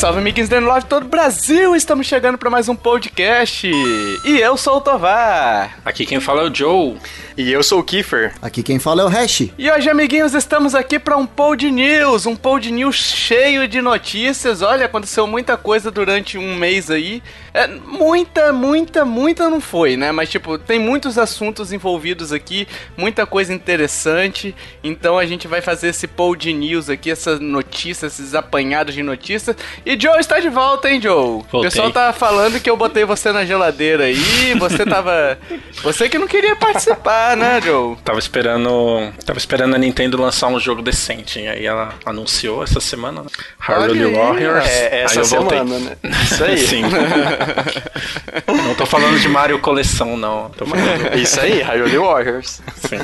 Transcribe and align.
salve, 0.00 0.18
amiguinhos 0.18 0.48
da 0.48 0.58
Love 0.58 0.86
todo 0.86 1.04
o 1.04 1.08
Brasil! 1.08 1.76
Estamos 1.76 2.06
chegando 2.06 2.38
para 2.38 2.48
mais 2.48 2.70
um 2.70 2.74
podcast. 2.74 3.70
E 3.70 4.40
eu 4.40 4.56
sou 4.56 4.78
o 4.78 4.80
Tovar. 4.80 5.78
Aqui 5.84 6.06
quem 6.06 6.18
fala 6.18 6.40
é 6.40 6.50
o 6.50 6.54
Joe. 6.54 6.96
E 7.36 7.52
eu 7.52 7.62
sou 7.62 7.80
o 7.80 7.82
Kiefer. 7.84 8.32
Aqui 8.40 8.62
quem 8.62 8.78
fala 8.78 9.02
é 9.02 9.04
o 9.04 9.08
Hash. 9.08 9.48
E 9.58 9.70
hoje, 9.70 9.90
amiguinhos, 9.90 10.34
estamos 10.34 10.74
aqui 10.74 10.98
para 10.98 11.16
um 11.18 11.26
Pod 11.26 11.70
News, 11.70 12.24
um 12.24 12.34
Pod 12.34 12.70
News 12.72 12.96
cheio 12.96 13.68
de 13.68 13.82
notícias. 13.82 14.62
Olha, 14.62 14.86
aconteceu 14.86 15.26
muita 15.26 15.56
coisa 15.58 15.90
durante 15.90 16.38
um 16.38 16.54
mês 16.54 16.90
aí. 16.90 17.22
É, 17.52 17.66
muita, 17.66 18.52
muita, 18.52 19.04
muita 19.04 19.50
não 19.50 19.60
foi, 19.60 19.96
né? 19.96 20.12
Mas, 20.12 20.30
tipo, 20.30 20.56
tem 20.58 20.78
muitos 20.78 21.18
assuntos 21.18 21.72
envolvidos 21.72 22.32
aqui, 22.32 22.66
muita 22.96 23.26
coisa 23.26 23.52
interessante. 23.52 24.54
Então 24.82 25.18
a 25.18 25.26
gente 25.26 25.46
vai 25.46 25.60
fazer 25.60 25.88
esse 25.88 26.06
Pod 26.06 26.52
News 26.52 26.88
aqui, 26.88 27.10
essas 27.10 27.38
notícias, 27.38 28.14
esses 28.18 28.34
apanhados 28.34 28.94
de 28.94 29.02
notícias. 29.02 29.56
E 29.89 29.89
Joe 29.98 30.18
está 30.18 30.40
de 30.40 30.48
volta, 30.48 30.90
hein, 30.90 31.00
Joe? 31.00 31.42
Voltei. 31.50 31.60
O 31.60 31.62
pessoal 31.62 31.90
tá 31.90 32.12
falando 32.12 32.60
que 32.60 32.68
eu 32.68 32.76
botei 32.76 33.04
você 33.04 33.32
na 33.32 33.44
geladeira 33.44 34.04
aí, 34.04 34.54
você 34.58 34.84
tava. 34.84 35.38
Você 35.82 36.08
que 36.10 36.18
não 36.18 36.26
queria 36.28 36.54
participar, 36.56 37.36
né, 37.36 37.58
Joe? 37.60 37.96
Tava 38.04 38.18
esperando. 38.18 39.12
Tava 39.24 39.38
esperando 39.38 39.74
a 39.74 39.78
Nintendo 39.78 40.20
lançar 40.20 40.48
um 40.48 40.60
jogo 40.60 40.82
decente. 40.82 41.40
E 41.40 41.48
aí 41.48 41.64
ela 41.64 41.94
anunciou 42.04 42.62
essa 42.62 42.80
semana, 42.80 43.22
né? 43.22 43.28
Hyrule 43.58 44.04
aí, 44.04 44.14
Warriors. 44.14 44.66
É, 44.66 44.94
aí 44.94 45.00
essa 45.02 45.20
eu 45.20 45.24
voltei. 45.24 45.58
semana, 45.58 45.96
né? 46.02 46.10
Isso 46.22 46.44
aí. 46.44 46.58
Sim. 46.66 46.82
não 48.46 48.74
tô 48.74 48.84
falando 48.84 49.18
de 49.18 49.28
Mario 49.28 49.58
Coleção, 49.60 50.16
não. 50.16 50.50
Falando. 50.50 51.18
Isso 51.18 51.40
aí, 51.40 51.62
Hyrule 51.62 51.98
Warriors. 51.98 52.60
Sim. 52.76 52.98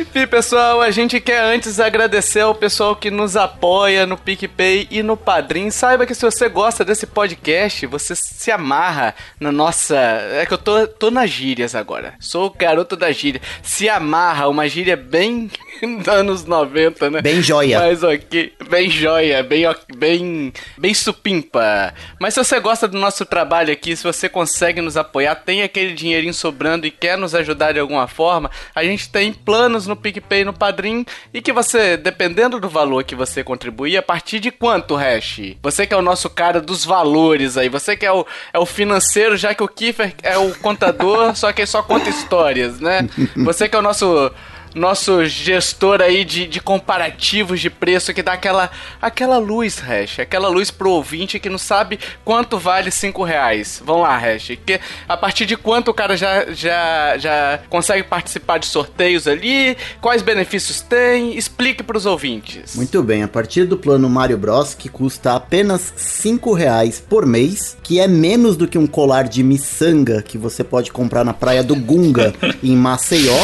Enfim, 0.00 0.26
pessoal, 0.26 0.80
a 0.82 0.90
gente 0.90 1.20
quer 1.20 1.40
antes 1.40 1.78
agradecer 1.78 2.40
ao 2.40 2.54
pessoal 2.54 2.96
que 2.96 3.10
nos 3.10 3.36
apoia 3.36 4.06
no 4.06 4.16
PicPay 4.16 4.88
e 4.90 5.02
no 5.02 5.16
Padrim. 5.16 5.45
Saiba 5.70 6.06
que 6.06 6.14
se 6.14 6.24
você 6.24 6.48
gosta 6.48 6.84
desse 6.84 7.06
podcast, 7.06 7.86
você 7.86 8.14
se 8.14 8.50
amarra 8.50 9.14
na 9.38 9.52
nossa. 9.52 9.96
É 9.96 10.44
que 10.46 10.52
eu 10.52 10.58
tô, 10.58 10.86
tô 10.86 11.10
nas 11.10 11.30
gírias 11.30 11.74
agora. 11.74 12.14
Sou 12.18 12.46
o 12.46 12.50
garoto 12.50 12.96
da 12.96 13.10
gíria. 13.12 13.40
Se 13.62 13.88
amarra, 13.88 14.48
uma 14.48 14.68
gíria 14.68 14.96
bem 14.96 15.50
anos 16.06 16.44
90, 16.44 17.10
né? 17.10 17.22
Bem 17.22 17.42
joia. 17.42 17.78
Mas 17.78 18.02
ok. 18.02 18.52
Bem 18.68 18.90
joia, 18.90 19.42
bem, 19.42 19.64
bem, 19.96 20.52
bem 20.76 20.94
supimpa. 20.94 21.94
Mas 22.20 22.34
se 22.34 22.42
você 22.42 22.60
gosta 22.60 22.88
do 22.88 22.98
nosso 22.98 23.24
trabalho 23.24 23.72
aqui, 23.72 23.96
se 23.96 24.04
você 24.04 24.28
consegue 24.28 24.80
nos 24.80 24.96
apoiar, 24.96 25.34
tem 25.36 25.62
aquele 25.62 25.92
dinheirinho 25.94 26.34
sobrando 26.34 26.86
e 26.86 26.90
quer 26.90 27.16
nos 27.16 27.34
ajudar 27.34 27.72
de 27.72 27.80
alguma 27.80 28.06
forma, 28.08 28.50
a 28.74 28.82
gente 28.82 29.08
tem 29.08 29.32
planos 29.32 29.86
no 29.86 29.96
PicPay 29.96 30.42
e 30.42 30.44
no 30.44 30.52
Padrim 30.52 31.04
e 31.32 31.40
que 31.40 31.52
você, 31.52 31.96
dependendo 31.96 32.60
do 32.60 32.68
valor 32.68 33.04
que 33.04 33.14
você 33.14 33.44
contribuir, 33.44 33.96
a 33.96 34.02
partir 34.02 34.40
de 34.40 34.50
quanto, 34.50 34.94
Hash? 34.94 35.35
Você 35.62 35.86
que 35.86 35.94
é 35.94 35.96
o 35.96 36.02
nosso 36.02 36.28
cara 36.30 36.60
dos 36.60 36.84
valores 36.84 37.56
aí, 37.56 37.68
você 37.68 37.96
que 37.96 38.06
é 38.06 38.12
o, 38.12 38.26
é 38.52 38.58
o 38.58 38.66
financeiro, 38.66 39.36
já 39.36 39.54
que 39.54 39.62
o 39.62 39.68
Kiefer 39.68 40.14
é 40.22 40.36
o 40.38 40.54
contador, 40.56 41.34
só 41.36 41.52
que 41.52 41.64
só 41.66 41.82
conta 41.82 42.08
histórias, 42.08 42.80
né? 42.80 43.08
Você 43.36 43.68
que 43.68 43.76
é 43.76 43.78
o 43.78 43.82
nosso 43.82 44.30
nosso 44.76 45.24
gestor 45.24 46.02
aí 46.02 46.24
de, 46.24 46.46
de 46.46 46.60
comparativos 46.60 47.60
de 47.60 47.70
preço 47.70 48.12
que 48.12 48.22
dá 48.22 48.34
aquela, 48.34 48.70
aquela 49.00 49.38
luz, 49.38 49.78
Hash, 49.78 50.20
aquela 50.20 50.48
luz 50.48 50.70
pro 50.70 50.90
ouvinte 50.90 51.40
que 51.40 51.48
não 51.48 51.58
sabe 51.58 51.98
quanto 52.24 52.58
vale 52.58 52.90
5 52.90 53.24
reais. 53.24 53.82
Vamos 53.84 54.02
lá, 54.02 54.16
Hash, 54.16 54.52
que 54.64 54.78
a 55.08 55.16
partir 55.16 55.46
de 55.46 55.56
quanto 55.56 55.90
o 55.90 55.94
cara 55.94 56.16
já, 56.16 56.52
já, 56.52 57.16
já 57.16 57.60
consegue 57.70 58.02
participar 58.02 58.58
de 58.58 58.66
sorteios 58.66 59.26
ali, 59.26 59.76
quais 60.00 60.20
benefícios 60.22 60.80
tem, 60.82 61.36
explique 61.36 61.82
pros 61.82 62.04
ouvintes. 62.04 62.76
Muito 62.76 63.02
bem, 63.02 63.22
a 63.22 63.28
partir 63.28 63.64
do 63.64 63.78
plano 63.78 64.08
Mario 64.10 64.36
Bros, 64.36 64.74
que 64.74 64.88
custa 64.88 65.34
apenas 65.34 65.94
5 65.96 66.52
reais 66.52 67.00
por 67.00 67.24
mês, 67.24 67.76
que 67.82 67.98
é 67.98 68.06
menos 68.06 68.56
do 68.56 68.68
que 68.68 68.76
um 68.76 68.86
colar 68.86 69.24
de 69.24 69.42
miçanga 69.42 70.20
que 70.20 70.36
você 70.36 70.62
pode 70.62 70.92
comprar 70.92 71.24
na 71.24 71.32
praia 71.32 71.62
do 71.62 71.74
Gunga, 71.74 72.34
em 72.62 72.76
Maceió, 72.76 73.34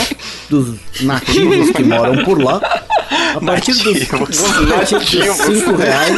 dos 0.52 0.74
nativos 1.00 1.70
que 1.70 1.82
moram 1.82 2.24
por 2.24 2.42
lá. 2.42 2.60
A 3.34 3.40
partir 3.40 3.72
dos, 3.74 3.98
Nativos. 3.98 4.44
a 4.44 4.76
partir 4.84 5.24
dos. 5.24 5.36
5 5.36 5.76
reais, 5.76 6.12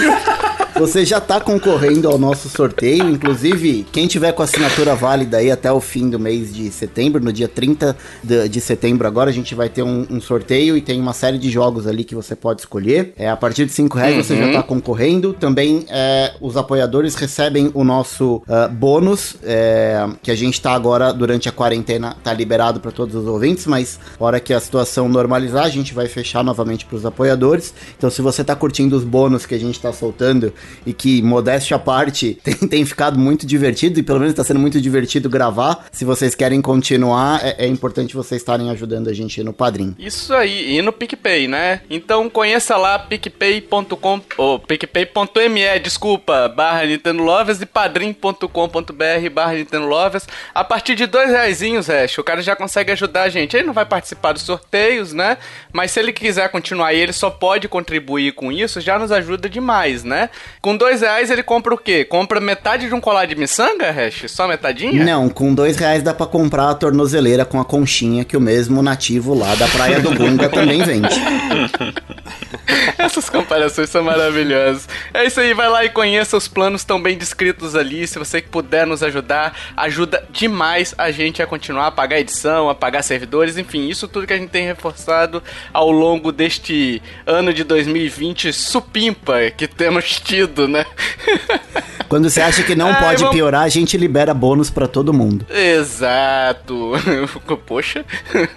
você 0.77 1.05
já 1.05 1.21
tá 1.21 1.41
concorrendo 1.41 2.09
ao 2.09 2.19
nosso 2.19 2.49
sorteio. 2.49 3.09
Inclusive, 3.09 3.87
quem 3.93 4.07
tiver 4.07 4.33
com 4.33 4.43
assinatura 4.43 4.95
válida 4.95 5.39
aí 5.39 5.51
até 5.51 5.71
o 5.71 5.81
fim 5.81 6.11
do 6.11 6.19
mês 6.19 6.53
de 6.53 6.71
setembro, 6.71 7.23
no 7.23 7.33
dia 7.33 7.49
30 7.49 7.97
de, 8.23 8.61
setembro 8.61 9.07
agora, 9.07 9.31
a 9.31 9.33
gente 9.33 9.55
vai 9.55 9.69
ter 9.69 9.83
um, 9.83 10.07
um 10.11 10.21
sorteio 10.21 10.77
e 10.77 10.81
tem 10.81 11.01
uma 11.01 11.13
série 11.13 11.39
de 11.39 11.51
jogos 11.51 11.87
ali 11.87 12.05
que 12.05 12.15
você 12.15 12.35
pode 12.35 12.63
escolher. 12.63 13.13
É, 13.17 13.29
a 13.29 13.37
partir 13.37 13.67
de 13.67 13.73
5 13.73 13.97
reais 13.97 14.27
você 14.27 14.37
já 14.37 14.53
tá 14.53 14.63
concorrendo. 14.63 15.33
Também 15.33 15.87
é, 15.89 16.35
os 16.41 16.57
apoiadores 16.57 17.15
recebem 17.15 17.71
o 17.75 17.85
nosso 17.85 18.43
ah, 18.49 18.69
bônus, 18.69 19.37
é, 19.43 20.07
que 20.23 20.31
a 20.31 20.35
gente 20.35 20.61
tá 20.61 20.73
agora, 20.73 21.13
durante 21.13 21.49
a 21.49 21.53
quarentena, 21.53 22.17
tá 22.23 22.33
liberado 22.33 22.81
para 22.81 22.91
todos 22.91 23.15
os 23.15 23.27
ouvintes, 23.27 23.67
mas 23.67 23.99
hora 24.19 24.41
que 24.41 24.53
a 24.53 24.61
situação 24.61 25.09
normalizar, 25.09 25.65
a 25.65 25.71
gente 25.71 25.95
vai 25.95 26.09
fechar 26.09 26.43
novamente 26.43 26.85
para 26.85 26.97
os 26.97 27.07
apoiadores. 27.07 27.73
Então, 27.97 28.11
se 28.11 28.21
você 28.21 28.43
tá 28.43 28.57
curtindo 28.57 28.97
os 28.97 29.05
bônus 29.05 29.47
que 29.47 29.55
a 29.55 29.59
gente 29.59 29.81
tá 29.81 29.93
soltando 29.93 30.53
e 30.87 30.93
que, 30.93 31.23
modéstia 31.23 31.77
à 31.77 31.79
parte, 31.79 32.39
tem, 32.45 32.55
tem 32.55 32.85
ficado 32.85 33.19
muito 33.19 33.47
divertido 33.47 33.99
e 33.99 34.03
pelo 34.03 34.21
menos 34.21 34.35
tá 34.35 34.43
sendo 34.43 34.61
muito 34.61 34.81
divertido 34.81 35.29
gravar, 35.29 35.87
se 35.93 36.05
vocês 36.05 36.35
querem 36.35 36.61
continuar, 36.61 37.45
é, 37.45 37.65
é 37.65 37.67
importante 37.67 38.15
vocês 38.15 38.41
estarem 38.41 38.71
ajudando 38.71 39.09
a 39.09 39.13
gente 39.13 39.43
no 39.43 39.53
Padrim. 39.53 39.95
Isso 39.99 40.35
aí, 40.35 40.77
e 40.79 40.83
no 40.83 40.93
PicPay, 40.93 41.47
né? 41.49 41.81
Então 41.91 42.29
conheça 42.31 42.77
lá 42.77 42.99
picpay.com, 42.99 44.21
ou 44.39 44.59
picpay.me, 44.59 45.79
desculpa, 45.83 46.49
barra 46.49 46.85
Nintendo 46.87 47.23
Lovers 47.23 47.61
e 47.61 47.67
padrim.com.br 47.67 49.31
barra 49.33 49.55
Nintendo 49.55 49.87
Lovers. 49.87 50.27
A 50.55 50.65
partir 50.65 50.95
de 50.95 51.07
dois 51.07 51.31
reaisinhos, 51.31 51.91
Ash, 51.91 52.19
o 52.19 52.25
cara 52.25 52.43
já 52.43 52.57
consegue 52.57 52.93
ajudar 52.93 53.25
a 53.25 53.29
gente. 53.29 53.57
Ele 53.57 53.67
não 53.67 53.73
vai 53.73 53.85
participar 53.85 54.33
dos 54.33 54.43
sorteios, 54.43 55.13
né? 55.13 55.39
Mas 55.73 55.91
se 55.91 56.01
ele 56.01 56.13
quiser 56.13 56.49
continuar 56.51 56.95
ele 56.95 57.13
só 57.13 57.31
pode 57.31 57.69
contribuir 57.69 58.33
com 58.33 58.51
isso, 58.51 58.81
já 58.81 58.99
nos 58.99 59.13
ajuda 59.13 59.49
demais, 59.49 60.05
né? 60.05 60.31
Com 60.65 60.79
dois 60.79 61.03
reais 61.03 61.31
ele 61.31 61.43
compra 61.43 61.75
o 61.75 61.77
quê? 61.77 62.07
Compra 62.07 62.41
metade 62.41 62.89
de 62.89 62.95
um 62.95 63.01
colar 63.01 63.27
de 63.27 63.35
miçanga, 63.35 63.91
Hash? 63.91 64.25
Só 64.29 64.49
metadinha? 64.49 65.05
Não, 65.05 65.29
com 65.29 65.53
dois 65.53 65.77
reais 65.77 66.03
dá 66.03 66.15
pra 66.15 66.25
comprar 66.25 66.71
a 66.71 66.75
tornozeleira 66.75 67.45
com 67.45 67.61
a 67.61 67.67
conchinha 67.67 68.25
que 68.25 68.35
o 68.35 68.41
mesmo 68.41 68.83
nativo 68.83 69.35
lá 69.35 69.55
da 69.57 69.69
Praia 69.69 70.01
do 70.01 70.17
Gunga 70.17 70.49
também 70.49 70.83
vende. 70.83 71.15
Essas 72.99 73.29
comparações 73.29 73.91
são 73.91 74.03
maravilhosas. 74.03 74.89
É 75.13 75.25
isso 75.25 75.41
aí, 75.41 75.55
vai 75.55 75.69
lá 75.69 75.85
e 75.85 75.91
conheça 75.91 76.37
os 76.37 76.49
planos 76.49 76.85
tão 76.85 77.03
bem 77.03 77.17
descritos 77.17 77.77
ali. 77.77 78.07
Se 78.07 78.19
você 78.19 78.41
puder 78.41 78.87
nos 78.87 79.03
ajudar, 79.03 79.57
ajuda 79.77 80.27
demais 80.31 80.95
a 80.97 81.11
gente 81.11 81.43
a 81.43 81.47
continuar 81.47 81.89
a 81.89 81.93
pagar 81.93 82.21
edição, 82.21 82.69
a 82.69 82.75
pagar 82.75 83.03
servidores, 83.03 83.59
enfim, 83.59 83.89
isso 83.89 84.09
tudo 84.09 84.27
que 84.27 84.33
a 84.33 84.39
gente 84.39 84.51
tem 84.51 84.67
reforçado 84.67 85.43
ao 85.73 85.91
longo 85.91 86.33
deste 86.33 87.03
ano 87.27 87.53
de 87.53 87.65
2020 87.65 88.53
supimpa 88.53 89.51
que 89.51 89.67
temos 89.67 90.21
tido, 90.21 90.67
né? 90.69 90.85
Quando 92.09 92.29
você 92.31 92.41
acha 92.41 92.63
que 92.63 92.75
não 92.75 92.89
Ai, 92.89 93.01
pode 93.03 93.21
vamos- 93.23 93.35
piorar, 93.37 93.63
a 93.63 93.69
gente 93.69 93.97
libera 93.97 94.33
bônus 94.35 94.71
pra 94.71 94.87
todo 94.87 95.13
mundo. 95.13 95.47
Exato. 95.51 96.93
Poxa. 97.67 98.05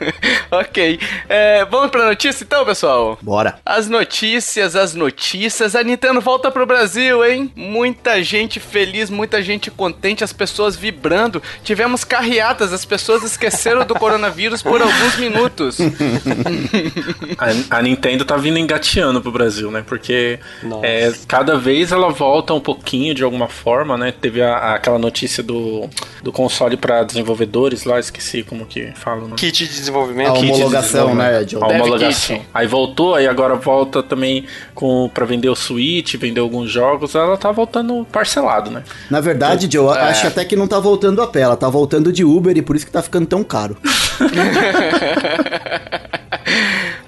ok. 0.52 1.00
É, 1.30 1.66
vamos 1.66 1.90
pra 1.92 2.06
notícia 2.06 2.44
então, 2.44 2.66
pessoal? 2.66 3.18
Bora. 3.22 3.60
As 3.66 3.88
notícias, 3.90 4.76
as 4.76 4.94
notícias. 4.94 5.76
A 5.76 5.84
Nintendo 5.84 6.20
volta 6.22 6.52
pro 6.52 6.66
Brasil, 6.66 7.24
hein? 7.26 7.52
Muita 7.56 8.22
gente 8.24 8.60
feliz, 8.60 9.10
muita 9.10 9.42
gente 9.42 9.70
contente, 9.72 10.24
as 10.24 10.34
pessoas 10.34 10.76
vibrando. 10.76 11.42
Tivemos 11.64 12.04
carreatas, 12.04 12.74
as 12.74 12.86
pessoas 12.86 13.24
esqueceram 13.24 13.86
do 13.86 13.96
coronavírus 13.96 14.62
por 14.62 14.82
alguns 14.82 15.18
minutos. 15.18 15.78
A, 17.70 17.78
a 17.78 17.82
Nintendo 17.82 18.26
tá 18.26 18.36
vindo 18.38 18.58
engateando 18.58 19.22
pro 19.22 19.32
Brasil, 19.32 19.70
né? 19.72 19.84
Porque 19.86 20.40
é, 20.84 21.12
cada 21.28 21.58
vez 21.58 21.92
ela 21.92 22.10
volta 22.10 22.54
um 22.54 22.60
pouquinho 22.60 23.14
de 23.14 23.24
alguma 23.38 23.48
forma, 23.48 23.98
né? 23.98 24.12
Teve 24.20 24.42
a- 24.42 24.56
a- 24.58 24.76
aquela 24.76 24.98
notícia 24.98 25.44
do, 25.44 25.88
do 26.24 26.32
console 26.32 26.76
pra 26.76 27.04
desenvolvedores 27.04 27.84
lá, 27.84 28.00
esqueci 28.00 28.42
como 28.44 28.66
que 28.66 28.92
fala. 28.96 29.28
Né? 29.28 29.34
Kit 29.38 29.68
de 29.68 29.74
desenvolvimento. 29.74 30.30
A 30.32 30.34
Kit 30.34 30.46
de 30.46 30.52
homologação, 30.54 31.14
né, 31.16 31.44
desenvolvimento. 31.44 31.48
John? 31.48 31.64
A 31.64 31.68
homologação. 31.68 32.38
kit. 32.38 32.48
Aí 32.54 32.68
voltou, 32.68 33.16
aí 33.16 33.28
agora 33.28 33.56
volta 33.56 34.02
também 34.02 34.46
com 34.74 35.10
para 35.14 35.26
vender 35.26 35.50
o 35.50 35.56
Switch, 35.56 36.16
vender 36.16 36.40
alguns 36.42 36.70
jogos. 36.72 37.14
Ela 37.16 37.38
tá 37.38 37.52
voltando 37.52 38.06
parcelado, 38.12 38.72
né? 38.72 38.84
Na 39.10 39.22
verdade, 39.22 39.68
Joe, 39.72 39.86
eu 39.88 39.96
É. 39.96 40.10
acho 40.10 40.28
até 40.28 40.44
que 40.44 40.56
não 40.56 40.68
tá 40.68 40.80
voltando 40.80 41.22
a 41.22 41.28
pé, 41.28 41.42
ela 41.42 41.56
tá 41.58 41.70
voltando 41.70 42.12
de 42.12 42.24
Uber 42.24 42.58
e 42.58 42.62
por 42.62 42.76
isso 42.76 42.86
que 42.86 42.92
tá 42.92 43.02
ficando 43.02 43.28
tão 43.28 43.44
caro. 43.44 43.78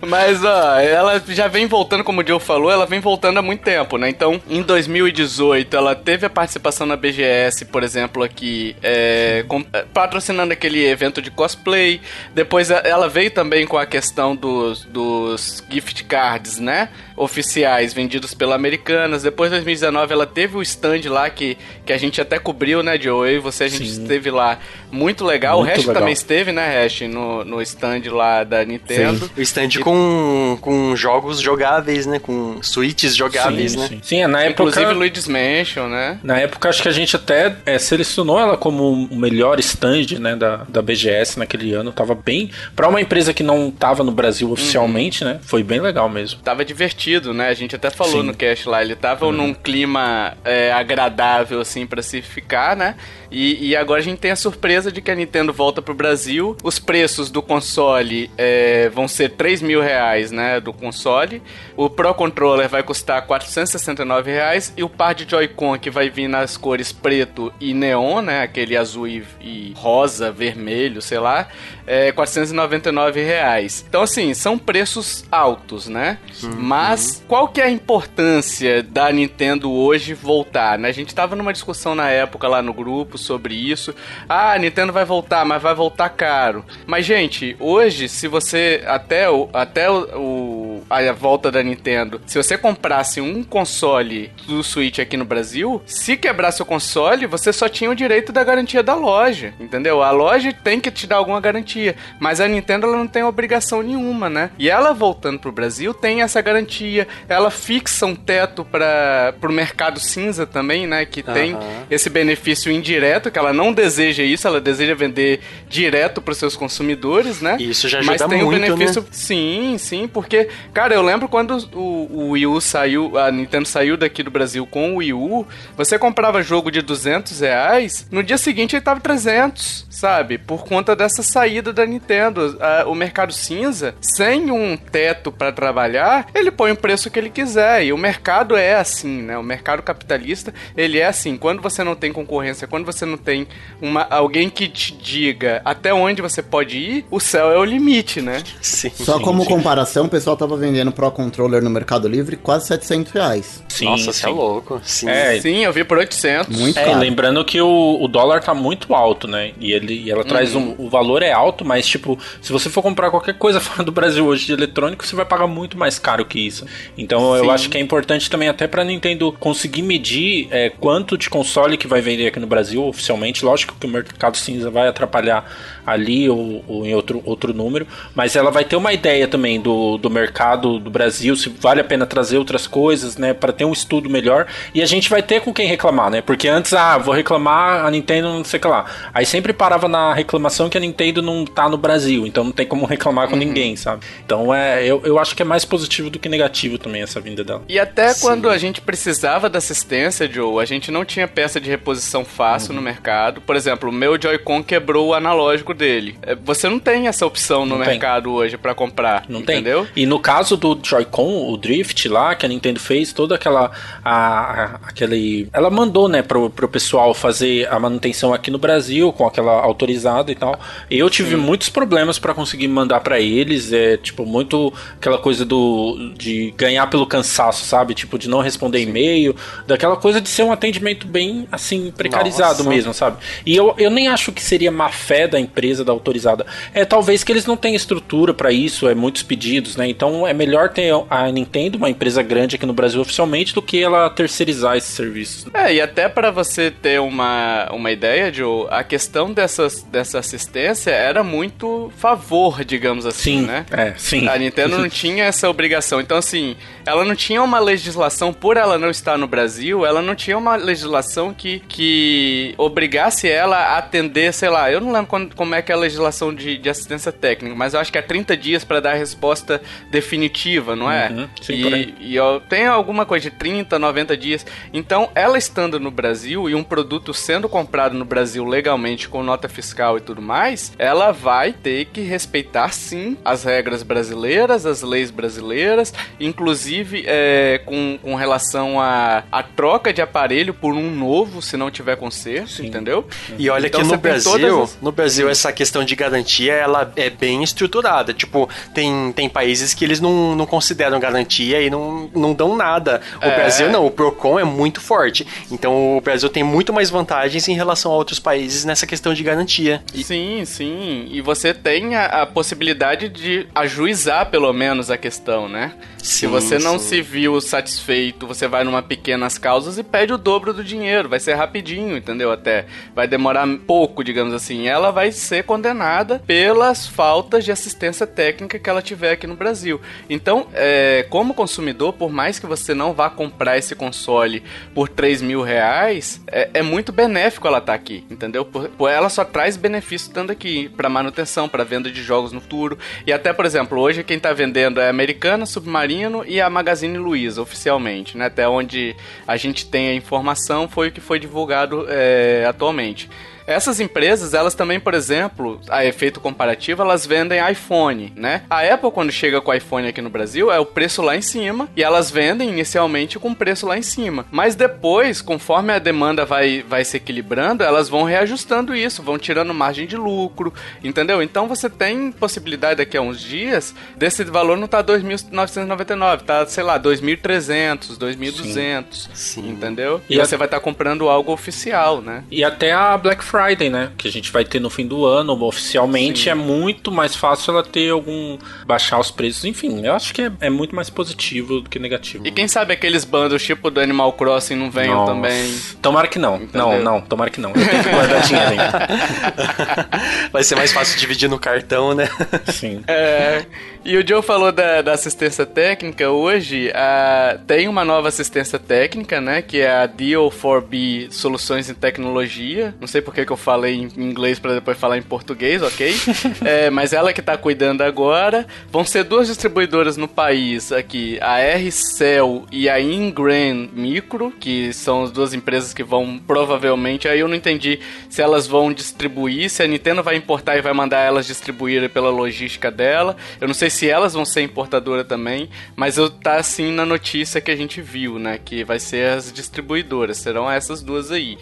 Mas, 0.02 0.44
ó, 0.44 0.80
ela 0.80 1.22
já 1.28 1.48
vem 1.48 1.68
voltando, 1.68 2.04
como 2.04 2.22
o 2.22 2.28
Joe 2.28 2.40
falou, 2.40 2.72
ela 2.72 2.86
vem 2.86 3.00
voltando 3.00 3.38
há 3.38 3.42
muito 3.42 3.62
tempo, 3.62 3.98
né? 3.98 4.10
Então, 4.10 4.42
em 4.50 4.62
2018, 4.62 5.76
ela 5.76 5.94
teve 5.96 6.19
a 6.26 6.30
participação 6.30 6.86
na 6.88 6.96
BGS, 6.96 7.66
por 7.66 7.84
exemplo, 7.84 8.24
aqui, 8.24 8.76
é, 8.82 9.44
com- 9.48 9.66
é, 9.74 9.84
patrocinando 9.94 10.54
aquele 10.54 10.86
evento 10.86 11.22
de 11.22 11.30
cosplay. 11.32 12.02
Depois, 12.34 12.72
a- 12.72 12.82
ela 12.86 13.08
veio 13.10 13.32
também 13.32 13.66
com 13.68 13.78
a 13.78 13.86
questão 13.86 14.36
dos, 14.36 14.84
dos 14.86 15.64
gift 15.70 16.04
cards, 16.06 16.60
né? 16.60 16.90
Oficiais 17.20 17.94
vendidos 17.94 18.34
pela 18.34 18.56
Americanas. 18.56 19.24
Depois, 19.24 19.52
em 19.52 19.56
2019, 19.56 20.14
ela 20.14 20.26
teve 20.26 20.58
o 20.58 20.62
stand 20.62 21.02
lá 21.10 21.30
que, 21.30 21.58
que 21.86 21.92
a 21.92 21.98
gente 21.98 22.22
até 22.22 22.40
cobriu, 22.40 22.82
né, 22.82 22.98
Joe? 23.00 23.30
Eu 23.30 23.36
e 23.36 23.40
você, 23.40 23.66
a 23.66 23.68
gente 23.68 23.90
Sim. 23.90 24.02
esteve 24.02 24.32
lá. 24.32 24.58
Muito 24.92 25.26
legal. 25.26 25.60
Muito 25.60 25.70
o 25.70 25.72
Hash 25.72 25.80
legal. 25.80 25.96
também 25.96 26.14
esteve, 26.14 26.52
né, 26.52 26.84
Hash? 26.84 27.02
No, 27.02 27.44
no 27.44 27.62
stand 27.62 28.04
lá 28.12 28.44
da 28.44 28.64
Nintendo. 28.64 29.30
O 29.38 29.42
stand 29.42 29.82
com, 29.82 30.58
com 30.62 30.96
jogos 30.96 31.42
jogáveis, 31.42 32.06
né? 32.06 32.20
Com 32.20 32.64
suítes 32.64 33.16
jogáveis, 33.16 33.74
sim, 33.74 33.78
né? 33.78 33.88
sim. 33.88 34.00
Sim, 34.02 34.22
é, 34.24 34.28
na 34.28 34.42
época. 34.44 34.64
Inclusive 34.64 34.94
Luigi's 34.94 35.28
Mansion, 35.28 35.88
né? 35.88 36.20
Na 36.24 36.40
época, 36.40 36.70
acho 36.70 36.82
que 36.82 36.88
a 36.88 36.94
gente 36.94 37.16
até 37.16 37.56
é, 37.66 37.78
selecionou 37.78 38.40
ela 38.40 38.56
como 38.56 39.08
o 39.12 39.16
melhor 39.16 39.60
stand 39.60 40.20
né, 40.20 40.36
da, 40.36 40.66
da 40.70 40.82
BGS 40.82 41.38
naquele 41.38 41.74
ano. 41.74 41.92
Tava 41.92 42.16
bem. 42.16 42.50
Pra 42.76 42.88
uma 42.88 43.02
empresa 43.02 43.34
que 43.34 43.44
não 43.44 43.70
tava 43.70 44.04
no 44.04 44.12
Brasil 44.12 44.50
oficialmente, 44.52 45.26
né? 45.26 45.40
Foi 45.42 45.62
bem 45.64 45.82
legal 45.82 46.08
mesmo. 46.08 46.40
Tava 46.42 46.64
divertido, 46.64 47.09
né? 47.34 47.50
A 47.50 47.54
gente 47.54 47.76
até 47.76 47.90
falou 47.90 48.22
Sim. 48.22 48.28
no 48.28 48.34
cast 48.34 48.68
lá. 48.68 48.82
Ele 48.82 48.96
tava 48.96 49.32
num 49.32 49.54
clima 49.54 50.38
é, 50.44 50.72
agradável, 50.72 51.62
assim, 51.62 51.86
pra 51.88 52.02
se 52.02 52.22
ficar, 52.22 52.76
né? 52.76 52.96
E, 53.32 53.70
e 53.70 53.76
agora 53.76 54.00
a 54.00 54.04
gente 54.04 54.20
tem 54.20 54.32
a 54.32 54.36
surpresa 54.36 54.92
de 54.92 55.02
que 55.02 55.12
a 55.12 55.16
Nintendo 55.16 55.54
volta 55.54 55.82
pro 55.82 55.94
Brasil. 55.94 56.56
Os 56.64 56.80
preços 56.80 57.30
do 57.30 57.42
console 57.42 58.30
é, 58.38 58.90
vão 58.90 59.08
ser 59.08 59.32
3 59.32 59.62
mil 59.62 59.82
reais, 59.82 60.32
né? 60.32 60.60
Do 60.60 60.74
console. 60.74 61.42
O 61.76 61.90
Pro 61.90 62.14
Controller 62.14 62.68
vai 62.68 62.84
custar 62.84 63.26
469 63.26 64.32
reais. 64.32 64.74
E 64.76 64.84
o 64.84 64.90
par 64.90 65.14
de 65.14 65.30
Joy-Con 65.30 65.78
que 65.78 65.90
vai 65.90 66.10
vir 66.10 66.28
nas 66.28 66.58
cores 66.58 66.92
preto 66.92 67.54
e 67.60 67.74
neon, 67.74 68.22
né? 68.22 68.42
Aquele 68.42 68.76
azul 68.76 69.08
e, 69.08 69.24
e 69.42 69.74
rosa, 69.76 70.32
vermelho, 70.32 71.02
sei 71.02 71.20
lá. 71.20 71.48
É 71.86 72.12
499 72.12 73.24
reais. 73.24 73.86
Então, 73.88 74.02
assim, 74.02 74.34
são 74.34 74.58
preços 74.58 75.26
altos, 75.32 75.88
né? 75.88 76.20
Mas 76.58 77.24
qual 77.28 77.48
que 77.48 77.62
é 77.62 77.66
a 77.66 77.70
importância 77.70 78.84
da 78.84 79.12
Nintendo 79.12 79.72
hoje 79.72 80.14
voltar, 80.14 80.78
né? 80.78 80.90
A 80.90 80.94
gente 80.94 81.14
tava 81.14 81.36
numa 81.36 81.54
discussão 81.54 81.96
na 81.96 82.10
época 82.10 82.48
lá 82.48 82.62
no 82.62 82.74
grupo 82.74 83.19
sobre 83.20 83.54
isso. 83.54 83.94
Ah, 84.28 84.54
a 84.54 84.58
Nintendo 84.58 84.94
vai 84.94 85.06
voltar, 85.06 85.46
mas 85.46 85.62
vai 85.62 85.74
voltar 85.74 86.10
caro. 86.10 86.66
Mas, 86.86 87.06
gente, 87.06 87.56
hoje, 87.60 88.08
se 88.08 88.28
você 88.28 88.84
até 88.86 89.30
o, 89.30 89.50
até 89.54 89.90
o, 89.90 90.82
a 90.90 91.12
volta 91.12 91.52
da 91.52 91.62
Nintendo, 91.62 92.22
se 92.26 92.38
você 92.38 92.58
comprasse 92.58 93.22
um 93.22 93.44
console 93.44 94.32
do 94.48 94.64
Switch 94.64 95.00
aqui 95.00 95.18
no 95.18 95.26
Brasil, 95.26 95.82
se 95.86 96.18
quebrasse 96.18 96.62
o 96.62 96.66
console, 96.66 97.26
você 97.26 97.52
só 97.54 97.68
tinha 97.68 97.90
o 97.90 97.96
direito 97.96 98.32
da 98.32 98.44
garantia 98.44 98.82
da 98.82 98.96
loja, 98.96 99.54
entendeu? 99.60 100.02
A 100.02 100.12
loja 100.12 100.54
tem 100.54 100.80
que 100.80 100.92
te 100.92 101.08
dar 101.08 101.18
alguma 101.18 101.40
garantia, 101.40 101.96
mas 102.20 102.42
a 102.42 102.48
Nintendo 102.48 102.88
ela 102.88 102.98
não 102.98 103.08
tem 103.08 103.24
obrigação 103.24 103.82
nenhuma, 103.82 104.30
né? 104.30 104.52
E 104.58 104.70
ela 104.70 104.94
voltando 104.94 105.40
pro 105.40 105.52
Brasil 105.52 105.94
tem 105.94 106.22
essa 106.22 106.42
garantia, 106.42 107.08
ela 107.28 107.52
fixa 107.52 108.06
um 108.06 108.16
teto 108.16 108.64
para 108.66 109.34
pro 109.40 109.52
mercado 109.52 110.00
cinza 110.00 110.46
também, 110.46 110.88
né, 110.88 111.06
que 111.06 111.22
tem 111.22 111.58
esse 111.90 112.10
benefício 112.10 112.72
indireto, 112.72 113.09
que 113.32 113.40
ela 113.40 113.52
não 113.54 113.74
deseja 113.74 114.24
isso, 114.24 114.48
ela 114.48 114.60
deseja 114.62 114.94
vender 114.94 115.40
direto 115.68 116.22
pros 116.22 116.38
seus 116.38 116.56
consumidores, 116.56 117.42
né? 117.42 117.58
Isso 117.60 117.88
já 117.88 118.00
Mas 118.04 118.22
ajuda 118.22 118.36
tem 118.36 118.44
muito, 118.46 118.72
o 118.74 118.76
benefício. 118.76 119.02
né? 119.02 119.08
Sim, 119.12 119.76
sim, 119.80 120.08
porque, 120.08 120.50
cara, 120.74 120.94
eu 120.94 121.02
lembro 121.02 121.28
quando 121.28 121.58
o, 121.74 122.08
o 122.12 122.30
Wii 122.32 122.48
U 122.48 122.62
saiu, 122.62 123.18
a 123.18 123.32
Nintendo 123.32 123.68
saiu 123.68 123.96
daqui 123.98 124.22
do 124.22 124.30
Brasil 124.32 124.68
com 124.68 124.94
o 124.94 124.98
Wii 124.98 125.14
U, 125.14 125.48
você 125.76 125.98
comprava 125.98 126.44
jogo 126.44 126.70
de 126.70 126.82
200 126.82 127.40
reais, 127.40 128.08
no 128.12 128.22
dia 128.22 128.38
seguinte 128.38 128.76
ele 128.76 128.82
tava 128.84 129.00
300, 129.00 129.88
sabe? 129.90 130.38
Por 130.38 130.66
conta 130.66 130.96
dessa 130.96 131.24
saída 131.24 131.72
da 131.74 131.86
Nintendo. 131.86 132.58
A- 132.60 132.86
o 132.88 132.96
mercado 132.96 133.32
cinza, 133.34 133.96
sem 134.02 134.52
um 134.52 134.76
teto 134.76 135.32
pra 135.32 135.52
trabalhar, 135.52 136.28
ele 136.34 136.52
põe 136.52 136.72
o 136.72 136.76
preço 136.76 137.10
que 137.10 137.18
ele 137.20 137.30
quiser. 137.30 137.86
E 137.86 137.94
o 137.94 137.98
mercado 137.98 138.56
é 138.56 138.76
assim, 138.76 139.22
né? 139.22 139.38
O 139.38 139.44
mercado 139.44 139.82
capitalista, 139.82 140.54
ele 140.76 140.98
é 141.00 141.06
assim. 141.08 141.38
Quando 141.38 141.62
você 141.62 141.84
não 141.84 141.96
tem 141.96 142.12
concorrência, 142.12 142.68
quando 142.68 142.86
você 142.86 142.99
não 143.06 143.18
tem 143.18 143.48
uma, 143.82 144.04
alguém 144.10 144.50
que 144.50 144.68
te 144.68 144.94
diga 144.94 145.62
até 145.66 145.94
onde 145.94 146.22
você 146.22 146.42
pode 146.42 146.78
ir, 146.78 147.06
o 147.10 147.20
céu 147.20 147.52
é 147.52 147.58
o 147.58 147.64
limite, 147.64 148.22
né? 148.22 148.44
Sim. 148.62 148.92
Só 148.96 149.18
Sim, 149.18 149.24
como 149.24 149.44
sim. 149.44 149.50
comparação, 149.50 150.06
o 150.06 150.10
pessoal 150.10 150.36
tava 150.38 150.56
vendendo 150.58 150.92
Pro 150.92 151.10
Controller 151.12 151.62
no 151.62 151.70
Mercado 151.70 152.08
Livre 152.08 152.36
quase 152.36 152.68
700 152.68 153.12
reais. 153.12 153.64
Sim, 153.70 153.86
Nossa, 153.86 154.12
você 154.12 154.26
é 154.26 154.30
louco. 154.30 154.82
Sim. 154.84 155.10
É, 155.10 155.40
Sim, 155.40 155.64
eu 155.64 155.72
vi 155.74 155.84
por 155.84 155.98
800. 155.98 156.56
Muito 156.58 156.78
É, 156.78 156.86
caro. 156.86 157.00
lembrando 157.00 157.44
que 157.46 157.62
o, 157.62 157.98
o 158.02 158.08
dólar 158.08 158.42
tá 158.42 158.54
muito 158.54 158.94
alto, 158.94 159.28
né? 159.28 159.52
E, 159.60 159.72
ele, 159.72 160.04
e 160.06 160.12
ela 160.12 160.24
traz 160.24 160.56
um. 160.56 160.76
O 160.78 160.90
valor 160.90 161.22
é 161.24 161.32
alto, 161.32 161.64
mas, 161.66 161.88
tipo, 161.88 162.18
se 162.42 162.52
você 162.52 162.70
for 162.70 162.82
comprar 162.82 163.10
qualquer 163.10 163.36
coisa 163.36 163.60
fora 163.62 163.84
do 163.84 163.92
Brasil 163.92 164.26
hoje 164.26 164.46
de 164.46 164.54
eletrônico, 164.54 165.06
você 165.06 165.16
vai 165.16 165.26
pagar 165.26 165.48
muito 165.48 165.78
mais 165.78 165.98
caro 166.00 166.26
que 166.26 166.40
isso. 166.40 166.66
Então 166.98 167.36
eu 167.36 167.46
Sim. 167.46 167.50
acho 167.52 167.70
que 167.70 167.78
é 167.78 167.82
importante 167.82 168.30
também, 168.30 168.48
até 168.50 168.68
pra 168.68 168.84
Nintendo 168.84 169.32
conseguir 169.40 169.82
medir 169.82 170.48
é, 170.52 170.70
quanto 170.70 171.18
de 171.18 171.30
console 171.30 171.78
que 171.78 171.88
vai 171.88 172.02
vender 172.02 172.28
aqui 172.28 172.40
no 172.40 172.48
Brasil 172.48 172.89
oficialmente. 172.90 173.46
Lógico 173.46 173.76
que 173.80 173.86
o 173.86 173.90
mercado 173.90 174.38
cinza 174.38 174.70
vai 174.70 174.88
atrapalhar 174.88 175.46
ali 175.86 176.30
ou, 176.30 176.64
ou 176.68 176.86
em 176.86 176.94
outro, 176.94 177.22
outro 177.26 177.54
número, 177.54 177.88
mas 178.14 178.36
ela 178.36 178.52
vai 178.52 178.64
ter 178.64 178.76
uma 178.76 178.94
ideia 178.94 179.28
também 179.28 179.60
do, 179.60 179.98
do 179.98 180.10
mercado 180.10 180.80
do 180.80 180.90
Brasil, 180.90 181.36
se 181.36 181.50
vale 181.50 181.82
a 181.82 181.84
pena 181.84 182.06
trazer 182.06 182.38
outras 182.38 182.68
coisas, 182.68 183.18
né, 183.18 183.34
para 183.34 183.52
ter 183.52 183.66
um 183.66 183.74
estudo 183.74 184.10
melhor. 184.10 184.46
E 184.74 184.82
a 184.82 184.86
gente 184.86 185.10
vai 185.10 185.24
ter 185.24 185.42
com 185.42 185.54
quem 185.54 185.68
reclamar, 185.68 186.12
né? 186.12 186.22
Porque 186.22 186.48
antes, 186.48 186.74
ah, 186.74 186.98
vou 186.98 187.14
reclamar, 187.14 187.86
a 187.86 187.92
Nintendo 187.92 188.30
não 188.30 188.44
sei 188.44 188.60
o 188.60 188.62
que 188.62 188.68
lá. 188.68 188.86
Aí 189.14 189.26
sempre 189.26 189.52
parava 189.52 189.88
na 189.88 190.14
reclamação 190.14 190.70
que 190.70 190.78
a 190.78 190.82
Nintendo 190.82 191.22
não 191.22 191.46
tá 191.46 191.68
no 191.68 191.78
Brasil, 191.78 192.28
então 192.28 192.44
não 192.44 192.52
tem 192.52 192.66
como 192.66 192.86
reclamar 192.88 193.28
com 193.30 193.36
ninguém, 193.36 193.76
sabe? 193.76 194.06
Então 194.24 194.54
é, 194.54 194.86
eu, 194.86 195.02
eu 195.04 195.18
acho 195.18 195.36
que 195.36 195.42
é 195.42 195.46
mais 195.46 195.66
positivo 195.66 196.10
do 196.10 196.20
que 196.20 196.30
negativo 196.30 196.78
também 196.78 197.02
essa 197.02 197.20
vinda 197.20 197.44
dela. 197.44 197.64
E 197.68 197.80
até 197.80 198.14
Sim. 198.14 198.22
quando 198.22 198.50
a 198.50 198.58
gente 198.58 198.82
precisava 198.82 199.50
da 199.50 199.58
assistência, 199.58 200.30
Joe, 200.32 200.62
a 200.62 200.66
gente 200.66 200.92
não 200.92 201.04
tinha 201.04 201.28
peça 201.28 201.60
de 201.60 201.70
reposição 201.70 202.24
fácil 202.24 202.70
Uhum. 202.70 202.79
No 202.80 202.84
mercado. 202.86 203.42
Por 203.42 203.56
exemplo, 203.56 203.90
o 203.90 203.94
meu 203.94 204.20
Joy-Con 204.22 204.64
quebrou 204.64 205.10
o 205.10 205.14
analógico 205.14 205.74
dele. 205.74 206.18
É, 206.22 206.36
Você 206.36 206.68
não 206.70 206.80
tem 206.80 207.08
essa 207.08 207.26
opção 207.26 207.66
no 207.66 207.76
Não 207.78 207.84
tem. 207.84 207.90
mercado 207.94 208.32
hoje 208.32 208.58
pra 208.58 208.74
comprar, 208.74 209.26
Não 209.30 209.42
entendeu? 209.42 209.86
tem. 209.94 210.04
E 210.04 210.06
no 210.06 210.20
caso 210.20 210.56
do 210.58 210.78
Joy-Con, 210.82 211.52
o 211.52 211.58
Drift 211.58 212.08
lá, 212.08 212.34
que 212.36 212.46
a 212.46 212.50
Nintendo 212.50 212.80
fez, 212.80 213.12
toda 213.14 213.36
aquela. 213.36 213.72
A, 214.04 214.64
a- 214.64 214.80
aquele. 214.88 215.48
Ela 215.54 215.70
mandou, 215.70 216.08
né, 216.08 216.22
pro, 216.22 216.50
pro 216.50 216.68
pessoal 216.68 217.14
fazer 217.14 217.68
a 217.72 217.80
manutenção 217.80 218.34
aqui 218.34 218.50
no 218.52 218.58
Brasil, 218.58 219.12
com 219.14 219.26
aquela 219.28 219.52
autorizada 219.62 220.32
e 220.32 220.36
tal. 220.36 220.60
Eu 220.90 221.10
tive 221.10 221.36
muitos 221.36 221.70
problemas 221.70 222.18
pra 222.20 222.34
conseguir 222.34 222.68
mandar 222.68 223.00
pra 223.02 223.20
eles. 223.20 223.72
É, 223.74 223.98
tipo, 223.98 224.26
muito 224.26 224.74
aquela 224.96 225.18
coisa 225.18 225.44
do. 225.46 226.12
de 226.18 226.54
ganhar 226.58 226.88
pelo 226.88 227.06
cansaço, 227.06 227.66
sabe? 227.66 227.94
Tipo, 227.94 228.18
de 228.18 228.30
não 228.30 228.40
responder 228.42 228.80
e-mail. 228.82 229.36
Daquela 229.68 229.96
coisa 229.98 230.20
de 230.22 230.30
ser 230.30 230.44
um 230.44 230.52
atendimento 230.52 231.08
bem, 231.08 231.48
assim, 231.52 231.92
precarizado 231.96 232.60
Nossa. 232.64 232.69
Mesmo, 232.70 232.94
sabe? 232.94 233.18
E 233.46 233.56
eu, 233.56 233.74
eu 233.78 233.90
nem 233.90 234.08
acho 234.08 234.32
que 234.32 234.42
seria 234.42 234.72
má 234.72 234.90
fé 234.90 235.28
da 235.28 235.40
empresa, 235.40 235.84
da 235.84 235.92
autorizada. 235.92 236.46
É 236.74 236.86
talvez 236.86 237.24
que 237.24 237.32
eles 237.32 237.46
não 237.46 237.58
tenham 237.58 237.76
estrutura 237.76 238.34
pra 238.34 238.52
isso, 238.52 238.88
é 238.88 238.96
muitos 238.96 239.24
pedidos, 239.24 239.76
né? 239.76 239.88
Então 239.88 240.26
é 240.26 240.34
melhor 240.34 240.70
ter 240.70 240.92
a 241.10 241.32
Nintendo, 241.32 241.78
uma 241.78 241.90
empresa 241.90 242.22
grande 242.22 242.56
aqui 242.56 242.66
no 242.66 242.74
Brasil 242.74 243.02
oficialmente, 243.02 243.54
do 243.54 243.62
que 243.62 243.82
ela 243.82 244.10
terceirizar 244.10 244.78
esses 244.78 244.94
serviços. 244.94 245.46
É, 245.54 245.74
e 245.74 245.82
até 245.82 246.08
pra 246.08 246.32
você 246.32 246.72
ter 246.72 247.00
uma, 247.00 247.70
uma 247.72 247.92
ideia, 247.92 248.32
Joe, 248.32 248.68
a 248.70 248.84
questão 248.84 249.32
dessas, 249.32 249.84
dessa 249.84 250.20
assistência 250.20 250.92
era 250.92 251.24
muito 251.24 251.92
favor, 251.98 252.64
digamos 252.64 253.06
assim, 253.06 253.42
Sim, 253.42 253.46
né? 253.46 253.66
é, 253.72 253.94
sim. 253.98 254.28
A 254.28 254.38
Nintendo 254.38 254.78
não 254.78 254.90
tinha 254.90 255.26
essa 255.26 255.50
obrigação. 255.50 256.00
Então, 256.02 256.18
assim, 256.18 256.56
ela 256.86 257.06
não 257.06 257.16
tinha 257.16 257.42
uma 257.42 257.60
legislação, 257.60 258.34
por 258.34 258.58
ela 258.58 258.78
não 258.78 258.90
estar 258.90 259.18
no 259.18 259.28
Brasil, 259.28 259.86
ela 259.86 260.02
não 260.02 260.16
tinha 260.16 260.38
uma 260.38 260.56
legislação 260.56 261.34
que, 261.34 261.60
que 261.68 262.49
obrigasse 262.58 263.28
ela 263.30 263.58
a 263.58 263.78
atender, 263.78 264.34
sei 264.34 264.50
lá, 264.50 264.72
eu 264.72 264.80
não 264.82 264.92
lembro 264.92 265.08
quando- 265.08 265.36
como 265.36 265.56
é 265.56 265.62
que 265.62 265.72
é 265.72 265.76
a 265.76 265.78
legislação 265.78 266.34
de, 266.34 266.58
de 266.58 266.70
assistência 266.70 267.12
técnica, 267.12 267.56
mas 267.56 267.74
eu 267.74 267.80
acho 267.80 267.92
que 267.92 267.98
é 267.98 268.02
30 268.02 268.36
dias 268.38 268.64
pra 268.64 268.80
dar 268.80 268.92
a 268.92 268.96
resposta 268.96 269.62
definitiva, 269.90 270.76
não 270.76 270.90
é? 270.92 271.10
Uhum, 271.10 271.30
sim, 271.42 271.54
e, 271.54 272.14
e 272.14 272.20
ó, 272.20 272.40
tem 272.40 272.66
alguma 272.68 273.06
coisa 273.06 273.30
de 273.30 273.36
30, 273.36 273.78
90 273.78 274.16
dias. 274.18 274.46
Então, 274.74 275.10
ela 275.14 275.38
estando 275.38 275.80
no 275.80 275.92
Brasil 275.92 276.50
e 276.50 276.56
um 276.56 276.64
produto 276.64 277.14
sendo 277.14 277.48
comprado 277.50 277.94
no 277.96 278.06
Brasil 278.06 278.46
legalmente 278.46 279.08
com 279.10 279.22
nota 279.24 279.48
fiscal 279.50 279.98
e 279.98 280.02
tudo 280.02 280.22
mais, 280.22 280.72
ela 280.78 281.12
vai 281.12 281.52
ter 281.54 281.86
que 281.86 282.02
respeitar 282.02 282.72
sim 282.74 283.18
as 283.26 283.44
regras 283.44 283.84
brasileiras, 283.84 284.66
as 284.66 284.82
leis 284.82 285.12
brasileiras, 285.12 285.94
inclusive 286.20 287.04
é, 287.06 287.62
com, 287.66 287.98
com 288.02 288.16
relação 288.16 288.80
à 288.80 289.24
a, 289.32 289.44
troca 289.44 289.92
de 289.92 290.02
aparelho 290.02 290.54
por 290.54 290.74
um 290.74 290.90
novo, 290.92 291.42
se 291.42 291.58
não 291.58 291.70
tiver 291.72 291.96
conserto, 291.98 292.39
Sim. 292.48 292.68
entendeu? 292.68 293.08
E 293.38 293.50
olha 293.50 293.68
Então 293.68 293.82
que 293.82 293.88
no 293.88 293.98
Brasil, 293.98 294.64
as- 294.64 294.78
no 294.82 294.92
Brasil 294.92 295.30
essa 295.30 295.52
questão 295.52 295.84
de 295.84 295.96
garantia, 295.96 296.54
ela 296.54 296.92
é 296.96 297.10
bem 297.10 297.44
estruturada. 297.44 298.14
Tipo, 298.14 298.50
tem, 298.74 299.12
tem 299.14 299.28
países 299.30 299.74
que 299.74 299.84
eles 299.86 300.00
não 300.00 300.36
não, 300.36 300.46
consideram 300.46 301.00
garantia 301.00 301.62
e 301.62 301.70
não, 301.70 302.10
não 302.16 302.34
dão 302.34 302.56
nada. 302.56 303.02
O 303.22 303.26
É. 303.26 303.36
Brasil 303.36 303.70
não, 303.72 303.86
o 303.86 303.92
Procon 303.92 304.40
é 304.40 304.44
muito 304.44 304.80
forte. 304.82 305.26
Então 305.52 305.98
o 305.98 306.02
Brasil 306.02 306.30
tem 306.30 306.44
muito 306.44 306.74
mais 306.74 306.90
vantagens 306.90 307.48
em 307.48 307.54
relação 307.56 307.92
a 307.92 307.96
outros 307.96 308.20
países 308.20 308.66
nessa 308.66 308.86
questão 308.88 309.14
de 309.14 309.24
garantia. 309.24 309.84
Sim, 309.94 310.44
sim. 310.46 311.08
E 311.12 311.22
você 311.22 311.54
tem 311.54 311.96
a, 311.96 312.06
a 312.22 312.26
possibilidade 312.26 313.10
de 313.10 313.48
ajuizar, 313.56 314.30
pelo 314.30 314.52
menos, 314.54 314.90
a 314.92 314.98
questão, 314.98 315.48
né? 315.48 315.74
Se 315.98 316.20
Sim, 316.22 316.28
você 316.28 316.58
não 316.58 316.80
sim. 316.80 316.88
se 316.88 317.02
viu 317.02 317.40
satisfeito, 317.42 318.26
você 318.26 318.48
vai 318.48 318.64
numa 318.64 318.82
pequenas 318.82 319.38
causas 319.38 319.78
e 319.78 319.84
pede 319.84 320.14
o 320.14 320.18
dobro 320.18 320.54
do 320.54 320.64
dinheiro. 320.64 321.10
Vai 321.10 321.20
ser 321.20 321.34
rapidinho, 321.36 321.98
entendeu? 321.98 322.29
Até. 322.32 322.66
Vai 322.96 323.08
demorar 323.08 323.48
pouco, 323.66 324.04
digamos 324.04 324.34
assim. 324.34 324.68
Ela 324.68 324.92
vai 324.92 325.12
ser 325.12 325.44
condenada 325.44 326.20
pelas 326.26 326.88
faltas 326.88 327.44
de 327.46 327.52
assistência 327.52 328.06
técnica 328.06 328.60
que 328.60 328.70
ela 328.70 328.82
tiver 328.82 329.12
aqui 329.12 329.28
no 329.28 329.36
Brasil. 329.36 329.80
Então, 330.10 330.48
é, 330.54 331.06
como 331.10 331.34
consumidor, 331.34 331.94
por 331.94 332.12
mais 332.12 332.40
que 332.40 332.46
você 332.46 332.74
não 332.74 332.94
vá 332.94 333.10
comprar 333.10 333.58
esse 333.58 333.76
console 333.76 334.44
por 334.74 334.90
3 334.90 335.22
mil 335.22 335.42
reais, 335.42 336.22
é, 336.28 336.50
é 336.56 336.62
muito 336.62 336.92
benéfico 336.92 337.48
ela 337.48 337.60
estar 337.60 337.74
aqui, 337.74 338.04
entendeu? 338.10 338.44
Por, 338.46 338.70
por- 338.70 338.90
ela 338.90 339.10
só 339.10 339.24
traz 339.24 339.56
benefício 339.58 340.08
estando 340.08 340.32
aqui 340.32 340.70
para 340.70 340.90
manutenção, 340.90 341.48
para 341.48 341.64
venda 341.64 341.90
de 341.92 342.02
jogos 342.04 342.32
no 342.32 342.42
futuro. 342.42 342.78
E 343.06 343.14
até, 343.14 343.32
por 343.34 343.46
exemplo, 343.46 343.80
hoje 343.80 344.04
quem 344.04 344.20
tá 344.20 344.34
vendendo 344.34 344.80
é 344.82 344.90
Americana, 344.90 345.46
Submarino 345.46 346.24
e 346.26 346.42
a 346.42 346.50
Magazine 346.50 346.98
Luiza, 346.98 347.42
oficialmente, 347.42 348.18
né? 348.18 348.26
Até 348.26 348.48
onde 348.48 348.96
a 349.28 349.38
gente 349.38 349.66
tem 349.68 349.90
a 349.90 349.94
informação 349.94 350.68
foi 350.68 350.90
o 350.90 350.92
que 350.92 351.02
foi 351.02 351.20
divulgado 351.20 351.86
é, 351.90 352.19
atualmente. 352.48 353.08
Essas 353.50 353.80
empresas, 353.80 354.34
elas 354.34 354.54
também, 354.54 354.80
por 354.80 354.94
exemplo, 354.94 355.60
a 355.70 355.84
efeito 355.86 356.20
comparativo, 356.20 356.82
elas 356.82 357.06
vendem 357.06 357.40
iPhone, 357.52 358.14
né? 358.16 358.44
A 358.50 358.62
Apple, 358.62 358.92
quando 358.92 359.12
chega 359.12 359.42
com 359.42 359.50
o 359.52 359.54
iPhone 359.54 359.88
aqui 359.88 360.02
no 360.02 360.10
Brasil, 360.10 360.52
é 360.52 360.60
o 360.60 360.66
preço 360.66 361.02
lá 361.02 361.16
em 361.18 361.22
cima 361.22 361.68
e 361.76 361.84
elas 361.84 362.12
vendem 362.12 362.50
inicialmente 362.50 363.18
com 363.18 363.32
o 363.32 363.36
preço 363.36 363.66
lá 363.66 363.78
em 363.78 363.82
cima. 363.82 364.26
Mas 364.32 364.56
depois, 364.56 365.22
conforme 365.22 365.74
a 365.74 365.80
demanda 365.80 366.26
vai, 366.26 366.64
vai 366.68 366.86
se 366.86 366.98
equilibrando, 366.98 367.64
elas 367.64 367.90
vão 367.90 368.04
reajustando 368.04 368.76
isso, 368.76 369.02
vão 369.02 369.18
tirando 369.18 369.54
margem 369.54 369.88
de 369.88 369.98
lucro, 369.98 370.54
entendeu? 370.84 371.22
Então 371.22 371.48
você 371.48 371.70
tem 371.70 372.12
possibilidade 372.12 372.78
daqui 372.78 372.98
a 372.98 373.02
uns 373.02 373.20
dias 373.20 373.74
desse 373.96 374.24
valor 374.24 374.58
não 374.58 374.68
tá 374.68 374.84
2.999, 374.84 376.22
tá, 376.22 376.46
sei 376.46 376.64
lá, 376.64 376.80
2.300, 376.80 377.98
2.200, 377.98 379.10
Sim. 379.14 379.50
entendeu? 379.50 380.02
E, 380.10 380.16
E 380.16 380.22
a- 380.22 380.26
você 380.26 380.38
vai 380.38 380.46
estar 380.48 380.60
comprando 380.60 381.10
algo 381.10 381.32
oficial, 381.32 382.02
né? 382.02 382.24
E 382.30 382.44
até 382.44 382.74
a 382.74 382.98
Black 382.98 383.24
Friday, 383.24 383.39
né? 383.70 383.92
Que 383.98 384.08
a 384.08 384.12
gente 384.12 384.32
vai 384.32 384.44
ter 384.44 384.60
no 384.60 384.70
fim 384.70 384.86
do 384.86 385.06
ano. 385.06 385.42
Oficialmente 385.44 386.24
Sim. 386.24 386.30
é 386.30 386.36
muito 386.36 386.92
mais 386.92 387.16
fácil 387.16 387.54
ela 387.54 387.64
ter 387.64 387.90
algum. 387.90 388.38
baixar 388.66 389.00
os 389.00 389.12
preços. 389.12 389.46
Enfim, 389.46 389.86
eu 389.86 389.94
acho 389.94 390.14
que 390.14 390.24
é, 390.24 390.32
é 390.42 390.50
muito 390.50 390.76
mais 390.76 390.90
positivo 390.90 391.62
do 391.62 391.70
que 391.70 391.80
negativo. 391.80 392.26
E 392.28 392.32
quem 392.32 392.48
sabe 392.48 392.74
aqueles 392.74 393.06
bundles 393.06 393.44
tipo 393.44 393.72
do 393.72 393.80
Animal 393.80 394.14
Crossing 394.14 394.56
não 394.56 394.70
venham 394.70 394.96
Nossa. 394.96 395.14
também. 395.14 395.60
Tomara 395.82 396.08
que 396.08 396.20
não. 396.20 396.36
Entendeu? 396.36 396.60
Não, 396.60 396.82
não, 396.82 397.02
tomara 397.02 397.30
que 397.30 397.40
não. 397.40 397.52
Eu 397.52 397.68
tenho 397.68 397.84
que 397.84 397.90
guardar 397.90 398.22
dinheiro 398.22 398.52
ainda. 398.52 398.88
Vai 400.32 400.44
ser 400.44 400.56
mais 400.56 400.72
fácil 400.72 401.00
dividir 401.00 401.30
no 401.30 401.40
cartão, 401.40 401.94
né? 401.94 402.10
Sim. 402.48 402.84
É, 402.88 403.46
e 403.86 403.98
o 403.98 404.06
Joe 404.06 404.22
falou 404.22 404.52
da, 404.52 404.82
da 404.82 404.94
assistência 404.94 405.46
técnica. 405.46 406.10
Hoje 406.10 406.72
ah, 406.76 407.40
tem 407.48 407.68
uma 407.68 407.86
nova 407.86 408.10
assistência 408.10 408.60
técnica, 408.60 409.22
né? 409.22 409.42
Que 409.42 409.62
é 409.62 409.72
a 409.72 409.88
Deal4B 409.88 411.12
Soluções 411.12 411.70
em 411.70 411.74
Tecnologia. 411.74 412.76
Não 412.80 412.88
sei 412.88 413.02
por 413.02 413.14
que, 413.14 413.30
eu 413.30 413.38
falei 413.38 413.76
em 413.76 414.04
inglês 414.04 414.38
para 414.38 414.56
depois 414.56 414.78
falar 414.78 414.98
em 414.98 415.02
português, 415.02 415.62
ok? 415.62 415.96
É, 416.46 416.70
mas 416.70 416.94
ela 416.94 417.14
que 417.14 417.22
tá 417.22 417.38
cuidando 417.38 417.82
agora. 417.82 418.46
Vão 418.72 418.84
ser 418.84 419.04
duas 419.04 419.28
distribuidoras 419.28 419.98
no 419.98 420.08
país 420.08 420.72
aqui: 420.72 421.18
a 421.22 421.40
R-Cell 421.40 422.46
e 422.52 422.70
a 422.70 422.80
Ingram 422.80 423.70
Micro, 423.74 424.32
que 424.32 424.72
são 424.74 425.04
as 425.04 425.12
duas 425.12 425.34
empresas 425.34 425.74
que 425.74 425.84
vão 425.84 426.20
provavelmente. 426.20 427.08
Aí 427.08 427.20
eu 427.20 427.28
não 427.28 427.36
entendi 427.36 427.80
se 428.10 428.22
elas 428.22 428.48
vão 428.48 428.72
distribuir, 428.72 429.50
se 429.50 429.64
a 429.64 429.68
Nintendo 429.68 430.04
vai 430.04 430.16
importar 430.16 430.58
e 430.58 430.62
vai 430.62 430.74
mandar 430.74 431.00
elas 431.00 431.28
distribuírem 431.28 431.90
pela 431.90 432.10
logística 432.10 432.72
dela. 432.72 433.16
Eu 433.40 433.48
não 433.48 433.54
sei 433.54 433.69
se 433.70 433.90
elas 433.90 434.14
vão 434.14 434.26
ser 434.26 434.42
importadora 434.42 435.04
também, 435.04 435.50
mas 435.76 435.98
eu 435.98 436.10
tá 436.10 436.36
assim 436.36 436.72
na 436.72 436.86
notícia 436.86 437.42
que 437.42 437.52
a 437.52 437.56
gente 437.56 437.82
viu, 437.82 438.18
né? 438.20 438.40
Que 438.44 438.64
vai 438.64 438.80
ser 438.80 439.10
as 439.14 439.32
distribuidoras, 439.32 440.18
serão 440.18 440.50
essas 440.50 440.82
duas 440.82 441.12
aí. 441.12 441.38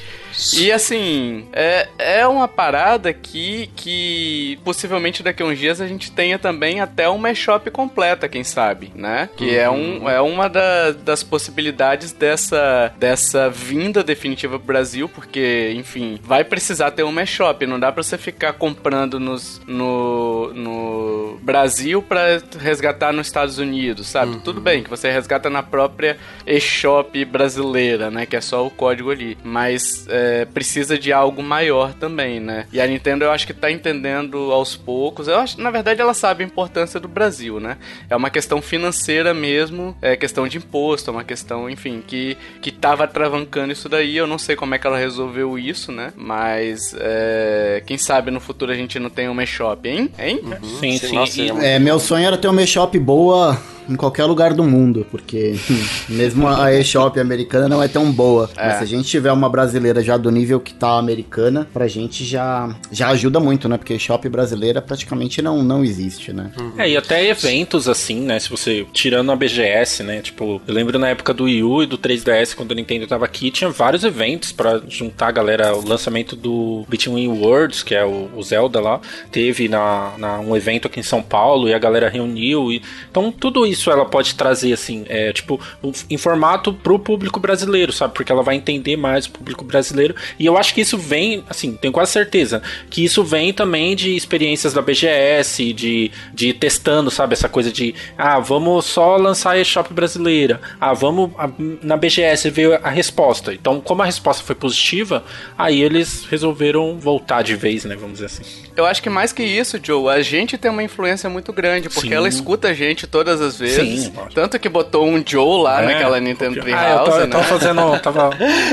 E 0.58 0.72
assim, 0.72 1.48
é, 1.54 1.88
é 1.98 2.28
uma 2.28 2.48
parada 2.48 3.12
que, 3.14 3.70
que 3.76 4.60
possivelmente 4.64 5.24
daqui 5.24 5.42
a 5.42 5.46
uns 5.46 5.58
dias 5.58 5.82
a 5.82 5.88
gente 5.88 6.12
tenha 6.12 6.38
também 6.38 6.80
até 6.82 7.08
uma 7.10 7.32
eShop 7.32 7.70
completa, 7.72 8.28
quem 8.28 8.44
sabe, 8.44 8.92
né? 8.96 9.30
Que 9.38 9.56
é, 9.58 9.70
um, 9.70 10.10
é 10.10 10.22
uma 10.22 10.48
da- 10.50 10.92
das 10.92 11.24
possibilidades 11.24 12.12
dessa, 12.12 12.92
dessa 12.98 13.50
vinda 13.50 14.04
definitiva 14.04 14.58
pro 14.58 14.68
Brasil, 14.68 15.08
porque, 15.10 15.74
enfim, 15.76 16.20
vai 16.24 16.44
precisar 16.44 16.92
ter 16.92 17.04
uma 17.04 17.24
eShop, 17.24 17.66
não 17.66 17.80
dá 17.80 17.92
pra 17.92 18.04
você 18.04 18.18
ficar 18.18 18.54
comprando 18.54 19.20
nos, 19.20 19.62
no, 19.66 20.54
no 20.54 21.40
Brasil 21.42 22.02
pra 22.02 22.17
resgatar 22.60 23.12
nos 23.14 23.28
Estados 23.28 23.58
Unidos, 23.58 24.08
sabe? 24.08 24.40
Tudo 24.44 24.62
bem 24.62 24.84
que 24.84 24.90
você 24.90 25.12
resgata 25.12 25.50
na 25.50 25.64
própria 25.64 26.18
eShop 26.46 27.24
brasileira, 27.26 28.10
né? 28.10 28.26
Que 28.26 28.36
é 28.36 28.42
só 28.42 28.66
o 28.66 28.70
código 28.70 29.12
ali. 29.12 29.38
Mas 29.44 30.06
é, 30.10 30.46
precisa 30.46 30.98
de 30.98 31.12
algo 31.12 31.42
maior 31.44 31.94
também, 31.94 32.40
né? 32.40 32.66
E 32.72 32.80
a 32.82 32.88
Nintendo 32.88 33.26
eu 33.26 33.32
acho 33.32 33.46
que 33.46 33.54
tá 33.54 33.72
entendendo 33.72 34.52
aos 34.52 34.76
poucos. 34.76 35.28
Eu 35.28 35.38
acho, 35.38 35.60
na 35.62 35.72
verdade, 35.72 36.02
ela 36.02 36.14
sabe 36.14 36.44
a 36.44 36.48
importância 36.48 37.00
do 37.00 37.08
Brasil, 37.08 37.60
né? 37.60 37.78
É 38.10 38.16
uma 38.16 38.30
questão 38.30 38.62
financeira 38.62 39.34
mesmo, 39.34 39.96
é 40.02 40.16
questão 40.16 40.48
de 40.48 40.58
imposto, 40.58 41.10
é 41.10 41.14
uma 41.14 41.24
questão, 41.24 41.70
enfim, 41.70 42.04
que, 42.06 42.38
que 42.62 42.72
tava 42.72 43.08
travancando 43.08 43.72
isso 43.72 43.90
daí. 43.90 44.18
Eu 44.18 44.28
não 44.28 44.38
sei 44.38 44.56
como 44.56 44.76
é 44.76 44.80
que 44.80 44.88
ela 44.88 44.98
resolveu 44.98 45.58
isso, 45.58 45.92
né? 45.92 46.14
Mas 46.16 46.96
é, 47.00 47.84
quem 47.86 47.98
sabe 47.98 48.32
no 48.32 48.40
futuro 48.40 48.72
a 48.72 48.76
gente 48.76 49.00
não 49.00 49.10
tem 49.10 49.28
uma 49.28 49.44
eShop, 49.44 49.88
hein? 49.88 50.10
Hein? 50.18 50.42
Sim, 50.80 50.98
Sim, 50.98 51.08
sim. 51.08 51.16
nossa, 51.16 51.42
é 51.42 51.76
É, 51.76 51.80
meu 51.80 52.00
sonho 52.08 52.26
era 52.26 52.38
ter 52.38 52.48
uma 52.48 52.62
eShop 52.62 52.98
boa 53.00 53.60
em 53.90 53.96
qualquer 53.96 54.26
lugar 54.26 54.54
do 54.54 54.64
mundo, 54.64 55.06
porque 55.10 55.56
mesmo 56.10 56.48
a 56.48 56.74
eShop 56.74 57.20
americana 57.20 57.68
não 57.68 57.82
é 57.82 57.88
tão 57.88 58.12
boa. 58.12 58.50
É. 58.56 58.68
Mas 58.68 58.78
se 58.78 58.84
a 58.84 58.88
gente 58.88 59.08
tiver 59.08 59.32
uma 59.32 59.50
brasileira 59.50 60.02
já 60.04 60.18
do 60.18 60.30
nível 60.32 60.60
que 60.60 60.74
tá 60.74 60.98
americana, 60.98 61.68
pra 61.74 61.88
gente 61.88 62.24
já, 62.26 62.76
já 62.92 63.10
ajuda 63.10 63.40
muito, 63.40 63.68
né? 63.70 63.78
Porque 63.78 63.94
eShop 63.94 64.28
brasileira 64.30 64.82
praticamente 64.82 65.42
não, 65.42 65.64
não 65.64 65.84
existe, 65.84 66.32
né? 66.34 66.52
É, 66.78 66.90
e 66.90 66.98
até 66.98 67.28
eventos 67.30 67.88
assim, 67.88 68.22
né? 68.22 68.40
Se 68.40 68.50
você. 68.50 68.86
Tirando 68.94 69.32
a 69.32 69.36
BGS, 69.36 70.04
né? 70.04 70.22
Tipo, 70.22 70.62
eu 70.68 70.74
lembro 70.74 70.98
na 71.00 71.10
época 71.10 71.34
do 71.34 71.44
Wii 71.46 71.64
U 71.64 71.84
e 71.84 71.86
do 71.86 71.98
3DS, 71.98 72.56
quando 72.56 72.72
a 72.72 72.76
Nintendo 72.76 73.08
tava 73.08 73.26
aqui, 73.26 73.52
tinha 73.52 73.70
vários 73.70 74.04
eventos 74.04 74.52
pra 74.52 74.82
juntar 74.88 75.28
a 75.28 75.32
galera. 75.32 75.76
O 75.76 75.88
lançamento 75.88 76.36
do 76.36 76.86
Between 76.90 77.28
Worlds, 77.28 77.84
que 77.84 77.94
é 77.96 78.06
o, 78.06 78.30
o 78.36 78.44
Zelda 78.44 78.80
lá, 78.80 79.00
teve 79.32 79.68
na, 79.68 80.14
na- 80.18 80.40
um 80.40 80.56
evento 80.56 80.88
aqui 80.88 81.00
em 81.00 81.04
São 81.04 81.22
Paulo 81.22 81.68
e 81.70 81.74
a 81.74 81.80
galera 81.80 82.10
reuniu. 82.10 82.72
E, 82.72 82.82
então, 83.10 83.32
tudo 83.32 83.66
isso 83.66 83.77
ela 83.86 84.06
pode 84.06 84.36
trazer, 84.36 84.74
assim, 84.74 85.06
é, 85.08 85.32
tipo, 85.34 85.60
um- 85.84 85.92
em 86.10 86.18
formato 86.18 86.74
pro 86.74 86.98
público 87.00 87.40
brasileiro, 87.40 87.92
sabe? 87.92 88.14
Porque 88.14 88.32
ela 88.32 88.44
vai 88.44 88.56
entender 88.56 88.96
mais 88.98 89.26
o 89.26 89.32
público 89.32 89.64
brasileiro. 89.64 90.16
E 90.40 90.46
eu 90.46 90.58
acho 90.58 90.74
que 90.74 90.82
isso 90.82 90.98
vem, 90.98 91.44
assim, 91.50 91.74
tenho 91.76 91.92
quase 91.94 92.12
certeza, 92.12 92.62
que 92.90 93.04
isso 93.04 93.24
vem 93.24 93.52
também 93.54 93.96
de 93.96 94.16
experiências 94.16 94.74
da 94.74 94.82
BGS, 94.82 95.74
de, 95.74 96.12
de 96.34 96.54
testando, 96.54 97.10
sabe? 97.12 97.34
Essa 97.34 97.50
coisa 97.50 97.72
de, 97.72 97.94
ah, 98.18 98.40
vamos 98.40 98.86
só 98.86 99.16
lançar 99.18 99.52
a 99.52 99.60
eShop 99.60 99.94
brasileira. 99.94 100.60
Ah, 100.80 100.94
vamos 100.94 101.32
a- 101.38 101.50
na 101.82 101.98
BGS 101.98 102.50
ver 102.50 102.80
a 102.84 102.90
resposta. 102.90 103.54
Então, 103.54 103.80
como 103.82 104.02
a 104.02 104.06
resposta 104.06 104.44
foi 104.44 104.56
positiva, 104.56 105.24
aí 105.58 105.82
eles 105.82 106.26
resolveram 106.30 106.98
voltar 107.00 107.42
de 107.42 107.56
vez, 107.56 107.86
né? 107.86 107.96
Vamos 107.96 108.14
dizer 108.20 108.26
assim. 108.26 108.44
Eu 108.76 108.86
acho 108.86 109.02
que 109.02 109.10
mais 109.10 109.34
que 109.34 109.44
isso, 109.44 109.80
Joe, 109.82 110.10
a 110.14 110.22
gente 110.22 110.58
tem 110.58 110.70
uma 110.70 110.84
influência 110.84 111.30
muito 111.30 111.52
grande, 111.52 111.90
porque 111.90 112.10
Sim. 112.10 112.14
ela 112.14 112.28
escuta 112.30 112.68
a 112.70 112.74
gente 112.74 113.08
todas 113.08 113.42
as 113.42 113.58
vezes. 113.58 113.67
Sim, 113.70 113.96
lógico. 114.16 114.30
Tanto 114.34 114.60
que 114.60 114.70
botou 114.70 115.08
um 115.08 115.24
Joe 115.26 115.62
lá 115.64 115.82
É, 115.82 115.86
naquela 115.86 116.20
Nintendo 116.20 116.60
Treehouse, 116.62 116.86
Ah, 116.86 116.92
eu 116.92 117.04
tava, 117.06 117.18
eu 117.18 117.26
né? 117.28 117.32
tava 117.32 117.44
fazendo, 117.44 118.00
tava 118.02 118.30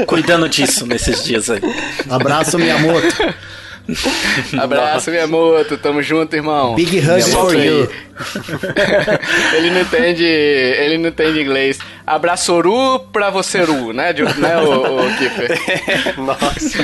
cuidando 0.07 0.49
disso 0.49 0.87
nesses 0.87 1.23
dias 1.25 1.51
aí. 1.51 1.61
Abraço, 2.11 2.59
Miyamoto. 2.59 3.35
Abraço, 4.59 5.11
Miyamoto, 5.11 5.77
tamo 5.77 6.03
junto, 6.03 6.35
irmão. 6.35 6.75
Big 6.75 6.99
hug 6.99 7.07
Miyamoto 7.07 7.31
for 7.31 7.55
aí. 7.55 7.67
you. 7.67 7.91
ele 9.57 9.71
não 9.71 9.81
entende, 9.83 10.25
ele 10.25 10.99
não 10.99 11.09
entende 11.09 11.41
inglês. 11.43 11.79
Abraçoru 12.07 13.01
pra 13.13 13.31
vocêru, 13.31 13.93
né? 13.93 14.13
De, 14.13 14.23
né, 14.23 14.59
o, 14.59 15.07
o 15.07 15.17
Kiffer? 15.17 16.15
Nossa. 16.21 16.79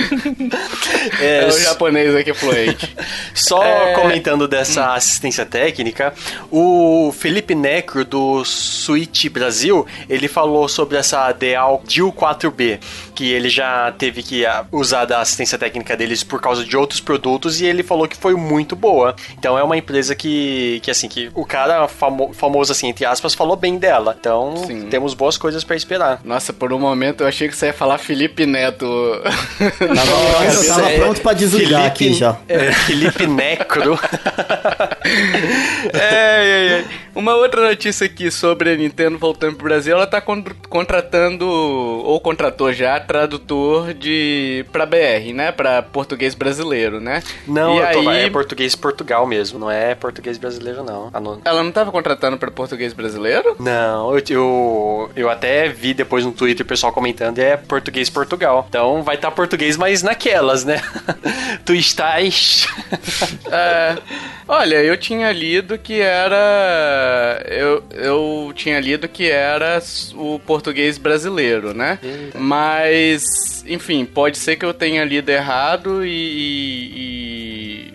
É, 1.20 1.44
é, 1.44 1.46
o 1.46 1.60
japonês 1.60 2.14
aqui 2.14 2.32
fluente. 2.32 2.96
Só 3.34 3.62
é... 3.62 3.94
comentando 3.94 4.48
dessa 4.48 4.94
assistência 4.94 5.44
técnica, 5.44 6.14
o 6.50 7.12
Felipe 7.12 7.54
Necro 7.54 8.04
do 8.04 8.44
Switch 8.44 9.26
Brasil, 9.28 9.86
ele 10.08 10.28
falou 10.28 10.68
sobre 10.68 10.96
essa 10.96 11.30
Deal 11.32 11.82
Deal 11.86 12.12
4B, 12.12 12.78
que 13.14 13.30
ele 13.30 13.48
já 13.48 13.92
teve 13.92 14.22
que 14.22 14.46
ah, 14.46 14.64
usar 14.72 15.04
da 15.04 15.20
assistência 15.20 15.58
técnica 15.58 15.96
deles 15.96 16.22
por 16.24 16.40
causa 16.40 16.64
de 16.64 16.76
outros 16.76 17.00
produtos 17.00 17.60
e 17.60 17.66
ele 17.66 17.82
falou 17.82 18.08
que 18.08 18.16
foi 18.16 18.34
muito 18.34 18.74
boa. 18.74 19.14
Então 19.38 19.58
é 19.58 19.62
uma 19.62 19.76
empresa 19.76 20.14
que, 20.14 20.80
que 20.82 20.90
assim, 20.90 21.08
que 21.08 21.30
o 21.34 21.44
cara 21.44 21.86
famo, 21.88 22.32
famoso 22.32 22.72
assim, 22.72 22.88
entre 22.88 23.04
aspas, 23.04 23.34
falou 23.34 23.56
bem 23.56 23.78
dela. 23.78 24.16
Então 24.18 24.56
Sim. 24.66 24.88
temos 24.88 25.09
boas 25.14 25.36
coisas 25.36 25.64
para 25.64 25.76
esperar. 25.76 26.20
Nossa, 26.24 26.52
por 26.52 26.72
um 26.72 26.78
momento 26.78 27.22
eu 27.22 27.28
achei 27.28 27.48
que 27.48 27.56
você 27.56 27.66
ia 27.66 27.72
falar 27.72 27.98
Felipe 27.98 28.46
Neto. 28.46 28.86
Nossa, 29.94 30.54
eu 30.54 30.74
tava 30.74 30.90
pronto 30.90 31.20
pra 31.20 31.32
desligar 31.32 31.82
Felipe, 31.82 31.86
aqui 31.86 32.14
já. 32.14 32.36
É, 32.48 32.72
Felipe 32.72 33.26
Necro. 33.26 33.98
é, 35.92 35.98
é, 35.98 36.59
é. 36.59 36.59
Uma 37.14 37.34
outra 37.34 37.68
notícia 37.68 38.06
aqui 38.06 38.30
sobre 38.30 38.70
a 38.70 38.76
Nintendo 38.76 39.18
voltando 39.18 39.56
pro 39.56 39.64
Brasil, 39.64 39.94
ela 39.94 40.06
tá 40.06 40.20
contratando, 40.20 41.46
ou 41.46 42.20
contratou 42.20 42.72
já, 42.72 42.98
tradutor 43.00 43.92
de 43.94 44.64
pra 44.72 44.86
BR, 44.86 45.32
né? 45.34 45.52
Pra 45.52 45.82
português 45.82 46.34
brasileiro, 46.34 47.00
né? 47.00 47.22
Não, 47.46 47.76
e 47.76 47.82
aí... 47.82 48.26
é 48.26 48.30
português 48.30 48.74
Portugal 48.74 49.26
mesmo, 49.26 49.58
não 49.58 49.70
é 49.70 49.94
português 49.94 50.38
brasileiro, 50.38 50.84
não. 50.84 51.10
Ela 51.44 51.62
não 51.62 51.72
tava 51.72 51.90
contratando 51.90 52.36
pra 52.36 52.50
português 52.50 52.92
brasileiro? 52.92 53.56
Não, 53.58 54.16
eu, 54.16 54.22
eu, 54.30 55.10
eu 55.16 55.30
até 55.30 55.68
vi 55.68 55.92
depois 55.92 56.24
no 56.24 56.32
Twitter 56.32 56.64
o 56.64 56.68
pessoal 56.68 56.92
comentando 56.92 57.38
e 57.38 57.42
é 57.42 57.56
português 57.56 58.08
Portugal. 58.08 58.66
Então 58.68 59.02
vai 59.02 59.16
estar 59.16 59.30
tá 59.30 59.34
português, 59.34 59.76
mas 59.76 60.02
naquelas, 60.02 60.64
né? 60.64 60.80
tu 61.64 61.74
estás. 61.74 62.66
é, 63.50 63.96
olha, 64.46 64.76
eu 64.76 64.96
tinha 64.96 65.32
lido 65.32 65.78
que 65.78 66.00
era. 66.00 66.99
Eu, 67.46 67.82
eu 67.92 68.52
tinha 68.54 68.80
lido 68.80 69.08
que 69.08 69.30
era 69.30 69.82
o 70.14 70.38
português 70.38 70.98
brasileiro, 70.98 71.74
né? 71.74 71.98
Eita. 72.02 72.38
Mas, 72.38 73.22
enfim, 73.66 74.04
pode 74.04 74.38
ser 74.38 74.56
que 74.56 74.64
eu 74.64 74.74
tenha 74.74 75.04
lido 75.04 75.28
errado 75.28 76.04
e, 76.04 76.10
e, 76.10 76.92
e 76.96 77.39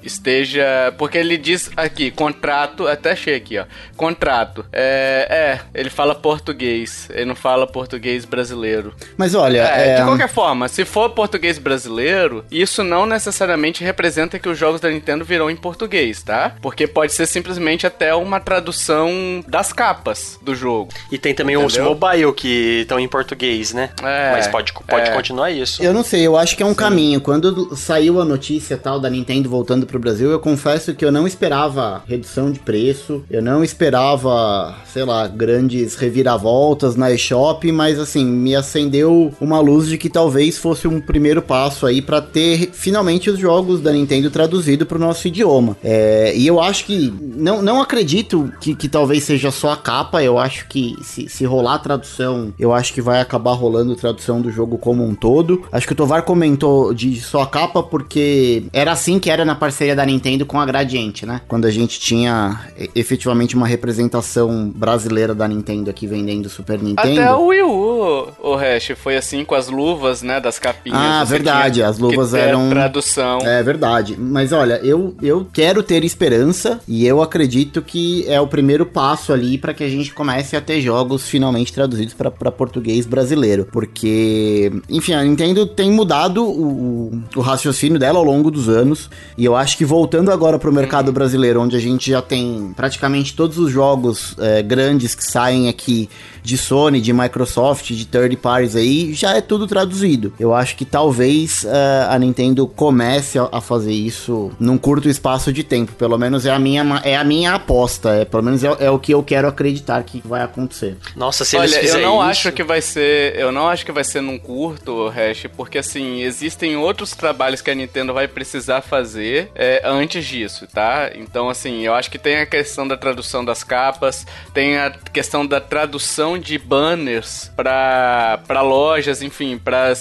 esteja. 0.07 0.93
Porque 0.97 1.17
ele 1.17 1.37
diz 1.37 1.69
aqui, 1.75 2.11
contrato. 2.11 2.87
Até 2.87 3.11
achei 3.11 3.35
aqui, 3.35 3.57
ó. 3.57 3.65
Contrato. 3.95 4.65
É, 4.71 5.27
é, 5.29 5.79
ele 5.79 5.89
fala 5.89 6.15
português. 6.15 7.09
Ele 7.13 7.25
não 7.25 7.35
fala 7.35 7.67
português 7.67 8.25
brasileiro. 8.25 8.93
Mas 9.17 9.35
olha. 9.35 9.59
É, 9.59 9.89
é... 9.89 9.95
De 9.97 10.03
qualquer 10.03 10.29
forma, 10.29 10.67
se 10.67 10.85
for 10.85 11.09
português 11.09 11.57
brasileiro, 11.57 12.45
isso 12.51 12.83
não 12.83 13.05
necessariamente 13.05 13.83
representa 13.83 14.39
que 14.39 14.49
os 14.49 14.57
jogos 14.57 14.81
da 14.81 14.89
Nintendo 14.89 15.25
virão 15.25 15.49
em 15.49 15.55
português, 15.55 16.21
tá? 16.21 16.55
Porque 16.61 16.87
pode 16.87 17.13
ser 17.13 17.25
simplesmente 17.25 17.87
até 17.87 18.13
uma 18.13 18.39
tradução 18.39 19.43
das 19.47 19.73
capas 19.73 20.39
do 20.41 20.55
jogo. 20.55 20.91
E 21.11 21.17
tem 21.17 21.33
também 21.33 21.55
Entendeu? 21.55 21.67
os 21.67 21.77
mobile 21.77 22.33
que 22.33 22.81
estão 22.81 22.99
em 22.99 23.07
português, 23.07 23.73
né? 23.73 23.89
É, 24.03 24.31
Mas 24.31 24.47
pode, 24.47 24.73
pode 24.73 25.09
é. 25.09 25.13
continuar 25.13 25.51
isso. 25.51 25.83
Eu 25.83 25.93
não 25.93 26.03
sei, 26.03 26.25
eu 26.25 26.37
acho 26.37 26.55
que 26.55 26.63
é 26.63 26.65
um 26.65 26.69
Sim. 26.69 26.75
caminho. 26.75 27.21
Quando 27.21 27.75
saiu 27.75 28.21
a 28.21 28.25
notícia 28.25 28.77
tal 28.77 28.99
da 28.99 29.09
Nintendo 29.09 29.49
voltando 29.49 29.85
pro 29.85 29.94
Brasil, 29.99 30.29
eu 30.29 30.39
confesso 30.39 30.93
que 30.93 31.03
eu 31.03 31.11
não 31.11 31.27
esperava 31.27 32.03
redução 32.07 32.51
de 32.51 32.59
preço, 32.59 33.23
eu 33.29 33.41
não 33.41 33.63
esperava, 33.63 34.75
sei 34.85 35.03
lá, 35.03 35.27
grandes 35.27 35.95
reviravoltas 35.95 36.95
na 36.95 37.11
eShop, 37.11 37.71
mas 37.71 37.99
assim, 37.99 38.25
me 38.25 38.55
acendeu 38.55 39.33
uma 39.39 39.59
luz 39.59 39.87
de 39.87 39.97
que 39.97 40.09
talvez 40.09 40.57
fosse 40.57 40.87
um 40.87 40.99
primeiro 40.99 41.41
passo 41.41 41.85
aí 41.85 42.01
para 42.01 42.21
ter 42.21 42.69
finalmente 42.73 43.29
os 43.29 43.39
jogos 43.39 43.81
da 43.81 43.91
Nintendo 43.91 44.31
traduzido 44.31 44.85
pro 44.85 44.99
nosso 44.99 45.27
idioma. 45.27 45.77
É, 45.83 46.33
e 46.35 46.47
eu 46.47 46.59
acho 46.59 46.85
que, 46.85 47.13
não, 47.21 47.61
não 47.61 47.81
acredito 47.81 48.51
que, 48.59 48.75
que 48.75 48.89
talvez 48.89 49.23
seja 49.23 49.51
só 49.51 49.71
a 49.71 49.77
capa, 49.77 50.23
eu 50.23 50.37
acho 50.37 50.67
que 50.67 50.95
se, 51.01 51.29
se 51.29 51.45
rolar 51.45 51.79
tradução, 51.79 52.53
eu 52.57 52.73
acho 52.73 52.93
que 52.93 53.01
vai 53.01 53.21
acabar 53.21 53.53
rolando 53.53 53.95
tradução 53.95 54.41
do 54.41 54.51
jogo 54.51 54.77
como 54.77 55.03
um 55.03 55.13
todo. 55.13 55.63
Acho 55.71 55.85
que 55.85 55.93
o 55.93 55.95
Tovar 55.95 56.23
comentou 56.23 56.93
de 56.93 57.19
só 57.19 57.41
a 57.41 57.47
capa 57.47 57.83
porque 57.83 58.63
era 58.73 58.91
assim 58.91 59.19
que 59.19 59.29
era 59.29 59.45
na 59.45 59.55
parceria 59.55 59.84
da 59.93 60.05
Nintendo 60.05 60.45
com 60.45 60.59
a 60.59 60.65
Gradiente, 60.65 61.25
né? 61.25 61.41
Quando 61.47 61.65
a 61.65 61.71
gente 61.71 61.99
tinha 61.99 62.61
efetivamente 62.95 63.55
uma 63.55 63.67
representação 63.67 64.71
brasileira 64.73 65.35
da 65.35 65.47
Nintendo 65.47 65.89
aqui 65.89 66.07
vendendo 66.07 66.49
Super 66.49 66.81
Nintendo. 66.81 67.19
Até 67.19 67.33
o 67.33 67.47
Wii 67.47 67.63
U, 67.63 68.27
o 68.41 68.55
Hash, 68.55 68.93
foi 68.95 69.17
assim 69.17 69.43
com 69.43 69.53
as 69.53 69.67
luvas, 69.67 70.21
né, 70.21 70.39
das 70.39 70.57
capinhas. 70.57 70.99
Ah, 70.99 71.23
verdade, 71.23 71.83
as 71.83 71.99
luvas 71.99 72.33
eram... 72.33 72.69
tradução. 72.69 73.39
É 73.39 73.61
verdade. 73.61 74.15
Mas 74.17 74.51
olha, 74.51 74.79
eu, 74.83 75.15
eu 75.21 75.45
quero 75.51 75.83
ter 75.83 76.03
esperança 76.03 76.79
e 76.87 77.05
eu 77.05 77.21
acredito 77.21 77.81
que 77.81 78.25
é 78.27 78.39
o 78.39 78.47
primeiro 78.47 78.85
passo 78.85 79.33
ali 79.33 79.57
para 79.57 79.73
que 79.73 79.83
a 79.83 79.89
gente 79.89 80.13
comece 80.13 80.55
a 80.55 80.61
ter 80.61 80.81
jogos 80.81 81.27
finalmente 81.27 81.73
traduzidos 81.73 82.13
para 82.13 82.51
português 82.51 83.05
brasileiro. 83.05 83.67
Porque, 83.71 84.71
enfim, 84.89 85.13
a 85.13 85.23
Nintendo 85.23 85.65
tem 85.65 85.91
mudado 85.91 86.43
o, 86.43 87.21
o, 87.35 87.41
raciocínio 87.41 87.99
dela 87.99 88.19
ao 88.19 88.23
longo 88.23 88.49
dos 88.49 88.69
anos. 88.69 89.09
E 89.37 89.43
eu 89.43 89.55
acho 89.55 89.74
que 89.75 89.85
voltando 89.85 90.31
agora 90.31 90.57
para 90.57 90.69
o 90.69 90.73
mercado 90.73 91.11
brasileiro, 91.11 91.61
onde 91.61 91.75
a 91.75 91.79
gente 91.79 92.09
já 92.09 92.21
tem 92.21 92.73
praticamente 92.75 93.35
todos 93.35 93.57
os 93.57 93.71
jogos 93.71 94.35
é, 94.39 94.61
grandes 94.61 95.13
que 95.13 95.23
saem 95.23 95.69
aqui 95.69 96.09
de 96.45 96.57
Sony, 96.57 97.01
de 97.01 97.11
Microsoft, 97.11 97.87
de 97.91 98.05
third 98.05 98.37
parties 98.37 98.75
aí, 98.75 99.13
já 99.13 99.35
é 99.35 99.41
tudo 99.41 99.65
traduzido. 99.65 100.33
Eu 100.39 100.53
acho 100.53 100.75
que 100.75 100.85
talvez 100.85 101.63
uh, 101.63 102.09
a 102.09 102.19
Nintendo 102.19 102.67
comece 102.67 103.39
a, 103.39 103.49
a, 103.51 103.59
fazer 103.59 103.93
isso 103.93 104.51
num 104.59 104.77
curto 104.77 105.09
espaço 105.09 105.51
de 105.51 105.63
tempo. 105.63 105.93
Pelo 105.93 106.17
menos 106.17 106.45
é 106.45 106.51
a 106.51 106.59
minha, 106.59 107.01
é 107.03 107.17
a 107.17 107.23
minha 107.23 107.55
aposta. 107.55 108.09
É, 108.11 108.25
pelo 108.25 108.43
menos 108.43 108.63
é, 108.63 108.75
é 108.79 108.91
o 108.91 108.99
que 108.99 109.11
eu 109.11 109.23
quero 109.23 109.47
acreditar 109.47 110.03
que 110.03 110.21
vai 110.23 110.43
acontecer. 110.43 110.97
Nossa, 111.15 111.43
se 111.43 111.57
Olha, 111.57 111.75
eles 111.75 111.93
eu 111.93 112.01
não 112.01 112.15
isso... 112.19 112.29
acho 112.29 112.51
que 112.51 112.63
vai 112.63 112.81
ser. 112.81 113.35
Eu 113.35 113.51
não 113.51 113.67
acho 113.67 113.83
que 113.83 113.91
vai 113.91 114.03
ser 114.03 114.21
num 114.21 114.37
curto, 114.37 115.07
Hash, 115.09 115.47
porque 115.57 115.79
assim, 115.79 116.21
existem 116.21 116.77
outros 116.77 117.11
trabalhos 117.11 117.61
que 117.61 117.71
a 117.71 117.75
Nintendo 117.75 118.13
vai 118.13 118.27
precisar 118.27 118.81
fazer 118.81 119.49
é, 119.55 119.81
antes 119.83 120.23
disso, 120.25 120.67
tá? 120.71 121.09
Então, 121.15 121.49
assim, 121.49 121.81
eu 121.81 121.95
acho 121.95 122.11
que 122.11 122.19
tem 122.19 122.37
a 122.37 122.45
questão 122.45 122.87
da 122.87 122.95
tradução 122.95 123.43
das 123.43 123.63
capas, 123.63 124.27
tem 124.53 124.77
a 124.77 124.91
questão 124.91 125.45
da 125.45 125.59
tradução 125.59 126.34
de 126.37 126.57
banners 126.57 127.51
para 127.55 128.61
lojas, 128.61 129.21
enfim, 129.21 129.57
para 129.57 129.93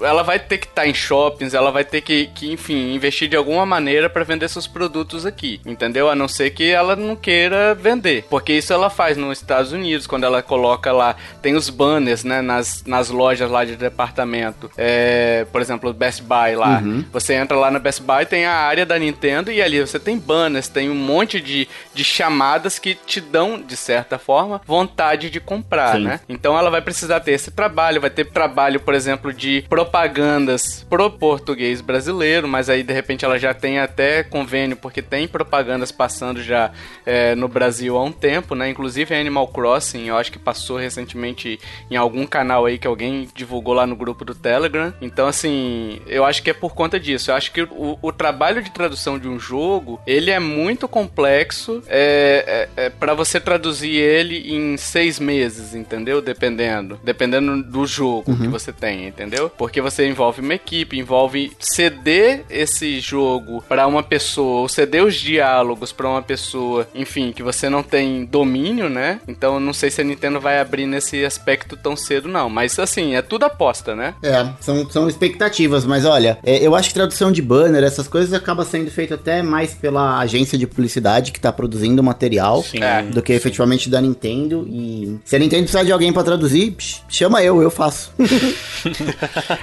ela 0.00 0.22
vai 0.22 0.38
ter 0.38 0.58
que 0.58 0.66
estar 0.66 0.82
tá 0.82 0.88
em 0.88 0.94
shoppings, 0.94 1.54
ela 1.54 1.70
vai 1.70 1.84
ter 1.84 2.00
que, 2.00 2.26
que 2.34 2.52
enfim, 2.52 2.94
investir 2.94 3.28
de 3.28 3.36
alguma 3.36 3.64
maneira 3.64 4.08
para 4.08 4.24
vender 4.24 4.48
seus 4.48 4.66
produtos 4.66 5.26
aqui, 5.26 5.60
entendeu? 5.64 6.08
A 6.08 6.14
não 6.14 6.28
ser 6.28 6.50
que 6.50 6.70
ela 6.70 6.94
não 6.96 7.16
queira 7.16 7.74
vender, 7.74 8.24
porque 8.28 8.52
isso 8.52 8.72
ela 8.72 8.90
faz 8.90 9.16
nos 9.16 9.38
Estados 9.38 9.72
Unidos, 9.72 10.06
quando 10.06 10.24
ela 10.24 10.42
coloca 10.42 10.92
lá, 10.92 11.16
tem 11.42 11.54
os 11.54 11.70
banners, 11.70 12.24
né, 12.24 12.40
nas, 12.40 12.84
nas 12.84 13.10
lojas 13.10 13.50
lá 13.50 13.64
de 13.64 13.76
departamento, 13.76 14.70
é, 14.76 15.46
por 15.50 15.60
exemplo, 15.60 15.90
o 15.90 15.92
Best 15.92 16.22
Buy 16.22 16.56
lá, 16.56 16.80
uhum. 16.80 17.04
você 17.12 17.34
entra 17.34 17.56
lá 17.56 17.70
no 17.70 17.80
Best 17.80 18.02
Buy, 18.02 18.26
tem 18.26 18.46
a 18.46 18.54
área 18.54 18.84
da 18.84 18.98
Nintendo 18.98 19.50
e 19.50 19.60
ali 19.62 19.80
você 19.80 19.98
tem 19.98 20.18
banners, 20.18 20.68
tem 20.68 20.90
um 20.90 20.94
monte 20.94 21.40
de, 21.40 21.68
de 21.94 22.04
chamadas 22.04 22.78
que 22.78 22.94
te 22.94 23.20
dão, 23.20 23.60
de 23.60 23.76
certa 23.76 24.18
forma, 24.18 24.60
vontade 24.66 25.30
de 25.30 25.37
de 25.38 25.40
comprar, 25.40 25.96
Sim. 25.96 26.04
né? 26.04 26.20
Então 26.28 26.58
ela 26.58 26.70
vai 26.70 26.82
precisar 26.82 27.20
ter 27.20 27.32
esse 27.32 27.50
trabalho, 27.50 28.00
vai 28.00 28.10
ter 28.10 28.26
trabalho, 28.26 28.80
por 28.80 28.94
exemplo, 28.94 29.32
de 29.32 29.64
propagandas 29.68 30.84
pro 30.88 31.10
português 31.10 31.80
brasileiro, 31.80 32.48
mas 32.48 32.68
aí 32.68 32.82
de 32.82 32.92
repente 32.92 33.24
ela 33.24 33.38
já 33.38 33.54
tem 33.54 33.78
até 33.78 34.22
convênio, 34.22 34.76
porque 34.76 35.00
tem 35.00 35.26
propagandas 35.26 35.92
passando 35.92 36.42
já 36.42 36.70
é, 37.06 37.34
no 37.34 37.48
Brasil 37.48 37.96
há 37.96 38.02
um 38.02 38.12
tempo, 38.12 38.54
né? 38.54 38.68
Inclusive 38.68 39.14
Animal 39.14 39.48
Crossing, 39.48 40.06
eu 40.06 40.16
acho 40.16 40.32
que 40.32 40.38
passou 40.38 40.76
recentemente 40.76 41.58
em 41.90 41.96
algum 41.96 42.26
canal 42.26 42.66
aí 42.66 42.78
que 42.78 42.86
alguém 42.86 43.28
divulgou 43.34 43.74
lá 43.74 43.86
no 43.86 43.96
grupo 43.96 44.24
do 44.24 44.34
Telegram. 44.34 44.92
Então, 45.00 45.26
assim, 45.26 46.00
eu 46.06 46.24
acho 46.24 46.42
que 46.42 46.50
é 46.50 46.54
por 46.54 46.74
conta 46.74 46.98
disso. 46.98 47.30
Eu 47.30 47.36
acho 47.36 47.52
que 47.52 47.62
o, 47.62 47.98
o 48.00 48.12
trabalho 48.12 48.62
de 48.62 48.70
tradução 48.70 49.18
de 49.18 49.28
um 49.28 49.38
jogo, 49.38 50.00
ele 50.06 50.30
é 50.30 50.38
muito 50.38 50.88
complexo 50.88 51.82
é, 51.86 52.68
é, 52.76 52.86
é 52.86 52.90
para 52.90 53.14
você 53.14 53.40
traduzir 53.40 53.94
ele 53.94 54.54
em 54.54 54.76
seis 54.76 55.18
meses 55.18 55.27
meses, 55.28 55.74
entendeu? 55.74 56.22
Dependendo. 56.22 56.98
Dependendo 57.04 57.62
do 57.62 57.86
jogo 57.86 58.30
uhum. 58.30 58.38
que 58.38 58.48
você 58.48 58.72
tem, 58.72 59.06
entendeu? 59.06 59.50
Porque 59.50 59.82
você 59.82 60.08
envolve 60.08 60.40
uma 60.40 60.54
equipe, 60.54 60.98
envolve 60.98 61.52
ceder 61.60 62.44
esse 62.48 62.98
jogo 62.98 63.62
para 63.68 63.86
uma 63.86 64.02
pessoa, 64.02 64.62
ou 64.62 64.68
ceder 64.68 65.04
os 65.04 65.14
diálogos 65.14 65.92
para 65.92 66.08
uma 66.08 66.22
pessoa, 66.22 66.88
enfim, 66.94 67.30
que 67.30 67.42
você 67.42 67.68
não 67.68 67.82
tem 67.82 68.24
domínio, 68.24 68.88
né? 68.88 69.20
Então 69.28 69.60
não 69.60 69.74
sei 69.74 69.90
se 69.90 70.00
a 70.00 70.04
Nintendo 70.04 70.40
vai 70.40 70.58
abrir 70.58 70.86
nesse 70.86 71.22
aspecto 71.24 71.76
tão 71.76 71.94
cedo, 71.94 72.26
não. 72.26 72.48
Mas 72.48 72.78
assim, 72.78 73.14
é 73.14 73.20
tudo 73.20 73.44
aposta, 73.44 73.94
né? 73.94 74.14
É, 74.22 74.48
são, 74.60 74.88
são 74.88 75.08
expectativas, 75.08 75.84
mas 75.84 76.06
olha, 76.06 76.38
é, 76.42 76.66
eu 76.66 76.74
acho 76.74 76.88
que 76.88 76.94
tradução 76.94 77.30
de 77.30 77.42
banner, 77.42 77.84
essas 77.84 78.08
coisas 78.08 78.32
acaba 78.32 78.64
sendo 78.64 78.90
feito 78.90 79.12
até 79.12 79.42
mais 79.42 79.74
pela 79.74 80.18
agência 80.18 80.56
de 80.56 80.66
publicidade 80.66 81.32
que 81.32 81.40
tá 81.40 81.52
produzindo 81.52 82.00
o 82.00 82.04
material 82.04 82.62
Sim. 82.62 82.82
É. 82.82 83.02
do 83.02 83.20
que 83.20 83.32
efetivamente 83.34 83.90
da 83.90 84.00
Nintendo. 84.00 84.66
E 84.68 85.17
se 85.24 85.36
a 85.36 85.38
Nintendo 85.38 85.62
precisar 85.62 85.82
de 85.84 85.92
alguém 85.92 86.12
pra 86.12 86.22
traduzir, 86.22 86.72
psh, 86.72 87.02
chama 87.08 87.42
eu, 87.42 87.62
eu 87.62 87.70
faço. 87.70 88.12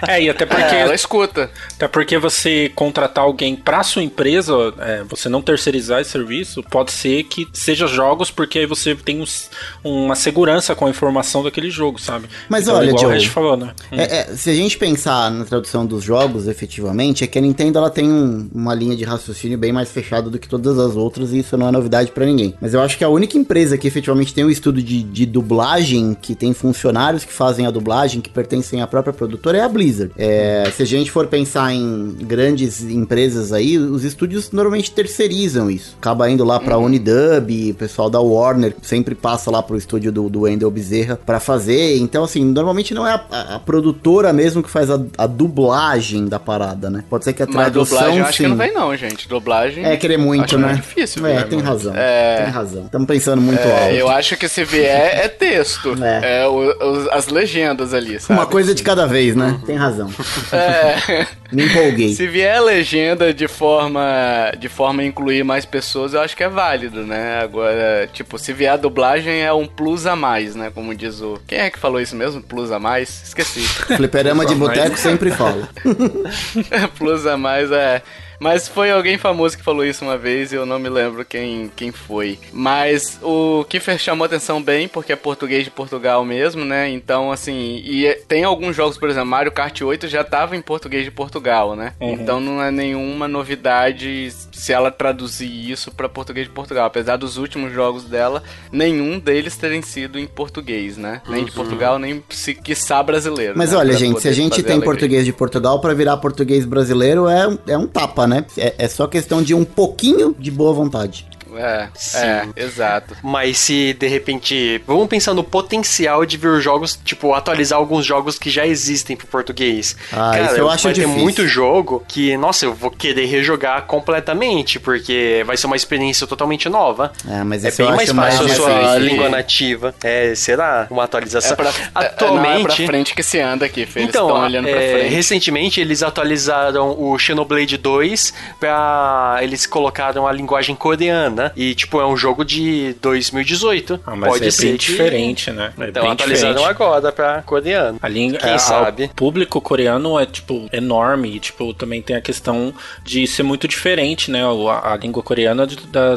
É, 0.08 0.22
e 0.22 0.30
até 0.30 0.46
porque, 0.46 0.64
É, 0.76 0.82
ela 0.82 0.94
escuta. 0.96 1.50
até 1.76 1.88
porque 1.88 2.18
você 2.18 2.72
contratar 2.76 3.24
alguém 3.24 3.56
pra 3.56 3.84
sua 3.84 4.04
empresa, 4.04 4.54
é, 4.80 5.04
você 5.08 5.30
não 5.30 5.42
terceirizar 5.42 6.02
esse 6.02 6.12
serviço, 6.12 6.62
pode 6.64 6.92
ser 6.92 7.24
que 7.24 7.48
seja 7.54 7.88
jogos, 7.88 8.30
porque 8.30 8.60
aí 8.60 8.66
você 8.66 8.94
tem 8.96 9.22
uns- 9.22 9.50
uma 9.84 10.16
segurança 10.16 10.76
com 10.76 10.86
a 10.86 10.90
informação 10.90 11.44
daquele 11.44 11.70
jogo, 11.70 12.00
sabe? 12.00 12.28
Mas 12.50 12.64
Então, 12.64 12.76
olha, 12.76 12.88
igual 12.88 13.00
Joe, 13.02 13.10
o 13.10 13.14
Regis 13.14 13.30
falou, 13.32 13.56
né? 13.58 13.74
É, 13.92 14.18
é, 14.20 14.24
se 14.36 14.50
a 14.50 14.54
gente 14.54 14.78
pensar 14.78 15.32
na 15.32 15.46
tradução 15.46 15.86
dos 15.86 16.04
jogos, 16.04 16.48
efetivamente, 16.48 17.24
é 17.24 17.28
que 17.28 17.38
a 17.38 17.42
Nintendo 17.42 17.78
ela 17.80 17.90
tem 17.90 18.10
um- 18.10 18.50
uma 18.54 18.74
linha 18.74 18.96
de 18.96 19.04
raciocínio 19.04 19.58
bem 19.58 19.72
mais 19.72 19.90
fechada 19.92 20.30
do 20.30 20.38
que 20.38 20.48
todas 20.48 20.78
as 20.78 20.96
outras, 20.96 21.32
e 21.34 21.40
isso 21.40 21.58
não 21.58 21.68
é 21.68 21.72
novidade 21.72 22.12
pra 22.12 22.26
ninguém. 22.26 22.54
Mas 22.62 22.74
eu 22.74 22.82
acho 22.82 22.98
que 22.98 23.04
a 23.04 23.10
única 23.10 23.38
empresa 23.38 23.78
que 23.78 23.88
efetivamente 23.88 24.34
tem 24.34 24.44
um 24.44 24.50
estudo 24.50 24.82
de, 24.82 25.04
de 25.04 25.26
dublagem, 25.40 26.16
que 26.20 26.34
tem 26.34 26.54
funcionários 26.54 27.24
que 27.26 27.32
fazem 27.34 27.66
a 27.68 27.72
dublagem, 27.72 28.22
que 28.22 28.30
pertencem 28.30 28.82
à 28.82 28.88
própria 28.88 29.14
produtora, 29.14 29.58
é 29.58 29.62
a 29.62 29.70
Blizzard. 29.70 30.12
É, 30.18 30.70
se 30.76 30.82
a 30.82 30.86
gente 30.86 31.12
for 31.12 31.28
pensar 31.28 31.74
em 31.74 32.16
grandes 32.22 32.82
empresas 32.82 33.52
aí, 33.52 33.78
os 33.78 34.04
estúdios 34.04 34.52
normalmente 34.52 34.92
terceirizam 34.92 35.70
isso. 35.70 35.96
Acaba 36.00 36.30
indo 36.30 36.44
lá 36.44 36.60
pra 36.60 36.78
Unidub, 36.78 37.72
o 37.72 37.76
pessoal 37.76 38.10
da 38.10 38.20
Warner 38.20 38.76
sempre 38.82 39.14
passa 39.14 39.52
lá 39.52 39.62
pro 39.62 39.78
estúdio 39.78 40.12
do, 40.12 40.30
do 40.30 40.42
Wendell 40.42 40.72
Bezerra 40.72 41.20
pra 41.26 41.40
fazer. 41.40 41.98
Então, 41.98 42.24
assim, 42.24 42.44
normalmente 42.44 42.94
não 42.94 43.06
é 43.06 43.12
a, 43.12 43.22
a- 43.32 43.56
a 43.56 43.60
produtora 43.60 44.32
mesmo 44.34 44.64
que 44.64 44.70
faz 44.70 44.90
a, 44.90 45.00
a 45.18 45.28
dublagem 45.28 46.26
da 46.28 46.40
parada, 46.40 46.90
né? 46.90 47.04
Pode 47.10 47.24
ser 47.26 47.34
que 47.34 47.44
a 47.44 47.46
Mas 47.46 47.56
tradução, 47.56 47.98
dublagem 47.98 48.20
eu 48.20 48.26
acho 48.26 48.38
sim. 48.38 48.44
que 48.44 48.50
não 48.50 48.56
vem 48.58 48.74
não, 48.74 48.96
gente. 48.96 49.28
Dublagem... 49.28 49.86
É 49.86 49.98
querer 49.98 50.18
muito, 50.18 50.44
acho 50.46 50.58
né? 50.58 50.66
mais 50.68 50.78
difícil, 50.78 51.26
É, 51.26 51.44
tem 51.44 51.60
razão. 51.60 51.94
É. 51.96 52.44
Tem 52.44 52.52
razão. 52.54 52.86
Estamos 52.86 53.08
pensando 53.08 53.42
muito 53.42 53.60
É, 53.60 53.84
alto. 53.84 53.96
eu 53.96 54.10
acho 54.10 54.38
que 54.38 54.48
se 54.48 54.64
vier 54.64 55.25
é 55.26 55.30
texto. 55.30 55.96
É. 56.04 56.42
É, 56.44 56.48
o- 56.48 56.92
os- 56.92 57.08
as 57.10 57.28
legendas 57.28 57.94
ali, 57.94 58.20
sabe? 58.20 58.40
Uma 58.40 58.46
coisa 58.46 58.74
de 58.74 58.82
cada 58.84 59.06
vez, 59.06 59.36
né? 59.36 59.60
Tem 59.66 59.76
razão. 59.76 60.10
É. 60.52 61.26
Me 61.52 61.66
empolguei. 61.66 62.14
Se 62.14 62.26
vier 62.28 62.62
legenda 62.62 63.34
de 63.34 63.48
forma 63.48 64.52
de 64.60 64.68
forma 64.70 65.02
a 65.02 65.06
incluir 65.06 65.44
mais 65.44 65.66
pessoas, 65.66 66.14
eu 66.14 66.22
acho 66.22 66.36
que 66.36 66.44
é 66.44 66.50
válido, 66.50 67.02
né? 67.04 67.40
Agora, 67.42 68.10
tipo, 68.12 68.38
se 68.40 68.52
vier 68.54 68.72
a 68.74 68.78
dublagem 68.78 69.42
é 69.42 69.54
um 69.54 69.66
plus 69.68 70.06
a 70.06 70.16
mais, 70.16 70.56
né? 70.56 70.72
Como 70.74 70.94
diz 70.96 71.22
o. 71.22 71.40
Quem 71.48 71.60
é 71.60 71.70
que 71.70 71.78
falou 71.80 72.00
isso 72.02 72.16
mesmo? 72.16 72.42
Plus 72.42 72.72
a 72.72 72.80
mais? 72.80 73.22
Esqueci. 73.26 73.62
Fliperama 73.62 74.46
de 74.46 74.56
boteco 74.56 74.98
sempre 74.98 75.32
fala. 75.32 75.68
plus 76.98 77.26
a 77.28 77.38
mais 77.38 77.72
é. 77.72 78.02
Mas 78.40 78.68
foi 78.68 78.92
alguém 78.92 79.18
famoso 79.18 79.58
que 79.58 79.64
falou 79.64 79.86
isso 79.86 80.04
uma 80.04 80.18
vez 80.18 80.52
e 80.52 80.56
eu 80.56 80.66
não 80.66 80.78
me 80.80 80.90
lembro 80.90 81.24
quem, 81.26 81.72
quem 81.76 81.92
foi. 81.92 82.38
Mas 82.52 83.20
o 83.22 83.66
Kiefer 83.70 83.98
chamou 83.98 84.26
atenção 84.26 84.62
bem, 84.62 84.88
porque 84.88 85.12
é 85.14 85.16
português 85.16 85.64
de 85.64 85.72
Portugal 85.72 86.24
mesmo, 86.26 86.64
né? 86.66 86.90
Então, 86.90 87.32
assim, 87.32 87.82
e 87.86 88.06
é- 88.06 88.16
tem 88.28 88.44
alguns 88.44 88.76
jogos, 88.76 88.98
por 88.98 89.10
exemplo, 89.10 89.30
Mario 89.30 89.52
Kart 89.52 89.82
8 89.82 90.08
já 90.08 90.24
tava 90.24 90.56
em 90.56 90.62
português 90.62 91.04
de 91.06 91.12
Portugal, 91.12 91.76
né? 91.76 91.94
Então 92.00 92.40
não 92.40 92.62
é 92.62 92.72
nenhuma 92.72 93.28
novidade 93.28 94.32
se 94.52 94.72
ela 94.74 94.92
traduzir 94.92 95.72
isso 95.72 95.92
pra 95.92 96.10
português 96.10 96.48
de 96.48 96.54
Portugal. 96.54 96.86
Apesar 96.86 97.18
dos 97.18 97.38
últimos 97.38 97.72
jogos 97.74 98.04
dela, 98.04 98.44
nenhum 98.72 99.18
deles 99.20 99.56
terem 99.58 99.82
sido 99.82 100.20
em 100.20 100.28
português, 100.28 100.98
né? 100.98 101.22
Nem 101.28 101.46
de 101.46 101.52
Portugal, 101.52 101.98
nem 102.00 102.24
se 102.30 102.54
quiçá 102.54 103.02
brasileiro. 103.02 103.54
Mas 103.56 103.72
né? 103.72 103.78
olha, 103.78 103.90
Pra 103.92 104.00
gente, 104.00 104.22
se 104.22 104.28
a 104.28 104.32
gente 104.34 104.62
tem 104.64 104.74
alegria. 104.74 104.84
português 104.86 105.26
de 105.26 105.34
Portugal, 105.34 105.80
pra 105.80 105.94
virar 105.94 106.18
português 106.18 106.66
brasileiro 106.66 107.28
é, 107.28 107.48
um- 107.48 107.58
é 107.68 107.78
um 107.78 107.88
tapa, 107.88 108.25
né? 108.28 108.46
É, 108.58 108.76
é 108.78 108.88
só 108.88 109.08
questão 109.08 109.42
de 109.42 109.54
um 109.54 109.64
pouquinho 109.64 110.36
de 110.38 110.52
boa 110.52 110.74
vontade. 110.74 111.28
É, 111.58 111.88
Sim. 111.96 112.18
é, 112.18 112.48
exato. 112.58 113.16
Mas 113.24 113.58
se 113.58 113.94
de 113.94 114.08
repente. 114.08 114.82
Vamos 114.86 115.08
pensar 115.08 115.34
no 115.34 115.44
potencial 115.44 116.26
de 116.26 116.38
vir 116.38 116.60
jogos, 116.62 117.00
tipo, 117.04 117.34
atualizar 117.34 117.78
alguns 117.80 118.06
jogos 118.06 118.38
que 118.38 118.50
já 118.50 118.66
existem 118.66 119.16
pro 119.16 119.28
português. 119.28 119.96
Ah, 120.12 120.40
isso 120.42 120.56
eu 120.56 120.70
acho 120.70 120.84
vai 120.84 120.94
difícil. 120.94 121.16
ter 121.16 121.22
muito 121.22 121.48
jogo 121.48 122.04
que, 122.08 122.36
nossa, 122.38 122.66
eu 122.66 122.74
vou 122.74 122.92
querer 122.92 123.26
rejogar 123.26 123.84
completamente, 123.84 124.80
porque 124.80 125.44
vai 125.46 125.58
ser 125.58 125.68
uma 125.68 125.76
experiência 125.76 126.26
totalmente 126.28 126.68
nova. 126.70 127.12
É, 127.30 127.44
mas 127.44 127.64
É 127.66 127.70
eu 127.70 127.88
bem 127.88 127.96
mais 127.96 128.10
acho 128.10 128.16
fácil 128.20 128.40
a 128.42 128.46
mais 128.46 128.56
sua 128.56 128.74
difícil. 128.74 129.00
língua 129.00 129.30
nativa. 129.30 129.96
É, 130.04 130.34
será? 130.36 130.88
Uma 130.90 131.04
atualização. 131.04 131.54
É 131.54 131.56
pra, 131.56 131.72
Atualmente. 131.94 132.64
Não, 132.68 132.74
é 132.74 132.76
pra 132.78 132.86
frente 132.86 133.14
que 133.16 133.24
se 133.24 133.40
anda 133.40 133.66
aqui, 133.66 133.86
filho. 133.86 134.06
Então, 134.06 134.26
Eles 134.28 134.34
estão 134.36 134.46
olhando 134.46 134.68
pra 134.70 134.82
é, 134.82 134.92
frente. 135.00 135.14
recentemente 135.14 135.80
eles 135.82 136.04
atualizaram 136.04 136.96
o 137.00 137.18
Xenoblade 137.18 137.78
2 137.78 138.34
pra. 138.60 139.38
Eles 139.42 139.66
colocaram 139.66 140.28
a 140.28 140.32
linguagem 140.32 140.76
coreana. 140.76 141.45
E, 141.56 141.74
tipo, 141.76 142.00
é 142.00 142.06
um 142.08 142.16
jogo 142.18 142.44
de 142.46 142.96
2018. 143.02 144.00
Ah, 144.06 144.16
mas 144.16 144.30
Pode 144.34 144.48
é 144.48 144.52
ser 144.52 144.64
bem 144.68 144.72
que- 144.78 144.86
diferente, 144.86 145.52
né? 145.52 145.74
É 145.78 145.90
Então 145.90 146.04
bem 146.04 146.12
atualizaram 146.12 146.54
diferente. 146.56 146.82
agora 146.82 147.12
pra 147.12 147.42
coreano. 147.42 148.00
A 148.02 148.08
língua, 148.08 148.40
Quem 148.40 148.50
é, 148.52 148.54
a- 148.56 148.60
sabe? 148.60 149.06
O 149.06 149.10
público 149.10 149.60
coreano 149.62 150.20
é, 150.20 150.26
tipo, 150.26 150.68
enorme. 150.72 151.36
E, 151.36 151.40
tipo, 151.40 151.74
também 151.74 152.02
tem 152.02 152.16
a 152.16 152.22
questão 152.22 152.74
de 153.04 153.26
ser 153.28 153.44
muito 153.44 153.68
diferente, 153.68 154.30
né? 154.32 154.42
A, 154.44 154.94
a 154.94 154.98
língua 154.98 155.22
coreana 155.24 155.66
de- 155.68 155.76
da- 155.88 156.16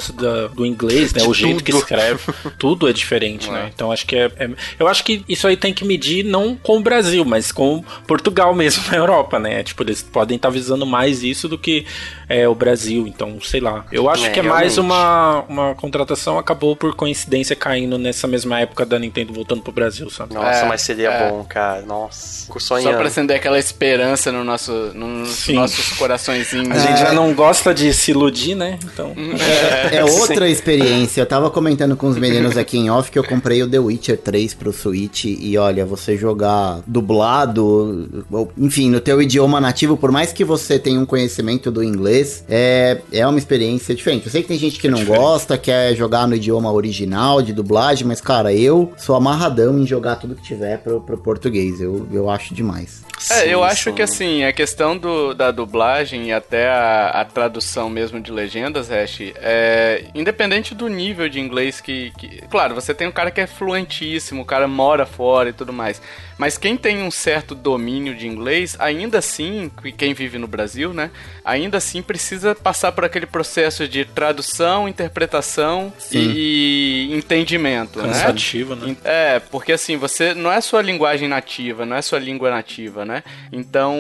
do 0.55 0.64
inglês, 0.67 1.12
né? 1.12 1.21
De 1.23 1.29
o 1.29 1.35
jeito 1.35 1.62
que 1.64 1.73
tudo. 1.73 1.81
escreve. 1.83 2.21
tudo 2.59 2.88
é 2.88 2.93
diferente, 2.93 3.49
É. 3.49 3.53
né? 3.53 3.71
Então 3.75 3.91
acho 3.93 4.07
que 4.07 4.17
é, 4.17 4.31
é- 4.38 4.51
Eu 4.79 4.87
acho 4.88 5.05
que 5.05 5.25
isso 5.29 5.47
aí 5.47 5.57
tem 5.57 5.73
que 5.73 5.85
medir 5.85 6.25
não 6.25 6.57
com 6.57 6.77
o 6.79 6.81
Brasil, 6.81 7.25
mas 7.25 7.51
com 7.53 7.83
Portugal 8.07 8.55
mesmo 8.55 8.83
na 8.91 8.97
Europa, 8.97 9.38
né? 9.38 9.62
Tipo, 9.62 9.83
eles 9.83 10.03
podem 10.03 10.37
estar 10.37 10.51
visando 10.51 10.87
mais 10.87 11.23
isso 11.23 11.49
do 11.49 11.59
que 11.59 11.87
é, 12.29 12.49
o 12.49 12.55
Brasil. 12.55 13.07
Então, 13.07 13.38
sei 13.43 13.61
lá. 13.61 13.85
Eu 13.91 14.09
acho 14.09 14.27
É, 14.27 14.31
que 14.31 14.41
é 14.41 14.43
mais 14.43 14.77
realmente. 14.77 14.81
Uma, 15.19 15.45
uma 15.49 15.75
contratação, 15.75 16.39
acabou 16.39 16.77
por 16.77 16.95
coincidência 16.95 17.55
caindo 17.57 17.99
nessa 17.99 18.27
mesma 18.27 18.61
época 18.61 18.85
da 18.87 18.99
Nintendo 18.99 19.33
voltando 19.33 19.63
pro 19.63 19.73
Brasil, 19.73 20.09
sabe? 20.11 20.35
Nossa, 20.35 20.61
É, 20.61 20.69
mas 20.69 20.83
seria 20.83 21.11
é. 21.11 21.31
bom, 21.31 21.45
cara. 21.45 21.83
Nossa. 21.83 22.47
Fico 22.47 22.61
Só 22.61 22.77
sonhando. 22.77 22.99
pra 22.99 23.09
acender 23.09 23.37
aquela 23.37 23.59
esperança 23.59 24.31
no 24.33 24.45
nosso, 24.45 24.73
nos 24.95 25.29
Sim. 25.31 25.55
nossos 25.55 25.93
coraçõezinhos. 25.99 26.71
A 26.71 26.79
gente 26.79 27.01
já 27.01 27.13
não 27.13 27.33
gosta 27.35 27.75
de 27.75 27.93
se 27.93 28.11
iludir, 28.13 28.55
né? 28.55 28.79
Então. 28.85 29.13
É 29.93 30.05
outra 30.05 30.49
experiência. 30.49 31.21
Eu 31.21 31.27
tava 31.27 31.51
comentando 31.51 31.97
com 31.97 32.09
os 32.09 32.17
meninos 32.19 32.57
aqui 32.57 32.79
em 32.79 32.91
off 32.91 33.11
que 33.11 33.19
eu 33.19 33.25
comprei 33.25 33.63
o 33.63 33.69
The 33.69 33.79
Witcher 33.79 34.19
3 34.19 34.55
pro 34.55 34.73
Switch 34.73 35.25
e 35.25 35.57
olha, 35.57 35.85
você 35.87 36.17
jogar 36.17 36.81
dublado, 36.87 38.25
ou, 38.31 38.53
enfim, 38.59 38.91
no 38.91 39.01
teu 39.01 39.21
idioma 39.23 39.61
nativo, 39.61 39.97
por 39.97 40.11
mais 40.13 40.33
que 40.33 40.45
você 40.45 40.79
tenha 40.79 41.01
um 41.01 41.07
conhecimento 41.07 41.71
do 41.71 41.83
inglês, 41.83 42.45
é, 42.49 42.99
é 43.13 43.27
uma 43.27 43.39
experiência 43.39 43.95
diferente. 43.95 44.27
Eu 44.27 44.33
sei 44.33 44.43
que 44.43 44.49
tem 44.49 44.59
gente 44.59 44.79
que 44.79 44.89
não 44.89 45.05
gosta, 45.16 45.59
quer 45.59 45.94
jogar 45.94 46.27
no 46.27 46.35
idioma 46.35 46.71
original 46.73 47.42
de 47.42 47.53
dublagem, 47.53 48.07
mas 48.07 48.21
cara, 48.21 48.53
eu 48.53 48.92
sou 48.97 49.14
amarradão 49.14 49.79
em 49.79 49.87
jogar 49.87 50.16
tudo 50.16 50.35
que 50.35 50.42
tiver 50.42 50.79
pro, 50.79 51.01
pro 51.01 51.18
português. 51.18 51.81
Eu, 51.81 52.07
eu 52.12 52.29
acho 52.29 52.55
demais. 52.55 53.03
É, 53.31 53.47
eu 53.53 53.59
Sim, 53.61 53.65
acho 53.67 53.85
sim. 53.91 53.93
que 53.95 54.03
assim, 54.03 54.45
a 54.45 54.53
questão 54.53 54.97
do, 54.97 55.35
da 55.35 55.51
dublagem 55.51 56.29
e 56.29 56.33
até 56.33 56.69
a, 56.69 57.09
a 57.21 57.25
tradução 57.25 57.89
mesmo 57.91 58.21
de 58.21 58.31
legendas, 58.31 58.89
Hash, 58.91 59.19
é, 59.37 60.05
independente 60.15 60.75
do 60.75 60.89
nível 60.89 61.29
de 61.29 61.41
inglês 61.41 61.81
que, 61.81 62.13
que- 62.19 62.43
Claro, 62.51 62.75
você 62.75 62.95
tem 62.95 63.07
um 63.09 63.13
cara 63.13 63.31
que 63.31 63.41
é 63.41 63.47
fluentíssimo, 63.47 64.43
o 64.43 64.45
cara 64.45 64.67
mora 64.69 65.05
fora 65.07 65.49
e 65.51 65.53
tudo 65.53 65.73
mais. 65.73 66.01
Mas 66.39 66.57
quem 66.57 66.77
tem 66.77 67.03
um 67.03 67.11
certo 67.11 67.53
domínio 67.55 68.15
de 68.15 68.27
inglês, 68.29 68.77
ainda 68.79 69.19
assim, 69.19 69.71
que- 69.83 69.91
quem 69.93 70.15
vive 70.15 70.39
no 70.39 70.47
Brasil, 70.47 70.93
né? 70.95 71.11
Ainda 71.45 71.79
assim 71.79 72.01
precisa 72.03 72.55
passar 72.55 72.93
por 72.93 73.05
aquele 73.05 73.27
processo 73.27 73.89
de 73.89 74.05
tradução, 74.05 74.89
interpretação 74.89 75.93
e, 76.13 77.09
e 77.11 77.17
entendimento, 77.17 77.99
né? 78.01 78.09
Cansativo, 78.09 78.77
né? 78.77 78.97
É, 79.05 79.41
porque 79.51 79.73
assim, 79.73 79.97
você 79.97 80.33
não 80.35 80.53
é 80.53 80.61
sua 80.61 80.81
linguagem 80.81 81.27
nativa, 81.29 81.85
não 81.85 81.97
é 81.97 82.03
sua 82.03 82.19
língua 82.19 82.51
nativa, 82.51 83.05
né? 83.09 83.23
Então, 83.51 83.97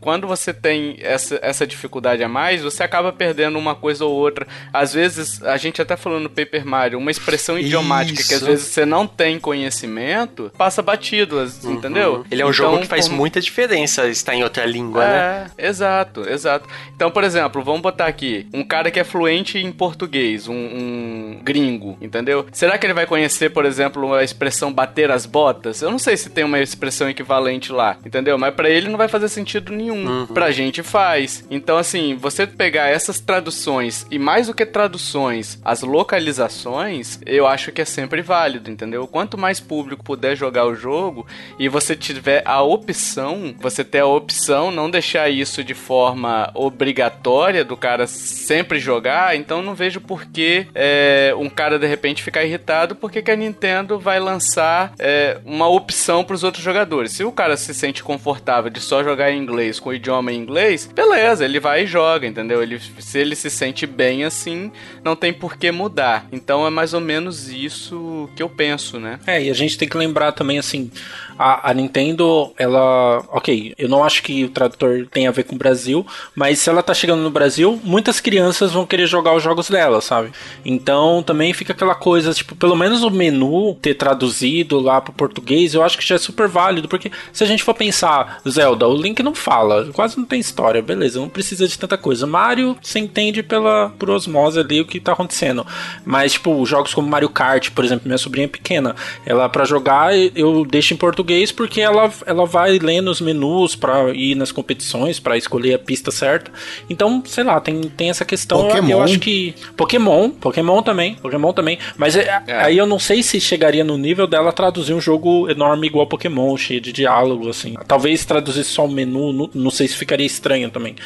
quando 0.00 0.26
você 0.26 0.52
tem 0.54 0.96
essa, 1.00 1.38
essa 1.42 1.66
dificuldade 1.66 2.22
a 2.22 2.28
mais, 2.28 2.62
você 2.62 2.82
acaba 2.82 3.12
perdendo 3.12 3.58
uma 3.58 3.74
coisa 3.74 4.04
ou 4.04 4.12
outra. 4.12 4.46
Às 4.72 4.94
vezes, 4.94 5.42
a 5.42 5.56
gente 5.56 5.82
até 5.82 5.96
falou 5.96 6.20
no 6.20 6.30
Paper 6.30 6.64
Mario, 6.64 6.98
uma 6.98 7.10
expressão 7.10 7.58
idiomática 7.58 8.16
que 8.22 8.34
às 8.34 8.40
Isso. 8.40 8.46
vezes 8.46 8.66
você 8.66 8.86
não 8.86 9.06
tem 9.06 9.38
conhecimento, 9.38 10.50
passa 10.56 10.82
batido, 10.82 11.38
as- 11.38 11.64
entendeu? 11.64 12.24
Ele 12.30 12.42
é 12.42 12.44
um 12.44 12.48
Então, 12.50 12.52
jogo 12.52 12.78
que 12.80 12.86
faz 12.86 13.08
por- 13.08 13.14
muita 13.16 13.40
diferença 13.40 14.06
estar 14.06 14.34
em 14.34 14.42
outra 14.42 14.64
língua, 14.64 15.04
né? 15.04 15.50
é, 15.58 15.66
exato, 15.68 16.28
exato. 16.28 16.68
Então, 16.94 17.10
por 17.10 17.24
exemplo, 17.24 17.62
vamos 17.62 17.80
botar 17.82 18.06
aqui 18.06 18.46
um 18.52 18.62
cara 18.62 18.90
que 18.90 19.00
é 19.00 19.04
fluente 19.04 19.58
em 19.58 19.72
português, 19.72 20.46
um, 20.48 20.54
um 20.54 21.40
gringo, 21.42 21.96
entendeu? 22.00 22.46
Será 22.52 22.78
que 22.78 22.86
ele 22.86 22.94
vai 22.94 23.06
conhecer, 23.06 23.50
por 23.50 23.64
exemplo, 23.64 24.14
a 24.14 24.22
expressão 24.22 24.72
bater 24.72 25.10
as 25.10 25.26
botas? 25.26 25.82
Eu 25.82 25.90
não 25.90 25.98
sei 25.98 26.16
se 26.16 26.30
tem 26.30 26.44
uma 26.44 26.60
expressão 26.60 27.08
equivalente 27.08 27.72
lá, 27.72 27.96
entendeu? 28.12 28.36
Mas 28.36 28.54
pra 28.54 28.68
ele 28.68 28.90
não 28.90 28.98
vai 28.98 29.08
fazer 29.08 29.28
sentido 29.28 29.72
nenhum. 29.72 30.26
Pra 30.26 30.50
gente 30.50 30.82
faz. 30.82 31.44
Então, 31.50 31.78
assim, 31.78 32.14
você 32.14 32.46
pegar 32.46 32.88
essas 32.88 33.18
traduções 33.18 34.06
e 34.10 34.18
mais 34.18 34.48
do 34.48 34.54
que 34.54 34.66
traduções, 34.66 35.58
as 35.64 35.80
localizações, 35.82 37.18
eu 37.24 37.46
acho 37.46 37.72
que 37.72 37.80
é 37.80 37.84
sempre 37.86 38.20
válido, 38.20 38.70
entendeu? 38.70 39.06
Quanto 39.06 39.38
mais 39.38 39.60
público 39.60 40.04
puder 40.04 40.36
jogar 40.36 40.66
o 40.66 40.74
jogo 40.74 41.26
e 41.58 41.68
você 41.68 41.96
tiver 41.96 42.42
a 42.44 42.62
opção, 42.62 43.54
você 43.58 43.82
ter 43.82 44.00
a 44.00 44.06
opção, 44.06 44.70
não 44.70 44.90
deixar 44.90 45.30
isso 45.30 45.64
de 45.64 45.74
forma 45.74 46.50
obrigatória 46.54 47.64
do 47.64 47.76
cara 47.76 48.06
sempre 48.06 48.78
jogar, 48.78 49.34
então 49.36 49.62
não 49.62 49.74
vejo 49.74 50.00
por 50.00 50.26
que 50.26 50.66
é, 50.74 51.34
um 51.38 51.48
cara 51.48 51.78
de 51.78 51.86
repente 51.86 52.22
ficar 52.22 52.44
irritado 52.44 52.94
porque 52.94 53.22
que 53.22 53.30
a 53.30 53.36
Nintendo 53.36 53.98
vai 53.98 54.20
lançar 54.20 54.92
é, 54.98 55.38
uma 55.44 55.68
opção 55.68 56.22
para 56.24 56.34
os 56.34 56.44
outros 56.44 56.62
jogadores. 56.62 57.12
Se 57.12 57.24
o 57.24 57.32
cara 57.32 57.56
se 57.56 57.72
sente 57.72 58.01
confortável 58.02 58.70
de 58.70 58.80
só 58.80 59.02
jogar 59.02 59.30
em 59.30 59.38
inglês 59.38 59.78
com 59.78 59.90
o 59.90 59.94
idioma 59.94 60.32
em 60.32 60.36
inglês, 60.36 60.90
beleza, 60.92 61.44
ele 61.44 61.60
vai 61.60 61.84
e 61.84 61.86
joga, 61.86 62.26
entendeu? 62.26 62.62
Ele, 62.62 62.78
se 62.98 63.18
ele 63.18 63.34
se 63.34 63.50
sente 63.50 63.86
bem 63.86 64.24
assim, 64.24 64.70
não 65.04 65.16
tem 65.16 65.32
por 65.32 65.56
que 65.56 65.70
mudar. 65.70 66.26
Então 66.32 66.66
é 66.66 66.70
mais 66.70 66.94
ou 66.94 67.00
menos 67.00 67.48
isso 67.48 68.28
que 68.36 68.42
eu 68.42 68.48
penso, 68.48 68.98
né? 68.98 69.18
É, 69.26 69.42
e 69.42 69.50
a 69.50 69.54
gente 69.54 69.78
tem 69.78 69.88
que 69.88 69.96
lembrar 69.96 70.32
também 70.32 70.58
assim, 70.58 70.90
a, 71.38 71.70
a, 71.70 71.74
Nintendo, 71.74 72.52
ela. 72.58 73.24
Ok, 73.28 73.74
eu 73.78 73.88
não 73.88 74.04
acho 74.04 74.22
que 74.22 74.44
o 74.44 74.48
tradutor 74.48 75.06
tem 75.10 75.26
a 75.26 75.30
ver 75.30 75.44
com 75.44 75.54
o 75.54 75.58
Brasil, 75.58 76.06
mas 76.34 76.58
se 76.58 76.68
ela 76.68 76.82
tá 76.82 76.94
chegando 76.94 77.22
no 77.22 77.30
Brasil, 77.30 77.80
muitas 77.82 78.20
crianças 78.20 78.72
vão 78.72 78.86
querer 78.86 79.06
jogar 79.06 79.34
os 79.34 79.42
jogos 79.42 79.68
dela, 79.68 80.00
sabe? 80.00 80.30
Então 80.64 81.22
também 81.22 81.52
fica 81.52 81.72
aquela 81.72 81.94
coisa, 81.94 82.32
tipo, 82.32 82.54
pelo 82.54 82.76
menos 82.76 83.02
o 83.02 83.10
menu 83.10 83.74
ter 83.80 83.94
traduzido 83.94 84.78
lá 84.78 85.00
pro 85.00 85.12
português, 85.12 85.74
eu 85.74 85.82
acho 85.82 85.98
que 85.98 86.06
já 86.06 86.16
é 86.16 86.18
super 86.18 86.48
válido, 86.48 86.88
porque 86.88 87.10
se 87.32 87.42
a 87.44 87.46
gente 87.46 87.62
for 87.62 87.74
pensar, 87.74 88.40
Zelda, 88.48 88.86
o 88.86 88.96
Link 88.96 89.22
não 89.22 89.34
fala, 89.34 89.90
quase 89.92 90.18
não 90.18 90.24
tem 90.24 90.40
história, 90.40 90.82
beleza, 90.82 91.20
não 91.20 91.28
precisa 91.28 91.66
de 91.66 91.78
tanta 91.78 91.96
coisa. 91.96 92.26
Mario, 92.26 92.76
você 92.80 92.98
entende 92.98 93.42
pela, 93.42 93.90
por 93.98 94.10
osmose 94.10 94.58
ali 94.58 94.80
o 94.80 94.86
que 94.86 95.00
tá 95.00 95.12
acontecendo. 95.12 95.66
Mas, 96.04 96.32
tipo, 96.32 96.64
jogos 96.66 96.94
como 96.94 97.08
Mario 97.08 97.28
Kart, 97.28 97.70
por 97.70 97.84
exemplo, 97.84 98.06
minha 98.06 98.18
sobrinha 98.18 98.46
é 98.46 98.48
pequena, 98.48 98.94
ela 99.24 99.48
para 99.48 99.64
jogar 99.64 100.12
eu 100.34 100.64
deixo 100.64 100.94
em 100.94 100.96
português 100.96 101.21
português 101.22 101.52
porque 101.52 101.80
ela, 101.80 102.12
ela 102.26 102.44
vai 102.44 102.78
lendo 102.78 103.10
os 103.10 103.20
menus 103.20 103.76
para 103.76 104.10
ir 104.10 104.34
nas 104.34 104.50
competições, 104.50 105.20
para 105.20 105.36
escolher 105.36 105.74
a 105.74 105.78
pista 105.78 106.10
certa. 106.10 106.50
Então, 106.90 107.22
sei 107.24 107.44
lá, 107.44 107.60
tem, 107.60 107.80
tem 107.82 108.10
essa 108.10 108.24
questão. 108.24 108.68
Eu, 108.68 108.88
eu, 108.88 109.02
acho 109.02 109.18
que. 109.18 109.54
Pokémon, 109.76 110.30
Pokémon 110.30 110.82
também, 110.82 111.14
Pokémon 111.14 111.52
também. 111.52 111.78
Mas 111.96 112.16
é, 112.16 112.42
é. 112.46 112.56
aí 112.56 112.76
eu 112.76 112.86
não 112.86 112.98
sei 112.98 113.22
se 113.22 113.40
chegaria 113.40 113.84
no 113.84 113.96
nível 113.96 114.26
dela 114.26 114.52
traduzir 114.52 114.92
um 114.92 115.00
jogo 115.00 115.48
enorme 115.48 115.86
igual 115.86 116.06
Pokémon, 116.06 116.56
cheio 116.56 116.80
de 116.80 116.92
diálogo, 116.92 117.48
assim. 117.48 117.74
Talvez 117.86 118.24
traduzir 118.24 118.64
só 118.64 118.84
o 118.84 118.90
menu, 118.90 119.32
não, 119.32 119.50
não 119.54 119.70
sei 119.70 119.86
se 119.86 119.96
ficaria 119.96 120.26
estranho 120.26 120.70
também. 120.70 120.96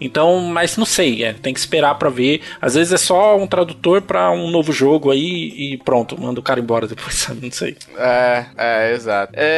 Então, 0.00 0.40
mas 0.40 0.76
não 0.76 0.86
sei, 0.86 1.22
é, 1.22 1.34
tem 1.34 1.52
que 1.52 1.60
esperar 1.60 1.94
para 1.96 2.08
ver. 2.08 2.40
Às 2.60 2.74
vezes 2.74 2.92
é 2.92 2.96
só 2.96 3.36
um 3.36 3.46
tradutor 3.46 4.00
para 4.00 4.30
um 4.30 4.50
novo 4.50 4.72
jogo 4.72 5.10
aí 5.10 5.52
e 5.56 5.76
pronto, 5.76 6.18
manda 6.18 6.40
o 6.40 6.42
cara 6.42 6.58
embora 6.58 6.86
depois, 6.86 7.14
sabe? 7.14 7.40
Não 7.44 7.52
sei. 7.52 7.76
É, 7.98 8.46
é, 8.56 8.92
exato. 8.94 9.32
É, 9.36 9.49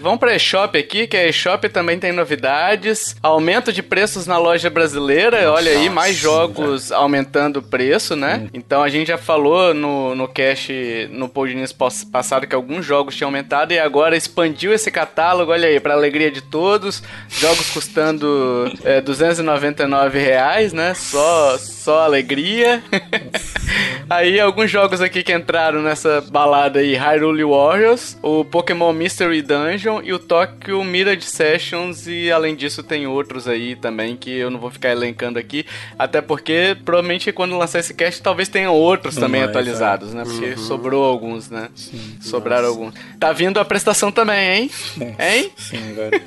vamos 0.00 0.18
pra 0.18 0.34
eShop 0.34 0.78
aqui, 0.78 1.06
que 1.06 1.16
a 1.16 1.28
eShop 1.28 1.68
também 1.68 1.98
tem 1.98 2.12
novidades. 2.12 3.16
Aumento 3.22 3.72
de 3.72 3.82
preços 3.82 4.26
na 4.26 4.38
loja 4.38 4.70
brasileira, 4.70 5.42
Nossa, 5.42 5.52
olha 5.52 5.72
aí, 5.72 5.88
mais 5.90 6.16
jogos 6.16 6.92
aumentando 6.92 7.58
o 7.58 7.62
preço, 7.62 8.16
né? 8.16 8.42
Hum. 8.42 8.48
Então 8.54 8.82
a 8.82 8.88
gente 8.88 9.08
já 9.08 9.18
falou 9.18 9.74
no, 9.74 10.14
no 10.14 10.28
cache, 10.28 11.08
no 11.10 11.28
podcast 11.28 11.76
passado, 12.10 12.46
que 12.46 12.54
alguns 12.54 12.84
jogos 12.84 13.14
tinham 13.14 13.28
aumentado 13.28 13.72
e 13.72 13.78
agora 13.78 14.16
expandiu 14.16 14.72
esse 14.72 14.90
catálogo, 14.90 15.52
olha 15.52 15.68
aí, 15.68 15.80
pra 15.80 15.94
alegria 15.94 16.30
de 16.30 16.40
todos. 16.40 17.02
Jogos 17.28 17.70
custando 17.70 18.70
é, 18.84 19.00
290 19.00 19.84
R$ 19.84 20.18
reais, 20.18 20.72
né? 20.72 20.94
Só, 20.94 21.58
só 21.58 22.00
alegria. 22.00 22.82
aí 24.08 24.40
alguns 24.40 24.70
jogos 24.70 25.00
aqui 25.00 25.22
que 25.22 25.32
entraram 25.32 25.82
nessa 25.82 26.20
balada 26.20 26.80
aí, 26.80 26.94
Hyrule 26.94 27.44
Warriors, 27.44 28.16
o 28.22 28.44
Pokémon 28.44 28.92
Mystery 28.92 29.42
Dungeon 29.42 30.00
e 30.02 30.12
o 30.12 30.18
Tokyo 30.18 30.82
Mirage 30.84 31.22
Sessions 31.22 32.06
e 32.06 32.30
além 32.30 32.54
disso 32.54 32.82
tem 32.82 33.06
outros 33.06 33.48
aí 33.48 33.76
também 33.76 34.16
que 34.16 34.30
eu 34.30 34.50
não 34.50 34.58
vou 34.58 34.70
ficar 34.70 34.90
elencando 34.90 35.38
aqui, 35.38 35.66
até 35.98 36.20
porque 36.20 36.76
provavelmente 36.84 37.32
quando 37.32 37.56
lançar 37.56 37.80
esse 37.80 37.94
cast 37.94 38.22
talvez 38.22 38.48
tenham 38.48 38.74
outros 38.74 39.16
também 39.16 39.42
atualizados, 39.42 40.12
é. 40.12 40.16
né? 40.16 40.24
Porque 40.24 40.50
uhum. 40.50 40.56
sobrou 40.56 41.04
alguns, 41.04 41.50
né? 41.50 41.68
Sim, 41.74 42.16
Sobraram 42.20 42.68
nossa. 42.68 42.78
alguns. 42.78 42.94
Tá 43.18 43.32
vindo 43.32 43.58
a 43.58 43.64
prestação 43.64 44.10
também, 44.12 44.62
hein? 44.62 44.70
Hein? 45.18 45.50
Sim, 45.56 45.94
velho. 45.94 46.22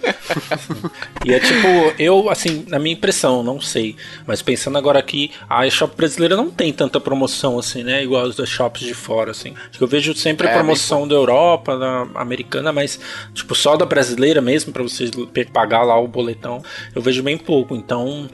e 1.26 1.34
é 1.34 1.40
tipo, 1.40 1.68
eu, 1.98 2.30
assim, 2.30 2.66
na 2.68 2.80
minha 2.80 2.94
impressão, 2.94 3.44
não 3.44 3.60
sei. 3.60 3.96
Mas 4.26 4.42
pensando 4.42 4.78
agora 4.78 5.00
aqui, 5.00 5.32
a 5.50 5.68
eShop 5.68 5.96
brasileira 5.96 6.36
não 6.36 6.50
tem 6.50 6.72
tanta 6.74 7.00
promoção 7.00 7.60
assim, 7.60 7.69
né? 7.78 8.04
Igual 8.04 8.26
as 8.26 8.36
das 8.36 8.50
shops 8.50 8.82
de 8.82 8.94
fora, 8.94 9.32
assim. 9.32 9.54
Acho 9.70 9.78
que 9.78 9.84
eu 9.84 9.88
vejo 9.88 10.16
sempre 10.16 10.48
é, 10.48 10.54
promoção 10.54 11.08
da 11.08 11.16
Europa, 11.16 11.78
da 11.78 12.08
americana, 12.16 12.72
mas, 12.72 13.00
tipo, 13.34 13.56
só 13.56 13.76
da 13.78 13.86
brasileira 13.86 14.42
mesmo, 14.42 14.74
para 14.74 14.84
vocês 14.84 15.12
pagar 15.54 15.84
lá 15.84 16.00
o 16.00 16.08
boletão, 16.08 16.64
eu 16.96 17.02
vejo 17.02 17.22
bem 17.24 17.38
pouco. 17.38 17.76
Então, 17.76 18.30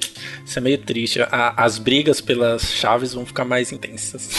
isso 0.45 0.57
é 0.57 0.61
meio 0.61 0.77
triste. 0.77 1.21
A, 1.21 1.53
as 1.63 1.77
brigas 1.77 2.21
pelas 2.21 2.73
chaves 2.73 3.13
vão 3.13 3.25
ficar 3.25 3.45
mais 3.45 3.71
intensas. 3.71 4.29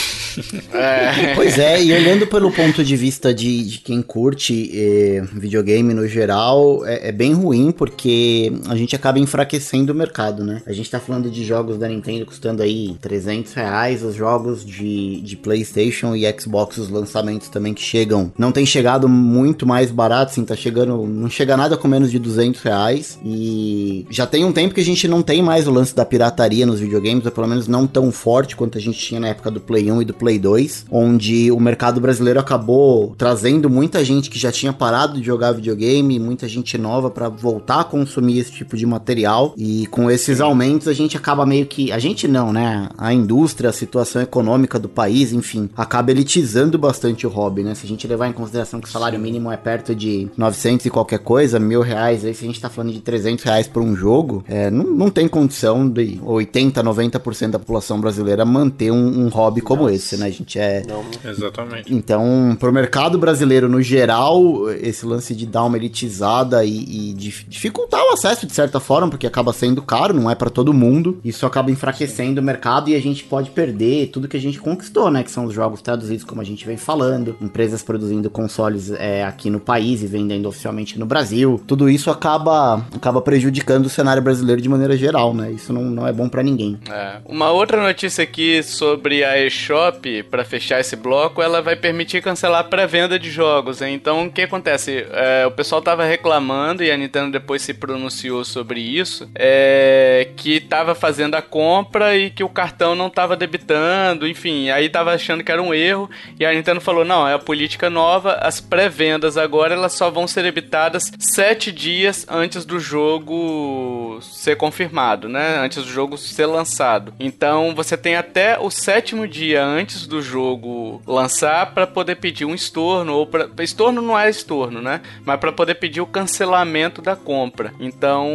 É. 0.73 1.07
Pois 1.35 1.57
é, 1.57 1.83
e 1.83 1.93
olhando 1.93 2.25
pelo 2.25 2.51
ponto 2.51 2.83
de 2.83 2.95
vista 2.95 3.33
de, 3.33 3.63
de 3.63 3.77
quem 3.79 4.01
curte 4.01 4.71
eh, 4.73 5.23
videogame 5.33 5.93
no 5.93 6.07
geral, 6.07 6.85
é, 6.85 7.09
é 7.09 7.11
bem 7.11 7.33
ruim 7.33 7.71
porque 7.71 8.51
a 8.67 8.75
gente 8.75 8.95
acaba 8.95 9.19
enfraquecendo 9.19 9.93
o 9.93 9.95
mercado, 9.95 10.43
né? 10.43 10.61
A 10.65 10.73
gente 10.73 10.89
tá 10.89 10.99
falando 10.99 11.29
de 11.29 11.43
jogos 11.43 11.77
da 11.77 11.87
Nintendo 11.87 12.25
custando 12.25 12.63
aí 12.63 12.95
300 13.01 13.53
reais, 13.53 14.03
os 14.03 14.15
jogos 14.15 14.65
de, 14.65 14.73
de 15.23 15.35
PlayStation 15.35 16.15
e 16.15 16.25
Xbox, 16.39 16.77
os 16.77 16.89
lançamentos 16.89 17.49
também 17.49 17.73
que 17.73 17.81
chegam, 17.81 18.31
não 18.37 18.51
tem 18.51 18.65
chegado 18.65 19.07
muito 19.07 19.65
mais 19.65 19.91
barato, 19.91 20.31
assim, 20.31 20.43
tá 20.43 20.55
chegando, 20.55 21.05
não 21.05 21.29
chega 21.29 21.57
nada 21.57 21.77
com 21.77 21.87
menos 21.87 22.11
de 22.11 22.19
200 22.19 22.61
reais. 22.61 23.19
E 23.23 24.05
já 24.09 24.25
tem 24.25 24.45
um 24.45 24.51
tempo 24.51 24.73
que 24.73 24.81
a 24.81 24.85
gente 24.85 25.07
não 25.07 25.21
tem 25.21 25.41
mais 25.41 25.67
o 25.67 25.71
lance 25.71 25.95
da 25.95 26.05
pirataria 26.05 26.65
nos 26.65 26.79
videogames, 26.79 27.25
ou 27.25 27.31
pelo 27.31 27.47
menos 27.47 27.67
não 27.67 27.87
tão 27.87 28.11
forte 28.11 28.55
quanto 28.55 28.77
a 28.77 28.81
gente 28.81 28.99
tinha 28.99 29.19
na 29.19 29.29
época 29.29 29.51
do 29.51 29.59
Play 29.59 29.91
1 29.91 30.01
e 30.01 30.05
do 30.05 30.13
Play 30.13 30.39
2, 30.39 30.85
onde 30.91 31.51
o 31.51 31.59
mercado 31.59 31.99
brasileiro 31.99 32.39
acabou 32.39 33.15
trazendo 33.17 33.69
muita 33.69 34.03
gente 34.03 34.29
que 34.29 34.39
já 34.39 34.51
tinha 34.51 34.73
parado 34.73 35.19
de 35.19 35.25
jogar 35.25 35.51
videogame, 35.51 36.19
muita 36.19 36.47
gente 36.47 36.77
nova 36.77 37.09
para 37.09 37.29
voltar 37.29 37.81
a 37.81 37.83
consumir 37.83 38.39
esse 38.39 38.51
tipo 38.51 38.77
de 38.77 38.85
material. 38.85 39.53
E 39.57 39.85
com 39.87 40.09
esses 40.09 40.39
aumentos, 40.39 40.87
a 40.87 40.93
gente 40.93 41.17
acaba 41.17 41.45
meio 41.45 41.65
que. 41.65 41.91
A 41.91 41.99
gente 41.99 42.27
não, 42.27 42.51
né? 42.51 42.89
A 42.97 43.13
indústria, 43.13 43.69
a 43.69 43.73
situação 43.73 44.21
econômica 44.21 44.76
do 44.79 44.89
país, 44.89 45.33
enfim, 45.33 45.69
acaba 45.75 46.11
elitizando 46.11 46.77
bastante 46.77 47.25
o 47.25 47.29
hobby, 47.29 47.63
né? 47.63 47.75
Se 47.75 47.85
a 47.85 47.89
gente 47.89 48.07
levar 48.07 48.27
em 48.27 48.33
consideração 48.33 48.79
que 48.79 48.87
o 48.87 48.91
salário 48.91 49.19
mínimo 49.19 49.51
é 49.51 49.57
perto 49.57 49.95
de 49.95 50.27
900 50.37 50.85
e 50.85 50.89
qualquer 50.89 51.19
coisa, 51.19 51.59
mil 51.59 51.81
reais, 51.81 52.23
aí 52.23 52.33
se 52.33 52.43
a 52.43 52.47
gente 52.47 52.61
tá 52.61 52.69
falando 52.69 52.93
de 52.93 52.99
300 52.99 53.43
reais 53.43 53.67
por 53.67 53.81
um 53.81 53.95
jogo, 53.95 54.43
é, 54.47 54.69
não, 54.69 54.85
não 54.85 55.09
tem 55.09 55.27
condição 55.27 55.87
de 55.87 56.19
80, 56.23 56.83
90% 56.83 57.51
da 57.51 57.59
população 57.59 57.99
brasileira 57.99 58.45
manter 58.45 58.91
um, 58.91 59.25
um 59.25 59.27
hobby 59.29 59.61
como 59.61 59.83
Nossa. 59.83 59.95
esse, 59.95 60.17
né? 60.17 60.27
A 60.27 60.31
gente 60.31 60.59
é. 60.59 60.83
Não. 60.87 61.03
Exatamente. 61.23 61.93
Então, 61.93 62.55
pro 62.59 62.71
mercado 62.71 63.17
brasileiro 63.17 63.67
no 63.69 63.81
geral, 63.81 64.69
esse 64.71 65.05
lance 65.05 65.35
de 65.35 65.45
dar 65.45 65.63
uma 65.63 65.77
elitizada 65.77 66.63
e, 66.63 67.11
e 67.11 67.13
dificultar 67.13 68.01
o 68.03 68.13
acesso 68.13 68.45
de 68.45 68.53
certa 68.53 68.79
forma, 68.79 69.09
porque 69.09 69.27
acaba 69.27 69.53
sendo 69.53 69.81
caro, 69.81 70.13
não 70.13 70.29
é 70.29 70.35
para 70.35 70.49
todo 70.49 70.73
mundo. 70.73 71.19
Isso 71.23 71.45
acaba 71.45 71.71
enfraquecendo 71.71 72.35
Sim. 72.35 72.39
o 72.39 72.43
mercado 72.43 72.89
e 72.89 72.95
a 72.95 73.01
gente 73.01 73.23
pode 73.23 73.49
perder 73.51 74.07
tudo 74.07 74.27
que 74.27 74.37
a 74.37 74.41
gente 74.41 74.59
conquistou, 74.67 75.09
né? 75.09 75.23
Que 75.23 75.31
são 75.31 75.45
os 75.45 75.53
jogos 75.53 75.81
traduzidos, 75.81 76.25
como 76.25 76.41
a 76.41 76.43
gente 76.43 76.65
vem 76.65 76.75
falando, 76.75 77.37
empresas 77.39 77.81
produzindo 77.81 78.29
consoles 78.29 78.91
é, 78.91 79.23
aqui 79.23 79.49
no 79.49 79.59
país 79.59 80.03
e 80.03 80.07
vendendo 80.07 80.47
oficialmente 80.49 80.99
no 80.99 81.05
Brasil. 81.05 81.61
Tudo 81.65 81.89
isso 81.89 82.11
acaba, 82.11 82.85
acaba 82.93 83.21
prejudicando 83.21 83.85
o 83.85 83.89
cenário 83.89 84.21
brasileiro 84.21 84.61
de 84.61 84.67
maneira 84.67 84.97
geral, 84.97 85.33
né? 85.33 85.51
Isso 85.51 85.71
não, 85.71 85.83
não 85.83 86.07
é 86.07 86.11
bom 86.11 86.27
para 86.27 86.43
ninguém. 86.43 86.77
É. 86.91 87.17
Uma 87.25 87.51
outra 87.51 87.81
notícia 87.81 88.23
aqui 88.23 88.61
sobre 88.61 89.23
a 89.23 89.39
eShop, 89.45 90.23
para 90.23 90.43
fechar 90.43 90.79
esse 90.81 90.95
bloco, 90.95 91.41
ela 91.41 91.61
vai 91.61 91.75
permitir 91.75 92.21
cancelar 92.21 92.67
pré-venda 92.67 93.17
de 93.17 93.31
jogos. 93.31 93.81
Hein? 93.81 93.93
Então, 93.93 94.25
o 94.25 94.31
que 94.31 94.41
acontece? 94.41 95.05
É, 95.11 95.45
o 95.45 95.51
pessoal 95.51 95.81
tava 95.81 96.03
reclamando 96.03 96.83
e 96.83 96.91
a 96.91 96.97
Nintendo 96.97 97.31
depois 97.31 97.61
se 97.61 97.73
pronunciou 97.73 98.43
sobre 98.43 98.81
isso. 98.81 99.29
É, 99.33 100.29
que 100.35 100.59
tava 100.59 100.93
fazendo 100.93 101.35
a 101.35 101.41
compra 101.41 102.17
e 102.17 102.29
que 102.29 102.43
o 102.43 102.49
cartão 102.49 102.95
não 102.95 103.09
tava 103.09 103.35
debitando, 103.35 104.27
enfim, 104.27 104.56
aí 104.71 104.89
tava 104.89 105.13
achando 105.13 105.43
que 105.43 105.51
era 105.51 105.61
um 105.61 105.73
erro 105.73 106.09
e 106.39 106.45
a 106.45 106.53
Nintendo 106.53 106.81
falou: 106.81 107.05
não, 107.05 107.27
é 107.27 107.33
a 107.33 107.39
política 107.39 107.89
nova, 107.89 108.33
as 108.41 108.59
pré-vendas 108.59 109.37
agora 109.37 109.73
elas 109.73 109.93
só 109.93 110.09
vão 110.09 110.27
ser 110.27 110.43
debitadas 110.43 111.11
sete 111.19 111.71
dias 111.71 112.25
antes 112.29 112.65
do 112.65 112.79
jogo 112.79 114.19
ser 114.21 114.55
confirmado, 114.55 115.29
né? 115.29 115.57
Antes 115.59 115.83
do 115.83 115.89
jogo 115.89 116.17
ser 116.17 116.45
lançado. 116.45 117.13
Então 117.19 117.73
você 117.75 117.95
tem 117.95 118.15
até 118.15 118.57
o 118.59 118.69
sétimo 118.69 119.27
dia 119.27 119.63
antes 119.63 120.07
do 120.07 120.21
jogo 120.21 121.01
lançar 121.05 121.73
para 121.73 121.87
poder 121.87 122.15
pedir 122.15 122.45
um 122.45 122.55
estorno 122.55 123.13
ou 123.13 123.27
para 123.27 123.49
estorno 123.63 124.01
não 124.01 124.17
é 124.17 124.29
estorno, 124.29 124.81
né? 124.81 125.01
Mas 125.25 125.39
para 125.39 125.51
poder 125.51 125.75
pedir 125.75 126.01
o 126.01 126.07
cancelamento 126.07 127.01
da 127.01 127.15
compra. 127.15 127.73
Então 127.79 128.27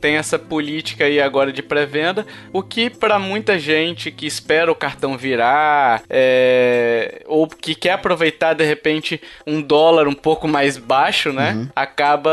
tem 0.00 0.16
essa 0.16 0.38
política 0.38 1.04
aí 1.04 1.20
agora 1.20 1.52
de 1.52 1.62
pré-venda, 1.62 2.26
o 2.52 2.62
que 2.62 2.90
para 2.90 3.18
muita 3.18 3.58
gente 3.58 4.10
que 4.10 4.26
espera 4.26 4.70
o 4.70 4.74
cartão 4.74 5.16
virar 5.16 5.69
comprar 5.70 6.02
é, 6.10 7.22
ou 7.26 7.46
que 7.46 7.74
quer 7.74 7.92
aproveitar 7.92 8.54
de 8.54 8.64
repente 8.64 9.20
um 9.46 9.62
dólar 9.62 10.08
um 10.08 10.14
pouco 10.14 10.48
mais 10.48 10.76
baixo, 10.76 11.32
né? 11.32 11.52
Uhum. 11.52 11.68
Acaba 11.74 12.30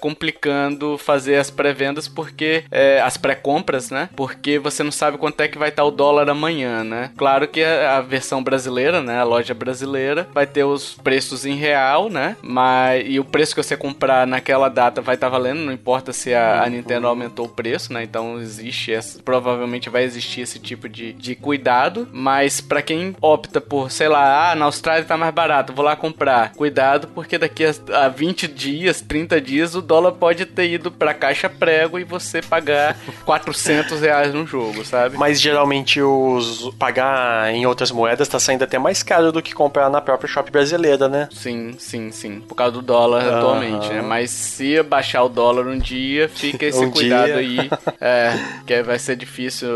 complicando 0.00 0.98
fazer 0.98 1.36
as 1.36 1.50
pré-vendas 1.50 2.08
porque 2.08 2.64
é, 2.70 3.00
as 3.00 3.16
pré-compras, 3.16 3.90
né? 3.90 4.08
Porque 4.14 4.58
você 4.58 4.82
não 4.82 4.92
sabe 4.92 5.18
quanto 5.18 5.40
é 5.40 5.48
que 5.48 5.58
vai 5.58 5.70
estar 5.70 5.84
o 5.84 5.90
dólar 5.90 6.28
amanhã, 6.28 6.84
né? 6.84 7.10
Claro 7.16 7.48
que 7.48 7.62
a, 7.62 7.98
a 7.98 8.00
versão 8.00 8.42
brasileira, 8.42 9.00
né? 9.00 9.18
A 9.18 9.24
loja 9.24 9.54
brasileira 9.54 10.28
vai 10.32 10.46
ter 10.46 10.64
os 10.64 10.94
preços 10.94 11.46
em 11.46 11.54
real, 11.54 12.08
né? 12.08 12.36
Mas 12.42 13.04
e 13.06 13.18
o 13.18 13.24
preço 13.24 13.54
que 13.54 13.62
você 13.62 13.76
comprar 13.76 14.26
naquela 14.26 14.68
data 14.68 15.00
vai 15.00 15.14
estar 15.14 15.28
valendo, 15.28 15.60
não 15.60 15.72
importa 15.72 16.12
se 16.12 16.34
a, 16.34 16.62
a 16.62 16.68
Nintendo 16.68 17.06
aumentou 17.06 17.46
o 17.46 17.48
preço, 17.48 17.92
né? 17.92 18.02
Então 18.02 18.38
existe 18.40 18.92
essa, 18.92 19.22
provavelmente 19.22 19.88
vai 19.88 20.04
existir 20.04 20.42
esse 20.42 20.58
tipo 20.58 20.88
de, 20.88 21.12
de 21.12 21.34
cuidado, 21.34 22.08
mas 22.12 22.60
para 22.74 22.82
quem 22.82 23.14
opta 23.20 23.60
por, 23.60 23.88
sei 23.88 24.08
lá, 24.08 24.50
ah, 24.50 24.54
na 24.56 24.64
Austrália 24.64 25.04
tá 25.04 25.16
mais 25.16 25.32
barato, 25.32 25.72
vou 25.72 25.84
lá 25.84 25.94
comprar. 25.94 26.52
Cuidado, 26.54 27.06
porque 27.06 27.38
daqui 27.38 27.64
a, 27.64 27.72
a 28.06 28.08
20 28.08 28.48
dias, 28.48 29.00
30 29.00 29.40
dias, 29.40 29.76
o 29.76 29.80
dólar 29.80 30.10
pode 30.10 30.44
ter 30.44 30.68
ido 30.68 30.90
pra 30.90 31.14
caixa 31.14 31.48
prego 31.48 32.00
e 32.00 32.04
você 32.04 32.42
pagar 32.42 32.96
400 33.24 34.00
reais 34.00 34.34
no 34.34 34.44
jogo, 34.44 34.84
sabe? 34.84 35.16
Mas 35.16 35.40
geralmente 35.40 36.02
os 36.02 36.74
pagar 36.76 37.54
em 37.54 37.64
outras 37.64 37.92
moedas 37.92 38.26
tá 38.26 38.40
saindo 38.40 38.64
até 38.64 38.76
mais 38.76 39.04
caro 39.04 39.30
do 39.30 39.40
que 39.40 39.54
comprar 39.54 39.88
na 39.88 40.00
própria 40.00 40.28
shop 40.28 40.50
brasileira, 40.50 41.08
né? 41.08 41.28
Sim, 41.30 41.76
sim, 41.78 42.10
sim. 42.10 42.40
Por 42.40 42.56
causa 42.56 42.72
do 42.72 42.82
dólar 42.82 43.22
uhum. 43.22 43.36
atualmente, 43.36 43.88
né? 43.90 44.02
Mas 44.02 44.30
se 44.30 44.82
baixar 44.82 45.22
o 45.22 45.28
dólar 45.28 45.68
um 45.68 45.78
dia, 45.78 46.28
fica 46.28 46.66
esse 46.66 46.82
um 46.84 46.90
cuidado 46.90 47.26
dia. 47.26 47.36
aí. 47.36 47.70
É, 48.00 48.34
que 48.66 48.82
vai 48.82 48.98
ser 48.98 49.16
difícil. 49.16 49.68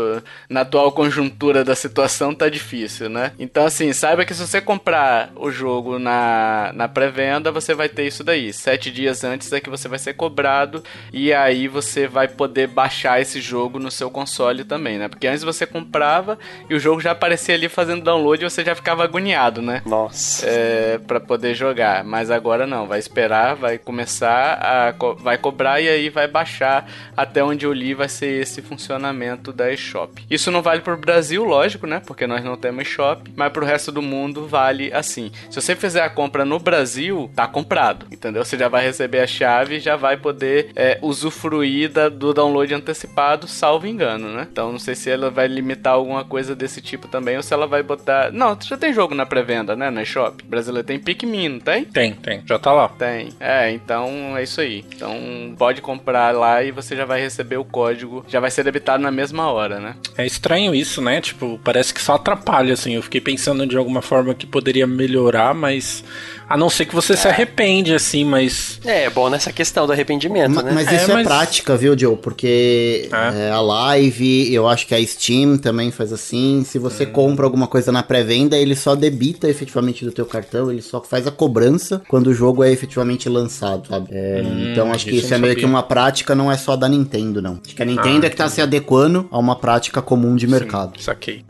Na 0.47 0.61
atual 0.61 0.91
conjuntura 0.91 1.63
da 1.63 1.73
situação, 1.73 2.33
tá 2.33 2.47
difícil, 2.49 2.78
né? 3.09 3.31
Então, 3.39 3.65
assim, 3.65 3.91
saiba 3.93 4.25
que 4.25 4.33
se 4.33 4.45
você 4.45 4.61
comprar 4.61 5.31
o 5.35 5.51
jogo 5.51 5.99
na, 5.99 6.71
na 6.73 6.87
pré-venda, 6.87 7.51
você 7.51 7.73
vai 7.73 7.89
ter 7.89 8.07
isso 8.07 8.23
daí. 8.23 8.53
Sete 8.53 8.91
dias 8.91 9.23
antes 9.23 9.51
é 9.51 9.59
que 9.59 9.69
você 9.69 9.87
vai 9.87 9.99
ser 9.99 10.13
cobrado 10.13 10.83
e 11.11 11.33
aí 11.33 11.67
você 11.67 12.07
vai 12.07 12.27
poder 12.27 12.67
baixar 12.67 13.21
esse 13.21 13.41
jogo 13.41 13.79
no 13.79 13.91
seu 13.91 14.09
console 14.09 14.63
também, 14.63 14.97
né? 14.97 15.07
Porque 15.07 15.27
antes 15.27 15.43
você 15.43 15.65
comprava 15.65 16.37
e 16.69 16.75
o 16.75 16.79
jogo 16.79 17.01
já 17.01 17.11
aparecia 17.11 17.55
ali 17.55 17.67
fazendo 17.67 18.03
download 18.03 18.43
e 18.43 18.49
você 18.49 18.63
já 18.63 18.75
ficava 18.75 19.03
agoniado, 19.03 19.61
né? 19.61 19.81
Nossa. 19.85 20.45
É, 20.47 20.97
pra 20.99 21.19
poder 21.19 21.53
jogar. 21.53 22.03
Mas 22.03 22.31
agora 22.31 22.65
não, 22.65 22.87
vai 22.87 22.99
esperar, 22.99 23.55
vai 23.55 23.77
começar 23.77 24.59
a. 24.61 24.93
vai 25.17 25.37
cobrar 25.37 25.81
e 25.81 25.89
aí 25.89 26.09
vai 26.09 26.27
baixar 26.27 26.89
até 27.15 27.43
onde 27.43 27.65
eu 27.65 27.73
li 27.73 27.93
vai 27.93 28.09
ser 28.09 28.41
esse 28.41 28.61
funcionamento 28.61 29.51
da 29.51 29.71
eShop. 29.71 30.25
Isso 30.29 30.51
não 30.51 30.61
vale 30.61 30.81
pro 30.81 30.97
Brasil, 30.97 31.43
lógico, 31.43 31.87
né? 31.87 32.01
Porque 32.05 32.27
nós 32.27 32.43
não 32.43 32.55
temos 32.55 32.68
eShop, 32.81 33.31
mas 33.35 33.51
pro 33.51 33.65
resto 33.65 33.91
do 33.91 34.01
mundo 34.01 34.47
vale 34.47 34.91
assim. 34.93 35.31
Se 35.49 35.61
você 35.61 35.75
fizer 35.75 36.01
a 36.01 36.09
compra 36.09 36.45
no 36.45 36.59
Brasil, 36.59 37.29
tá 37.35 37.47
comprado, 37.47 38.05
entendeu? 38.11 38.43
Você 38.43 38.57
já 38.57 38.67
vai 38.67 38.83
receber 38.83 39.19
a 39.19 39.27
chave 39.27 39.75
e 39.75 39.79
já 39.79 39.95
vai 39.95 40.17
poder 40.17 40.71
é, 40.75 40.97
usufruir 41.01 41.89
da, 41.89 42.09
do 42.09 42.33
download 42.33 42.73
antecipado, 42.73 43.47
salvo 43.47 43.87
engano, 43.87 44.29
né? 44.33 44.47
Então 44.51 44.71
não 44.71 44.79
sei 44.79 44.95
se 44.95 45.09
ela 45.09 45.29
vai 45.29 45.47
limitar 45.47 45.93
alguma 45.93 46.23
coisa 46.23 46.55
desse 46.55 46.81
tipo 46.81 47.07
também 47.07 47.37
ou 47.37 47.43
se 47.43 47.53
ela 47.53 47.67
vai 47.67 47.83
botar. 47.83 48.31
Não, 48.31 48.57
já 48.61 48.77
tem 48.77 48.93
jogo 48.93 49.15
na 49.15 49.25
pré-venda, 49.25 49.75
né? 49.75 49.89
Na 49.89 50.03
eShop. 50.03 50.43
Brasileiro 50.43 50.85
tem 50.85 50.99
Pikmin, 50.99 51.49
não 51.49 51.59
tem? 51.59 51.85
Tem, 51.85 52.13
tem. 52.13 52.41
Já 52.45 52.59
tá 52.59 52.71
lá. 52.73 52.89
Tem. 52.89 53.29
É, 53.39 53.71
então 53.71 54.37
é 54.37 54.43
isso 54.43 54.61
aí. 54.61 54.85
Então 54.95 55.55
pode 55.57 55.81
comprar 55.81 56.33
lá 56.33 56.63
e 56.63 56.71
você 56.71 56.95
já 56.95 57.05
vai 57.05 57.19
receber 57.19 57.57
o 57.57 57.65
código, 57.65 58.25
já 58.27 58.39
vai 58.39 58.51
ser 58.51 58.63
debitado 58.63 59.01
na 59.01 59.11
mesma 59.11 59.51
hora, 59.51 59.79
né? 59.79 59.95
É 60.17 60.25
estranho 60.25 60.73
isso, 60.75 61.01
né? 61.01 61.21
Tipo, 61.21 61.59
parece 61.63 61.93
que 61.93 62.01
só 62.01 62.15
atrapalha, 62.15 62.58
assim. 62.71 62.95
Eu 62.95 63.01
fiquei 63.01 63.21
pensando 63.21 63.65
de 63.65 63.77
alguma 63.77 64.01
forma 64.01 64.33
que 64.33 64.45
poderia 64.45 64.85
melhorar, 64.85 65.53
mas 65.53 66.03
a 66.49 66.57
não 66.57 66.69
ser 66.69 66.85
que 66.85 66.95
você 66.95 67.13
é. 67.13 67.15
se 67.15 67.27
arrepende, 67.27 67.93
assim, 67.93 68.25
mas. 68.25 68.79
É, 68.83 69.03
é 69.03 69.09
bom 69.09 69.29
nessa 69.29 69.53
questão 69.53 69.85
do 69.85 69.93
arrependimento, 69.93 70.55
Ma 70.55 70.63
né? 70.63 70.71
Mas 70.73 70.91
isso 70.91 71.11
é, 71.11 71.13
mas... 71.13 71.25
é 71.25 71.29
prática, 71.29 71.77
viu, 71.77 71.97
Joe? 71.97 72.17
Porque 72.17 73.07
é. 73.11 73.47
é. 73.47 73.51
a 73.51 73.61
Live, 73.61 74.51
eu 74.51 74.67
acho 74.67 74.87
que 74.87 74.95
a 74.95 75.05
Steam 75.05 75.59
também 75.59 75.91
faz 75.91 76.11
assim. 76.11 76.63
Se 76.65 76.79
você 76.79 77.03
hum. 77.03 77.11
compra 77.11 77.45
alguma 77.45 77.67
coisa 77.67 77.91
na 77.91 78.01
pré-venda, 78.01 78.57
ele 78.57 78.75
só 78.75 78.95
debita 78.95 79.47
efetivamente 79.47 80.03
do 80.03 80.11
teu 80.11 80.25
cartão, 80.25 80.71
ele 80.71 80.81
só 80.81 81.01
faz 81.01 81.27
a 81.27 81.31
cobrança 81.31 82.01
quando 82.07 82.27
o 82.27 82.33
jogo 82.33 82.63
é 82.63 82.71
efetivamente 82.71 83.29
lançado, 83.29 83.87
sabe? 83.87 84.07
É, 84.11 84.41
hum, 84.43 84.71
então 84.71 84.91
acho 84.91 85.05
que 85.05 85.17
isso 85.17 85.33
é 85.33 85.37
meio 85.37 85.53
sabia. 85.53 85.63
que 85.63 85.65
uma 85.65 85.83
prática, 85.83 86.33
não 86.33 86.51
é 86.51 86.57
só 86.57 86.75
da 86.75 86.89
Nintendo, 86.89 87.41
não. 87.41 87.59
Acho 87.63 87.75
que 87.75 87.81
a 87.83 87.85
Nintendo 87.85 88.25
ah, 88.25 88.27
é 88.27 88.29
que 88.29 88.35
tá 88.35 88.49
se 88.49 88.59
adequando 88.59 89.27
a 89.29 89.37
uma 89.37 89.55
prática 89.55 90.01
comum 90.01 90.35
de 90.35 90.47
mercado. 90.47 90.97
Sim, 90.97 91.03
saquei. 91.03 91.48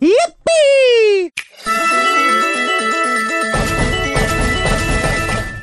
Yippee! 0.00 1.32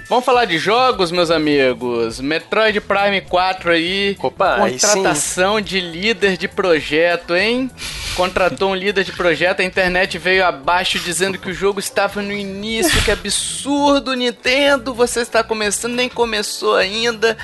Vamos 0.09 0.25
falar 0.25 0.45
de 0.45 0.57
jogos, 0.57 1.11
meus 1.11 1.29
amigos. 1.31 2.19
Metroid 2.19 2.81
Prime 2.81 3.21
4 3.21 3.71
aí. 3.71 4.17
Opa, 4.21 4.57
contratação 4.57 5.61
de 5.61 5.79
líder 5.79 6.37
de 6.37 6.47
projeto, 6.47 7.35
hein? 7.35 7.69
Contratou 8.15 8.71
um 8.71 8.75
líder 8.75 9.03
de 9.03 9.11
projeto, 9.11 9.61
a 9.61 9.63
internet 9.63 10.19
veio 10.19 10.45
abaixo 10.45 10.99
dizendo 10.99 11.39
que 11.39 11.49
o 11.49 11.53
jogo 11.53 11.79
estava 11.79 12.21
no 12.21 12.31
início, 12.31 13.01
que 13.03 13.09
absurdo, 13.09 14.13
Nintendo, 14.13 14.93
você 14.93 15.21
está 15.21 15.43
começando, 15.43 15.95
nem 15.95 16.07
começou 16.09 16.75
ainda. 16.75 17.35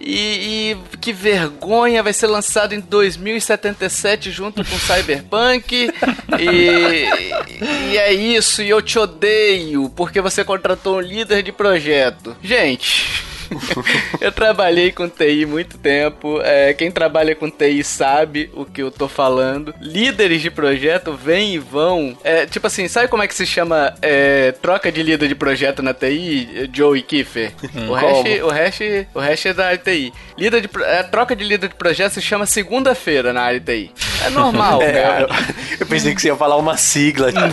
E, 0.00 0.76
e, 0.92 0.96
que 0.98 1.12
vergonha, 1.12 2.02
vai 2.02 2.12
ser 2.12 2.28
lançado 2.28 2.74
em 2.74 2.80
2077 2.80 4.30
junto 4.30 4.64
com 4.64 4.78
Cyberpunk. 4.78 5.90
e, 6.38 7.90
e 7.92 7.96
é 7.96 8.12
isso, 8.12 8.62
e 8.62 8.68
eu 8.68 8.80
te 8.80 8.98
odeio 8.98 9.90
porque 9.90 10.20
você 10.20 10.44
contratou 10.44 10.96
um 10.96 11.00
líder 11.00 11.42
de 11.42 11.52
projeto. 11.52 12.36
Gente. 12.42 13.27
eu 14.20 14.32
trabalhei 14.32 14.92
com 14.92 15.08
TI 15.08 15.46
muito 15.46 15.78
tempo. 15.78 16.40
É, 16.42 16.72
quem 16.74 16.90
trabalha 16.90 17.34
com 17.34 17.50
TI 17.50 17.82
sabe 17.82 18.50
o 18.54 18.64
que 18.64 18.82
eu 18.82 18.90
tô 18.90 19.08
falando. 19.08 19.74
Líderes 19.80 20.42
de 20.42 20.50
projeto 20.50 21.12
vêm 21.12 21.54
e 21.54 21.58
vão. 21.58 22.16
É, 22.22 22.46
tipo 22.46 22.66
assim, 22.66 22.88
sabe 22.88 23.08
como 23.08 23.22
é 23.22 23.28
que 23.28 23.34
se 23.34 23.46
chama 23.46 23.94
é, 24.02 24.52
troca 24.52 24.90
de 24.90 25.02
líder 25.02 25.28
de 25.28 25.34
projeto 25.34 25.82
na 25.82 25.94
TI, 25.94 26.70
Joe 26.72 26.98
e 26.98 27.02
Kiefer? 27.02 27.52
Hum, 27.74 27.90
o, 27.90 27.94
hash, 27.94 28.42
o, 28.42 28.48
hash, 28.48 28.80
o 29.14 29.20
hash 29.20 29.46
é 29.46 29.54
da 29.54 29.76
TI. 29.76 30.12
Líder 30.36 30.62
de, 30.62 30.68
é, 30.84 31.02
troca 31.02 31.34
de 31.34 31.44
líder 31.44 31.68
de 31.68 31.74
projeto 31.74 32.12
se 32.12 32.22
chama 32.22 32.46
segunda-feira 32.46 33.32
na 33.32 33.42
área 33.42 33.60
TI. 33.60 33.90
É 34.24 34.30
normal, 34.30 34.80
é, 34.82 34.92
cara. 34.92 35.28
Eu 35.78 35.86
pensei 35.86 36.14
que 36.14 36.20
você 36.20 36.28
ia 36.28 36.36
falar 36.36 36.56
uma 36.56 36.76
sigla. 36.76 37.30
não, 37.32 37.48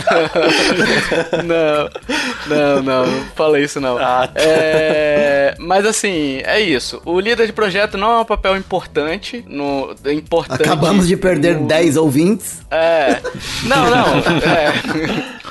não, 2.46 2.82
não, 2.82 2.84
não 3.06 3.24
falei 3.34 3.64
isso 3.64 3.80
não. 3.80 3.98
Ah, 3.98 4.26
tá. 4.26 4.32
é, 4.36 5.54
mas 5.58 5.85
assim, 5.86 6.40
é 6.44 6.60
isso. 6.60 7.00
O 7.04 7.18
líder 7.18 7.46
de 7.46 7.52
projeto 7.52 7.96
não 7.96 8.12
é 8.12 8.20
um 8.20 8.24
papel 8.24 8.56
importante. 8.56 9.44
No, 9.48 9.94
é 10.04 10.12
importante 10.12 10.62
Acabamos 10.62 11.08
de 11.08 11.16
perder 11.16 11.60
no... 11.60 11.66
10 11.66 11.96
ouvintes. 11.96 12.60
É. 12.70 13.20
Não, 13.64 13.90
não. 13.90 14.18
É. 14.18 15.36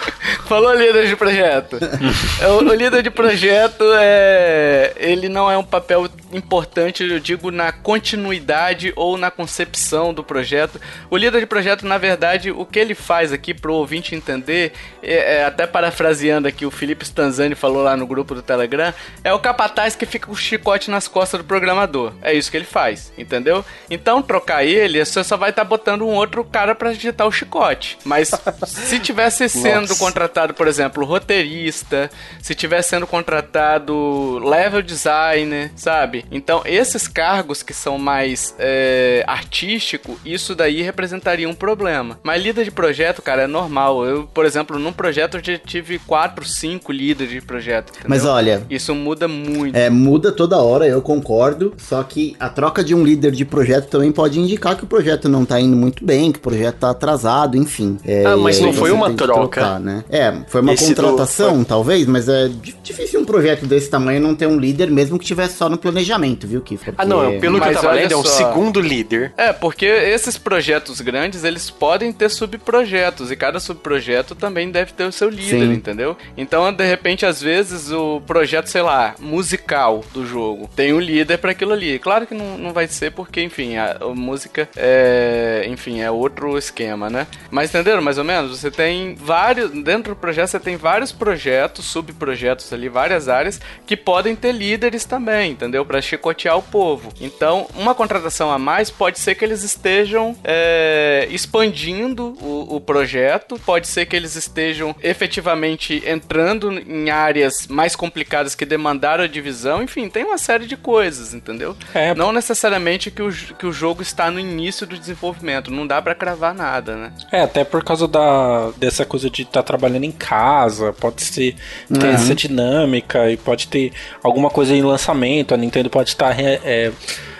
Falou 0.45 0.73
líder 0.73 1.07
de 1.07 1.15
projeto. 1.15 1.77
o, 1.77 2.69
o, 2.69 2.73
líder 2.73 3.01
de 3.01 3.09
projeto 3.09 3.83
é. 3.95 4.93
Ele 4.97 5.29
não 5.29 5.49
é 5.49 5.57
um 5.57 5.63
papel 5.63 6.07
importante, 6.31 7.03
eu 7.03 7.19
digo, 7.19 7.51
na 7.51 7.71
continuidade 7.71 8.93
ou 8.95 9.17
na 9.17 9.31
concepção 9.31 10.13
do 10.13 10.23
projeto. 10.23 10.79
O 11.09 11.17
líder 11.17 11.39
de 11.39 11.45
projeto, 11.45 11.85
na 11.85 11.97
verdade, 11.97 12.51
o 12.51 12.65
que 12.65 12.79
ele 12.79 12.93
faz 12.93 13.31
aqui 13.31 13.53
pro 13.53 13.73
ouvinte 13.73 14.15
entender, 14.15 14.73
é, 15.01 15.37
é, 15.37 15.45
até 15.45 15.65
parafraseando 15.65 16.47
aqui 16.47 16.65
o 16.65 16.71
Felipe 16.71 17.03
Stanzani 17.05 17.55
falou 17.55 17.83
lá 17.83 17.95
no 17.95 18.05
grupo 18.05 18.35
do 18.35 18.41
Telegram, 18.41 18.93
é 19.23 19.33
o 19.33 19.39
capataz 19.39 19.95
que 19.95 20.05
fica 20.05 20.24
o 20.27 20.35
chicote 20.35 20.89
nas 20.89 21.07
costas 21.07 21.39
do 21.39 21.43
programador. 21.43 22.13
É 22.21 22.33
isso 22.33 22.49
que 22.49 22.57
ele 22.57 22.65
faz, 22.65 23.11
entendeu? 23.17 23.63
Então, 23.89 24.21
trocar 24.21 24.63
ele, 24.63 25.03
você 25.03 25.23
só 25.23 25.37
vai 25.37 25.49
estar 25.49 25.63
tá 25.63 25.69
botando 25.69 26.03
um 26.03 26.13
outro 26.13 26.43
cara 26.43 26.75
para 26.75 26.93
digitar 26.93 27.27
o 27.27 27.31
chicote. 27.31 27.97
Mas 28.03 28.31
se 28.65 28.99
tivesse 28.99 29.47
sendo 29.49 29.95
contratado, 29.95 30.53
por 30.53 30.67
exemplo, 30.67 31.05
roteirista, 31.05 32.09
se 32.41 32.55
tivesse 32.55 32.89
sendo 32.89 33.07
contratado 33.07 34.39
level 34.39 34.81
designer, 34.81 35.71
sabe? 35.75 36.25
Então, 36.31 36.61
esses 36.65 37.07
cargos 37.07 37.63
que 37.63 37.73
são 37.73 37.97
mais 37.97 38.55
é, 38.59 39.23
artístico, 39.27 40.19
isso 40.25 40.55
daí 40.55 40.81
representaria 40.81 41.47
um 41.47 41.55
problema. 41.55 42.19
Mas 42.23 42.41
líder 42.41 42.65
de 42.65 42.71
projeto, 42.71 43.21
cara, 43.21 43.43
é 43.43 43.47
normal. 43.47 44.05
Eu, 44.05 44.23
por 44.33 44.45
exemplo, 44.45 44.77
num 44.79 44.93
projeto 44.93 45.37
eu 45.37 45.43
já 45.43 45.57
tive 45.57 45.99
quatro, 45.99 46.45
cinco 46.45 46.91
líderes 46.91 47.33
de 47.33 47.41
projeto. 47.41 47.89
Entendeu? 47.89 48.09
Mas 48.09 48.25
olha. 48.25 48.65
Isso 48.69 48.93
muda 48.93 49.27
muito. 49.27 49.75
É, 49.75 49.89
muda 49.89 50.14
toda 50.19 50.57
hora, 50.57 50.87
eu 50.87 51.01
concordo. 51.01 51.73
Só 51.77 52.01
que 52.03 52.35
a 52.39 52.49
troca 52.49 52.83
de 52.83 52.93
um 52.95 53.03
líder 53.03 53.31
de 53.31 53.45
projeto 53.45 53.87
também 53.89 54.11
pode 54.11 54.39
indicar 54.39 54.75
que 54.77 54.83
o 54.83 54.87
projeto 54.87 55.27
não 55.29 55.45
tá 55.45 55.59
indo 55.59 55.75
muito 55.75 56.03
bem, 56.05 56.31
que 56.31 56.39
o 56.39 56.41
projeto 56.41 56.75
tá 56.75 56.89
atrasado, 56.89 57.57
enfim. 57.57 57.97
É, 58.05 58.25
ah, 58.25 58.37
mas 58.37 58.59
não 58.59 58.73
foi 58.73 58.91
uma 58.91 59.11
troca. 59.13 59.35
Trocar, 59.61 59.79
né? 59.79 60.03
É, 60.09 60.17
é, 60.25 60.41
foi 60.47 60.61
uma 60.61 60.73
Esse 60.73 60.93
do- 60.93 61.01
contratação, 61.03 61.63
talvez, 61.63 62.05
mas 62.07 62.27
é 62.29 62.47
di- 62.47 62.75
difícil 62.83 63.19
um 63.19 63.25
projeto 63.25 63.65
desse 63.65 63.89
tamanho 63.89 64.19
não 64.21 64.33
ter 64.35 64.47
um 64.47 64.57
líder, 64.57 64.89
mesmo 64.89 65.19
que 65.19 65.25
tivesse 65.25 65.57
só 65.57 65.67
no 65.69 65.77
planejamento, 65.77 66.47
viu, 66.47 66.61
Kiffer? 66.61 66.93
Ah, 66.97 67.05
não, 67.05 67.19
Porque- 67.23 67.39
pelo 67.39 67.59
que 67.59 67.67
eu 67.67 67.73
Mas 67.73 67.81
tava 67.81 67.93
lendo, 67.93 68.11
é 68.13 68.17
um 68.17 68.23
só. 68.23 68.29
segundo 68.37 68.79
líder. 68.79 69.33
É, 69.37 69.51
porque 69.53 69.85
esses 69.85 70.37
projetos 70.37 71.01
grandes, 71.01 71.43
eles 71.43 71.69
podem 71.69 72.11
ter 72.13 72.29
subprojetos, 72.29 73.29
e 73.31 73.35
cada 73.35 73.59
subprojeto 73.59 74.33
também 74.35 74.71
deve 74.71 74.93
ter 74.93 75.03
o 75.05 75.11
seu 75.11 75.29
líder, 75.29 75.59
Sim. 75.67 75.73
entendeu? 75.73 76.15
Então, 76.37 76.71
de 76.71 76.85
repente, 76.87 77.25
às 77.25 77.41
vezes, 77.41 77.91
o 77.91 78.21
projeto, 78.25 78.67
sei 78.67 78.81
lá, 78.81 79.15
musical 79.19 80.03
do 80.13 80.25
jogo, 80.25 80.69
tem 80.75 80.93
um 80.93 80.99
líder 80.99 81.37
pra 81.37 81.51
aquilo 81.51 81.73
ali. 81.73 81.99
Claro 81.99 82.27
que 82.27 82.33
não, 82.33 82.57
não 82.57 82.73
vai 82.73 82.87
ser 82.87 83.11
porque, 83.11 83.41
enfim, 83.41 83.77
a, 83.77 83.97
a 84.01 84.07
música 84.07 84.67
é, 84.75 85.65
enfim, 85.67 86.01
é 86.01 86.09
outro 86.09 86.57
esquema, 86.57 87.09
né? 87.09 87.27
Mas 87.49 87.69
entenderam, 87.69 88.01
mais 88.01 88.17
ou 88.17 88.23
menos? 88.23 88.59
Você 88.59 88.71
tem 88.71 89.15
vários, 89.15 89.71
dentro 89.71 90.13
do 90.13 90.19
projeto 90.19 90.49
você 90.49 90.59
tem 90.59 90.75
vários 90.75 91.11
projetos, 91.11 91.85
subprojetos 91.85 92.71
ali, 92.71 92.89
várias 92.89 93.27
áreas, 93.27 93.59
que 93.85 93.95
podem 93.95 94.35
ter 94.35 94.51
líderes 94.51 95.05
também, 95.05 95.51
entendeu? 95.51 95.85
Pra 95.85 96.01
chicotear 96.01 96.57
o 96.57 96.63
povo. 96.63 97.13
Então, 97.19 97.67
uma 97.75 97.95
contratação 97.95 98.51
a 98.51 98.59
mais 98.59 98.89
pode 98.89 99.19
ser 99.19 99.35
que 99.35 99.45
eles 99.45 99.63
estejam 99.63 100.35
é, 100.43 101.27
expandindo 101.31 102.35
o, 102.41 102.75
o 102.75 102.81
projeto, 102.81 103.59
pode 103.65 103.87
ser 103.87 104.05
que 104.05 104.15
eles 104.15 104.35
estejam 104.35 104.95
efetivamente 105.01 106.03
entrando 106.05 106.71
em 106.71 107.09
áreas 107.09 107.67
mais 107.67 107.95
complicadas 107.95 108.55
que 108.55 108.65
demandaram 108.65 109.23
a 109.23 109.27
divisão, 109.27 109.81
enfim, 109.81 109.94
tem 110.09 110.23
uma 110.25 110.37
série 110.37 110.65
de 110.67 110.75
coisas, 110.75 111.33
entendeu? 111.33 111.75
É. 111.93 112.13
Não 112.13 112.31
necessariamente 112.33 113.09
que 113.09 113.21
o, 113.21 113.31
que 113.31 113.65
o 113.65 113.71
jogo 113.71 114.01
está 114.01 114.29
no 114.29 114.39
início 114.39 114.85
do 114.85 114.97
desenvolvimento, 114.97 115.71
não 115.71 115.87
dá 115.87 116.01
pra 116.01 116.13
cravar 116.13 116.53
nada, 116.53 116.95
né? 116.95 117.13
É, 117.31 117.41
até 117.41 117.63
por 117.63 117.83
causa 117.83 118.07
da, 118.07 118.71
dessa 118.77 119.05
coisa 119.05 119.29
de 119.29 119.43
estar 119.43 119.63
trabalhando 119.63 120.03
em 120.03 120.11
casa, 120.11 120.91
pode 120.93 121.21
ser 121.23 121.55
ter 121.93 122.05
Uhum. 122.07 122.13
essa 122.13 122.35
dinâmica 122.35 123.31
e 123.31 123.37
pode 123.37 123.67
ter 123.67 123.93
alguma 124.21 124.49
coisa 124.49 124.73
em 124.75 124.81
lançamento. 124.81 125.53
A 125.53 125.57
Nintendo 125.57 125.89
pode 125.89 126.09
estar 126.09 126.29
re- 126.31 126.59
é, 126.63 126.91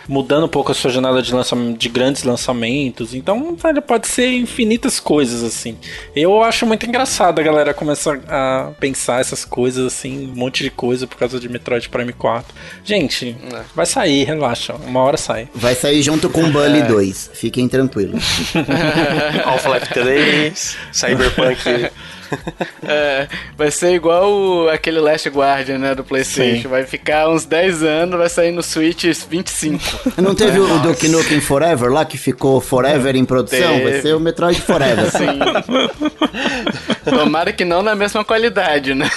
mudando 0.07 0.45
um 0.45 0.49
pouco 0.49 0.71
a 0.71 0.75
sua 0.75 0.91
jornada 0.91 1.21
de 1.21 1.33
lançamento 1.33 1.77
de 1.77 1.89
grandes 1.89 2.23
lançamentos. 2.23 3.13
Então, 3.13 3.55
velho, 3.55 3.81
pode 3.81 4.07
ser 4.07 4.33
infinitas 4.33 4.99
coisas 4.99 5.43
assim. 5.43 5.77
Eu 6.15 6.43
acho 6.43 6.65
muito 6.65 6.85
engraçado 6.85 7.39
a 7.39 7.43
galera 7.43 7.73
começar 7.73 8.19
a 8.27 8.71
pensar 8.79 9.21
essas 9.21 9.43
coisas 9.45 9.85
assim, 9.85 10.27
um 10.31 10.35
monte 10.35 10.63
de 10.63 10.69
coisa 10.69 11.07
por 11.07 11.17
causa 11.17 11.39
de 11.39 11.49
Metroid 11.49 11.89
Prime 11.89 12.13
4. 12.13 12.53
Gente, 12.83 13.35
É. 13.51 13.61
vai 13.75 13.85
sair, 13.85 14.23
relaxa, 14.25 14.75
uma 14.75 15.01
hora 15.01 15.17
sai. 15.17 15.47
Vai 15.53 15.75
sair 15.75 16.01
junto 16.01 16.29
com 16.29 16.43
o 16.43 16.51
Bully 16.51 16.83
2, 16.83 17.31
fiquem 17.33 17.67
tranquilos. 17.67 18.23
Half-Life 19.45 19.93
3, 19.93 20.77
Cyberpunk. 20.91 21.89
É, 22.87 23.27
vai 23.57 23.71
ser 23.71 23.93
igual 23.95 24.31
o- 24.31 24.69
aquele 24.69 24.99
Last 24.99 25.27
Guardian, 25.29 25.77
né, 25.79 25.95
do 25.95 26.03
PlayStation. 26.03 26.63
Sim. 26.63 26.67
Vai 26.67 26.83
ficar 26.85 27.27
uns 27.29 27.45
10 27.45 27.81
anos, 27.83 28.17
vai 28.17 28.29
sair 28.29 28.51
no 28.51 28.61
Switch 28.61 29.05
25. 29.29 30.11
Não 30.21 30.35
teve 30.35 30.59
o 30.59 30.79
Duke 30.79 31.07
Nukem 31.07 31.41
Forever 31.41 31.91
lá, 31.91 32.05
que 32.05 32.17
ficou 32.17 32.61
Forever 32.61 33.15
em 33.15 33.25
produção? 33.25 33.59
Vai 33.81 33.91
Teve. 33.93 34.01
ser 34.01 34.15
o 34.15 34.19
Metroid 34.19 34.61
Forever. 34.61 35.09
Sim. 35.11 35.39
Tomara 37.09 37.51
que 37.53 37.65
não 37.65 37.81
na 37.81 37.95
mesma 37.95 38.23
qualidade, 38.23 38.93
né? 38.93 39.09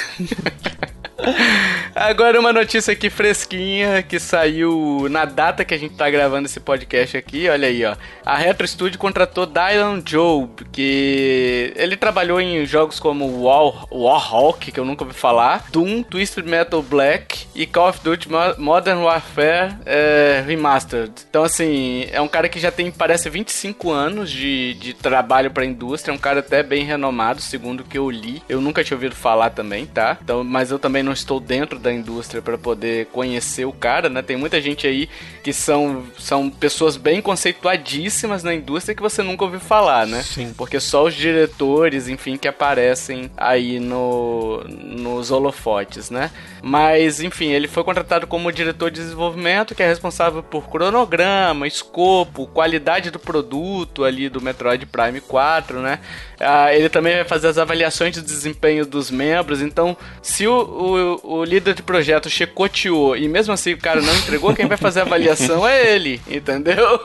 Agora 1.95 2.39
uma 2.39 2.53
notícia 2.53 2.93
aqui 2.93 3.11
fresquinha 3.11 4.03
que 4.03 4.19
saiu 4.21 5.07
na 5.11 5.25
data 5.25 5.65
que 5.65 5.75
a 5.75 5.79
gente 5.79 5.95
tá 5.95 6.09
gravando 6.09 6.47
esse 6.47 6.61
podcast 6.61 7.17
aqui, 7.17 7.49
olha 7.49 7.67
aí, 7.69 7.85
ó. 7.85 7.97
A 8.25 8.37
Retro 8.37 8.67
Studio 8.69 8.99
contratou 8.99 9.47
Dylan 9.47 10.01
Job, 10.01 10.65
que 10.71 11.73
ele 11.77 11.97
trabalhou 11.97 12.41
em 12.41 12.65
jogos 12.67 13.01
como 13.01 13.43
War, 13.43 13.87
Warhawk, 13.93 14.71
que 14.71 14.79
eu 14.79 14.85
nunca 14.85 15.05
ouvi 15.05 15.15
falar, 15.17 15.65
Doom, 15.73 16.03
Twisted 16.03 16.47
Metal 16.47 16.83
Black 16.83 17.47
e 17.55 17.67
Call 17.67 17.89
of 17.89 18.01
Duty 18.03 18.31
Mo- 18.31 18.55
Modern 18.59 19.01
Warfare 19.03 19.75
é, 19.85 20.43
Remastered. 20.47 21.13
Então, 21.29 21.43
assim, 21.43 22.07
é 22.13 22.21
um 22.21 22.29
cara 22.29 22.49
que 22.49 22.61
já 22.61 22.71
tem, 22.71 22.91
parece, 22.91 23.29
25 23.29 23.91
anos 23.91 24.31
de, 24.31 24.75
de 24.75 24.95
trabalho 24.95 25.51
pra 25.51 25.65
indústria, 25.65 26.13
é 26.13 26.15
um 26.15 26.19
cara 26.19 26.41
até 26.41 26.63
bem 26.63 26.85
renomado, 26.85 27.41
segundo 27.41 27.81
o 27.81 27.85
que 27.85 27.99
eu 27.99 28.11
li. 28.11 28.43
Eu 28.49 28.61
nunca 28.61 28.85
tinha 28.85 28.97
ouvido 28.97 29.15
falar 29.17 29.51
também, 29.51 29.87
tá? 29.87 30.17
Então, 30.23 30.45
mas 30.45 30.71
eu 30.71 30.79
também 30.79 31.03
não 31.03 31.13
estou 31.19 31.41
dentro 31.41 31.79
da 31.79 31.93
indústria 31.93 32.41
pra 32.41 32.57
poder 32.57 33.07
conhecer 33.07 33.65
o 33.65 33.73
cara, 33.73 34.09
né? 34.09 34.23
Tem 34.23 34.37
muita 34.37 34.61
gente 34.61 34.87
aí 34.87 35.09
que 35.43 35.53
são, 35.53 36.05
são 36.19 36.51
pessoas 36.51 36.97
bem 36.97 37.21
conceituadíssimas 37.21 38.43
na 38.43 38.55
indústria 38.55 38.95
que 38.95 39.03
você 39.03 39.23
nunca 39.23 39.45
ouviu 39.45 39.61
falar, 39.61 40.07
né? 40.07 40.23
Sim. 40.23 40.53
Porque 40.57 40.81
só 40.81 41.05
os 41.05 41.15
diretores, 41.15 42.09
enfim, 42.09 42.37
que 42.37 42.49
aparecem 42.49 43.31
aí 43.37 43.79
no, 43.79 44.65
nos 44.69 45.31
holofotes, 45.31 46.11
né? 46.11 46.31
Mas, 46.63 47.21
enfim, 47.21 47.51
ele 47.51 47.69
foi 47.69 47.85
contratado 47.85 48.27
como 48.27 48.53
diretor 48.53 48.91
de 48.91 49.01
desenvolvimento, 49.01 49.75
que 49.75 49.83
é 49.83 49.87
responsável 49.87 50.43
por 50.43 50.69
cronograma, 50.69 51.67
escopo, 51.67 52.47
qualidade 52.47 53.11
do 53.11 53.19
produto 53.19 54.05
ali 54.05 54.29
do 54.29 54.41
Metroid 54.41 54.85
Prime 54.87 55.21
4, 55.21 55.81
né? 55.81 56.01
Ah, 56.41 56.73
ele 56.75 56.89
também 56.89 57.15
vai 57.15 57.25
fazer 57.25 57.49
as 57.49 57.59
avaliações 57.59 58.15
de 58.15 58.23
desempenho 58.23 58.87
dos 58.87 59.11
membros. 59.11 59.61
Então, 59.61 59.97
se 60.23 60.47
o, 60.47 60.53
o, 60.53 61.08
o 61.23 61.45
líder 61.45 61.75
de 61.75 61.83
projeto 61.83 62.29
chicoteou 62.29 63.17
e 63.17 63.29
mesmo 63.29 63.53
assim 63.53 63.73
o 63.73 63.79
cara 63.79 64.01
não 64.01 64.15
entregou, 64.17 64.55
quem 64.55 64.67
vai 64.67 64.77
fazer 64.77 65.01
a 65.01 65.03
avaliação 65.03 65.67
é 65.67 65.95
ele, 65.95 66.21
entendeu? 66.29 67.01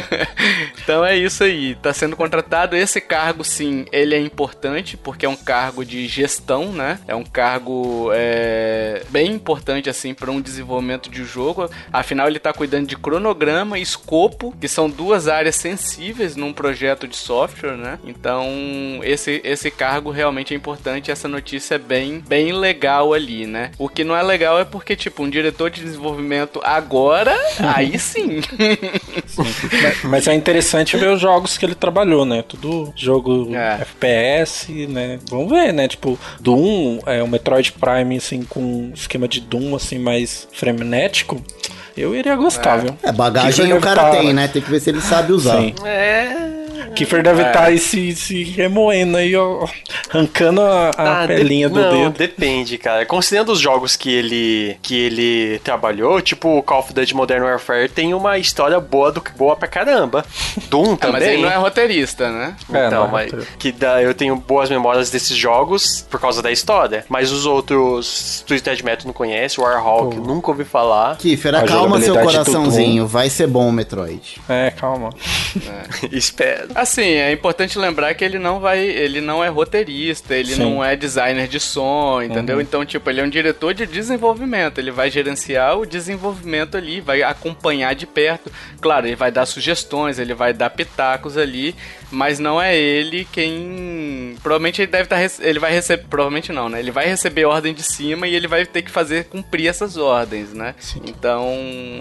então 0.82 1.04
é 1.04 1.16
isso 1.16 1.44
aí. 1.44 1.74
Tá 1.76 1.92
sendo 1.92 2.16
contratado. 2.16 2.76
Esse 2.76 3.00
cargo, 3.00 3.44
sim, 3.44 3.86
ele 3.92 4.14
é 4.14 4.20
importante 4.20 4.96
porque 4.96 5.26
é 5.26 5.28
um 5.28 5.36
cargo 5.36 5.84
de 5.84 6.06
gestão, 6.06 6.72
né? 6.72 6.98
É 7.06 7.14
um 7.14 7.24
cargo 7.24 8.10
é, 8.12 9.02
bem 9.10 9.32
importante 9.32 9.88
assim 9.88 10.14
para 10.14 10.30
um 10.30 10.40
desenvolvimento 10.40 11.10
de 11.10 11.24
jogo. 11.24 11.70
Afinal, 11.92 12.28
ele 12.28 12.38
tá 12.38 12.52
cuidando 12.52 12.86
de 12.86 12.96
cronograma 12.96 13.78
e 13.78 13.82
escopo, 13.82 14.54
que 14.60 14.68
são 14.68 14.88
duas 14.90 15.28
áreas 15.28 15.56
sensíveis 15.56 16.36
num 16.36 16.52
projeto 16.52 17.06
de 17.08 17.16
software, 17.16 17.76
né? 17.76 17.98
Então, 18.04 19.00
esse, 19.02 19.40
esse 19.44 19.70
cargo 19.70 20.10
realmente 20.10 20.52
é 20.52 20.56
importante. 20.56 21.10
Essa 21.10 21.28
notícia 21.28 21.76
é 21.76 21.78
bem, 21.78 22.20
bem 22.20 22.52
legal 22.52 23.13
ali, 23.14 23.46
né? 23.46 23.70
O 23.78 23.88
que 23.88 24.04
não 24.04 24.16
é 24.16 24.22
legal 24.22 24.58
é 24.58 24.64
porque, 24.64 24.94
tipo, 24.96 25.22
um 25.22 25.30
diretor 25.30 25.70
de 25.70 25.80
desenvolvimento 25.82 26.60
agora, 26.64 27.34
aí 27.74 27.98
sim. 27.98 28.40
Mas- 29.36 30.04
Mas 30.04 30.28
é 30.28 30.34
interessante 30.34 30.96
ver 30.96 31.08
os 31.10 31.20
jogos 31.20 31.56
que 31.58 31.64
ele 31.64 31.74
trabalhou, 31.74 32.24
né? 32.24 32.42
Tudo 32.46 32.92
jogo 32.96 33.54
É. 33.54 33.78
FPS, 33.82 34.70
né? 34.88 35.18
Vamos 35.30 35.50
ver, 35.50 35.72
né? 35.72 35.88
Tipo, 35.88 36.18
Doom, 36.40 36.98
é, 37.06 37.22
o 37.22 37.28
Metroid 37.28 37.72
Prime, 37.72 38.16
assim, 38.16 38.42
com 38.42 38.60
um 38.60 38.92
esquema 38.94 39.26
de 39.28 39.40
Doom, 39.40 39.74
assim, 39.74 39.98
mais 39.98 40.46
frenético. 40.52 41.42
Eu 41.96 42.14
iria 42.14 42.34
gostar, 42.34 42.78
viu? 42.78 42.96
É, 43.02 43.12
bagagem 43.12 43.72
o 43.72 43.80
cara 43.80 44.02
tá- 44.02 44.10
tem, 44.10 44.32
né? 44.32 44.48
Tem 44.48 44.60
que 44.60 44.68
ver 44.70 44.80
se 44.80 44.90
ele 44.90 45.00
sabe 45.00 45.32
usar. 45.32 45.60
Sim. 45.60 45.74
É. 45.84 46.63
Kiefer 46.94 47.22
deve 47.22 47.42
É. 47.42 47.46
estar 47.48 47.64
aí 47.64 47.78
se, 47.78 48.14
se 48.14 48.42
remoendo 48.44 49.16
aí, 49.16 49.34
ó. 49.36 49.66
Arrancando 50.10 50.60
a, 50.60 50.90
a 50.96 51.22
Ah, 51.24 51.26
pelinha 51.26 51.68
de- 51.68 51.74
do 51.74 51.80
não, 51.80 52.04
dedo. 52.04 52.18
depende, 52.18 52.78
cara. 52.78 53.04
Considerando 53.06 53.52
os 53.52 53.60
jogos 53.60 53.96
que 53.96 54.12
ele 54.12 54.76
que 54.82 54.94
ele 54.96 55.58
trabalhou, 55.60 56.20
tipo 56.20 56.58
o 56.58 56.62
Call 56.62 56.80
of 56.80 56.92
Duty 56.92 57.14
Modern 57.14 57.42
Warfare 57.44 57.88
tem 57.88 58.14
uma 58.14 58.38
história 58.38 58.78
boa 58.80 59.10
do 59.10 59.22
boa 59.36 59.56
pra 59.56 59.66
caramba. 59.68 60.24
Doom 60.68 60.96
Ah, 61.00 61.08
mas 61.10 61.22
ele 61.22 61.36
também. 61.36 61.42
não 61.42 61.50
é 61.50 61.56
roteirista, 61.56 62.30
né? 62.30 62.56
É, 62.68 62.72
não 62.72 62.86
Então, 62.86 63.04
é 63.06 63.10
mas 63.10 63.32
roteiro. 63.32 63.46
que 63.58 63.72
dá, 63.72 64.02
eu 64.02 64.14
tenho 64.14 64.36
boas 64.36 64.70
memórias 64.70 65.10
desses 65.10 65.36
jogos 65.36 66.06
por 66.10 66.20
causa 66.20 66.42
da 66.42 66.50
história. 66.52 67.04
Mas 67.08 67.32
os 67.32 67.46
outros, 67.46 68.44
Twisted 68.46 68.82
Metal 68.82 69.06
não 69.06 69.12
conhece, 69.12 69.60
Warhawk, 69.60 70.16
Pô. 70.16 70.22
nunca 70.22 70.50
ouvi 70.50 70.64
falar. 70.64 71.16
Kiffer, 71.16 71.54
A 71.54 71.60
acalma 71.60 72.00
seu 72.00 72.14
coraçãozinho. 72.18 73.06
Vai 73.06 73.28
ser 73.30 73.46
bom 73.46 73.68
o 73.68 73.72
Metroid. 73.72 74.40
É, 74.48 74.70
calma. 74.70 75.10
Espero. 76.12 76.63
Assim, 76.74 77.02
é 77.02 77.32
importante 77.32 77.78
lembrar 77.78 78.14
que 78.14 78.24
ele 78.24 78.38
não 78.38 78.60
vai, 78.60 78.78
ele 78.78 79.20
não 79.20 79.42
é 79.42 79.48
roteirista, 79.48 80.34
ele 80.34 80.54
Sim. 80.54 80.60
não 80.60 80.84
é 80.84 80.96
designer 80.96 81.48
de 81.48 81.60
som, 81.60 82.22
entendeu? 82.22 82.56
Uhum. 82.56 82.62
Então, 82.62 82.84
tipo, 82.84 83.08
ele 83.10 83.20
é 83.20 83.24
um 83.24 83.28
diretor 83.28 83.74
de 83.74 83.86
desenvolvimento, 83.86 84.78
ele 84.78 84.90
vai 84.90 85.10
gerenciar 85.10 85.78
o 85.78 85.86
desenvolvimento 85.86 86.76
ali, 86.76 87.00
vai 87.00 87.22
acompanhar 87.22 87.94
de 87.94 88.06
perto. 88.06 88.50
Claro, 88.80 89.06
ele 89.06 89.16
vai 89.16 89.30
dar 89.30 89.46
sugestões, 89.46 90.18
ele 90.18 90.34
vai 90.34 90.52
dar 90.52 90.70
pitacos 90.70 91.36
ali, 91.36 91.74
mas 92.14 92.38
não 92.38 92.60
é 92.60 92.76
ele 92.76 93.26
quem 93.30 94.36
provavelmente 94.42 94.80
ele 94.80 94.90
deve 94.90 95.04
estar 95.04 95.44
ele 95.46 95.58
vai 95.58 95.72
receber, 95.72 96.04
provavelmente 96.08 96.52
não, 96.52 96.68
né? 96.68 96.78
Ele 96.78 96.90
vai 96.90 97.06
receber 97.06 97.44
ordem 97.44 97.74
de 97.74 97.82
cima 97.82 98.26
e 98.26 98.34
ele 98.34 98.46
vai 98.46 98.64
ter 98.64 98.82
que 98.82 98.90
fazer 98.90 99.24
cumprir 99.24 99.68
essas 99.68 99.96
ordens, 99.96 100.52
né? 100.52 100.74
Então, 101.04 101.48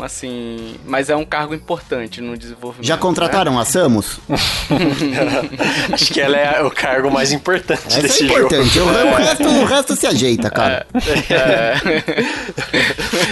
assim, 0.02 0.76
mas 0.86 1.10
é 1.10 1.16
um 1.16 1.26
cargo 1.26 1.54
importante 1.54 2.22
no 2.22 2.38
desenvolvimento. 2.38 2.88
Já 2.88 2.96
né? 2.96 3.02
contrataram 3.02 3.60
a 3.60 3.66
Samus? 3.66 4.20
Acho 5.92 6.14
que 6.14 6.22
ela 6.22 6.38
é 6.38 6.64
o 6.64 6.72
cargo 6.72 7.10
mais 7.10 7.32
importante 7.32 7.88
Essa 7.88 8.02
desse 8.02 8.24
é 8.24 8.26
importante. 8.28 8.70
jogo. 8.70 8.92
O, 8.92 9.16
resto, 9.16 9.44
o 9.48 9.66
resto 9.66 9.96
se 9.96 10.08
ajeita, 10.08 10.50
cara. 10.50 10.86
Ah, 10.94 11.00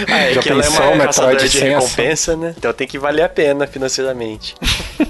é 0.28 0.34
Já 0.34 0.42
que 0.42 0.48
ela 0.48 0.64
é 0.64 0.68
uma 0.68 0.80
Metroid 0.90 1.06
caçadora 1.06 1.48
de 1.48 1.58
recompensa, 1.58 2.36
né? 2.36 2.54
Então 2.56 2.72
tem 2.72 2.86
que 2.86 2.98
valer 2.98 3.22
a 3.22 3.28
pena 3.28 3.66
financeiramente. 3.66 4.54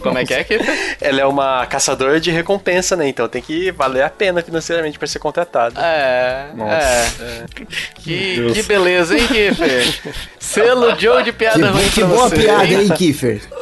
Como 0.00 0.18
é 0.18 0.24
que 0.24 0.34
é 0.34 0.44
que 0.44 0.58
Ela 1.00 1.20
é 1.20 1.26
uma 1.26 1.61
uma 1.62 1.66
caçadora 1.66 2.20
de 2.20 2.30
recompensa, 2.30 2.96
né? 2.96 3.08
Então 3.08 3.28
tem 3.28 3.40
que 3.40 3.70
valer 3.70 4.02
a 4.02 4.10
pena 4.10 4.42
financeiramente 4.42 4.98
pra 4.98 5.06
ser 5.06 5.18
contratado. 5.20 5.78
É, 5.78 6.48
Nossa. 6.54 6.74
é. 6.74 7.44
Que, 8.00 8.36
Deus. 8.36 8.52
que 8.52 8.62
beleza, 8.64 9.16
hein, 9.16 9.26
Kiffer? 9.28 10.14
Selo 10.38 10.98
Joe 10.98 11.22
de 11.22 11.32
piada 11.32 11.58
Que, 11.60 11.64
ruim 11.68 11.88
que 11.88 12.00
pra 12.00 12.08
boa 12.08 12.28
você, 12.28 12.36
piada, 12.36 12.64
hein? 12.66 12.80
hein, 12.82 12.88
Kiffer? 12.90 13.40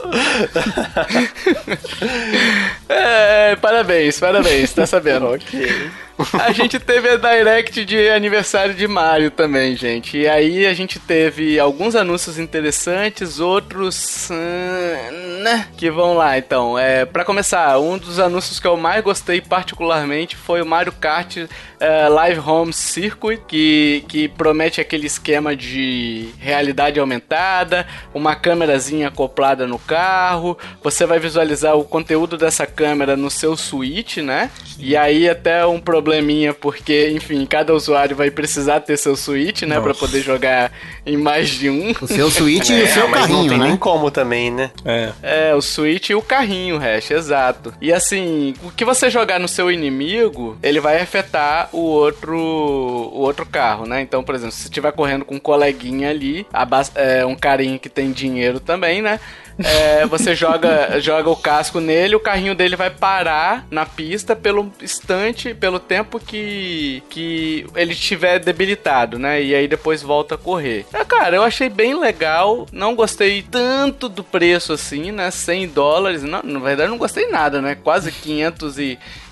É, 2.88 3.54
parabéns, 3.56 4.18
parabéns, 4.18 4.72
tá 4.72 4.84
sabendo. 4.86 5.32
ok. 5.32 5.90
A 6.38 6.52
gente 6.52 6.78
teve 6.78 7.08
a 7.08 7.16
Direct 7.16 7.84
de 7.84 8.08
aniversário 8.10 8.74
de 8.74 8.86
Mario 8.86 9.30
também, 9.30 9.76
gente. 9.76 10.16
E 10.16 10.28
aí 10.28 10.66
a 10.66 10.74
gente 10.74 10.98
teve 10.98 11.58
alguns 11.58 11.94
anúncios 11.94 12.38
interessantes, 12.38 13.40
outros. 13.40 14.28
hum, 14.30 15.42
né? 15.42 15.68
Que 15.76 15.90
vão 15.90 16.14
lá, 16.14 16.38
então. 16.38 16.78
É, 16.78 17.04
para 17.04 17.24
começar, 17.24 17.78
um 17.78 17.98
dos 17.98 18.18
anúncios 18.18 18.60
que 18.60 18.66
eu 18.66 18.76
mais 18.76 19.02
gostei 19.02 19.40
particularmente 19.40 20.36
foi 20.36 20.62
o 20.62 20.66
Mario 20.66 20.92
Kart 20.92 21.36
é, 21.80 22.08
Live 22.08 22.40
Home 22.40 22.72
Circuit, 22.72 23.40
que, 23.48 24.04
que 24.06 24.28
promete 24.28 24.80
aquele 24.80 25.06
esquema 25.06 25.56
de 25.56 26.28
realidade 26.38 27.00
aumentada, 27.00 27.86
uma 28.14 28.36
câmerazinha 28.36 29.08
acoplada 29.08 29.66
no 29.66 29.78
carro, 29.78 30.58
você 30.82 31.06
vai 31.06 31.18
visualizar 31.18 31.76
o 31.76 31.84
conteúdo 31.84 32.36
dessa 32.36 32.66
câmera 32.66 33.16
no 33.16 33.30
seu 33.30 33.56
Switch, 33.56 34.18
né? 34.18 34.50
E 34.78 34.96
aí 34.96 35.28
até 35.28 35.64
um 35.66 35.80
probleminha, 35.80 36.52
porque, 36.52 37.10
enfim, 37.10 37.46
cada 37.46 37.72
usuário 37.74 38.14
vai 38.14 38.30
precisar 38.30 38.80
ter 38.80 38.98
seu 38.98 39.16
Switch, 39.16 39.62
né? 39.62 39.76
Pra 39.80 39.88
Nossa. 39.88 40.00
poder 40.00 40.20
jogar 40.20 40.70
em 41.06 41.16
mais 41.16 41.48
de 41.48 41.70
um. 41.70 41.94
O 42.00 42.06
seu 42.06 42.30
Switch 42.30 42.68
e 42.68 42.74
o 42.74 42.84
É, 42.90 42.92
seu 42.92 43.08
mas 43.08 43.22
não 43.22 43.36
carrinho, 43.36 43.48
tem 43.50 43.58
nem 43.58 43.70
né? 43.72 43.76
como 43.78 44.10
também, 44.10 44.50
né? 44.50 44.70
É. 44.84 45.12
É, 45.22 45.54
o 45.54 45.62
Switch 45.62 46.10
e 46.10 46.14
o 46.14 46.22
carrinho, 46.22 46.76
Hash, 46.78 47.10
exato. 47.10 47.72
E 47.80 47.92
assim, 47.92 48.54
o 48.62 48.70
que 48.70 48.84
você 48.84 49.08
jogar 49.08 49.38
no 49.38 49.48
seu 49.48 49.70
inimigo, 49.70 50.58
ele 50.62 50.80
vai 50.80 51.00
afetar 51.00 51.69
o 51.72 51.78
outro 51.78 52.36
o 52.36 53.20
outro 53.20 53.46
carro, 53.46 53.86
né? 53.86 54.00
Então, 54.00 54.22
por 54.22 54.34
exemplo, 54.34 54.52
se 54.52 54.64
estiver 54.64 54.92
correndo 54.92 55.24
com 55.24 55.36
um 55.36 55.40
coleguinha 55.40 56.10
ali, 56.10 56.46
é, 56.94 57.24
um 57.24 57.34
carinha 57.34 57.78
que 57.78 57.88
tem 57.88 58.12
dinheiro 58.12 58.60
também, 58.60 59.02
né? 59.02 59.20
É, 59.64 60.06
você 60.06 60.34
joga, 60.34 60.98
joga 61.00 61.28
o 61.28 61.36
casco 61.36 61.80
nele, 61.80 62.16
o 62.16 62.20
carrinho 62.20 62.54
dele 62.54 62.76
vai 62.76 62.90
parar 62.90 63.66
na 63.70 63.84
pista 63.84 64.34
pelo 64.34 64.72
instante, 64.80 65.54
pelo 65.54 65.78
tempo 65.78 66.18
que, 66.18 67.02
que 67.10 67.66
ele 67.74 67.92
estiver 67.92 68.38
debilitado, 68.38 69.18
né? 69.18 69.42
E 69.42 69.54
aí 69.54 69.68
depois 69.68 70.02
volta 70.02 70.34
a 70.34 70.38
correr. 70.38 70.86
É, 70.92 71.04
cara, 71.04 71.36
eu 71.36 71.42
achei 71.42 71.68
bem 71.68 71.98
legal. 71.98 72.66
Não 72.72 72.94
gostei 72.94 73.42
tanto 73.42 74.08
do 74.08 74.24
preço 74.24 74.72
assim, 74.72 75.12
né? 75.12 75.30
100 75.30 75.68
dólares. 75.68 76.22
Não, 76.22 76.42
na 76.42 76.58
verdade, 76.58 76.90
não 76.90 76.98
gostei 76.98 77.28
nada, 77.28 77.60
né? 77.60 77.74
Quase 77.74 78.10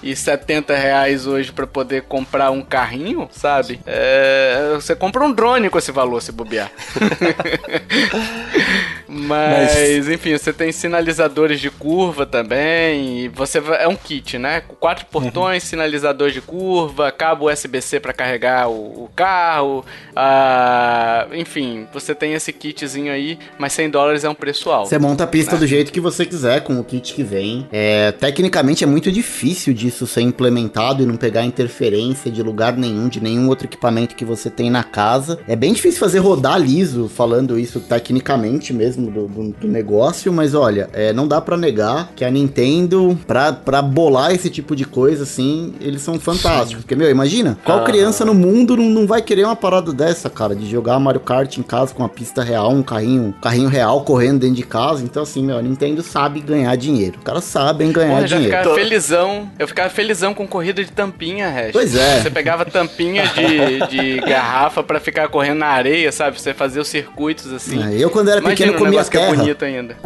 570 0.01 0.75
reais 0.75 1.27
hoje 1.27 1.53
pra 1.53 1.67
poder 1.67 2.03
comprar 2.03 2.51
um 2.51 2.63
carrinho, 2.63 3.29
sabe? 3.33 3.81
É, 3.87 4.73
você 4.75 4.95
compra 4.95 5.25
um 5.25 5.33
drone 5.33 5.71
com 5.71 5.79
esse 5.79 5.93
valor, 5.93 6.21
se 6.23 6.33
bobear. 6.33 6.71
Mas, 9.09 10.09
enfim, 10.09 10.37
você 10.37 10.53
tem 10.53 10.71
sinalizadores 10.71 11.59
de 11.59 11.71
curva 11.71 12.27
também. 12.27 13.25
E 13.25 13.29
você 13.29 13.59
é 13.79 13.89
um 13.89 13.97
kit, 13.97 14.39
né? 14.39 14.61
Com 14.61 14.75
quatro 14.75 15.07
portões, 15.07 15.63
sinalizador 15.63 16.31
de 16.31 16.43
curva, 16.43 17.11
cabo 17.11 17.51
USB-C 17.51 17.99
para 18.01 18.13
carregar 18.13 18.69
o, 18.69 19.05
o 19.05 19.11
carro. 19.17 19.85
ah, 20.15 21.27
enfim, 21.33 21.87
você 21.93 22.15
tem 22.15 22.35
esse 22.35 22.53
kitzinho 22.53 23.13
aí, 23.13 23.39
mas 23.59 23.73
100 23.73 23.91
dólares 23.91 24.25
é 24.25 24.29
um 24.29 24.35
preço 24.35 24.71
alto. 24.71 24.91
Você 24.91 24.99
monta 24.99 25.25
a 25.25 25.27
pista 25.27 25.57
do 25.57 25.67
jeito 25.67 25.91
que 25.91 26.01
você 26.01 26.27
quiser, 26.27 26.63
com 26.63 26.79
o 26.79 26.85
kit 26.85 27.15
que 27.15 27.23
vem. 27.23 27.67
É, 27.73 28.13
tecnicamente 28.13 28.85
é 28.85 28.87
muito 28.87 29.11
difícil 29.11 29.73
disso 29.89 30.07
ser 30.07 30.21
implementado 30.21 31.03
e 31.03 31.07
não 31.07 31.17
pegar 31.17 31.45
interferência 31.45 32.31
de 32.31 32.43
lugar 32.43 32.77
nenhum, 32.77 33.09
de 33.09 33.21
nenhum 33.21 33.49
outro 33.49 33.67
equipamento 33.67 34.15
que 34.15 34.25
você 34.25 34.51
tem 34.51 34.71
na 34.71 34.85
casa. 34.85 35.39
É 35.49 35.57
bem 35.57 35.73
difícil 35.73 35.99
fazer 35.99 36.19
rodar 36.19 36.61
liso, 36.61 37.09
falando 37.09 37.59
isso 37.59 37.81
tecnicamente 37.81 38.73
mesmo 38.73 39.11
do, 39.11 39.27
do- 39.27 39.49
do 39.59 39.69
negócio, 39.69 40.33
mas 40.33 40.55
olha, 40.55 40.89
é, 40.93 41.13
não 41.13 41.27
dá 41.27 41.41
pra 41.41 41.57
negar 41.57 42.13
que 42.15 42.25
a 42.25 42.31
Nintendo, 42.31 43.19
pra, 43.27 43.53
pra 43.53 43.81
bolar 43.81 44.33
esse 44.33 44.51
tipo 44.51 44.77
de 44.77 44.85
coisa, 44.85 45.23
assim, 45.23 45.75
eles 45.81 46.03
são 46.03 46.19
fantásticos. 46.21 46.83
Porque, 46.85 46.95
meu, 46.95 47.11
imagina, 47.11 47.59
qual 47.65 47.81
Ah. 47.81 47.85
criança 47.85 48.25
no 48.25 48.35
mundo 48.35 48.77
não, 48.77 48.85
não 48.91 49.07
vai 49.07 49.23
querer 49.23 49.45
uma 49.45 49.57
parada 49.57 49.93
dessa, 49.93 50.29
cara, 50.29 50.55
de 50.55 50.69
jogar 50.69 50.99
Mario 50.99 51.21
Kart 51.21 51.57
em 51.57 51.63
casa 51.63 51.95
com 51.95 52.03
uma 52.03 52.09
pista 52.09 52.43
real, 52.43 52.71
um 52.73 52.83
carrinho, 52.83 53.23
um 53.25 53.33
carrinho 53.33 53.69
real 53.69 54.03
correndo 54.03 54.41
dentro 54.41 54.57
de 54.57 54.63
casa. 54.65 55.03
Então, 55.03 55.23
assim, 55.23 55.43
meu, 55.45 55.57
a 55.57 55.63
Nintendo 55.63 56.03
sabe 56.03 56.41
ganhar 56.41 56.75
dinheiro. 56.77 57.17
Os 57.19 57.25
caras 57.25 57.45
sabem 57.45 57.91
ganhar 57.93 58.21
eu 58.23 58.27
dinheiro. 58.27 58.57
ficava 58.57 58.75
felizão. 58.75 59.49
Eu 59.59 59.69
ficava 59.69 59.78
felizão 59.89 60.35
com 60.35 60.47
corrida 60.47 60.83
de 60.85 60.91
tampinha, 60.91 61.49
Hash. 61.49 61.73
Pois 61.73 61.95
é. 61.95 62.21
Você 62.21 62.31
pegava 62.31 62.65
tampinha 62.65 63.25
de, 63.29 63.87
de 63.89 64.21
garrafa 64.27 64.83
pra 64.83 64.99
ficar 65.01 65.29
correndo 65.29 65.59
na 65.59 65.69
areia, 65.69 66.11
sabe? 66.13 66.41
Você 66.41 66.53
fazia 66.55 66.81
os 66.83 66.89
circuitos 66.89 67.53
assim. 67.53 67.83
É, 67.83 67.95
eu, 68.03 68.11
quando 68.11 68.29
era 68.31 68.41
Imagina 68.41 68.57
pequeno, 68.57 68.73
um 68.73 68.79
comia 68.79 68.91
negócio 68.91 69.11
que 69.11 69.17
é 69.17 69.21
terra. 69.21 69.37
bonito 69.37 69.65
ainda. 69.65 69.97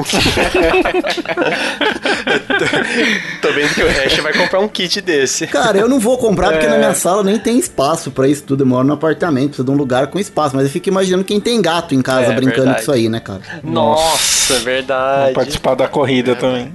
Tô 3.40 3.52
vendo 3.52 3.74
que 3.74 3.82
o 3.82 3.88
Hash 3.88 4.16
vai 4.18 4.32
comprar 4.32 4.60
um 4.60 4.68
kit 4.68 5.00
desse. 5.00 5.46
Cara, 5.46 5.78
eu 5.78 5.88
não 5.88 5.98
vou 6.00 6.18
comprar 6.18 6.50
porque 6.52 6.66
É. 6.66 6.68
na 6.70 6.78
minha 6.78 6.94
sala 6.94 7.22
nem 7.22 7.38
tem 7.38 7.58
espaço 7.58 8.10
pra 8.10 8.28
isso 8.28 8.42
tudo. 8.44 8.62
Eu 8.62 8.66
moro 8.66 8.86
no 8.86 8.92
apartamento, 8.94 9.48
preciso 9.48 9.64
de 9.64 9.70
um 9.70 9.76
lugar 9.76 10.06
com 10.08 10.18
espaço. 10.18 10.54
Mas 10.56 10.64
eu 10.66 10.70
fico 10.70 10.88
imaginando 10.88 11.24
quem 11.24 11.40
tem 11.40 11.60
gato 11.60 11.94
em 11.94 12.02
casa 12.02 12.32
É, 12.32 12.36
brincando 12.36 12.56
verdade. 12.64 12.76
com 12.76 12.82
isso 12.82 12.92
aí, 12.92 13.08
né, 13.08 13.20
cara? 13.20 13.40
Nossa, 13.62 14.54
Vou 14.54 14.62
verdade. 14.64 15.32
participar 15.34 15.74
da 15.74 15.88
corrida 15.88 16.34
também. 16.36 16.72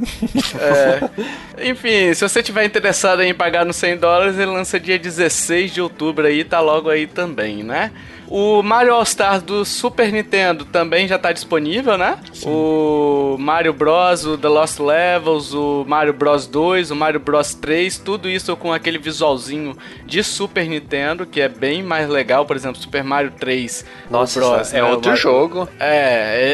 É. 0.59 1.69
Enfim, 1.69 2.13
se 2.13 2.21
você 2.27 2.43
tiver 2.43 2.65
interessado 2.87 3.21
em 3.21 3.33
pagar 3.33 3.65
nos 3.65 3.75
100 3.75 3.97
dólares, 3.97 4.37
ele 4.37 4.49
lança 4.49 4.79
dia 4.79 4.97
16 4.97 5.73
de 5.73 5.81
outubro 5.81 6.25
aí, 6.25 6.45
tá 6.45 6.61
logo 6.61 6.89
aí 6.89 7.05
também, 7.05 7.61
né? 7.61 7.91
O 8.29 8.61
Mario 8.61 8.93
All 8.93 9.03
Stars 9.03 9.41
do 9.41 9.63
Super 9.63 10.11
Nintendo 10.11 10.65
também 10.65 11.07
já 11.07 11.17
tá 11.17 11.31
disponível, 11.31 11.97
né? 11.97 12.17
O 12.45 13.37
Mario 13.39 13.71
Bros, 13.73 14.25
o 14.25 14.37
The 14.37 14.47
Lost 14.47 14.79
Levels, 14.79 15.53
o 15.53 15.85
Mario 15.87 16.13
Bros 16.13 16.45
2, 16.47 16.91
o 16.91 16.95
Mario 16.95 17.19
Bros 17.19 17.53
3, 17.53 17.97
tudo 17.99 18.27
isso 18.29 18.55
com 18.57 18.73
aquele 18.73 18.97
visualzinho 18.97 19.77
de 20.05 20.21
Super 20.23 20.67
Nintendo, 20.67 21.25
que 21.25 21.39
é 21.39 21.47
bem 21.47 21.81
mais 21.81 22.09
legal, 22.09 22.45
por 22.45 22.55
exemplo, 22.55 22.81
Super 22.81 23.03
Mario 23.03 23.31
3 23.39 23.85
o 24.09 24.13
Nossa, 24.13 24.39
Bros, 24.39 24.73
é 24.73 24.81
né? 24.81 24.83
Outro 24.83 25.09
Mario- 25.11 25.21
jogo. 25.23 25.69
É, 25.79 25.89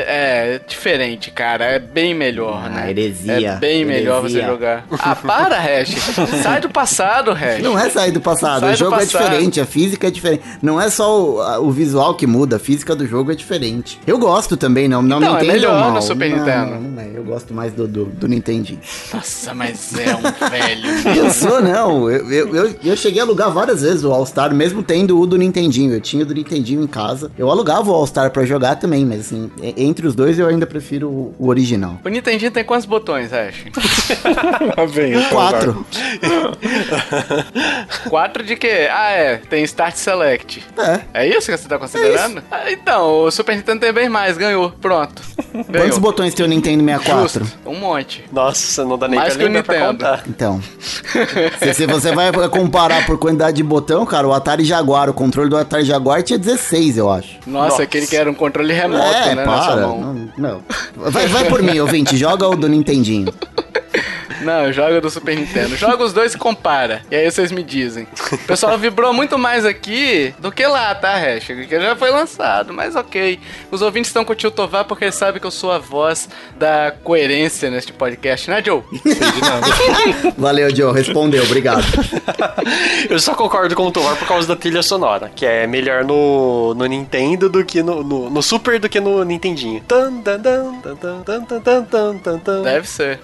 é, 0.07 0.55
é 0.55 0.59
diferente, 0.67 1.31
cara. 1.31 1.65
É 1.65 1.79
bem 1.79 2.13
melhor, 2.13 2.61
Ah, 2.65 2.69
né? 2.69 2.89
heresia, 2.91 3.49
É 3.49 3.55
bem 3.55 3.83
melhor 3.83 4.21
você 4.21 4.37
heresia. 4.37 4.45
jogar. 4.47 4.85
Ah, 4.99 5.15
para, 5.15 5.57
Hash. 5.59 5.89
Sai 6.43 6.61
do 6.61 6.69
passado, 6.69 7.31
Hash. 7.33 7.59
Não 7.61 7.77
é 7.77 7.89
sair 7.89 8.11
do 8.11 8.21
passado, 8.21 8.61
Sai 8.61 8.73
o 8.73 8.77
jogo 8.77 8.95
é 8.95 8.99
passado. 8.99 9.23
diferente, 9.23 9.59
a 9.59 9.65
física 9.65 10.07
é 10.07 10.11
diferente. 10.11 10.43
Não 10.61 10.79
é 10.79 10.89
só 10.89 11.19
o, 11.19 11.62
o 11.63 11.71
visual 11.71 12.15
que 12.15 12.27
muda, 12.27 12.57
a 12.57 12.59
física 12.59 12.95
do 12.95 13.05
jogo 13.05 13.31
é 13.31 13.35
diferente. 13.35 13.99
Eu 14.05 14.17
gosto 14.17 14.57
também, 14.57 14.87
não, 14.87 15.01
não 15.01 15.17
Então, 15.17 15.33
me 15.33 15.39
é 15.39 15.43
entendam 15.43 15.71
melhor 15.71 15.85
no 15.85 15.91
mal. 15.93 16.01
Super 16.01 16.29
Não, 16.29 16.37
Nintendo. 16.37 16.71
Não, 16.71 16.81
não 16.81 17.01
é. 17.01 17.07
Eu 17.15 17.23
gosto 17.23 17.53
mais 17.53 17.73
do, 17.73 17.87
do, 17.87 18.05
do 18.05 18.27
Nintendinho. 18.27 18.79
Nossa, 19.13 19.53
mas 19.53 19.93
é 19.97 20.15
um 20.15 20.21
velho. 20.49 21.17
Eu 21.17 21.29
sou, 21.31 21.61
não. 21.61 22.09
Eu, 22.09 22.31
eu, 22.31 22.55
eu, 22.55 22.75
eu 22.83 22.97
cheguei 22.97 23.21
a 23.21 23.23
alugar 23.23 23.51
várias 23.51 23.81
vezes 23.81 24.03
o 24.03 24.11
All-Star, 24.11 24.53
mesmo 24.53 24.83
tendo 24.83 25.19
o 25.19 25.25
do 25.25 25.37
Nintendinho. 25.37 25.93
Eu 25.93 26.01
tinha 26.01 26.23
o 26.23 26.25
do 26.25 26.33
Nintendinho 26.33 26.83
em 26.83 26.87
casa. 26.87 27.31
Eu 27.37 27.49
alugava 27.49 27.89
o 27.89 27.93
All-Star 27.93 28.31
pra 28.31 28.45
jogar 28.45 28.75
também, 28.75 29.05
mas 29.05 29.21
assim, 29.21 29.49
entre 29.77 30.05
os 30.07 30.15
dois 30.15 30.37
eu 30.37 30.47
ainda 30.47 30.65
prefiro 30.67 31.09
o, 31.09 31.35
o 31.39 31.47
original. 31.47 31.99
O 32.03 32.09
Nintendinho 32.09 32.51
tem 32.51 32.63
quantos 32.63 32.85
botões, 32.85 33.31
Hash? 33.31 33.63
Lá 34.77 34.85
vem 34.85 35.15
o 35.15 35.29
Quatro. 35.29 35.85
Quatro 38.09 38.43
de 38.43 38.55
quê? 38.55 38.87
Ah, 38.91 39.11
é. 39.11 39.37
Tem 39.37 39.63
Start 39.63 39.95
Select. 39.95 40.63
É. 40.77 41.23
É 41.23 41.27
isso 41.27 41.51
que 41.57 41.63
você 41.63 41.69
tá 41.69 41.77
considerando? 41.79 42.43
Ah, 42.51 42.71
então, 42.71 43.23
o 43.23 43.31
Super 43.31 43.55
Nintendo 43.55 43.79
tem 43.81 43.93
bem 43.93 44.09
mais. 44.09 44.37
Ganhou. 44.37 44.71
Pronto. 44.81 45.21
Quantos 45.51 45.69
Ganhou. 45.69 45.99
botões 45.99 46.33
tem 46.33 46.45
o 46.45 46.49
Nintendo 46.49 46.83
64? 46.83 47.45
Justo. 47.45 47.57
Um 47.65 47.75
monte. 47.75 48.23
Nossa, 48.31 48.83
não 48.85 48.97
dá 48.97 49.07
nem 49.07 49.19
Mais 49.19 49.33
pra 49.35 49.43
que 49.43 49.49
o 49.49 49.53
Nintendo. 49.53 49.85
contar. 49.87 50.23
Então, 50.27 50.61
se, 51.59 51.73
se 51.73 51.85
você 51.85 52.13
vai 52.13 52.31
comparar 52.49 53.05
por 53.05 53.17
quantidade 53.17 53.57
de 53.57 53.63
botão, 53.63 54.05
cara, 54.05 54.27
o 54.27 54.33
Atari 54.33 54.63
Jaguar, 54.63 55.09
o 55.09 55.13
controle 55.13 55.49
do 55.49 55.57
Atari 55.57 55.83
Jaguar 55.83 56.23
tinha 56.23 56.39
16, 56.39 56.97
eu 56.97 57.09
acho. 57.11 57.37
Nossa, 57.45 57.69
Nossa. 57.69 57.83
aquele 57.83 58.07
que 58.07 58.15
era 58.15 58.29
um 58.29 58.33
controle 58.33 58.73
remoto, 58.73 59.03
é, 59.03 59.35
né? 59.35 59.45
Na 59.45 59.61
sua 59.61 59.73
para. 59.73 59.87
mão. 59.87 59.99
Não, 59.99 60.29
não. 60.37 60.61
Vai, 61.11 61.27
vai 61.27 61.45
por 61.45 61.61
mim, 61.61 61.77
ouvinte, 61.79 62.17
joga 62.17 62.47
o 62.47 62.55
do 62.55 62.67
Nintendinho. 62.67 63.33
Não, 64.43 64.71
joga 64.71 65.01
do 65.01 65.09
Super 65.09 65.35
Nintendo. 65.35 65.75
Joga 65.75 66.03
os 66.03 66.13
dois 66.13 66.33
e 66.33 66.37
compara. 66.37 67.01
E 67.09 67.15
aí 67.15 67.29
vocês 67.29 67.51
me 67.51 67.63
dizem. 67.63 68.07
O 68.31 68.37
pessoal 68.39 68.77
vibrou 68.77 69.13
muito 69.13 69.37
mais 69.37 69.65
aqui 69.65 70.33
do 70.39 70.51
que 70.51 70.65
lá, 70.65 70.93
tá, 70.95 71.15
Hash? 71.17 71.45
Que 71.45 71.79
já 71.79 71.95
foi 71.95 72.11
lançado, 72.11 72.73
mas 72.73 72.95
ok. 72.95 73.39
Os 73.71 73.81
ouvintes 73.81 74.09
estão 74.09 74.25
com 74.25 74.33
o 74.33 74.35
Tio 74.35 74.51
Tovar 74.51 74.85
porque 74.85 75.05
eles 75.05 75.15
sabem 75.15 75.39
que 75.39 75.47
eu 75.47 75.51
sou 75.51 75.71
a 75.71 75.77
voz 75.77 76.27
da 76.57 76.93
coerência 77.03 77.69
neste 77.69 77.93
podcast, 77.93 78.49
né, 78.49 78.61
Joe? 78.63 78.83
Valeu, 80.37 80.75
Joe. 80.75 80.93
Respondeu, 80.93 81.43
obrigado. 81.43 81.83
eu 83.09 83.19
só 83.19 83.33
concordo 83.33 83.75
com 83.75 83.87
o 83.87 83.91
Tovar 83.91 84.15
por 84.17 84.27
causa 84.27 84.47
da 84.47 84.55
trilha 84.55 84.83
sonora, 84.83 85.31
que 85.33 85.45
é 85.45 85.65
melhor 85.67 86.03
no, 86.03 86.73
no 86.73 86.85
Nintendo 86.85 87.49
do 87.49 87.63
que 87.63 87.81
no, 87.81 88.03
no, 88.03 88.29
no 88.29 88.41
Super 88.41 88.79
do 88.79 88.89
que 88.89 88.99
no 88.99 89.23
Nintendinho. 89.23 89.81
Deve 92.63 92.87
ser. 92.87 93.19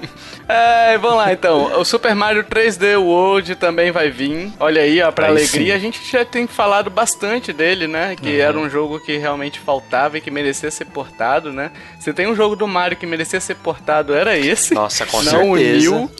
é, 0.48 0.63
é, 0.64 0.98
vamos 0.98 1.16
lá 1.18 1.32
então. 1.32 1.78
O 1.80 1.84
Super 1.84 2.14
Mario 2.14 2.44
3D 2.44 2.96
World 2.98 3.54
também 3.56 3.90
vai 3.90 4.10
vir. 4.10 4.52
Olha 4.58 4.82
aí, 4.82 5.02
ó, 5.02 5.10
pra 5.12 5.26
Aí 5.26 5.32
alegria. 5.32 5.64
sim. 5.66 5.70
A 5.72 5.78
gente 5.78 6.00
já 6.10 6.24
tem 6.24 6.46
falado 6.46 6.90
bastante 6.90 7.52
dele, 7.52 7.86
né? 7.86 8.16
Que 8.20 8.40
era 8.40 8.58
um 8.58 8.68
jogo 8.70 8.98
que 9.00 9.16
realmente 9.16 9.58
faltava 9.58 10.18
e 10.18 10.20
que 10.20 10.30
merecia 10.30 10.70
ser 10.70 10.86
portado, 10.86 11.52
né? 11.52 11.70
Se 12.00 12.12
tem 12.12 12.26
um 12.26 12.34
jogo 12.34 12.56
do 12.56 12.66
Mario 12.66 12.96
que 12.96 13.06
merecia 13.06 13.40
ser 13.40 13.56
portado, 13.56 14.14
era 14.14 14.36
esse. 14.38 14.74
Nossa, 14.74 15.04
com 15.06 15.22
não 15.22 15.30
certeza. 15.54 15.90
uniu. 15.90 16.10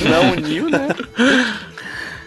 não 0.00 0.32
uniu, 0.32 0.70
né? 0.70 0.88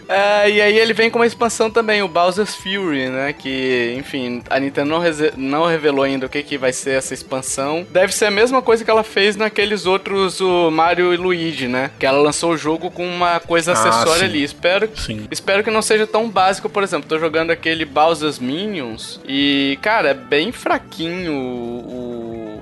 É, 0.08 0.50
e 0.50 0.60
aí 0.60 0.78
ele 0.78 0.94
vem 0.94 1.10
com 1.10 1.18
uma 1.18 1.26
expansão 1.26 1.70
também, 1.70 2.02
o 2.02 2.08
Bowser's 2.08 2.54
Fury, 2.54 3.08
né? 3.10 3.32
Que, 3.32 3.94
enfim, 3.98 4.42
a 4.48 4.58
Nintendo 4.58 4.90
não, 4.90 5.02
não 5.36 5.66
revelou 5.66 6.02
ainda 6.04 6.26
o 6.26 6.28
que, 6.28 6.42
que 6.42 6.56
vai 6.56 6.72
ser 6.72 6.92
essa 6.92 7.12
expansão. 7.12 7.86
Deve 7.90 8.14
ser 8.14 8.26
a 8.26 8.30
mesma 8.30 8.62
coisa 8.62 8.84
que 8.84 8.90
ela 8.90 9.04
fez 9.04 9.36
naqueles 9.36 9.84
outros, 9.86 10.40
o 10.40 10.70
Mario 10.70 11.12
e 11.12 11.16
Luigi, 11.16 11.68
né? 11.68 11.90
Que 11.98 12.06
ela 12.06 12.18
lançou 12.20 12.52
o 12.52 12.56
jogo 12.56 12.90
com 12.90 13.06
uma 13.06 13.38
coisa 13.40 13.72
Ah, 13.72 13.74
acessória 13.74 14.20
sim. 14.20 14.24
ali. 14.24 14.42
Espero, 14.42 14.88
Sim. 14.96 15.26
espero 15.30 15.62
que 15.62 15.70
não 15.70 15.82
seja 15.82 16.06
tão 16.06 16.28
básico, 16.30 16.68
por 16.68 16.82
exemplo, 16.82 17.08
tô 17.08 17.18
jogando 17.18 17.50
aquele 17.50 17.84
Bowser's 17.84 18.38
Minions 18.38 19.20
e, 19.28 19.78
cara, 19.82 20.10
é 20.10 20.14
bem 20.14 20.52
fraquinho 20.52 21.32
o, 21.34 22.17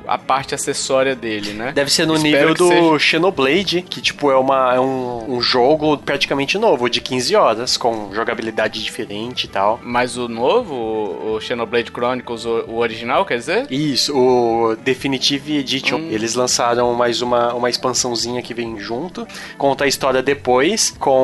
a 0.07 0.19
parte 0.19 0.55
acessória 0.55 1.15
dele, 1.15 1.53
né? 1.53 1.73
Deve 1.73 1.91
ser 1.93 2.07
no 2.07 2.15
Espero 2.17 2.51
nível 2.51 2.55
do 2.55 2.69
seja. 2.69 2.99
Xenoblade, 2.99 3.83
que 3.83 4.01
tipo 4.01 4.31
é, 4.31 4.37
uma, 4.37 4.75
é 4.75 4.81
um, 4.81 5.37
um 5.37 5.41
jogo 5.41 5.97
praticamente 5.99 6.59
novo, 6.59 6.89
de 6.89 7.01
15 7.01 7.35
horas, 7.37 7.77
com 7.77 8.11
jogabilidade 8.15 8.83
diferente 8.83 9.45
e 9.45 9.49
tal. 9.49 9.81
Mas 9.83 10.17
o 10.17 10.29
novo, 10.29 10.75
o 10.75 11.41
Xenoblade 11.41 11.91
Chronicles, 11.91 12.45
o, 12.45 12.65
o 12.69 12.79
original, 12.79 13.25
quer 13.25 13.39
dizer? 13.39 13.67
Isso, 13.71 14.17
o 14.17 14.77
Definitive 14.77 15.59
Edition. 15.59 15.97
Hum. 15.99 16.09
Eles 16.11 16.35
lançaram 16.35 16.93
mais 16.95 17.23
uma, 17.23 17.53
uma 17.55 17.69
expansãozinha 17.71 18.43
que 18.43 18.55
vem 18.55 18.79
junto. 18.79 19.27
Conta 19.59 19.85
a 19.85 19.87
história 19.87 20.23
depois, 20.23 20.95
com 20.99 21.17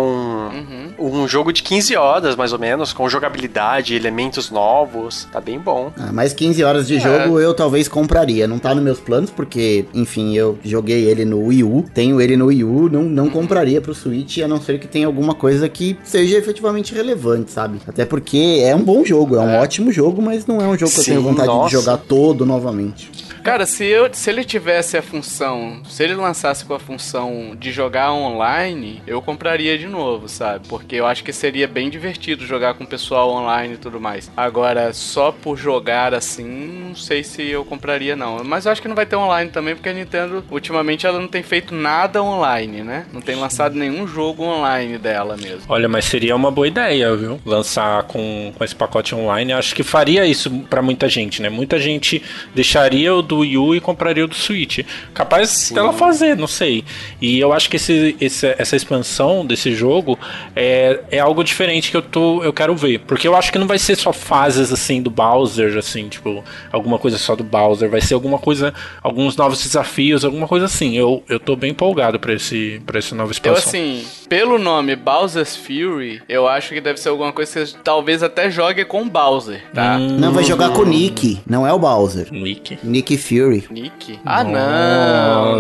Uhum. 0.53 0.93
um 0.99 1.29
jogo 1.29 1.53
de 1.53 1.63
15 1.63 1.97
horas, 1.97 2.37
mais 2.37 2.53
ou 2.53 2.59
menos, 2.59 2.93
com 2.93 3.09
jogabilidade, 3.09 3.95
elementos 3.95 4.51
novos. 4.51 5.27
Tá 5.33 5.41
bem 5.41 5.59
bom. 5.59 5.93
Ah, 5.99 6.13
mais 6.13 6.33
15 6.33 6.63
horas 6.65 6.85
É. 6.85 6.95
de 6.95 7.01
jogo 7.01 7.39
eu 7.41 7.55
talvez 7.55 7.89
compraria. 7.89 8.47
Não 8.47 8.59
tá 8.59 8.72
nos 8.75 8.85
meus 8.85 9.01
planos, 9.01 9.31
porque, 9.31 9.85
enfim, 9.95 10.35
eu 10.35 10.59
joguei 10.65 11.05
ele 11.05 11.25
no 11.25 11.47
Wii 11.47 11.65
U, 11.65 11.85
tenho 11.95 12.21
ele 12.21 12.37
no 12.37 12.47
Wii 12.47 12.65
U, 12.65 12.89
não, 12.91 13.03
não 13.03 13.31
compraria 13.31 13.81
pro 13.81 13.95
Switch, 13.95 14.39
a 14.39 14.49
não 14.49 14.61
ser 14.61 14.79
que 14.79 14.87
tenha 14.87 15.07
alguma 15.07 15.35
coisa 15.35 15.69
que 15.69 15.97
seja 16.05 16.37
efetivamente 16.37 16.95
relevante, 16.95 17.51
sabe? 17.51 17.79
Até 17.87 18.05
porque 18.05 18.61
é 18.63 18.75
um 18.75 18.83
bom 18.83 19.05
jogo, 19.05 19.37
é 19.37 19.41
um 19.41 19.57
ótimo 19.57 19.93
jogo, 19.93 20.21
mas 20.23 20.47
não 20.47 20.61
é 20.61 20.67
um 20.67 20.77
jogo 20.77 20.93
que 20.93 21.01
eu 21.01 21.05
tenho 21.05 21.21
Sim, 21.21 21.27
vontade 21.27 21.49
nossa. 21.49 21.69
de 21.69 21.73
jogar 21.73 21.97
todo 21.97 22.45
novamente. 22.47 23.11
Cara, 23.43 23.67
se, 23.67 23.85
eu, 23.85 24.09
se 24.13 24.31
ele 24.31 24.45
tivesse 24.45 24.97
a 24.97 25.03
função, 25.03 25.83
se 25.85 26.05
ele 26.05 26.15
lançasse 26.15 26.65
com 26.65 26.75
a 26.75 26.79
função 26.79 27.57
de 27.59 27.73
jogar 27.73 28.13
online, 28.13 29.03
eu 29.05 29.21
compraria 29.21 29.77
de 29.77 29.89
novo, 29.89 30.29
sabe? 30.29 30.69
Porque 30.69 30.95
eu 30.95 31.07
acho 31.07 31.25
que 31.25 31.33
seria 31.33 31.67
bem 31.67 31.91
divertido 31.91 32.47
jogar 32.47 32.75
com 32.75 32.85
o 32.85 32.87
pessoal 32.87 33.31
online 33.31 33.75
e 33.75 33.79
tudo 33.79 34.01
mais. 34.01 34.31
Agora, 34.37 34.93
só 34.93 35.33
por 35.33 35.57
jogar 35.57 36.15
assim, 36.15 36.45
não 36.89 36.95
sei 36.95 37.25
se 37.25 37.43
eu 37.43 37.65
compraria 37.65 38.15
não. 38.15 38.45
Mas 38.45 38.65
eu 38.65 38.73
acho 38.73 38.81
que 38.81 38.87
não 38.87 38.95
vai 38.95 39.07
ter 39.07 39.17
online 39.17 39.51
também, 39.51 39.75
porque 39.75 39.89
a 39.89 39.93
Nintendo, 39.93 40.45
ultimamente, 40.49 41.05
ela 41.05 41.19
não 41.19 41.29
tem 41.29 41.43
feito 41.43 41.75
nada 41.75 42.23
online, 42.23 42.83
né? 42.83 43.07
Não 43.13 43.21
tem 43.21 43.35
lançado 43.35 43.75
nenhum 43.75 44.07
jogo 44.07 44.45
online 44.45 44.99
dela 44.99 45.37
mesmo. 45.37 45.63
Olha, 45.69 45.89
mas 45.89 46.05
seria 46.05 46.37
uma 46.37 46.51
boa 46.51 46.69
ideia, 46.69 47.15
viu? 47.17 47.41
Lançar 47.45 48.05
com, 48.05 48.53
com 48.57 48.65
esse 48.65 48.75
pacote 48.75 49.15
online. 49.17 49.51
Eu 49.51 49.59
Acho 49.59 49.75
que 49.75 49.83
faria 49.83 50.27
isso 50.27 50.51
pra 50.69 50.83
muita 50.83 51.09
gente, 51.09 51.43
né? 51.43 51.49
Muita 51.49 51.79
gente 51.79 52.23
deixaria 52.55 53.15
o 53.15 53.23
do 53.33 53.39
Wii 53.39 53.57
U 53.59 53.75
e 53.75 53.81
compraria 53.81 54.25
o 54.25 54.29
do 54.29 54.35
Switch. 54.35 54.81
Capaz 55.15 55.49
Sim. 55.51 55.75
dela 55.75 55.93
fazer, 55.93 56.37
não 56.37 56.47
sei. 56.47 56.85
E 57.21 57.39
eu 57.39 57.53
acho 57.53 57.71
que 57.71 57.77
esse, 57.77 58.15
esse- 58.21 58.55
essa 58.59 58.77
expansão 58.77 59.45
desse 59.47 59.75
jogo 59.75 60.19
é, 60.55 61.01
é 61.11 61.19
algo 61.19 61.43
diferente 61.43 61.91
que 61.91 61.97
eu, 61.97 62.03
tô, 62.03 62.43
eu 62.43 62.53
quero 62.53 62.75
ver. 62.77 63.01
Porque 63.01 63.27
eu 63.27 63.35
acho 63.37 63.51
que 63.51 63.59
não 63.59 63.67
vai 63.67 63.79
ser 63.79 63.97
só 63.97 64.13
fases 64.13 64.73
assim 64.73 65.01
do 65.01 65.11
Bowser, 65.11 65.77
assim, 65.79 66.09
tipo, 66.09 66.45
alguma 66.71 66.99
coisa 66.99 67.17
só 67.19 67.35
do 67.35 67.43
Bowser. 67.45 67.89
Vai 67.89 68.01
ser 68.01 68.15
alguma 68.15 68.39
coisa, 68.39 68.75
alguns 69.03 69.37
novos 69.37 69.63
desafios, 69.63 70.25
alguma 70.25 70.47
coisa 70.47 70.67
assim. 70.67 70.97
Eu, 70.97 71.23
eu 71.29 71.41
tô 71.41 71.57
bem 71.57 71.71
empolgado 71.71 72.19
pra, 72.19 72.35
esse, 72.35 72.81
pra 72.87 72.99
essa 72.99 73.15
nova 73.15 73.31
Eu, 73.31 73.33
expansão. 73.33 73.57
assim, 73.69 74.05
pelo 74.29 74.59
nome 74.59 74.95
Bowser's 74.97 75.57
Fury, 75.57 76.21
eu 76.29 76.47
acho 76.49 76.71
que 76.75 76.81
deve 76.81 76.99
ser 77.01 77.09
alguma 77.09 77.33
coisa 77.33 77.51
que 77.53 77.67
você 77.67 77.77
talvez 77.83 78.23
até 78.23 78.51
jogue 78.51 78.85
com 78.85 79.09
Bowser, 79.09 79.63
tá? 79.73 79.97
Hum. 79.97 80.19
Não, 80.19 80.33
vai 80.33 80.45
jogar 80.45 80.71
com 80.71 80.83
o 80.83 80.87
Nick, 80.87 81.41
não 81.47 81.67
é 81.67 81.73
o 81.73 81.79
Bowser. 81.79 82.29
Nick. 82.33 82.79
Nick 82.83 83.17
Fury. 83.23 83.67
Nick? 83.71 84.19
Ah, 84.25 84.45
não! 84.45 85.57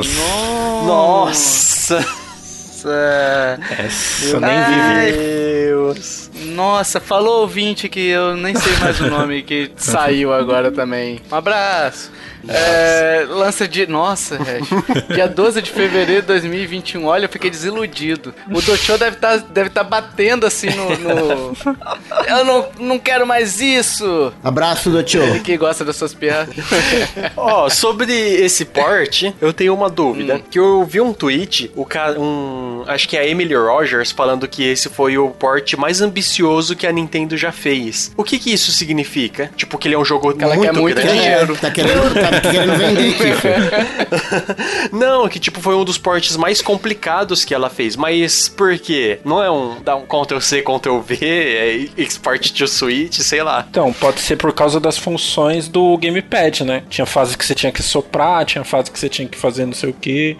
Nossa. 0.86 1.94
Nossa! 1.94 3.58
Essa 3.78 4.24
eu 4.26 4.40
nem 4.40 4.58
vi. 4.58 5.12
Deus. 5.12 6.30
Nossa, 6.46 7.00
falou 7.00 7.42
ouvinte 7.42 7.88
que 7.88 8.00
eu 8.08 8.36
nem 8.36 8.54
sei 8.54 8.76
mais 8.76 9.00
o 9.00 9.08
nome 9.08 9.42
que 9.42 9.70
saiu 9.76 10.32
agora 10.32 10.70
também. 10.72 11.20
Um 11.30 11.34
abraço! 11.36 12.10
É, 12.48 13.24
lança 13.28 13.66
de. 13.68 13.86
Nossa, 13.86 14.36
Reg, 14.42 14.64
dia 15.14 15.28
12 15.28 15.62
de 15.62 15.70
fevereiro 15.70 16.22
de 16.22 16.28
2021. 16.28 17.04
Olha, 17.04 17.24
eu 17.26 17.28
fiquei 17.28 17.50
desiludido. 17.50 18.34
O 18.50 18.60
Docho 18.60 18.96
deve 18.98 19.16
estar 19.16 19.36
deve 19.38 19.70
tá 19.70 19.82
batendo 19.84 20.46
assim 20.46 20.70
no. 20.70 20.90
no- 20.98 21.56
Eu 22.26 22.44
não, 22.44 22.68
não 22.78 22.98
quero 22.98 23.26
mais 23.26 23.60
isso! 23.60 24.32
Abraço 24.42 24.90
do 24.90 25.02
tio. 25.02 25.22
Ele 25.22 25.40
que 25.40 25.56
gosta 25.56 25.84
das 25.84 25.96
suas 25.96 26.14
piadas. 26.14 26.54
Ó, 27.36 27.68
sobre 27.68 28.12
esse 28.12 28.64
port, 28.64 29.24
eu 29.40 29.52
tenho 29.52 29.74
uma 29.74 29.88
dúvida. 29.90 30.36
Hum. 30.36 30.42
Que 30.50 30.58
eu 30.58 30.84
vi 30.84 31.00
um 31.00 31.12
tweet, 31.12 31.70
o 31.76 31.84
cara, 31.84 32.18
um, 32.20 32.84
acho 32.86 33.08
que 33.08 33.16
é 33.16 33.20
a 33.20 33.26
Emily 33.26 33.54
Rogers, 33.54 34.10
falando 34.10 34.46
que 34.48 34.62
esse 34.64 34.88
foi 34.88 35.18
o 35.18 35.30
port 35.30 35.74
mais 35.74 36.00
ambicioso 36.00 36.74
que 36.76 36.86
a 36.86 36.92
Nintendo 36.92 37.36
já 37.36 37.52
fez. 37.52 38.12
O 38.16 38.24
que 38.24 38.38
que 38.38 38.52
isso 38.52 38.70
significa? 38.72 39.50
Tipo, 39.56 39.78
que 39.78 39.88
ele 39.88 39.94
é 39.94 39.98
um 39.98 40.04
jogo 40.04 40.34
ela 40.38 40.54
muito 40.54 40.72
quer 40.72 40.80
muito 40.80 40.94
grande? 41.00 41.12
dinheiro. 41.20 41.56
Tá 41.56 41.70
querendo, 41.70 42.14
tá 42.14 42.31
querendo 42.40 42.76
vender, 42.76 43.12
Kiffer. 43.16 43.56
Não, 44.92 45.28
que 45.28 45.38
tipo 45.38 45.60
foi 45.60 45.74
um 45.74 45.84
dos 45.84 45.98
portes 45.98 46.36
mais 46.36 46.60
complicados 46.62 47.44
que 47.44 47.54
ela 47.54 47.68
fez. 47.70 47.96
Mas 47.96 48.48
por 48.48 48.78
quê? 48.78 49.18
Não 49.24 49.42
é 49.42 49.50
um 49.50 49.80
dar 49.82 49.96
um 49.96 50.06
Ctrl 50.06 50.40
C, 50.40 50.62
Ctrl 50.62 50.98
V, 51.00 51.18
é 51.22 52.00
export 52.00 52.52
to 52.52 52.66
Switch, 52.66 53.18
sei 53.20 53.42
lá. 53.42 53.66
Então, 53.68 53.92
pode 53.92 54.20
ser 54.20 54.36
por 54.36 54.52
causa 54.52 54.78
das 54.80 54.98
funções 54.98 55.68
do 55.68 55.96
gamepad, 55.98 56.64
né? 56.64 56.82
Tinha 56.88 57.06
fase 57.06 57.36
que 57.36 57.44
você 57.44 57.54
tinha 57.54 57.72
que 57.72 57.82
soprar, 57.82 58.44
tinha 58.44 58.64
fase 58.64 58.90
que 58.90 58.98
você 58.98 59.08
tinha 59.08 59.28
que 59.28 59.38
fazer 59.38 59.66
não 59.66 59.72
sei 59.74 59.90
o 59.90 59.94
que. 59.94 60.36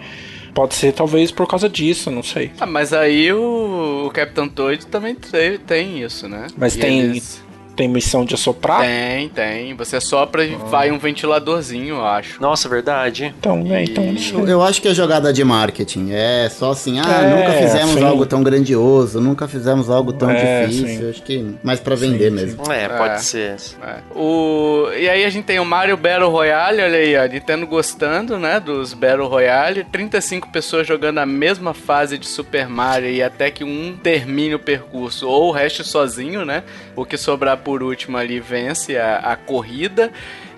Pode 0.53 0.75
ser 0.75 0.91
talvez 0.93 1.31
por 1.31 1.47
causa 1.47 1.67
disso, 1.67 2.11
não 2.11 2.21
sei. 2.21 2.51
Ah, 2.59 2.65
mas 2.67 2.93
aí 2.93 3.33
o, 3.33 4.05
o 4.05 4.11
Capitão 4.11 4.47
Toad 4.47 4.85
também 4.85 5.15
tem, 5.15 5.57
tem 5.57 6.03
isso, 6.03 6.27
né? 6.29 6.45
Mas 6.55 6.75
E 6.75 6.79
tem, 6.79 6.99
eles- 6.99 7.41
tem 7.75 7.87
missão 7.87 8.23
de 8.25 8.35
assoprar? 8.35 8.81
Tem, 8.81 9.29
tem. 9.29 9.73
Você 9.75 9.99
sopra 9.99 10.43
e 10.45 10.55
vai 10.55 10.91
um 10.91 10.97
ventiladorzinho, 10.97 11.95
eu 11.95 12.05
acho. 12.05 12.41
Nossa, 12.41 12.67
verdade. 12.69 13.33
Então, 13.37 13.63
né? 13.63 13.83
Então. 13.83 14.03
Eu, 14.33 14.47
eu 14.47 14.61
acho 14.61 14.81
que 14.81 14.87
é 14.87 14.93
jogada 14.93 15.31
de 15.33 15.43
marketing. 15.43 16.11
É 16.11 16.49
só 16.49 16.71
assim, 16.71 16.99
ah, 16.99 17.03
É, 17.23 17.29
nunca 17.35 17.51
fizemos 17.53 17.93
sim. 17.95 18.03
algo 18.03 18.25
tão 18.25 18.43
grandioso, 18.43 19.19
nunca 19.19 19.47
fizemos 19.47 19.89
algo 19.89 20.13
tão 20.13 20.29
É, 20.29 20.65
difícil. 20.67 20.87
sim. 20.87 21.03
Eu 21.03 21.09
Acho 21.09 21.23
que 21.23 21.55
mais 21.63 21.79
pra 21.79 21.95
vender 21.95 22.29
Sim, 22.29 22.35
mesmo. 22.35 22.71
É, 22.71 22.83
É. 22.83 22.89
pode 22.89 23.23
ser. 23.23 23.55
É. 23.81 23.95
O... 24.15 24.89
E 24.97 25.07
aí 25.09 25.25
a 25.25 25.29
gente 25.29 25.45
tem 25.45 25.59
o 25.59 25.65
Mario 25.65 25.97
Battle 25.97 26.29
Royale, 26.29 26.81
olha 26.81 26.97
aí, 26.97 27.15
ó, 27.17 27.25
Nintendo 27.25 27.65
gostando, 27.67 28.37
né, 28.39 28.59
dos 28.59 28.93
Battle 28.93 29.27
Royale. 29.27 29.83
35 29.91 30.51
pessoas 30.51 30.87
jogando 30.87 31.17
a 31.19 31.25
mesma 31.25 31.73
fase 31.73 32.17
de 32.17 32.27
Super 32.27 32.67
Mario 32.67 33.09
e 33.09 33.21
até 33.21 33.49
que 33.51 33.63
um 33.63 33.95
termine 34.01 34.55
o 34.55 34.59
percurso, 34.59 35.27
ou 35.27 35.49
o 35.49 35.51
resto 35.51 35.83
sozinho, 35.83 36.45
né? 36.45 36.63
O 36.95 37.05
que 37.05 37.17
sobrar 37.17 37.57
por 37.63 37.81
último 37.83 38.17
ali 38.17 38.39
vence 38.39 38.97
a, 38.97 39.31
a 39.31 39.35
corrida. 39.35 40.11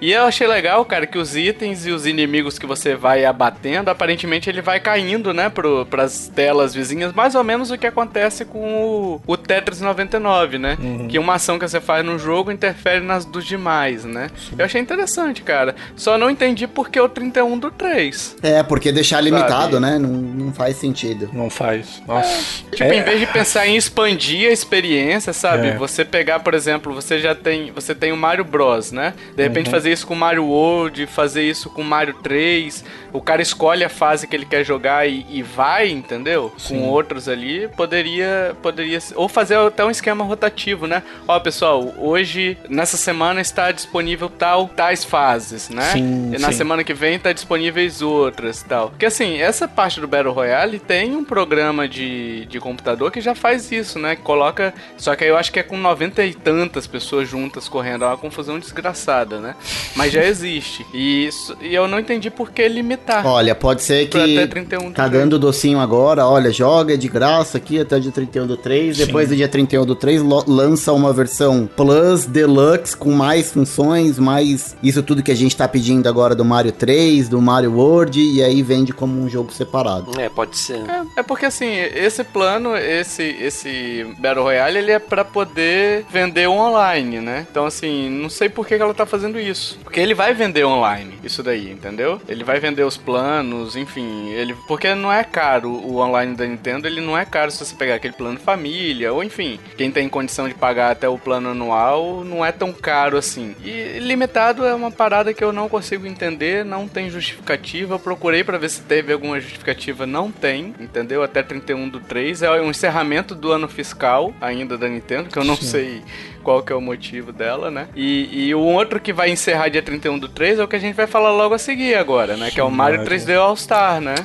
E 0.06 0.12
eu 0.12 0.26
achei 0.26 0.46
legal, 0.46 0.86
cara, 0.86 1.08
que 1.08 1.18
os 1.18 1.36
itens 1.36 1.88
e 1.88 1.90
os 1.90 2.06
inimigos 2.06 2.60
que 2.60 2.66
você 2.68 2.94
vai 2.96 3.26
abatendo, 3.26 3.90
aparentemente 3.90 4.48
ele 4.48 4.62
vai 4.62 4.80
caindo, 4.80 5.34
né, 5.34 5.50
pro, 5.50 5.84
pras 5.88 6.28
telas 6.28 6.76
vizinhas, 6.76 7.12
mais 7.12 7.34
ou 7.34 7.44
menos 7.44 7.72
o 7.72 7.78
que 7.78 7.88
acontece 7.88 8.46
com 8.46 8.60
o, 8.60 9.22
o 9.26 9.36
Tetris 9.36 9.82
99, 9.82 10.60
né? 10.60 10.78
Que 11.10 11.18
uma 11.18 11.34
ação 11.34 11.58
que 11.58 11.68
você 11.68 11.82
faz 11.82 12.06
no 12.06 12.20
jogo 12.20 12.52
interfere 12.52 13.04
nas 13.04 13.26
dos 13.26 13.46
demais, 13.48 14.06
né? 14.06 14.30
Eu 14.56 14.66
achei 14.66 14.80
interessante, 14.80 15.42
cara. 15.42 15.76
Só 15.96 16.20
não 16.20 16.30
entendi 16.30 16.68
por 16.68 16.90
que 16.90 17.00
o 17.00 17.10
31 17.10 17.58
do 17.58 17.72
3. 17.72 18.38
É, 18.44 18.62
porque 18.62 18.92
deixar 18.92 19.22
limitado, 19.22 19.74
Sabe? 19.74 19.80
né? 19.80 19.98
Não, 19.98 20.10
não 20.10 20.54
faz 20.54 20.76
sentido. 20.76 21.32
Não 21.34 21.50
faz. 21.50 22.04
Nossa. 22.08 22.64
Tipo, 22.72 22.84
É, 22.84 22.96
em 22.98 23.02
vez 23.02 23.20
de 23.22 23.26
pensar 23.26 23.66
em 23.66 23.76
expandir 23.76 24.50
a 24.50 24.54
experiência, 24.54 25.34
sabe? 25.34 25.70
É. 25.70 25.78
Você 25.78 26.06
pegar, 26.06 26.42
por 26.42 26.54
exemplo, 26.54 26.94
você 26.94 27.18
já 27.18 27.34
tem, 27.34 27.72
você 27.72 27.96
tem 27.96 28.12
o 28.12 28.18
Mario 28.18 28.46
Bros, 28.46 28.92
né? 28.92 29.16
De 29.36 29.42
repente 29.42 29.66
Uhum. 29.66 29.72
fazer 29.72 29.95
isso 29.96 30.06
com 30.06 30.14
Mario 30.14 30.46
World, 30.46 31.08
fazer 31.08 31.44
isso 31.44 31.70
com 31.70 31.82
Mario 31.82 32.14
3, 32.22 32.86
o 33.16 33.22
cara 33.22 33.42
escolhe 33.42 33.84
a 33.84 33.90
fase 33.90 34.28
que 34.28 34.36
ele 34.36 34.46
quer 34.46 34.64
jogar 34.64 35.08
e, 35.08 35.26
e 35.30 35.42
vai, 35.42 35.90
entendeu? 35.90 36.54
Sim. 36.58 36.80
Com 36.80 36.90
outros 36.90 37.30
ali, 37.30 37.68
poderia, 37.70 38.56
poderia. 38.62 39.00
Ou 39.16 39.30
fazer 39.30 39.58
até 39.58 39.86
um 39.86 39.90
esquema 39.90 40.24
rotativo, 40.24 40.86
né? 40.86 41.02
Ó, 41.28 41.40
pessoal, 41.40 41.94
hoje, 41.98 42.58
nessa 42.70 42.98
semana 42.98 43.42
está 43.42 43.72
disponível 43.72 44.30
tal, 44.30 44.68
tais 44.68 45.04
fases, 45.04 45.70
né? 45.70 45.92
Sim, 45.94 46.34
e 46.34 46.38
na 46.38 46.52
sim. 46.52 46.58
semana 46.58 46.84
que 46.84 46.94
vem 46.94 47.18
tá 47.18 47.32
disponíveis 47.32 48.02
outras 48.02 48.64
tal. 48.64 48.90
Porque 48.90 49.06
assim, 49.06 49.38
essa 49.38 49.68
parte 49.68 50.02
do 50.02 50.08
Battle 50.08 50.34
Royale 50.34 50.80
tem 50.80 51.16
um 51.16 51.24
programa 51.24 51.88
de, 51.88 52.46
de 52.46 52.60
computador 52.60 53.12
que 53.12 53.22
já 53.22 53.34
faz 53.34 53.72
isso, 53.72 53.98
né? 53.98 54.16
Que 54.16 54.22
coloca. 54.22 54.74
Só 54.98 55.16
que 55.16 55.24
aí 55.24 55.30
eu 55.30 55.38
acho 55.38 55.52
que 55.52 55.60
é 55.60 55.64
com 55.64 55.78
90 55.78 56.24
e 56.26 56.34
tantas 56.34 56.86
pessoas 56.86 57.30
juntas 57.30 57.70
correndo. 57.70 58.04
É 58.04 58.08
uma 58.08 58.18
confusão 58.18 58.60
desgraçada, 58.60 59.40
né? 59.40 59.56
Mas 59.96 60.12
já 60.12 60.24
existe. 60.26 60.86
E, 60.94 61.28
isso, 61.28 61.58
e 61.62 61.74
eu 61.74 61.88
não 61.88 62.00
entendi 62.00 62.30
por 62.30 62.52
que 62.52 62.68
limitar. 62.68 63.05
Olha, 63.26 63.54
pode 63.56 63.84
ser 63.84 64.08
que 64.08 64.18
até 64.18 64.48
31 64.48 64.92
tá 64.92 65.08
dando 65.08 65.38
docinho 65.40 65.80
agora, 65.80 66.26
olha, 66.26 66.52
joga 66.52 66.98
de 66.98 67.08
graça 67.08 67.58
aqui 67.58 67.80
até 67.80 67.98
o 67.98 68.00
dia 68.00 68.12
31 68.12 68.48
do 68.48 68.58
3, 68.58 68.98
depois 68.98 69.30
do 69.30 69.36
dia 69.36 69.48
31 69.48 69.86
do 69.86 69.96
3 69.96 70.22
lo- 70.22 70.44
lança 70.48 70.92
uma 70.94 71.12
versão 71.14 71.70
Plus, 71.76 72.26
Deluxe, 72.26 72.96
com 72.96 73.12
mais 73.12 73.52
funções, 73.52 74.18
mais 74.20 74.76
isso 74.82 75.02
tudo 75.04 75.22
que 75.24 75.32
a 75.32 75.36
gente 75.36 75.56
tá 75.56 75.68
pedindo 75.68 76.08
agora 76.08 76.34
do 76.36 76.44
Mario 76.46 76.72
3, 76.72 77.30
do 77.30 77.42
Mario 77.42 77.74
World, 77.74 78.20
e 78.20 78.44
aí 78.44 78.62
vende 78.62 78.92
como 78.94 79.22
um 79.22 79.30
jogo 79.30 79.52
separado. 79.52 80.12
É, 80.20 80.30
pode 80.30 80.58
ser. 80.58 80.80
É, 80.80 81.20
é 81.20 81.24
porque 81.24 81.46
assim, 81.46 81.72
esse 81.76 82.24
plano, 82.24 82.76
esse, 82.76 83.24
esse 83.42 84.06
Battle 84.20 84.44
Royale, 84.44 84.78
ele 84.78 84.92
é 84.92 85.00
pra 85.00 85.24
poder 85.26 86.06
vender 86.12 86.48
online, 86.48 87.20
né? 87.20 87.46
Então 87.50 87.66
assim, 87.66 88.10
não 88.10 88.30
sei 88.30 88.50
por 88.50 88.66
que 88.68 88.76
que 88.76 88.82
ela 88.82 88.94
tá 88.94 89.06
fazendo 89.06 89.40
isso. 89.40 89.78
Porque 89.84 90.00
ele 90.00 90.14
vai 90.14 90.34
vender 90.34 90.66
online, 90.66 91.14
isso 91.24 91.42
daí, 91.44 91.70
entendeu? 91.72 92.20
Ele 92.28 92.44
vai 92.44 92.60
vender 92.60 92.84
os 92.96 92.98
planos, 92.98 93.76
enfim, 93.76 94.30
ele 94.30 94.56
porque 94.68 94.94
não 94.96 95.12
é 95.12 95.24
caro 95.24 95.70
o 95.70 95.98
online 95.98 96.36
da 96.36 96.46
Nintendo, 96.46 96.88
ele 96.88 97.02
não 97.02 97.18
é 97.18 97.26
caro 97.26 97.52
se 97.52 97.64
você 97.64 97.76
pegar 97.76 97.96
aquele 97.96 98.14
plano 98.14 98.40
família, 98.40 99.14
ou 99.14 99.24
enfim, 99.24 99.60
quem 99.78 99.92
tem 99.92 100.08
condição 100.08 100.48
de 100.48 100.54
pagar 100.54 100.92
até 100.92 101.08
o 101.08 101.18
plano 101.18 101.50
anual, 101.50 102.24
não 102.24 102.44
é 102.44 102.52
tão 102.52 102.72
caro 102.72 103.18
assim. 103.18 103.56
E 103.64 104.00
limitado 104.00 104.66
é 104.66 104.74
uma 104.74 104.92
parada 104.92 105.34
que 105.34 105.44
eu 105.44 105.52
não 105.52 105.68
consigo 105.68 106.08
entender, 106.08 106.64
não 106.64 106.88
tem 106.88 107.10
justificativa. 107.10 107.96
Eu 107.96 108.00
procurei 108.00 108.44
pra 108.44 108.58
ver 108.58 108.70
se 108.70 108.82
teve 108.82 109.12
alguma 109.12 109.40
justificativa, 109.40 110.06
não 110.06 110.32
tem, 110.32 110.74
entendeu? 110.80 111.24
Até 111.24 111.44
31 111.44 111.90
do 111.90 112.00
3 112.00 112.44
é 112.44 112.52
um 112.62 112.70
encerramento 112.70 113.36
do 113.36 113.52
ano 113.52 113.68
fiscal 113.68 114.34
ainda 114.40 114.78
da 114.78 114.88
Nintendo, 114.88 115.30
que 115.30 115.38
eu 115.38 115.44
não 115.44 115.56
sei 115.56 116.04
qual 116.46 116.62
que 116.62 116.72
é 116.72 116.76
o 116.76 116.82
motivo 116.82 117.34
dela, 117.34 117.72
né? 117.72 117.88
E, 117.96 118.48
e 118.48 118.56
o 118.56 118.60
outro 118.60 119.00
que 119.00 119.12
vai 119.12 119.32
encerrar 119.32 119.68
dia 119.70 119.82
31 119.82 120.20
do 120.20 120.30
3 120.30 120.60
é 120.60 120.64
o 120.64 120.68
que 120.68 120.76
a 120.76 120.80
gente 120.80 120.94
vai 120.94 121.08
falar 121.08 121.32
logo 121.32 121.56
a 121.56 121.58
seguir 121.58 121.96
agora, 121.96 122.38
né? 122.38 122.52
Que 122.52 122.60
é 122.60 122.64
o 122.64 122.70
Mario 122.86 123.00
Mario. 123.00 123.26
3D 123.26 123.36
All 123.40 123.56
Star, 123.56 124.00
né? 124.00 124.16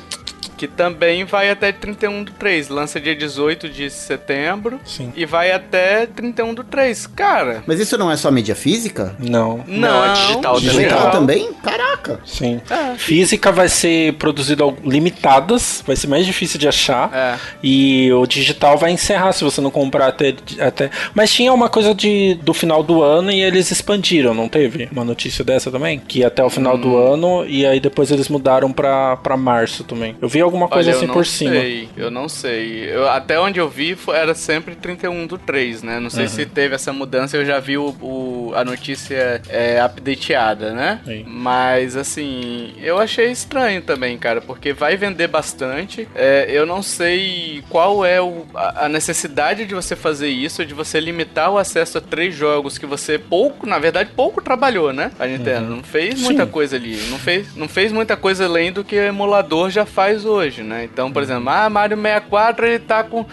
Que 0.61 0.69
também 0.69 1.25
vai 1.25 1.49
até 1.49 1.73
31 1.73 2.23
do 2.23 2.33
3. 2.33 2.69
Lança 2.69 3.01
dia 3.01 3.17
18 3.17 3.67
de 3.71 3.89
setembro. 3.89 4.79
Sim. 4.85 5.11
E 5.17 5.25
vai 5.25 5.51
até 5.53 6.05
31 6.05 6.53
do 6.53 6.63
3. 6.63 7.07
Cara. 7.07 7.63
Mas 7.67 7.81
isso 7.81 7.97
não 7.97 8.11
é 8.11 8.17
só 8.19 8.31
mídia 8.31 8.55
física? 8.55 9.17
Não. 9.19 9.65
Não, 9.67 10.05
é 10.05 10.13
digital 10.13 10.57
também. 10.57 10.71
Digital 10.71 11.11
também? 11.11 11.53
Caraca! 11.63 12.21
Sim. 12.27 12.61
É. 12.69 12.95
Física 12.99 13.51
vai 13.51 13.71
ser 13.71 14.13
produzida 14.19 14.63
limitadas, 14.85 15.83
vai 15.87 15.97
ser 15.97 16.09
mais 16.09 16.27
difícil 16.27 16.59
de 16.61 16.69
achar. 16.69 17.11
É. 17.15 17.39
E 17.63 18.13
o 18.13 18.27
digital 18.27 18.77
vai 18.77 18.91
encerrar 18.91 19.33
se 19.33 19.43
você 19.43 19.63
não 19.63 19.71
comprar 19.71 20.09
até, 20.09 20.35
até. 20.61 20.91
Mas 21.15 21.33
tinha 21.33 21.55
uma 21.55 21.71
coisa 21.71 21.95
de 21.95 22.35
do 22.43 22.53
final 22.53 22.83
do 22.83 23.03
ano 23.03 23.31
e 23.31 23.41
eles 23.41 23.71
expandiram, 23.71 24.35
não 24.35 24.47
teve? 24.47 24.91
Uma 24.93 25.05
notícia 25.07 25.43
dessa 25.43 25.71
também? 25.71 25.99
Que 25.99 26.23
até 26.23 26.45
o 26.45 26.51
final 26.51 26.77
do 26.77 26.91
Hum. 26.97 27.15
ano 27.15 27.47
e 27.47 27.65
aí 27.65 27.81
depois 27.81 28.11
eles 28.11 28.29
mudaram 28.29 28.71
pra, 28.71 29.17
pra 29.17 29.39
março 29.39 29.85
também. 29.85 30.15
Eu 30.21 30.29
vi 30.29 30.50
alguma 30.51 30.69
coisa 30.69 30.91
Olha, 30.91 30.97
assim 30.97 31.05
eu 31.05 31.09
não 31.09 31.15
por 31.15 31.27
cima. 31.27 31.51
sei, 31.55 31.89
eu 31.97 32.11
não 32.11 32.29
sei. 32.29 32.91
Eu- 32.91 33.09
até 33.09 33.39
onde 33.41 33.59
eu 33.61 33.69
vi 33.69 33.97
era 34.13 34.35
sempre 34.35 34.75
31 34.75 35.27
do 35.27 35.39
3, 35.39 35.83
né? 35.83 35.99
Não 36.01 36.11
sei 36.11 36.27
se 36.29 36.45
teve 36.47 36.75
essa 36.75 36.93
mudança, 36.93 37.37
eu 37.37 37.45
já 37.45 37.59
vi 37.61 37.79
o, 37.79 37.89
o- 38.01 38.53
a 38.55 38.65
notícia 38.65 39.41
é, 39.49 39.83
updateada, 39.85 40.73
né? 40.73 41.01
Sim. 41.05 41.25
Mas 41.27 41.97
assim, 41.97 42.73
eu 42.83 42.99
achei 42.99 43.31
estranho 43.31 43.83
também, 43.83 44.19
cara, 44.19 44.41
porque 44.41 44.73
vai 44.73 44.97
vender 44.97 45.29
bastante. 45.29 46.09
É, 46.15 46.47
eu 46.51 46.67
não 46.67 46.83
sei 46.83 47.63
qual 47.69 48.05
é 48.05 48.21
o- 48.21 48.45
a, 48.55 48.87
a 48.87 48.89
necessidade 48.89 49.65
de 49.67 49.75
você 49.75 49.95
fazer 49.95 50.29
isso, 50.29 50.65
de 50.65 50.75
você 50.75 50.99
limitar 51.01 51.51
o 51.51 51.59
acesso 51.59 51.99
a 51.99 52.01
três 52.01 52.35
jogos 52.35 52.79
que 52.79 52.87
você 52.87 53.19
pouco, 53.19 53.67
na 53.67 53.79
verdade, 53.79 54.11
pouco 54.17 54.43
trabalhou, 54.43 54.93
né? 54.93 55.13
A 55.19 55.27
Nintendo 55.27 55.69
não 55.71 55.83
fez 55.83 56.21
muita 56.21 56.45
Sim. 56.45 56.51
coisa 56.51 56.77
ali, 56.77 56.97
não 57.11 57.19
fez, 57.19 57.55
não 57.55 57.69
fez 57.69 57.93
muita 57.93 58.17
coisa 58.17 58.45
além 58.45 58.73
do 58.73 58.83
que 58.83 58.97
o 58.97 59.03
emulador 59.03 59.71
já 59.71 59.85
faz 59.87 60.25
hoje, 60.25 60.39
né? 60.64 60.84
Então, 60.84 61.12
por 61.12 61.22
exemplo, 61.22 61.49
ah, 61.49 61.68
Mario 61.68 61.97
64 61.97 62.66
ele 62.66 62.78
tá 62.78 63.05
com 63.05 63.24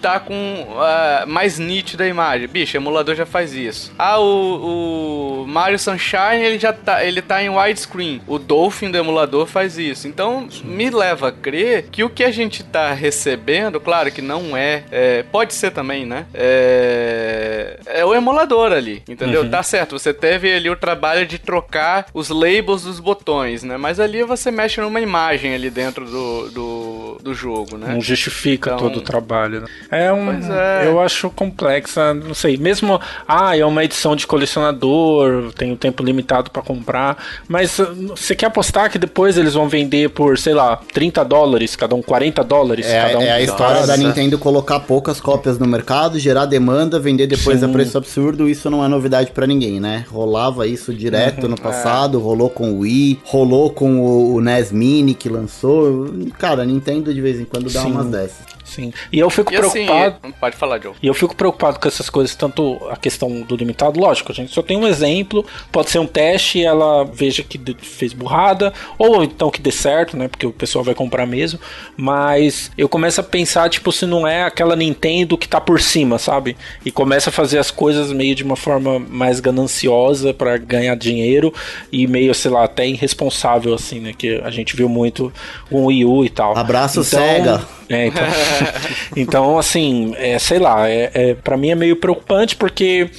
tá 0.00 0.18
com 0.18 0.66
ah, 0.78 1.24
mais 1.26 1.58
nítida 1.58 2.04
a 2.04 2.08
imagem. 2.08 2.48
Bicho, 2.48 2.76
emulador 2.76 3.14
já 3.14 3.26
faz 3.26 3.52
isso. 3.52 3.92
Ah, 3.98 4.18
o, 4.18 5.42
o 5.42 5.46
Mario 5.46 5.78
Sunshine 5.78 6.42
ele 6.42 6.58
já 6.58 6.72
tá, 6.72 7.04
ele 7.04 7.20
tá 7.22 7.42
em 7.42 7.48
widescreen. 7.48 8.22
O 8.26 8.38
Dolphin 8.38 8.90
do 8.90 8.98
emulador 8.98 9.46
faz 9.46 9.78
isso. 9.78 10.08
Então, 10.08 10.48
me 10.64 10.90
leva 10.90 11.28
a 11.28 11.32
crer 11.32 11.88
que 11.90 12.02
o 12.02 12.10
que 12.10 12.24
a 12.24 12.30
gente 12.30 12.62
tá 12.62 12.92
recebendo, 12.92 13.80
claro 13.80 14.10
que 14.10 14.22
não 14.22 14.56
é, 14.56 14.84
é, 14.90 15.22
pode 15.24 15.54
ser 15.54 15.70
também, 15.70 16.06
né? 16.06 16.26
É, 16.34 17.78
é 17.86 18.04
o 18.04 18.14
emulador 18.14 18.72
ali, 18.72 19.02
entendeu? 19.08 19.48
Tá 19.48 19.62
certo, 19.62 19.98
você 19.98 20.12
teve 20.12 20.52
ali 20.52 20.68
o 20.68 20.76
trabalho 20.76 21.26
de 21.26 21.38
trocar 21.38 22.06
os 22.12 22.28
labels 22.28 22.82
dos 22.82 23.00
botões, 23.00 23.62
né? 23.62 23.76
Mas 23.76 24.00
ali 24.00 24.22
você 24.22 24.50
mexe 24.50 24.80
numa 24.80 25.00
imagem 25.00 25.54
ali 25.54 25.70
dentro 25.70 26.04
do, 26.04 26.45
do, 26.50 27.18
do 27.22 27.34
jogo, 27.34 27.76
né? 27.76 27.92
Não 27.94 28.00
justifica 28.00 28.70
Então- 28.70 28.78
todo 28.88 28.98
o 28.98 29.00
trabalho. 29.02 29.62
né? 29.62 29.66
É 29.90 30.12
um. 30.12 30.26
Pois 30.26 30.48
é. 30.50 30.86
Eu 30.86 31.00
acho 31.00 31.30
complexa, 31.30 32.12
não 32.14 32.34
sei. 32.34 32.56
Mesmo. 32.56 33.00
Ah, 33.26 33.56
é 33.56 33.64
uma 33.64 33.84
edição 33.84 34.14
de 34.16 34.26
colecionador, 34.26 35.52
tem 35.56 35.72
um 35.72 35.76
tempo 35.76 36.02
limitado 36.02 36.50
pra 36.50 36.62
comprar. 36.62 37.16
Mas 37.48 37.78
uh, 37.78 37.94
você 38.16 38.34
quer 38.34 38.46
apostar 38.46 38.90
que 38.90 38.98
depois 38.98 39.36
eles 39.36 39.54
vão 39.54 39.68
vender 39.68 40.10
por, 40.10 40.38
sei 40.38 40.54
lá, 40.54 40.80
30 40.92 41.24
dólares, 41.24 41.76
cada 41.76 41.94
um 41.94 42.02
40 42.02 42.42
dólares, 42.44 42.86
É, 42.86 43.02
cada 43.02 43.18
um. 43.18 43.22
é 43.22 43.30
a 43.32 43.40
história 43.42 43.80
Nossa. 43.80 43.86
da 43.88 43.96
Nintendo 43.96 44.38
colocar 44.38 44.80
poucas 44.80 45.20
cópias 45.20 45.58
no 45.58 45.66
mercado, 45.66 46.18
gerar 46.18 46.46
demanda, 46.46 46.98
vender 46.98 47.26
depois 47.26 47.62
a 47.62 47.68
preço 47.68 47.96
absurdo. 47.98 48.48
Isso 48.48 48.70
não 48.70 48.84
é 48.84 48.88
novidade 48.88 49.30
pra 49.32 49.46
ninguém, 49.46 49.80
né? 49.80 50.04
Rolava 50.10 50.66
isso 50.66 50.92
direto 50.94 51.44
Uhum. 51.44 51.50
no 51.50 51.60
passado, 51.60 52.18
rolou 52.18 52.48
com 52.50 52.72
o 52.72 52.78
Wii, 52.80 53.20
rolou 53.24 53.70
com 53.70 54.00
o, 54.00 54.34
o 54.34 54.40
NES 54.40 54.72
Mini 54.72 55.14
que 55.14 55.28
lançou. 55.28 56.08
Cara, 56.38 56.62
a 56.62 56.66
Nintendo 56.66 57.12
de 57.12 57.20
vez 57.20 57.40
em 57.40 57.44
quando 57.44 57.72
dá 57.72 57.82
Sim. 57.82 57.92
umas 57.92 58.06
dessas. 58.06 58.55
Sim. 58.76 58.92
E 59.10 59.18
eu 59.18 59.30
fico 59.30 59.52
E 59.52 59.56
assim, 59.56 59.86
preocupado. 59.86 60.34
pode 60.38 60.56
falar, 60.56 60.78
Joe. 60.82 60.92
E 61.02 61.06
eu 61.06 61.14
fico 61.14 61.34
preocupado 61.34 61.80
com 61.80 61.88
essas 61.88 62.10
coisas, 62.10 62.34
tanto 62.34 62.78
a 62.90 62.96
questão 62.96 63.40
do 63.40 63.56
limitado, 63.56 63.98
lógico, 63.98 64.30
a 64.30 64.34
gente 64.34 64.52
só 64.52 64.60
tem 64.62 64.76
um 64.76 64.86
exemplo, 64.86 65.44
pode 65.72 65.90
ser 65.90 65.98
um 65.98 66.06
teste 66.06 66.58
e 66.58 66.64
ela 66.64 67.04
veja 67.04 67.42
que 67.42 67.58
fez 67.80 68.12
burrada, 68.12 68.72
ou 68.98 69.24
então 69.24 69.50
que 69.50 69.60
dê 69.62 69.72
certo, 69.72 70.16
né? 70.16 70.28
Porque 70.28 70.46
o 70.46 70.52
pessoal 70.52 70.84
vai 70.84 70.94
comprar 70.94 71.24
mesmo. 71.26 71.58
Mas 71.96 72.70
eu 72.76 72.88
começo 72.88 73.20
a 73.20 73.24
pensar, 73.24 73.70
tipo, 73.70 73.90
se 73.90 74.04
não 74.04 74.26
é 74.26 74.42
aquela 74.42 74.76
Nintendo 74.76 75.38
que 75.38 75.48
tá 75.48 75.60
por 75.60 75.80
cima, 75.80 76.18
sabe? 76.18 76.56
E 76.84 76.90
começa 76.90 77.30
a 77.30 77.32
fazer 77.32 77.58
as 77.58 77.70
coisas 77.70 78.12
meio 78.12 78.34
de 78.34 78.44
uma 78.44 78.56
forma 78.56 78.98
mais 78.98 79.40
gananciosa 79.40 80.34
pra 80.34 80.58
ganhar 80.58 80.94
dinheiro 80.96 81.52
e 81.90 82.06
meio, 82.06 82.34
sei 82.34 82.50
lá, 82.50 82.64
até 82.64 82.86
irresponsável, 82.86 83.72
assim, 83.74 84.00
né? 84.00 84.12
Que 84.16 84.40
a 84.44 84.50
gente 84.50 84.76
viu 84.76 84.88
muito 84.88 85.32
com 85.70 85.82
o 85.82 85.86
Wii 85.86 86.04
U 86.04 86.24
e 86.24 86.28
tal. 86.28 86.56
Abraço, 86.56 87.02
Sega. 87.02 87.64
É, 87.88 88.06
então, 88.06 88.24
então 89.16 89.58
assim, 89.58 90.14
é, 90.16 90.38
sei 90.38 90.58
lá, 90.58 90.88
é, 90.88 91.10
é, 91.14 91.34
para 91.34 91.56
mim 91.56 91.70
é 91.70 91.74
meio 91.74 91.96
preocupante 91.96 92.56
porque 92.56 93.10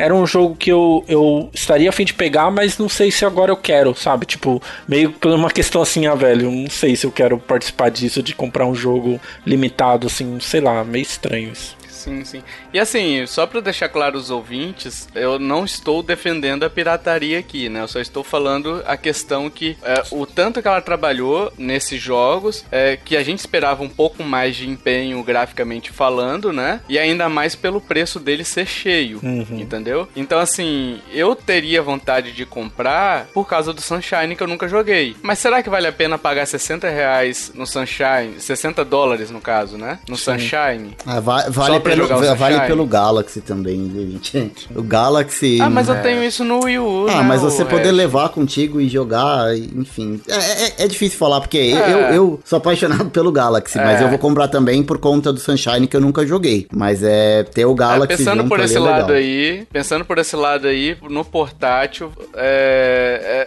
era 0.00 0.14
um 0.14 0.26
jogo 0.26 0.56
que 0.56 0.72
eu, 0.72 1.04
eu 1.06 1.50
estaria 1.52 1.90
a 1.90 1.92
fim 1.92 2.04
de 2.06 2.14
pegar, 2.14 2.50
mas 2.50 2.78
não 2.78 2.88
sei 2.88 3.10
se 3.10 3.24
agora 3.24 3.50
eu 3.52 3.56
quero, 3.56 3.94
sabe? 3.94 4.24
Tipo, 4.24 4.62
meio 4.88 5.12
por 5.12 5.30
uma 5.32 5.50
questão 5.50 5.82
assim, 5.82 6.06
ah, 6.06 6.14
velho, 6.14 6.50
não 6.50 6.70
sei 6.70 6.96
se 6.96 7.04
eu 7.04 7.12
quero 7.12 7.38
participar 7.38 7.90
disso, 7.90 8.22
de 8.22 8.34
comprar 8.34 8.66
um 8.66 8.74
jogo 8.74 9.20
limitado, 9.46 10.06
assim, 10.06 10.38
sei 10.40 10.62
lá, 10.62 10.82
meio 10.84 11.02
estranho 11.02 11.52
isso. 11.52 11.76
Sim, 12.00 12.24
sim. 12.24 12.42
E 12.72 12.78
assim, 12.78 13.26
só 13.26 13.46
pra 13.46 13.60
deixar 13.60 13.88
claro 13.88 14.16
os 14.16 14.30
ouvintes, 14.30 15.08
eu 15.14 15.38
não 15.38 15.64
estou 15.64 16.02
defendendo 16.02 16.64
a 16.64 16.70
pirataria 16.70 17.38
aqui, 17.38 17.68
né? 17.68 17.82
Eu 17.82 17.88
só 17.88 18.00
estou 18.00 18.24
falando 18.24 18.82
a 18.86 18.96
questão 18.96 19.50
que 19.50 19.76
é, 19.82 20.02
o 20.10 20.24
tanto 20.26 20.62
que 20.62 20.68
ela 20.68 20.80
trabalhou 20.80 21.52
nesses 21.58 22.00
jogos, 22.00 22.64
é, 22.70 22.96
que 22.96 23.16
a 23.16 23.22
gente 23.22 23.38
esperava 23.40 23.82
um 23.82 23.88
pouco 23.88 24.22
mais 24.22 24.56
de 24.56 24.68
empenho 24.68 25.22
graficamente 25.22 25.90
falando, 25.90 26.52
né? 26.52 26.80
E 26.88 26.98
ainda 26.98 27.28
mais 27.28 27.54
pelo 27.54 27.80
preço 27.80 28.18
dele 28.18 28.44
ser 28.44 28.66
cheio, 28.66 29.20
entendeu? 29.60 30.08
Então, 30.16 30.38
assim, 30.38 31.00
eu 31.12 31.34
teria 31.36 31.82
vontade 31.82 32.32
de 32.32 32.46
comprar 32.46 33.26
por 33.34 33.46
causa 33.46 33.72
do 33.72 33.80
Sunshine 33.80 34.34
que 34.36 34.42
eu 34.42 34.46
nunca 34.46 34.68
joguei. 34.68 35.16
Mas 35.22 35.38
será 35.38 35.62
que 35.62 35.68
vale 35.70 35.86
a 35.86 35.92
pena 35.92 36.16
pagar 36.18 36.46
60 36.46 36.88
reais 36.88 37.52
no 37.54 37.66
Sunshine? 37.66 38.38
60 38.38 38.84
dólares 38.84 39.30
no 39.30 39.40
caso, 39.40 39.76
né? 39.76 39.98
No 40.08 40.16
Sunshine? 40.16 40.96
Ah, 41.06 41.20
va- 41.20 41.46
vale 41.48 41.74
Só 41.74 41.80
pelo, 41.96 42.36
vale 42.36 42.60
pelo 42.66 42.86
Galaxy 42.86 43.40
também, 43.40 43.88
viu, 43.88 44.18
gente? 44.22 44.68
O 44.74 44.82
Galaxy. 44.82 45.58
Ah, 45.60 45.68
mas 45.70 45.88
eu 45.88 45.94
é, 45.94 46.00
tenho 46.00 46.22
isso 46.24 46.44
no 46.44 46.64
Wii 46.64 46.78
U, 46.78 47.06
Ah, 47.08 47.16
né, 47.16 47.22
mas 47.22 47.42
você 47.42 47.64
poder 47.64 47.92
levar 47.92 48.28
contigo 48.30 48.80
e 48.80 48.88
jogar, 48.88 49.56
enfim. 49.56 50.20
É, 50.28 50.34
é- 50.34 50.84
é 50.84 50.88
difícil 50.88 51.18
falar, 51.18 51.40
porque 51.40 51.58
eu, 51.58 51.78
É. 51.78 52.16
eu 52.16 52.40
sou 52.44 52.56
apaixonado 52.56 53.08
pelo 53.10 53.30
Galaxy, 53.32 53.76
mas 53.78 54.00
É. 54.00 54.04
eu 54.04 54.08
vou 54.08 54.18
comprar 54.18 54.48
também 54.48 54.82
por 54.82 54.98
conta 54.98 55.32
do 55.32 55.40
Sunshine 55.40 55.86
que 55.86 55.96
eu 55.96 56.00
nunca 56.00 56.26
joguei. 56.26 56.66
Mas 56.74 57.02
é 57.02 57.42
ter 57.44 57.64
o 57.64 57.74
Galaxy 57.74 58.16
pensando 58.18 58.44
por 58.48 58.60
esse 58.60 58.78
lado 58.78 59.12
aí, 59.12 59.66
pensando 59.72 60.04
por 60.04 60.18
esse 60.18 60.36
lado 60.36 60.66
aí, 60.68 60.96
no 61.08 61.24
portátil, 61.24 62.12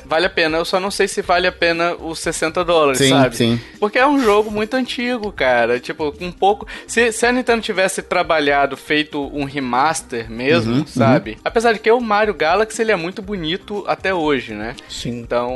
vale 0.06 0.26
a 0.26 0.30
pena. 0.30 0.58
Eu 0.58 0.66
só 0.66 0.80
não 0.80 0.92
sei 0.92 1.08
se 1.08 1.22
vale 1.22 1.48
a 1.48 1.52
pena 1.52 1.96
os 1.96 2.20
60 2.20 2.64
dólares, 2.64 2.98
Sim, 3.00 3.10
sabe? 3.10 3.36
sim. 3.36 3.60
Porque 3.80 3.98
é 3.98 4.08
um 4.08 4.20
jogo 4.22 4.52
muito 4.52 4.76
antigo, 4.76 5.32
cara. 5.32 5.80
Tipo, 5.80 6.14
um 6.22 6.32
pouco. 6.32 6.68
Se, 6.88 7.12
se 7.12 7.26
a 7.26 7.32
Nintendo 7.32 7.62
tivesse 7.62 8.02
trabalhado, 8.02 8.33
feito 8.78 9.30
um 9.34 9.44
remaster 9.44 10.30
mesmo, 10.30 10.74
Uhum, 10.78 10.88
sabe? 10.88 11.38
Apesar 11.44 11.74
de 11.74 11.80
que 11.80 11.92
o 11.92 12.00
Mario 12.02 12.34
Galaxy 12.34 12.82
ele 12.82 12.92
é 12.92 12.96
muito 12.96 13.22
bonito 13.22 13.84
até 13.88 14.14
hoje, 14.14 14.54
né? 14.54 14.76
Sim. 14.90 15.20
Então, 15.22 15.52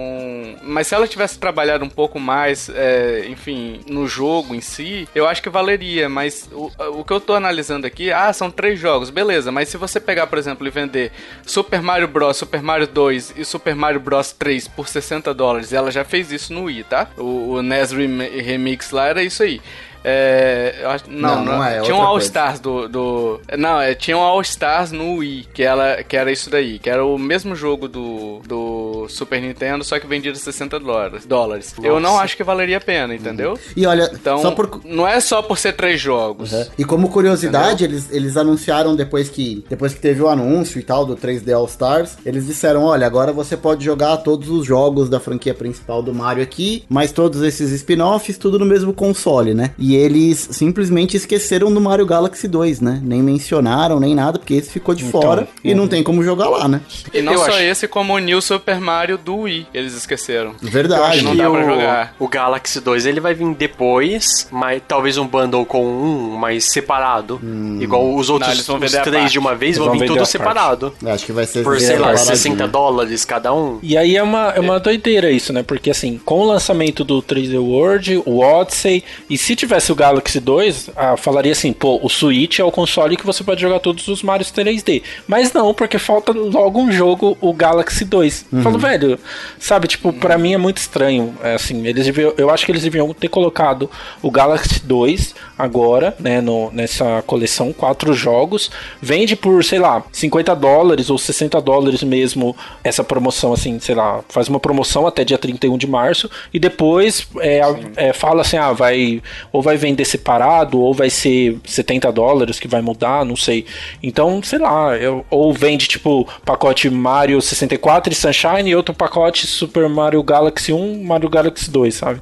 mas 0.64 0.88
se 0.88 0.96
ela 0.96 1.08
tivesse 1.08 1.40
trabalhado 1.40 1.84
um 1.86 1.90
pouco 1.90 2.20
mais, 2.20 2.70
é, 2.70 3.26
enfim, 3.30 3.82
no 3.88 4.08
jogo 4.08 4.54
em 4.56 4.62
si, 4.62 5.08
eu 5.16 5.28
acho 5.28 5.42
que 5.42 5.50
valeria. 5.50 6.10
Mas 6.10 6.50
o, 6.52 6.72
o 7.00 7.04
que 7.04 7.14
eu 7.14 7.20
tô 7.20 7.34
analisando 7.34 7.86
aqui, 7.88 8.12
ah, 8.12 8.32
são 8.34 8.50
três 8.52 8.80
jogos, 8.80 9.10
beleza. 9.10 9.52
Mas 9.52 9.70
se 9.70 9.78
você 9.78 10.00
pegar, 10.00 10.28
por 10.28 10.38
exemplo, 10.38 10.66
e 10.68 10.70
vender 10.70 11.12
Super 11.46 11.82
Mario 11.82 12.08
Bros, 12.08 12.38
Super 12.38 12.62
Mario 12.62 12.88
2 12.88 13.34
e 13.38 13.46
Super 13.46 13.76
Mario 13.76 14.00
Bros 14.00 14.32
3 14.32 14.68
por 14.68 14.88
60 14.88 15.34
dólares, 15.34 15.74
ela 15.74 15.92
já 15.92 16.04
fez 16.04 16.32
isso 16.32 16.54
no 16.54 16.64
Wii, 16.64 16.84
tá? 16.84 17.08
O, 17.18 17.54
o 17.54 17.62
NES 17.62 17.92
Rem- 17.92 18.42
Remix 18.42 18.92
lá 18.92 19.08
era 19.08 19.24
isso 19.24 19.44
aí. 19.44 19.62
É, 20.10 20.74
acho- 20.86 21.04
não, 21.10 21.36
Não, 21.36 21.46
não, 21.46 21.58
não 21.58 21.66
é, 21.66 21.80
é 21.80 21.82
tinha 21.82 21.96
um 21.98 22.02
All 22.02 22.12
coisa. 22.14 22.26
Stars 22.28 22.60
do, 22.62 22.88
do 22.88 23.42
não, 23.58 23.82
é, 23.82 23.94
tinha 23.94 24.18
um 24.18 24.22
All 24.22 24.42
Stars 24.42 24.94
no 24.94 25.16
Wii 25.16 25.50
que 25.54 25.62
ela 25.62 26.02
que 26.02 26.16
era 26.16 26.32
isso 26.32 26.50
daí, 26.50 26.80
que 26.80 26.90
era 26.90 27.04
o 27.04 27.18
mesmo 27.18 27.56
jogo 27.56 27.90
do, 27.90 28.40
do 28.48 29.06
Super 29.10 29.42
Nintendo, 29.42 29.84
só 29.84 30.00
que 30.00 30.08
vendido 30.08 30.38
a 30.38 30.40
60 30.40 30.80
dólares. 30.80 31.26
dólares. 31.26 31.76
Eu 31.84 32.00
não 32.00 32.18
acho 32.18 32.38
que 32.38 32.44
valeria 32.44 32.78
a 32.78 32.82
pena, 32.82 33.14
entendeu? 33.14 33.60
E 33.76 33.86
olha, 33.86 34.10
Então, 34.14 34.56
por, 34.56 34.80
não 34.86 35.06
é 35.06 35.20
só 35.20 35.42
por 35.42 35.58
ser 35.58 35.74
três 35.74 36.00
jogos. 36.00 36.52
E 36.78 36.86
como 36.86 37.10
curiosidade, 37.10 37.84
eles, 37.84 38.10
eles 38.12 38.38
anunciaram 38.38 38.96
depois 38.96 39.28
que, 39.30 39.66
depois 39.70 39.94
que 39.94 40.00
teve 40.00 40.22
o 40.22 40.30
anúncio 40.30 40.80
e 40.80 40.84
tal 40.84 41.06
do 41.06 41.18
3D 41.18 41.54
All 41.54 41.66
Stars, 41.66 42.18
eles 42.26 42.46
disseram, 42.46 42.84
olha, 42.86 43.06
agora 43.06 43.34
você 43.34 43.58
pode 43.58 43.84
jogar 43.84 44.16
todos 44.18 44.48
os 44.50 44.66
jogos 44.66 45.10
da 45.10 45.20
franquia 45.20 45.54
principal 45.54 46.02
do 46.02 46.14
Mario 46.14 46.44
aqui, 46.44 46.86
mas 46.88 47.12
todos 47.12 47.42
esses 47.42 47.72
spin-offs, 47.72 48.38
tudo 48.38 48.58
no 48.58 48.66
mesmo 48.66 48.94
console, 48.94 49.54
né? 49.54 49.72
E 49.78 49.97
eles 49.98 50.48
simplesmente 50.52 51.18
esqueceram 51.18 51.74
do 51.74 51.82
Mario 51.82 52.06
Galaxy 52.06 52.48
2, 52.48 52.80
né? 52.82 53.00
Nem 53.04 53.22
mencionaram, 53.22 54.00
nem 54.00 54.14
nada, 54.16 54.38
porque 54.40 54.54
esse 54.54 54.70
ficou 54.70 54.94
de 54.96 55.06
Então, 55.06 55.22
fora 55.22 55.48
e 55.64 55.74
não 55.74 55.88
tem 55.88 56.04
como 56.04 56.24
jogar 56.24 56.50
lá, 56.50 56.68
né? 56.68 56.82
E 57.14 57.22
não 57.22 57.34
Eu 57.34 57.40
só 57.40 57.48
acho- 57.50 57.60
esse, 57.60 57.88
como 57.88 58.14
o 58.14 58.20
New 58.20 58.42
Super 58.42 58.80
Mario 58.80 59.18
do 59.18 59.36
Wii, 59.40 59.68
eles 59.74 59.94
esqueceram. 59.94 60.54
Verdade. 60.62 61.22
não 61.24 61.36
dá 61.36 61.50
pra 61.50 61.60
o, 61.62 61.64
jogar. 61.70 62.16
o 62.20 62.28
Galaxy 62.28 62.80
2 62.80 63.06
ele 63.06 63.20
vai 63.20 63.34
vir 63.34 63.48
depois, 63.56 64.48
mas 64.52 64.82
talvez 64.88 65.18
um 65.18 65.28
bundle 65.28 65.66
com 65.66 65.86
um, 65.86 66.36
mas 66.38 66.66
separado. 66.66 67.40
Igual 67.80 68.14
os 68.16 68.30
outros 68.30 68.66
vão 68.68 68.78
os 68.78 68.92
três 68.92 69.04
parte. 69.06 69.32
de 69.32 69.40
uma 69.40 69.56
vez, 69.56 69.76
Eles 69.76 69.78
vão 69.80 69.88
vão 69.88 70.00
vir 70.00 70.08
tudo 70.08 70.18
a 70.18 70.20
parte. 70.20 70.32
separado. 70.32 70.94
Acho 71.06 71.26
que 71.26 71.32
vai 71.32 71.46
ser 71.46 71.64
Por, 71.64 71.80
sei 71.80 71.98
lá, 71.98 72.08
separadinho. 72.16 72.26
60 72.28 72.68
dólares 72.68 73.26
cada 73.26 73.54
um. 73.54 73.80
E 73.82 73.98
aí 73.98 74.16
é 74.16 74.24
uma, 74.24 74.50
é 74.52 74.60
uma 74.60 74.80
doideira 74.80 75.32
isso, 75.32 75.54
né? 75.54 75.64
Porque 75.64 75.90
assim, 75.90 76.20
com 76.24 76.40
o 76.42 76.46
lançamento 76.46 77.04
do 77.04 77.22
3D 77.22 77.58
World, 77.60 78.22
o 78.26 78.40
Odyssey, 78.40 79.04
e 79.30 79.38
se 79.38 79.56
tivesse 79.78 79.92
o 79.92 79.96
Galaxy 79.96 80.40
2, 80.40 80.90
ah, 80.96 81.16
falaria 81.16 81.52
assim, 81.52 81.72
pô, 81.72 82.00
o 82.02 82.10
Switch 82.10 82.60
é 82.60 82.64
o 82.64 82.72
console 82.72 83.16
que 83.16 83.26
você 83.26 83.44
pode 83.44 83.62
jogar 83.62 83.80
todos 83.80 84.08
os 84.08 84.24
Marios 84.24 84.52
3D. 84.52 85.04
Mas 85.28 85.54
não, 85.54 85.74
porque 85.74 86.00
falta 86.00 86.32
logo 86.32 86.80
um 86.80 86.92
jogo, 86.92 87.38
o 87.40 87.54
Galaxy 87.54 88.04
2. 88.04 88.46
Eu 88.52 88.62
Falo, 88.62 88.78
velho, 88.78 89.20
sabe, 89.60 89.88
tipo, 89.88 90.12
pra 90.12 90.38
mim 90.38 90.54
é 90.54 90.58
muito 90.58 90.78
estranho. 90.78 91.36
É, 91.44 91.56
assim, 91.56 91.86
eles 91.86 92.06
deviam, 92.06 92.34
eu 92.38 92.50
acho 92.50 92.66
que 92.66 92.72
eles 92.72 92.82
deviam 92.82 93.14
ter 93.14 93.28
colocado 93.28 93.90
o 94.22 94.32
Galaxy 94.32 94.82
2 94.84 95.36
agora, 95.58 96.16
né, 96.20 96.42
no, 96.42 96.72
nessa 96.72 97.24
coleção, 97.26 97.72
quatro 97.72 98.14
jogos. 98.14 98.72
Vende 99.02 99.36
por, 99.36 99.64
sei 99.64 99.80
lá, 99.80 100.04
50 100.12 100.56
dólares 100.56 101.10
ou 101.10 101.18
60 101.18 101.62
dólares 101.62 102.04
mesmo 102.04 102.56
essa 102.84 103.04
promoção, 103.04 103.54
assim, 103.54 103.80
sei 103.80 103.96
lá, 103.96 104.22
faz 104.30 104.48
uma 104.48 104.60
promoção 104.60 105.06
até 105.06 105.24
dia 105.24 105.38
31 105.38 105.78
de 105.78 105.88
março 105.88 106.30
e 106.54 106.60
depois 106.60 107.28
é, 107.40 107.62
é, 107.96 108.14
fala 108.14 108.42
assim, 108.42 108.58
ah, 108.58 108.74
vai 108.74 109.22
ou 109.52 109.62
vai 109.68 109.76
vender 109.76 110.06
separado 110.06 110.80
ou 110.80 110.94
vai 110.94 111.10
ser 111.10 111.58
70 111.66 112.10
dólares 112.14 112.58
que 112.58 112.70
vai 112.70 112.82
mudar, 112.82 113.26
não 113.26 113.36
sei. 113.36 113.66
Então, 114.02 114.42
sei 114.42 114.60
lá, 114.60 114.96
eu, 114.96 115.26
ou 115.30 115.54
vende 115.54 115.90
tipo 115.90 116.26
pacote 116.46 116.90
Mario 116.90 117.42
64 117.42 118.14
e 118.14 118.16
Sunshine 118.16 118.70
e 118.70 118.76
outro 118.76 118.96
pacote 118.96 119.46
Super 119.46 119.90
Mario 119.90 120.24
Galaxy 120.24 120.72
1, 120.72 121.04
Mario 121.04 121.30
Galaxy 121.30 121.70
2, 121.70 121.94
sabe? 121.94 122.22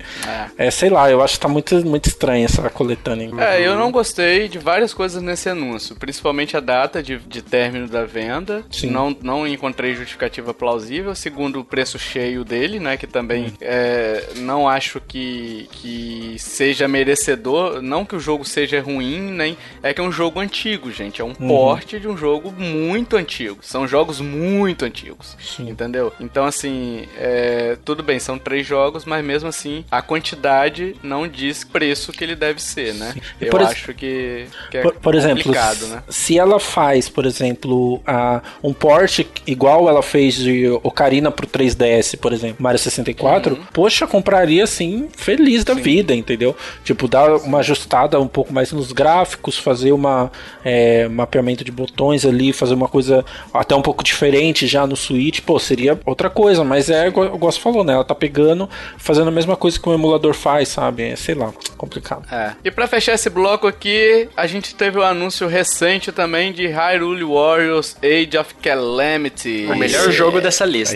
É, 0.58 0.72
sei 0.72 0.90
lá, 0.90 1.12
eu 1.12 1.22
acho 1.22 1.36
que 1.36 1.40
tá 1.40 1.48
muito, 1.48 1.86
muito 1.86 2.08
estranha 2.08 2.46
essa 2.46 2.68
coletânea. 2.68 3.30
É, 3.38 3.62
eu 3.62 3.76
não 3.76 3.92
gostei 3.92 4.48
de 4.48 4.58
várias 4.58 4.92
coisas 4.92 5.22
nesse 5.22 5.48
anúncio, 5.48 5.96
principalmente 5.96 6.58
a 6.58 6.60
data 6.60 7.04
de, 7.04 7.20
de 7.20 7.44
término 7.44 7.88
da 7.88 8.06
venda. 8.06 8.64
Sim. 8.72 8.90
Não, 8.90 9.16
não 9.22 9.48
encontrei 9.48 9.94
justificativa 9.94 10.52
plausível, 10.52 11.14
segundo 11.14 11.60
o 11.60 11.64
preço 11.64 12.00
cheio 12.00 12.44
dele, 12.44 12.80
né? 12.80 12.98
Que 12.98 13.06
também 13.06 13.54
é, 13.62 14.30
não 14.38 14.68
acho 14.68 15.00
que, 15.00 15.70
que 15.72 16.36
seja 16.40 16.88
merecedor. 16.88 17.35
Não 17.82 18.06
que 18.06 18.16
o 18.16 18.20
jogo 18.20 18.44
seja 18.46 18.82
ruim, 18.82 19.20
nem. 19.32 19.58
É 19.84 19.94
que 19.94 20.02
é 20.02 20.04
um 20.04 20.12
jogo 20.12 20.40
antigo, 20.40 20.92
gente. 20.92 21.22
É 21.22 21.24
um 21.26 21.34
porte 21.34 22.00
de 22.00 22.08
um 22.08 22.18
jogo 22.18 22.52
muito 22.52 23.16
antigo. 23.16 23.58
São 23.62 23.88
jogos 23.88 24.20
muito 24.22 24.86
antigos. 24.86 25.36
Entendeu? 25.60 26.12
Então, 26.20 26.46
assim, 26.46 27.08
é, 27.18 27.78
tudo 27.84 28.04
bem, 28.04 28.20
são 28.20 28.38
três 28.38 28.66
jogos, 28.66 29.06
mas 29.06 29.24
mesmo 29.24 29.50
assim, 29.50 29.84
a 29.92 30.02
quantidade 30.02 30.96
não 31.04 31.28
diz 31.28 31.64
preço 31.64 32.12
que 32.12 32.24
ele 32.24 32.36
deve 32.36 32.62
ser, 32.62 32.94
né? 32.94 33.14
Eu 33.40 33.50
por 33.52 33.62
acho 33.62 33.94
que, 33.94 34.46
que 34.72 34.78
é 34.78 34.82
Por, 34.82 34.94
por 34.96 35.16
exemplo, 35.16 35.44
complicado, 35.44 35.88
né? 35.88 36.04
se 36.10 36.38
ela 36.38 36.60
faz, 36.60 37.08
por 37.10 37.26
exemplo, 37.26 38.02
a, 38.06 38.42
um 38.64 38.74
port 38.74 39.20
igual 39.46 39.88
ela 39.90 40.02
fez 40.02 40.36
de 40.36 40.68
Ocarina 40.84 41.32
pro 41.32 41.48
3DS, 41.48 42.18
por 42.18 42.34
exemplo, 42.34 42.58
Mario 42.60 42.80
64, 42.80 43.56
Uhum. 43.56 43.62
poxa, 43.74 44.08
compraria 44.08 44.64
assim, 44.64 45.08
feliz 45.16 45.64
da 45.64 45.74
vida, 45.74 46.14
entendeu? 46.16 46.56
Tipo, 46.84 47.08
dar 47.28 47.36
uma 47.38 47.60
ajustada 47.60 48.20
um 48.20 48.28
pouco 48.28 48.54
mais 48.54 48.72
nos 48.72 48.92
gráficos, 48.92 49.58
fazer 49.58 49.92
uma 49.92 50.32
é, 50.64 51.08
mapeamento 51.08 51.64
de 51.64 51.72
botões 51.72 52.26
ali, 52.26 52.54
fazer 52.54 52.74
uma 52.74 52.88
coisa 52.88 53.26
até 53.54 53.76
um 53.76 53.82
pouco 53.82 54.04
diferente 54.04 54.68
já 54.68 54.86
no 54.86 54.96
Switch, 54.96 55.42
pô, 55.42 55.60
seria 55.60 56.00
outra 56.06 56.30
coisa, 56.30 56.64
mas 56.64 56.90
é 56.90 57.08
igual 57.08 57.34
o 57.34 57.38
Gosto 57.38 57.62
falou, 57.62 57.84
né? 57.84 57.94
Ela 57.94 58.04
tá 58.04 58.16
pegando, 58.16 58.70
fazendo 58.98 59.28
a 59.28 59.32
mesma 59.32 59.56
coisa 59.56 59.80
que 59.80 59.88
o 59.88 59.94
emulador 59.94 60.34
faz, 60.34 60.70
sabe? 60.70 61.04
É, 61.04 61.16
sei 61.16 61.36
lá, 61.36 61.52
complicado. 61.78 62.26
É. 62.32 62.52
E 62.64 62.72
pra 62.72 62.88
fechar 62.88 63.14
esse 63.14 63.30
bloco 63.30 63.68
aqui, 63.68 64.30
a 64.36 64.48
gente 64.48 64.76
teve 64.76 64.98
o 64.98 65.04
anúncio 65.04 65.48
recente 65.48 66.12
também 66.12 66.52
de 66.52 66.68
Hyrule 66.68 67.24
Warriors 67.24 67.96
Age 68.02 68.38
of 68.38 68.54
Calamity. 68.56 69.68
O 69.70 69.76
melhor 69.76 70.12
jogo 70.12 70.42
dessa 70.42 70.66
lista. 70.66 70.96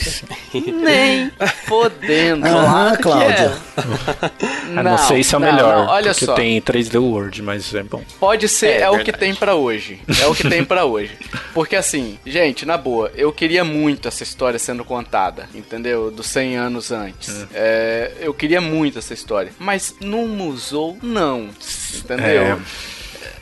Nem 0.53 1.31
fodendo. 1.65 2.47
Aham, 2.47 2.95
Cláudia. 2.97 3.51
Ah, 4.75 4.83
não, 4.83 4.97
sei 4.97 5.23
se 5.23 5.33
é 5.33 5.37
o 5.37 5.41
não, 5.41 5.51
melhor, 5.51 5.77
não, 5.77 5.87
olha 5.87 6.13
porque 6.19 6.25
só. 6.25 6.33
tem 6.35 6.61
3D 6.61 7.01
World, 7.01 7.41
mas 7.41 7.73
é 7.73 7.83
bom. 7.83 8.03
Pode 8.19 8.47
ser, 8.47 8.67
É, 8.67 8.81
é, 8.81 8.89
o 8.89 9.03
que 9.03 9.11
tem 9.11 9.33
pra 9.33 9.55
hoje. 9.55 9.99
É 10.21 10.27
o 10.27 10.35
que 10.35 10.47
tem 10.49 10.63
pra 10.63 10.85
hoje. 10.85 11.11
Porque 11.53 11.75
assim, 11.75 12.17
gente, 12.25 12.65
na 12.65 12.77
boa, 12.77 13.11
eu 13.15 13.31
queria 13.31 13.63
muito 13.63 14.07
essa 14.07 14.23
história 14.23 14.59
sendo 14.59 14.83
contada, 14.83 15.47
entendeu? 15.55 16.11
Dos 16.11 16.27
100 16.27 16.57
anos 16.57 16.91
antes. 16.91 17.45
É, 17.53 18.11
eu 18.19 18.33
queria 18.33 18.61
muito 18.61 18.99
essa 18.99 19.13
história. 19.13 19.51
Mas 19.59 19.95
no 20.01 20.27
museu, 20.27 20.97
não. 21.01 21.49
Entendeu? 21.95 22.25
É. 22.43 22.57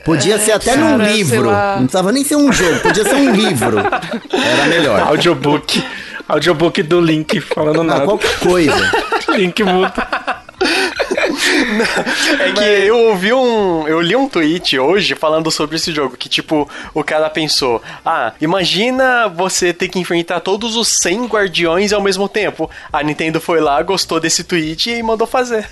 Podia 0.06 0.40
ser 0.40 0.54
até 0.54 0.76
num 0.78 0.98
cara, 0.98 1.12
livro. 1.12 1.52
Não 1.52 1.78
precisava 1.80 2.12
nem 2.14 2.24
ser 2.24 2.38
um 2.38 2.52
jogo, 2.52 2.80
podia 2.80 3.04
ser 3.04 3.16
um 3.16 3.34
livro. 3.36 3.78
Era 3.80 4.66
melhor. 4.68 5.00
Audiobook. 5.02 5.84
Audiobook 6.30 6.82
do 6.84 7.00
Link 7.02 7.40
falando 7.42 7.82
Ah, 7.82 7.84
nada. 7.84 8.06
qualquer 8.06 8.40
coisa. 8.40 8.92
Link 9.36 9.62
muda. 9.64 9.94
É 12.40 12.52
que 12.52 12.88
eu 12.88 12.98
ouvi 13.08 13.34
um. 13.34 13.88
Eu 13.88 14.02
li 14.02 14.16
um 14.16 14.28
tweet 14.28 14.78
hoje 14.78 15.16
falando 15.16 15.50
sobre 15.52 15.76
esse 15.76 15.92
jogo. 15.92 16.18
Que 16.18 16.30
tipo, 16.30 16.70
o 16.94 17.04
cara 17.04 17.30
pensou: 17.30 17.82
Ah, 18.06 18.34
imagina 18.42 19.28
você 19.28 19.74
ter 19.74 19.88
que 19.88 20.00
enfrentar 20.00 20.40
todos 20.40 20.76
os 20.76 20.88
100 20.88 21.26
guardiões 21.28 21.94
ao 21.94 22.02
mesmo 22.02 22.28
tempo. 22.28 22.70
A 22.92 23.04
Nintendo 23.04 23.40
foi 23.40 23.60
lá, 23.60 23.82
gostou 23.82 24.20
desse 24.20 24.44
tweet 24.44 24.90
e 24.90 25.04
mandou 25.04 25.28
fazer. 25.28 25.68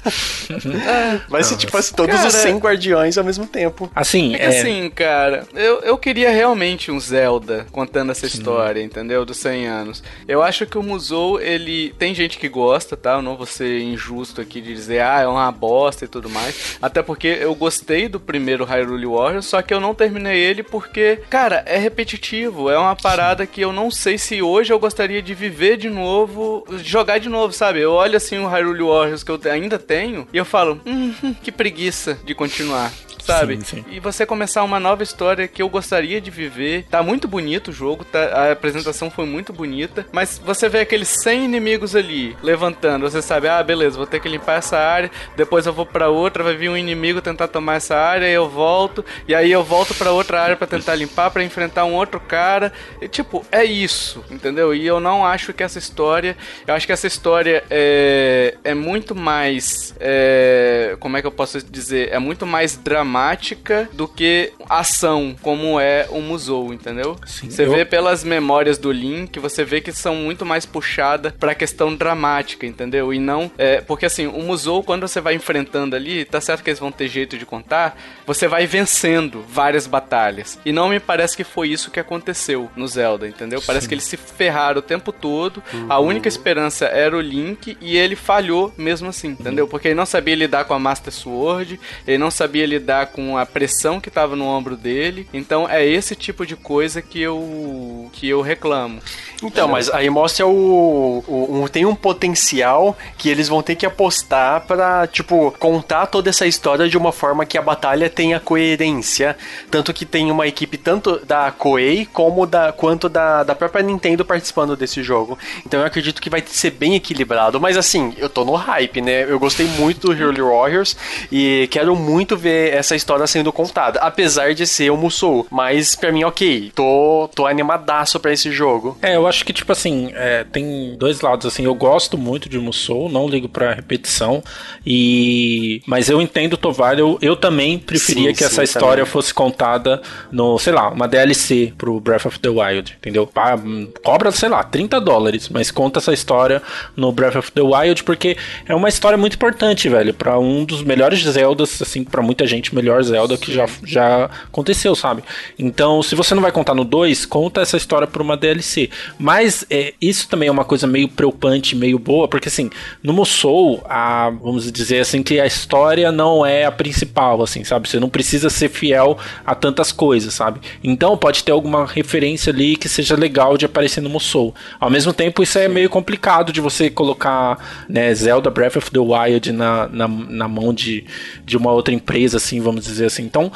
Vai 1.29 1.43
ser 1.43 1.57
tipo 1.57 1.77
assim, 1.77 1.95
todos 1.95 2.15
Cara, 2.15 2.27
os 2.27 2.33
100 2.33 2.57
guardiões 2.57 3.17
ao 3.17 3.23
mesmo 3.23 3.45
tempo. 3.45 3.91
Assim, 3.95 4.35
É 4.35 4.45
é, 4.45 4.47
assim, 4.59 4.89
cara, 4.93 5.47
eu, 5.53 5.81
eu 5.81 5.97
queria 5.97 6.29
realmente 6.29 6.91
um 6.91 6.99
Zelda 6.99 7.65
contando 7.71 8.11
essa 8.11 8.25
história, 8.25 8.81
entendeu? 8.81 9.25
Dos 9.25 9.37
100 9.37 9.67
anos. 9.67 10.03
Eu 10.27 10.41
acho 10.41 10.65
que 10.65 10.77
o 10.77 10.83
Musou, 10.83 11.39
ele. 11.41 11.93
Tem 11.97 12.13
gente 12.13 12.37
que 12.37 12.47
gosta, 12.47 12.95
tá? 12.95 13.13
Eu 13.13 13.21
não 13.21 13.35
vou 13.35 13.45
ser 13.45 13.81
injusto 13.81 14.41
aqui 14.41 14.61
de 14.61 14.73
dizer, 14.73 14.84
ah, 14.93 15.21
é 15.21 15.27
uma 15.27 15.51
bosta 15.51 16.05
e 16.05 16.07
tudo 16.07 16.29
mais. 16.29 16.77
Até 16.81 17.01
porque 17.01 17.27
eu 17.27 17.53
gostei 17.55 18.07
do 18.07 18.19
primeiro 18.19 18.65
Hyrule 18.65 19.05
Warriors, 19.05 19.45
só 19.45 19.61
que 19.61 19.73
eu 19.73 19.79
não 19.79 19.93
terminei 19.93 20.37
ele 20.37 20.63
porque, 20.63 21.19
cara, 21.29 21.63
é 21.65 21.77
repetitivo. 21.77 22.69
É 22.69 22.77
uma 22.77 22.95
parada 22.95 23.45
que 23.45 23.61
eu 23.61 23.73
não 23.73 23.89
sei 23.91 24.17
se 24.17 24.41
hoje 24.41 24.71
eu 24.71 24.79
gostaria 24.79 25.21
de 25.21 25.33
viver 25.33 25.77
de 25.77 25.89
novo, 25.89 26.65
jogar 26.83 27.19
de 27.19 27.29
novo, 27.29 27.53
sabe? 27.53 27.81
Eu 27.81 27.91
olho 27.91 28.17
assim 28.17 28.37
o 28.37 28.47
Hyrule 28.47 28.83
Warriors 28.83 29.23
que 29.23 29.31
eu 29.31 29.39
ainda 29.51 29.77
tenho 29.77 30.27
e 30.31 30.37
eu 30.37 30.45
falo, 30.45 30.79
hum, 30.85 31.13
hum 31.23 31.35
que 31.41 31.51
preguiça 31.51 32.17
de 32.25 32.33
continuar 32.33 32.91
sabe? 33.25 33.57
Sim, 33.57 33.63
sim. 33.63 33.85
E 33.89 33.99
você 33.99 34.25
começar 34.25 34.63
uma 34.63 34.79
nova 34.79 35.03
história 35.03 35.47
que 35.47 35.61
eu 35.61 35.69
gostaria 35.69 36.21
de 36.21 36.29
viver. 36.29 36.85
Tá 36.89 37.01
muito 37.01 37.27
bonito 37.27 37.69
o 37.69 37.73
jogo, 37.73 38.05
tá, 38.05 38.19
a 38.19 38.51
apresentação 38.51 39.09
foi 39.09 39.25
muito 39.25 39.51
bonita, 39.51 40.05
mas 40.11 40.39
você 40.43 40.69
vê 40.69 40.79
aqueles 40.79 41.07
100 41.23 41.45
inimigos 41.45 41.95
ali 41.95 42.35
levantando, 42.43 43.09
você 43.09 43.21
sabe, 43.21 43.47
ah, 43.47 43.61
beleza, 43.63 43.97
vou 43.97 44.05
ter 44.05 44.19
que 44.19 44.29
limpar 44.29 44.57
essa 44.57 44.77
área, 44.77 45.09
depois 45.35 45.65
eu 45.65 45.73
vou 45.73 45.85
para 45.85 46.09
outra, 46.09 46.43
vai 46.43 46.55
vir 46.55 46.69
um 46.69 46.77
inimigo 46.77 47.21
tentar 47.21 47.47
tomar 47.47 47.75
essa 47.75 47.95
área, 47.95 48.27
eu 48.27 48.47
volto, 48.47 49.03
e 49.27 49.33
aí 49.33 49.51
eu 49.51 49.63
volto 49.63 49.93
para 49.95 50.11
outra 50.11 50.41
área 50.41 50.55
para 50.55 50.67
tentar 50.67 50.95
limpar, 50.95 51.31
para 51.31 51.43
enfrentar 51.43 51.85
um 51.85 51.93
outro 51.93 52.19
cara. 52.19 52.71
E, 53.01 53.07
tipo, 53.07 53.45
é 53.51 53.63
isso, 53.63 54.23
entendeu? 54.29 54.73
E 54.73 54.85
eu 54.85 54.99
não 54.99 55.25
acho 55.25 55.53
que 55.53 55.63
essa 55.63 55.79
história, 55.79 56.37
eu 56.67 56.73
acho 56.73 56.85
que 56.85 56.93
essa 56.93 57.07
história 57.07 57.63
é, 57.69 58.55
é 58.63 58.73
muito 58.73 59.15
mais, 59.15 59.95
é, 59.99 60.95
como 60.99 61.17
é 61.17 61.21
que 61.21 61.27
eu 61.27 61.31
posso 61.31 61.61
dizer, 61.63 62.09
é 62.11 62.19
muito 62.19 62.45
mais 62.45 62.77
dramática 62.77 63.14
dramática 63.15 63.89
do 63.93 64.07
que 64.07 64.51
ação, 64.69 65.35
como 65.41 65.79
é 65.79 66.05
o 66.09 66.19
Musou, 66.19 66.73
entendeu? 66.73 67.15
Sim, 67.25 67.49
você 67.49 67.63
eu... 67.63 67.71
vê 67.71 67.85
pelas 67.85 68.23
memórias 68.23 68.77
do 68.77 68.91
Link, 68.91 69.39
você 69.39 69.63
vê 69.63 69.79
que 69.79 69.93
são 69.93 70.15
muito 70.15 70.45
mais 70.45 70.65
puxadas 70.65 71.31
pra 71.39 71.55
questão 71.55 71.95
dramática, 71.95 72.65
entendeu? 72.65 73.13
E 73.13 73.19
não. 73.19 73.49
É, 73.57 73.79
porque 73.79 74.05
assim, 74.05 74.27
o 74.27 74.39
Musou, 74.41 74.83
quando 74.83 75.07
você 75.07 75.21
vai 75.21 75.33
enfrentando 75.33 75.95
ali, 75.95 76.25
tá 76.25 76.41
certo 76.41 76.61
que 76.63 76.69
eles 76.69 76.79
vão 76.79 76.91
ter 76.91 77.07
jeito 77.07 77.37
de 77.37 77.45
contar, 77.45 77.97
você 78.25 78.47
vai 78.47 78.67
vencendo 78.67 79.45
várias 79.47 79.87
batalhas. 79.87 80.59
E 80.65 80.73
não 80.73 80.89
me 80.89 80.99
parece 80.99 81.37
que 81.37 81.43
foi 81.43 81.69
isso 81.69 81.91
que 81.91 81.99
aconteceu 81.99 82.69
no 82.75 82.87
Zelda, 82.87 83.27
entendeu? 83.27 83.61
Sim. 83.61 83.67
Parece 83.67 83.87
que 83.87 83.93
eles 83.93 84.03
se 84.03 84.17
ferraram 84.17 84.79
o 84.79 84.81
tempo 84.81 85.13
todo, 85.13 85.63
uhum. 85.73 85.85
a 85.87 85.99
única 85.99 86.27
esperança 86.27 86.85
era 86.85 87.15
o 87.15 87.21
Link 87.21 87.77
e 87.79 87.95
ele 87.95 88.15
falhou 88.15 88.73
mesmo 88.77 89.07
assim, 89.07 89.29
entendeu? 89.29 89.67
Porque 89.67 89.87
ele 89.87 89.95
não 89.95 90.05
sabia 90.05 90.35
lidar 90.35 90.65
com 90.65 90.73
a 90.73 90.79
Master 90.79 91.13
Sword, 91.13 91.79
ele 92.05 92.17
não 92.17 92.29
sabia 92.29 92.65
lidar 92.65 93.04
com 93.05 93.37
a 93.37 93.45
pressão 93.45 93.99
que 93.99 94.09
tava 94.09 94.35
no 94.35 94.45
ombro 94.45 94.75
dele. 94.75 95.27
Então 95.33 95.67
é 95.69 95.85
esse 95.85 96.15
tipo 96.15 96.45
de 96.45 96.55
coisa 96.55 97.01
que 97.01 97.21
eu 97.21 98.09
que 98.13 98.27
eu 98.27 98.41
reclamo. 98.41 98.99
Então, 99.43 99.67
mas 99.67 99.89
aí 99.89 100.09
mostra 100.09 100.47
o, 100.47 101.23
o, 101.27 101.63
o, 101.63 101.69
tem 101.69 101.85
um 101.85 101.95
potencial 101.95 102.97
que 103.17 103.29
eles 103.29 103.47
vão 103.47 103.61
ter 103.61 103.75
que 103.75 103.85
apostar 103.85 104.61
para 104.65 105.05
tipo 105.07 105.53
contar 105.59 106.07
toda 106.07 106.29
essa 106.29 106.47
história 106.47 106.87
de 106.87 106.97
uma 106.97 107.11
forma 107.11 107.45
que 107.45 107.57
a 107.57 107.61
batalha 107.61 108.09
tenha 108.09 108.39
coerência, 108.39 109.37
tanto 109.69 109.93
que 109.93 110.05
tem 110.05 110.31
uma 110.31 110.47
equipe 110.47 110.77
tanto 110.77 111.19
da 111.25 111.51
Koei 111.51 112.05
como 112.05 112.45
da 112.45 112.71
quanto 112.71 113.09
da, 113.09 113.43
da 113.43 113.53
própria 113.53 113.83
Nintendo 113.83 114.23
participando 114.23 114.75
desse 114.75 115.03
jogo. 115.03 115.37
Então 115.65 115.79
eu 115.79 115.85
acredito 115.85 116.21
que 116.21 116.29
vai 116.29 116.43
ser 116.45 116.71
bem 116.71 116.95
equilibrado, 116.95 117.59
mas 117.59 117.77
assim, 117.77 118.13
eu 118.17 118.29
tô 118.29 118.45
no 118.45 118.55
hype, 118.55 119.01
né? 119.01 119.23
Eu 119.23 119.39
gostei 119.39 119.67
muito 119.67 120.07
do 120.07 120.13
Hero 120.13 120.49
Warriors 120.49 120.95
e 121.31 121.67
quero 121.71 121.95
muito 121.95 122.37
ver 122.37 122.73
essa 122.73 122.94
história 122.95 123.25
sendo 123.27 123.51
contada, 123.51 123.99
apesar 123.99 124.53
de 124.53 124.65
ser 124.65 124.91
o 124.91 124.97
Musou, 124.97 125.47
mas 125.51 125.95
para 125.95 126.11
mim 126.11 126.23
OK, 126.23 126.71
tô 126.75 127.29
tô 127.33 127.45
animadaço 127.45 128.19
para 128.19 128.31
esse 128.31 128.51
jogo. 128.51 128.97
É, 129.01 129.15
eu 129.15 129.27
acho 129.27 129.45
que, 129.45 129.53
tipo 129.53 129.71
assim, 129.71 130.11
é, 130.13 130.43
tem 130.43 130.95
dois 130.97 131.21
lados, 131.21 131.45
assim, 131.45 131.65
eu 131.65 131.75
gosto 131.75 132.17
muito 132.17 132.49
de 132.49 132.59
Musou, 132.59 133.09
não 133.09 133.27
ligo 133.27 133.49
pra 133.49 133.73
repetição, 133.73 134.43
e... 134.85 135.81
Mas 135.85 136.09
eu 136.09 136.21
entendo 136.21 136.57
Tovar, 136.57 136.97
eu, 136.97 137.17
eu 137.21 137.35
também 137.35 137.77
preferia 137.77 138.29
sim, 138.29 138.33
que 138.33 138.39
sim, 138.39 138.45
essa 138.45 138.63
história 138.63 139.03
também. 139.03 139.11
fosse 139.11 139.33
contada 139.33 140.01
no, 140.31 140.57
sei 140.57 140.73
lá, 140.73 140.89
uma 140.89 141.07
DLC 141.07 141.73
pro 141.77 141.99
Breath 141.99 142.25
of 142.25 142.39
the 142.39 142.49
Wild, 142.49 142.95
entendeu? 142.97 143.29
Ah, 143.35 143.55
cobra, 144.03 144.31
sei 144.31 144.49
lá, 144.49 144.63
30 144.63 144.99
dólares, 145.01 145.49
mas 145.49 145.71
conta 145.71 145.99
essa 145.99 146.13
história 146.13 146.61
no 146.95 147.11
Breath 147.11 147.35
of 147.35 147.51
the 147.51 147.61
Wild, 147.61 148.03
porque 148.03 148.37
é 148.67 148.75
uma 148.75 148.89
história 148.89 149.17
muito 149.17 149.35
importante, 149.35 149.89
velho, 149.89 150.13
para 150.13 150.39
um 150.39 150.63
dos 150.63 150.83
melhores 150.83 151.19
Zeldas, 151.19 151.81
assim, 151.81 152.03
para 152.03 152.21
muita 152.21 152.45
gente, 152.45 152.73
melhor 152.73 152.84
Zelda 153.01 153.37
que 153.37 153.53
já, 153.53 153.65
já 153.83 154.25
aconteceu, 154.25 154.95
sabe? 154.95 155.23
Então, 155.57 156.01
se 156.01 156.15
você 156.15 156.33
não 156.33 156.41
vai 156.41 156.51
contar 156.51 156.73
no 156.73 156.83
2, 156.83 157.25
conta 157.25 157.61
essa 157.61 157.77
história 157.77 158.07
por 158.07 158.21
uma 158.21 158.37
DLC. 158.37 158.89
Mas 159.17 159.65
é, 159.69 159.93
isso 160.01 160.27
também 160.27 160.47
é 160.47 160.51
uma 160.51 160.65
coisa 160.65 160.87
meio 160.87 161.07
preocupante, 161.07 161.75
meio 161.75 161.99
boa, 161.99 162.27
porque 162.27 162.47
assim, 162.47 162.69
no 163.03 163.13
Musou, 163.13 163.83
a, 163.89 164.29
vamos 164.29 164.71
dizer 164.71 164.99
assim, 165.01 165.23
que 165.23 165.39
a 165.39 165.45
história 165.45 166.11
não 166.11 166.45
é 166.45 166.65
a 166.65 166.71
principal, 166.71 167.41
assim, 167.41 167.63
sabe? 167.63 167.89
Você 167.89 167.99
não 167.99 168.09
precisa 168.09 168.49
ser 168.49 168.69
fiel 168.69 169.17
a 169.45 169.55
tantas 169.55 169.91
coisas, 169.91 170.33
sabe? 170.33 170.59
Então 170.83 171.17
pode 171.17 171.43
ter 171.43 171.51
alguma 171.51 171.85
referência 171.85 172.51
ali 172.51 172.75
que 172.75 172.89
seja 172.89 173.15
legal 173.15 173.57
de 173.57 173.65
aparecer 173.65 174.01
no 174.01 174.09
Musou. 174.09 174.53
Ao 174.79 174.89
mesmo 174.89 175.13
tempo, 175.13 175.43
isso 175.43 175.57
é 175.57 175.67
meio 175.67 175.89
complicado 175.89 176.51
de 176.51 176.61
você 176.61 176.89
colocar 176.89 177.85
né, 177.87 178.13
Zelda 178.13 178.49
Breath 178.49 178.77
of 178.77 178.91
the 178.91 178.99
Wild 178.99 179.51
na, 179.51 179.87
na, 179.87 180.07
na 180.07 180.47
mão 180.47 180.73
de, 180.73 181.05
de 181.45 181.57
uma 181.57 181.71
outra 181.71 181.93
empresa, 181.93 182.37
assim, 182.37 182.59
vamos 182.59 182.74
dizer 182.83 183.05
assim. 183.05 183.23
Então, 183.23 183.51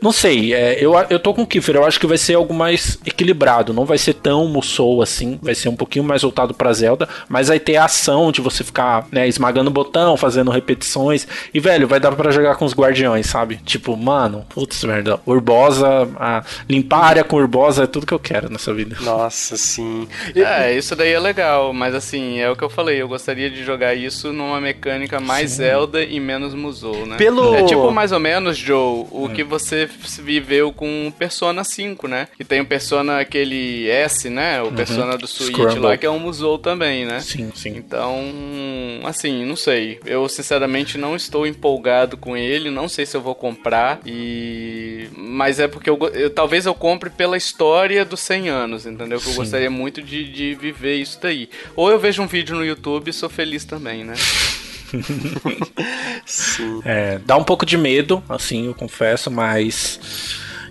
não 0.00 0.12
sei, 0.12 0.54
é, 0.54 0.82
eu, 0.82 0.94
eu 1.10 1.18
tô 1.18 1.34
com 1.34 1.42
o 1.42 1.46
Kiefer, 1.46 1.76
eu 1.76 1.84
acho 1.84 2.00
que 2.00 2.06
vai 2.06 2.18
ser 2.18 2.34
algo 2.34 2.54
mais 2.54 2.98
equilibrado, 3.04 3.72
não 3.72 3.84
vai 3.84 3.98
ser 3.98 4.14
tão 4.14 4.48
Musou 4.48 5.02
assim, 5.02 5.38
vai 5.42 5.54
ser 5.54 5.68
um 5.68 5.76
pouquinho 5.76 6.04
mais 6.04 6.22
voltado 6.22 6.54
para 6.54 6.72
Zelda, 6.72 7.08
mas 7.28 7.48
vai 7.48 7.58
ter 7.58 7.76
a 7.76 7.84
ação 7.84 8.32
de 8.32 8.40
você 8.40 8.64
ficar, 8.64 9.06
né, 9.10 9.28
esmagando 9.28 9.70
o 9.70 9.72
botão, 9.72 10.16
fazendo 10.16 10.50
repetições. 10.50 11.26
E, 11.52 11.60
velho, 11.60 11.86
vai 11.86 12.00
dar 12.00 12.12
para 12.12 12.30
jogar 12.30 12.56
com 12.56 12.64
os 12.64 12.74
guardiões, 12.74 13.26
sabe? 13.26 13.56
Tipo, 13.64 13.96
mano, 13.96 14.44
putz, 14.48 14.82
merda, 14.84 15.20
Urbosa, 15.26 16.08
a, 16.16 16.42
limpar 16.68 17.00
a 17.00 17.06
área 17.06 17.24
com 17.24 17.36
Urbosa 17.36 17.84
é 17.84 17.86
tudo 17.86 18.06
que 18.06 18.14
eu 18.14 18.18
quero 18.18 18.50
nessa 18.50 18.72
vida. 18.74 18.96
Nossa, 19.00 19.56
sim. 19.56 20.08
É, 20.34 20.76
isso 20.76 20.94
daí 20.96 21.12
é 21.12 21.20
legal, 21.20 21.72
mas 21.72 21.94
assim, 21.94 22.38
é 22.38 22.50
o 22.50 22.56
que 22.56 22.64
eu 22.64 22.70
falei, 22.70 23.00
eu 23.00 23.08
gostaria 23.08 23.50
de 23.50 23.64
jogar 23.64 23.94
isso 23.94 24.32
numa 24.32 24.60
mecânica 24.60 25.20
mais 25.20 25.50
sim. 25.50 25.56
Zelda 25.58 26.02
e 26.02 26.18
menos 26.18 26.54
Musou, 26.54 27.06
né? 27.06 27.16
Pelo... 27.16 27.54
É 27.54 27.62
tipo 27.64 27.90
mais 27.90 28.12
ou 28.12 28.20
menos, 28.20 28.49
Joe, 28.52 29.06
o 29.10 29.28
é. 29.30 29.34
que 29.34 29.44
você 29.44 29.88
viveu 30.18 30.72
com 30.72 31.12
Persona 31.18 31.64
5, 31.64 32.08
né? 32.08 32.28
Que 32.36 32.44
tem 32.44 32.60
o 32.60 32.66
Persona 32.66 33.20
aquele 33.20 33.88
S, 33.88 34.28
né? 34.28 34.60
O 34.62 34.66
uhum. 34.66 34.74
Persona 34.74 35.16
do 35.16 35.26
Switch 35.26 35.52
Scramble. 35.52 35.80
lá, 35.80 35.96
que 35.96 36.06
é 36.06 36.10
um 36.10 36.18
Musou 36.18 36.58
também, 36.58 37.04
né? 37.04 37.20
Sim, 37.20 37.50
sim. 37.54 37.70
Então, 37.76 38.20
assim, 39.04 39.44
não 39.44 39.56
sei. 39.56 39.98
Eu, 40.04 40.28
sinceramente, 40.28 40.98
não 40.98 41.16
estou 41.16 41.46
empolgado 41.46 42.16
com 42.16 42.36
ele. 42.36 42.70
Não 42.70 42.88
sei 42.88 43.06
se 43.06 43.16
eu 43.16 43.20
vou 43.20 43.34
comprar. 43.34 44.00
E... 44.04 45.08
Mas 45.16 45.58
é 45.58 45.68
porque 45.68 45.90
eu, 45.90 45.98
eu 46.14 46.30
talvez 46.30 46.66
eu 46.66 46.74
compre 46.74 47.10
pela 47.10 47.36
história 47.36 48.04
dos 48.04 48.20
100 48.20 48.48
anos, 48.48 48.86
entendeu? 48.86 49.20
Que 49.20 49.28
eu 49.28 49.34
gostaria 49.34 49.70
muito 49.70 50.02
de, 50.02 50.24
de 50.24 50.54
viver 50.54 50.96
isso 50.96 51.18
daí. 51.20 51.48
Ou 51.76 51.90
eu 51.90 51.98
vejo 51.98 52.22
um 52.22 52.26
vídeo 52.26 52.54
no 52.54 52.64
YouTube 52.64 53.08
e 53.08 53.12
sou 53.12 53.28
feliz 53.28 53.64
também, 53.64 54.04
né? 54.04 54.14
Sim. 56.26 56.80
É, 56.84 57.18
dá 57.18 57.36
um 57.36 57.44
pouco 57.44 57.64
de 57.64 57.76
medo, 57.76 58.22
assim, 58.28 58.66
eu 58.66 58.74
confesso, 58.74 59.30
mas 59.30 60.00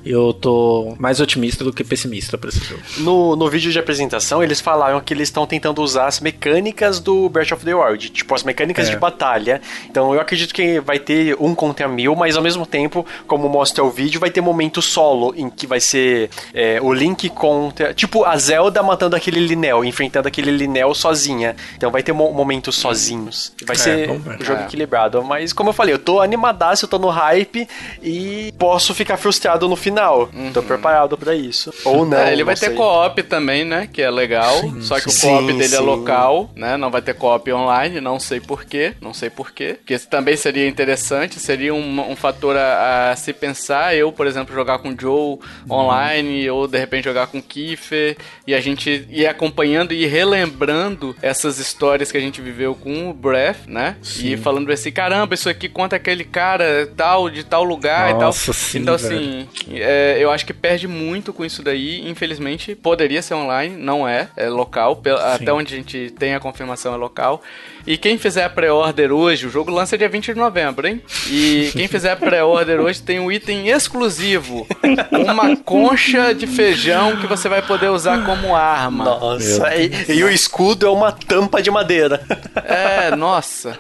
eu 0.06 0.34
tô 0.34 0.96
mais 0.98 1.20
otimista 1.20 1.64
do 1.64 1.74
que 1.74 1.84
pessimista 1.84 2.38
para 2.38 2.50
esse 2.50 2.64
jogo. 2.64 2.82
No, 3.00 3.36
no 3.36 3.50
vídeo 3.50 3.72
de 3.72 3.80
apresentação, 3.80 4.42
eles 4.42 4.62
falaram 4.62 5.00
que 5.02 5.14
eles 5.14 5.28
estão 5.28 5.46
tentando 5.46 5.82
usar 5.82 6.08
as 6.08 6.20
mecânicas 6.20 7.00
do 7.00 7.30
Breath 7.30 7.52
of 7.52 7.66
the 7.66 7.74
Wild, 7.74 8.10
tipo 8.10 8.34
as 8.34 8.44
mecânicas 8.44 8.88
é. 8.88 8.92
de 8.92 8.98
batalha. 8.98 9.62
Então 9.90 10.14
eu 10.14 10.22
acredito 10.22 10.54
que 10.54 10.80
vai 10.80 11.00
ter 11.00 11.36
um 11.40 11.54
contra 11.54 11.88
mil, 11.88 12.16
mas 12.16 12.38
ao 12.38 12.44
mesmo 12.44 12.66
tempo, 12.66 13.06
como 13.28 13.50
mostra 13.50 13.84
o 13.84 13.90
vídeo, 13.90 14.20
vai 14.20 14.30
ter 14.30 14.42
momento 14.42 14.82
solo 14.82 15.34
em 15.36 15.50
que 15.50 15.68
vai 15.68 15.80
ser 15.80 16.30
é, 16.54 16.80
o 16.82 16.94
Link 16.94 17.30
contra. 17.30 17.94
Tipo 17.94 18.24
a 18.24 18.38
Zelda 18.38 18.82
matando 18.82 19.16
aquele 19.16 19.40
Linel, 19.40 19.84
enfrentando 19.84 20.28
aquele 20.28 20.52
Linel 20.52 20.94
sozinha. 20.94 21.56
Então 21.76 21.92
vai 21.92 22.04
ter 22.04 22.14
mo 22.14 22.32
momentos 22.32 22.76
sozinhos. 22.76 23.52
Vai 23.66 23.76
é, 23.76 23.80
ser 23.80 24.10
um 24.10 24.22
jogo 24.44 24.62
é. 24.62 24.66
equilibrado. 24.66 25.22
Mas 25.24 25.52
como 25.52 25.70
eu 25.70 25.74
falei, 25.74 25.94
eu 25.94 26.00
tô 26.00 26.22
animadaço, 26.22 26.86
eu 26.86 26.90
tô 26.90 26.98
no 26.98 27.10
hype 27.10 27.68
e 28.02 28.54
posso 28.58 28.94
ficar 28.94 29.18
frustrado 29.18 29.68
no 29.68 29.76
final 29.76 29.89
final. 29.90 30.30
Uhum. 30.34 30.52
Tô 30.52 30.62
preparado 30.64 31.18
para 31.18 31.36
isso. 31.36 31.74
Ou 31.84 32.06
não. 32.06 32.18
É, 32.18 32.32
ele 32.32 32.44
vai 32.44 32.56
ter 32.56 32.74
co-op 32.76 33.22
também, 33.24 33.66
né? 33.66 33.88
Que 33.92 34.02
é 34.02 34.10
legal. 34.10 34.60
Sim, 34.60 34.82
só 34.82 35.00
que 35.00 35.12
sim, 35.12 35.28
o 35.28 35.32
co-op 35.32 35.48
dele 35.48 35.64
é 35.64 35.68
sim. 35.68 35.76
é 35.76 35.80
local, 35.80 36.50
né? 36.56 36.78
Não 36.78 36.90
vai 36.90 37.02
ter 37.02 37.14
co-op 37.14 37.52
online, 37.52 38.00
não 38.00 38.20
sei 38.20 38.40
porquê. 38.40 38.94
Não 39.02 39.14
sei 39.14 39.30
porquê. 39.30 39.76
Porque 39.80 39.94
isso 39.94 40.08
também 40.08 40.36
seria 40.36 40.68
interessante, 40.68 41.40
seria 41.40 41.74
um, 41.74 42.12
um 42.12 42.16
fator 42.16 42.56
a, 42.56 43.12
a, 43.12 43.16
se 43.16 43.34
pensar. 43.34 43.96
Eu, 43.96 44.12
por 44.12 44.28
exemplo, 44.28 44.54
jogar 44.54 44.80
com 44.80 44.90
o 44.90 44.96
Joe 45.00 45.12
uhum. 45.12 45.40
online, 45.70 46.50
ou 46.50 46.68
de 46.68 46.78
repente 46.78 47.06
jogar 47.06 47.28
com 47.28 47.40
o 47.40 47.44
Kiefer, 47.44 48.18
e 48.46 48.54
a 48.54 48.62
gente 48.62 49.08
ir 49.10 49.28
acompanhando 49.28 49.94
e 49.94 50.06
relembrando 50.06 51.16
essas 51.22 51.60
histórias 51.60 52.12
que 52.12 52.18
a 52.18 52.22
gente 52.22 52.42
viveu 52.42 52.76
com 52.76 53.10
o 53.10 53.14
Breath, 53.14 53.68
né? 53.68 53.96
E 54.20 54.38
falando 54.38 54.72
assim, 54.72 54.92
caramba, 54.92 55.34
isso 55.34 55.50
aqui 55.50 55.68
conta 55.68 55.96
aquele 55.96 56.24
cara 56.24 56.88
tal, 56.96 57.30
de 57.30 57.44
tal 57.44 57.64
lugar 57.64 58.14
Nossa, 58.14 58.18
e 58.18 58.20
tal. 58.20 58.54
Sim, 58.54 58.80
então, 58.80 58.94
assim, 58.96 59.48
é, 59.82 60.18
eu 60.20 60.32
acho 60.32 60.46
que 60.46 60.54
perde 60.54 60.88
muito 60.88 61.34
com 61.34 61.46
isso 61.46 61.62
daí. 61.64 62.08
Infelizmente, 62.10 62.76
poderia 62.76 63.22
ser 63.22 63.34
online, 63.34 63.76
não 63.76 64.08
é, 64.08 64.30
é 64.36 64.50
local. 64.50 65.02
Até 65.34 65.52
onde 65.52 65.74
a 65.74 65.78
gente 65.78 66.14
tem 66.18 66.36
a 66.36 66.40
confirmação 66.40 66.94
é 66.94 66.98
local. 66.98 67.42
E 67.88 67.98
quem 67.98 68.18
fizer 68.18 68.44
a 68.44 68.50
pré-order 68.50 69.12
hoje, 69.12 69.48
o 69.48 69.50
jogo 69.50 69.72
lança 69.72 69.98
dia 69.98 70.10
20 70.10 70.34
de 70.34 70.40
novembro, 70.40 70.88
hein? 70.88 71.02
E 71.28 71.72
quem 71.74 71.88
fizer 71.90 72.12
a 72.12 72.16
pré-order 72.16 72.80
hoje 72.80 73.02
tem 73.02 73.20
um 73.20 73.32
item 73.32 73.70
exclusivo: 73.70 74.68
uma 75.12 75.56
concha 75.58 76.34
de 76.34 76.46
feijão 76.46 77.18
que 77.18 77.28
você 77.28 77.50
vai 77.50 77.62
poder 77.62 77.90
usar 77.90 78.24
como 78.26 78.56
arma. 78.56 79.06
Nossa, 79.06 79.76
e, 79.76 79.92
e, 80.10 80.24
o 80.24 80.30
escudo 80.30 80.86
é 80.86 80.90
uma 80.90 81.12
tampa 81.12 81.62
de 81.62 81.72
madeira. 81.72 82.22
É, 82.64 83.16
nossa. 83.16 83.78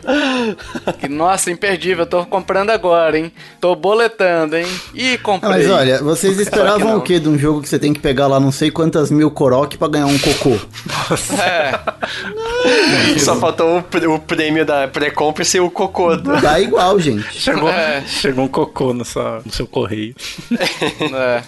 Nossa, 1.09 1.51
imperdível. 1.51 2.03
Eu 2.03 2.09
tô 2.09 2.25
comprando 2.25 2.69
agora, 2.69 3.17
hein? 3.17 3.31
Tô 3.59 3.75
boletando, 3.75 4.57
hein? 4.57 4.65
E 4.93 5.17
comprei. 5.19 5.51
Mas 5.51 5.69
olha, 5.69 5.88
vocês 5.97 6.39
esperavam 6.39 6.97
o 6.97 7.01
que 7.01 7.19
de 7.19 7.27
um 7.27 7.37
jogo 7.37 7.61
que 7.61 7.69
você 7.69 7.79
tem 7.79 7.93
que 7.93 7.99
pegar 7.99 8.27
lá 8.27 8.39
não 8.39 8.51
sei 8.51 8.71
quantas 8.71 9.11
mil 9.11 9.31
Korok 9.31 9.77
pra 9.77 9.87
ganhar 9.87 10.05
um 10.05 10.17
cocô? 10.17 10.57
Nossa. 10.85 11.43
É. 11.43 13.19
Só 13.19 13.35
faltou 13.35 13.79
o, 13.79 14.13
o 14.15 14.19
prêmio 14.19 14.65
da 14.65 14.87
pré-compra 14.87 15.43
ser 15.43 15.59
o 15.59 15.69
cocô. 15.69 16.15
Dá 16.15 16.59
igual, 16.59 16.99
gente. 16.99 17.33
Chegou, 17.33 17.69
é. 17.69 18.03
chegou 18.05 18.45
um 18.45 18.47
cocô 18.47 18.93
no 18.93 19.05
seu, 19.05 19.41
no 19.45 19.51
seu 19.51 19.67
correio. 19.67 20.15
É. 20.51 21.43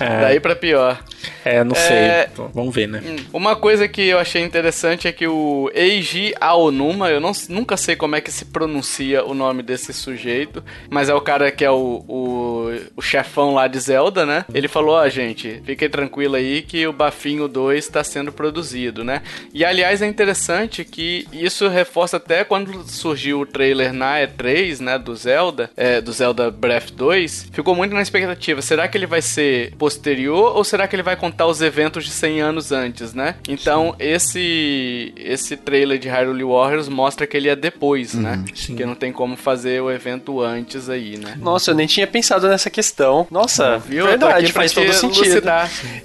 é. 0.00 0.20
Daí 0.20 0.40
pra 0.40 0.56
pior. 0.56 0.98
É, 1.44 1.64
não 1.64 1.74
sei. 1.74 1.96
É... 1.96 2.30
Vamos 2.54 2.74
ver, 2.74 2.88
né? 2.88 3.02
Hum, 3.04 3.16
uma 3.32 3.56
coisa 3.56 3.88
que 3.88 4.02
eu 4.02 4.18
achei 4.18 4.42
interessante 4.42 5.08
é 5.08 5.12
que 5.12 5.26
o 5.26 5.70
Eiji 5.74 6.34
Aonuma, 6.40 7.10
eu 7.10 7.20
não, 7.20 7.32
nunca 7.48 7.76
sei 7.76 7.96
como 7.96 8.16
é 8.16 8.20
que 8.20 8.30
se 8.30 8.44
pronuncia 8.44 9.24
o 9.24 9.34
nome 9.34 9.62
desse 9.62 9.92
sujeito, 9.92 10.62
mas 10.90 11.08
é 11.08 11.14
o 11.14 11.20
cara 11.20 11.50
que 11.50 11.64
é 11.64 11.70
o, 11.70 12.04
o, 12.08 12.70
o 12.96 13.02
chefão 13.02 13.54
lá 13.54 13.66
de 13.68 13.78
Zelda, 13.78 14.26
né? 14.26 14.44
Ele 14.52 14.68
falou, 14.68 14.96
ó, 14.96 15.04
oh, 15.04 15.08
gente, 15.08 15.62
fiquem 15.64 15.88
tranquilo 15.88 16.36
aí 16.36 16.62
que 16.62 16.86
o 16.86 16.92
Bafinho 16.92 17.48
2 17.48 17.84
está 17.84 18.02
sendo 18.02 18.32
produzido, 18.32 19.04
né? 19.04 19.22
E 19.52 19.64
aliás, 19.64 20.02
é 20.02 20.06
interessante 20.06 20.84
que 20.84 21.26
isso 21.32 21.68
reforça 21.68 22.16
até 22.16 22.44
quando 22.44 22.82
surgiu 22.88 23.40
o 23.40 23.46
trailer 23.46 23.92
na 23.92 24.16
E3, 24.20 24.80
né, 24.80 24.98
do 24.98 25.14
Zelda, 25.14 25.70
é, 25.76 26.00
do 26.00 26.12
Zelda 26.12 26.50
Breath 26.50 26.90
2, 26.92 27.48
ficou 27.52 27.74
muito 27.74 27.94
na 27.94 28.02
expectativa. 28.02 28.62
Será 28.62 28.88
que 28.88 28.96
ele 28.96 29.06
vai 29.06 29.22
ser 29.22 29.74
posterior 29.76 30.56
ou 30.56 30.64
será 30.64 30.86
que 30.88 30.96
ele 30.96 31.02
vai 31.02 31.16
contar 31.16 31.46
os 31.46 31.60
eventos 31.60 32.04
de 32.04 32.10
100 32.10 32.40
anos 32.40 32.72
antes, 32.72 33.14
né? 33.14 33.36
Então, 33.48 33.94
esse 33.98 35.12
esse 35.16 35.56
trailer 35.56 35.98
de 35.98 36.08
Hyrule 36.08 36.44
Warriors 36.44 36.88
mostra 36.88 37.26
que 37.26 37.36
ele 37.36 37.48
é 37.48 37.56
depois, 37.56 38.14
uhum, 38.14 38.22
né? 38.22 38.44
Sim. 38.54 38.76
Que 38.76 38.84
não 38.84 38.94
tem 38.94 39.12
como 39.12 39.36
fazer 39.36 39.80
o 39.82 39.90
evento 39.90 40.40
antes 40.40 40.88
aí, 40.88 41.16
né? 41.16 41.36
Nossa, 41.40 41.70
eu 41.70 41.74
nem 41.74 41.86
tinha 41.86 42.06
pensado 42.06 42.48
nessa 42.48 42.70
questão. 42.70 43.26
Nossa, 43.30 43.57
viu? 43.86 44.06
verdade, 44.06 44.52
faz 44.52 44.72
todo 44.72 44.92
sentido. 44.92 45.42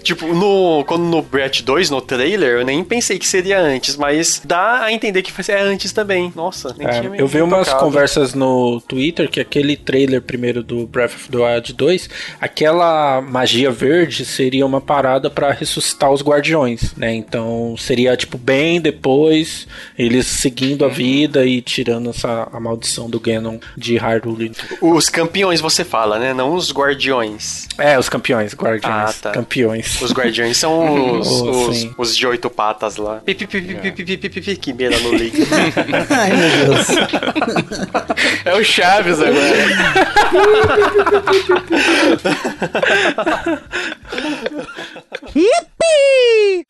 Tipo, 0.02 0.28
no, 0.28 0.84
quando 0.86 1.04
no 1.04 1.22
Breath 1.22 1.62
2, 1.62 1.90
no 1.90 2.02
trailer, 2.02 2.60
eu 2.60 2.66
nem 2.66 2.84
pensei 2.84 3.18
que 3.18 3.28
seria 3.28 3.60
antes, 3.60 3.96
mas 3.96 4.42
dá 4.44 4.84
a 4.84 4.92
entender 4.92 5.22
que 5.22 5.52
é 5.52 5.62
antes 5.62 5.92
também. 5.92 6.32
Nossa, 6.36 6.74
nem 6.78 6.88
é, 6.88 7.02
tinha 7.02 7.16
Eu 7.16 7.28
vi 7.28 7.42
umas 7.42 7.68
tocado. 7.68 7.86
conversas 7.86 8.34
no 8.34 8.82
Twitter 8.82 9.30
que 9.30 9.40
aquele 9.40 9.76
trailer 9.76 10.22
primeiro 10.22 10.64
do 10.64 10.88
Breath 10.88 11.14
of 11.14 11.30
the 11.30 11.38
Wild 11.38 11.74
2, 11.74 12.10
aquela 12.40 13.22
magia 13.22 13.72
verde 13.72 14.26
seria 14.26 14.66
uma 14.66 14.82
parada 14.82 15.30
para 15.30 15.52
ressuscitar 15.52 16.12
os 16.12 16.22
guardiões, 16.22 16.94
né? 16.96 17.14
Então 17.14 17.76
seria 17.78 18.16
tipo 18.16 18.38
bem 18.38 18.80
depois 18.80 19.68
eles 19.98 20.28
seguindo 20.28 20.84
a 20.84 20.88
uhum. 20.88 20.94
vida 20.94 21.46
e 21.46 21.62
tirando 21.62 22.10
essa 22.10 22.48
a 22.52 22.60
maldição 22.60 23.10
do 23.10 23.20
Ganon 23.20 23.58
de 23.78 23.98
Hyrule. 23.98 24.52
Os 24.82 25.10
campeões 25.10 25.62
você 25.62 25.84
fala, 25.84 26.20
né? 26.20 26.34
Não 26.34 26.54
os 26.54 26.72
guardiões. 26.72 27.43
É, 27.78 27.98
os 27.98 28.08
campeões, 28.08 28.54
guardiões, 28.54 29.10
ah, 29.10 29.14
tá. 29.22 29.32
campeões. 29.32 30.02
Os 30.02 30.12
guardiões 30.12 30.58
são 30.58 31.18
os, 31.20 31.28
oh, 31.28 31.70
os, 31.70 31.90
os, 31.98 32.18
de 32.18 32.28
oito 32.28 32.50
patas 32.50 32.98
lá. 32.98 33.22
Pipi, 33.26 33.48
pipi, 33.48 33.76
pipi, 33.76 34.04
pipi, 34.06 34.30
pipi, 34.30 34.56
que 34.58 34.74
beira 34.74 35.00
no 35.00 35.12
leite. 35.12 35.38
Ai, 36.10 36.32
meu 36.34 36.50
Deus. 36.66 36.88
É 38.46 38.54
o 38.56 38.64
Chaves 38.64 39.20
agora. 39.20 39.34
Yippee! 45.36 46.66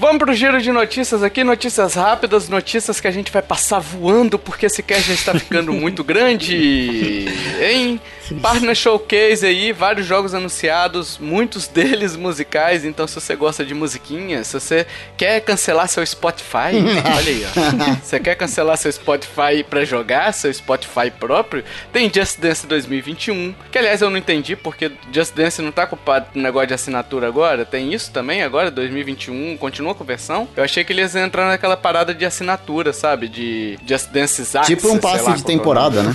Vamos 0.00 0.16
pro 0.16 0.32
giro 0.32 0.58
de 0.62 0.72
notícias 0.72 1.22
aqui, 1.22 1.44
notícias 1.44 1.92
rápidas, 1.92 2.48
notícias 2.48 2.98
que 2.98 3.06
a 3.06 3.10
gente 3.10 3.30
vai 3.30 3.42
passar 3.42 3.80
voando 3.80 4.38
porque 4.38 4.64
esse 4.64 4.82
cast 4.82 5.08
já 5.08 5.12
está 5.12 5.34
ficando 5.38 5.74
muito 5.74 6.02
grande, 6.02 7.26
hein? 7.60 8.00
Partner 8.34 8.74
Showcase 8.74 9.44
aí, 9.44 9.72
vários 9.72 10.06
jogos 10.06 10.34
anunciados, 10.34 11.18
muitos 11.18 11.66
deles 11.68 12.16
musicais, 12.16 12.84
então 12.84 13.06
se 13.06 13.14
você 13.14 13.34
gosta 13.34 13.64
de 13.64 13.74
musiquinha, 13.74 14.44
se 14.44 14.54
você 14.54 14.86
quer 15.16 15.40
cancelar 15.40 15.88
seu 15.88 16.04
Spotify, 16.04 16.76
olha 17.16 17.28
aí, 17.28 17.44
ó. 17.44 17.94
Você 18.02 18.20
quer 18.20 18.34
cancelar 18.34 18.76
seu 18.76 18.92
Spotify 18.92 19.64
para 19.68 19.84
jogar, 19.84 20.32
seu 20.32 20.52
Spotify 20.52 21.10
próprio, 21.10 21.64
tem 21.92 22.10
Just 22.12 22.38
Dance 22.38 22.66
2021, 22.66 23.54
que 23.70 23.78
aliás 23.78 24.00
eu 24.00 24.10
não 24.10 24.16
entendi 24.16 24.54
porque 24.56 24.92
Just 25.12 25.34
Dance 25.34 25.60
não 25.62 25.72
tá 25.72 25.84
ocupado 25.84 26.26
com 26.32 26.40
negócio 26.40 26.68
de 26.68 26.74
assinatura 26.74 27.26
agora, 27.26 27.64
tem 27.64 27.92
isso 27.92 28.10
também 28.12 28.42
agora, 28.42 28.70
2021, 28.70 29.56
continua 29.56 29.94
com 29.94 30.04
versão? 30.04 30.48
Eu 30.56 30.64
achei 30.64 30.84
que 30.84 30.92
eles 30.92 31.14
iam 31.14 31.24
entrar 31.24 31.46
naquela 31.46 31.76
parada 31.76 32.14
de 32.14 32.24
assinatura, 32.24 32.92
sabe, 32.92 33.28
de 33.28 33.78
Just 33.86 34.08
Dance 34.10 34.42
Access, 34.42 34.66
Tipo 34.66 34.88
um 34.88 34.98
passe 34.98 35.32
de 35.32 35.40
é 35.40 35.44
temporada, 35.44 36.02
né? 36.02 36.14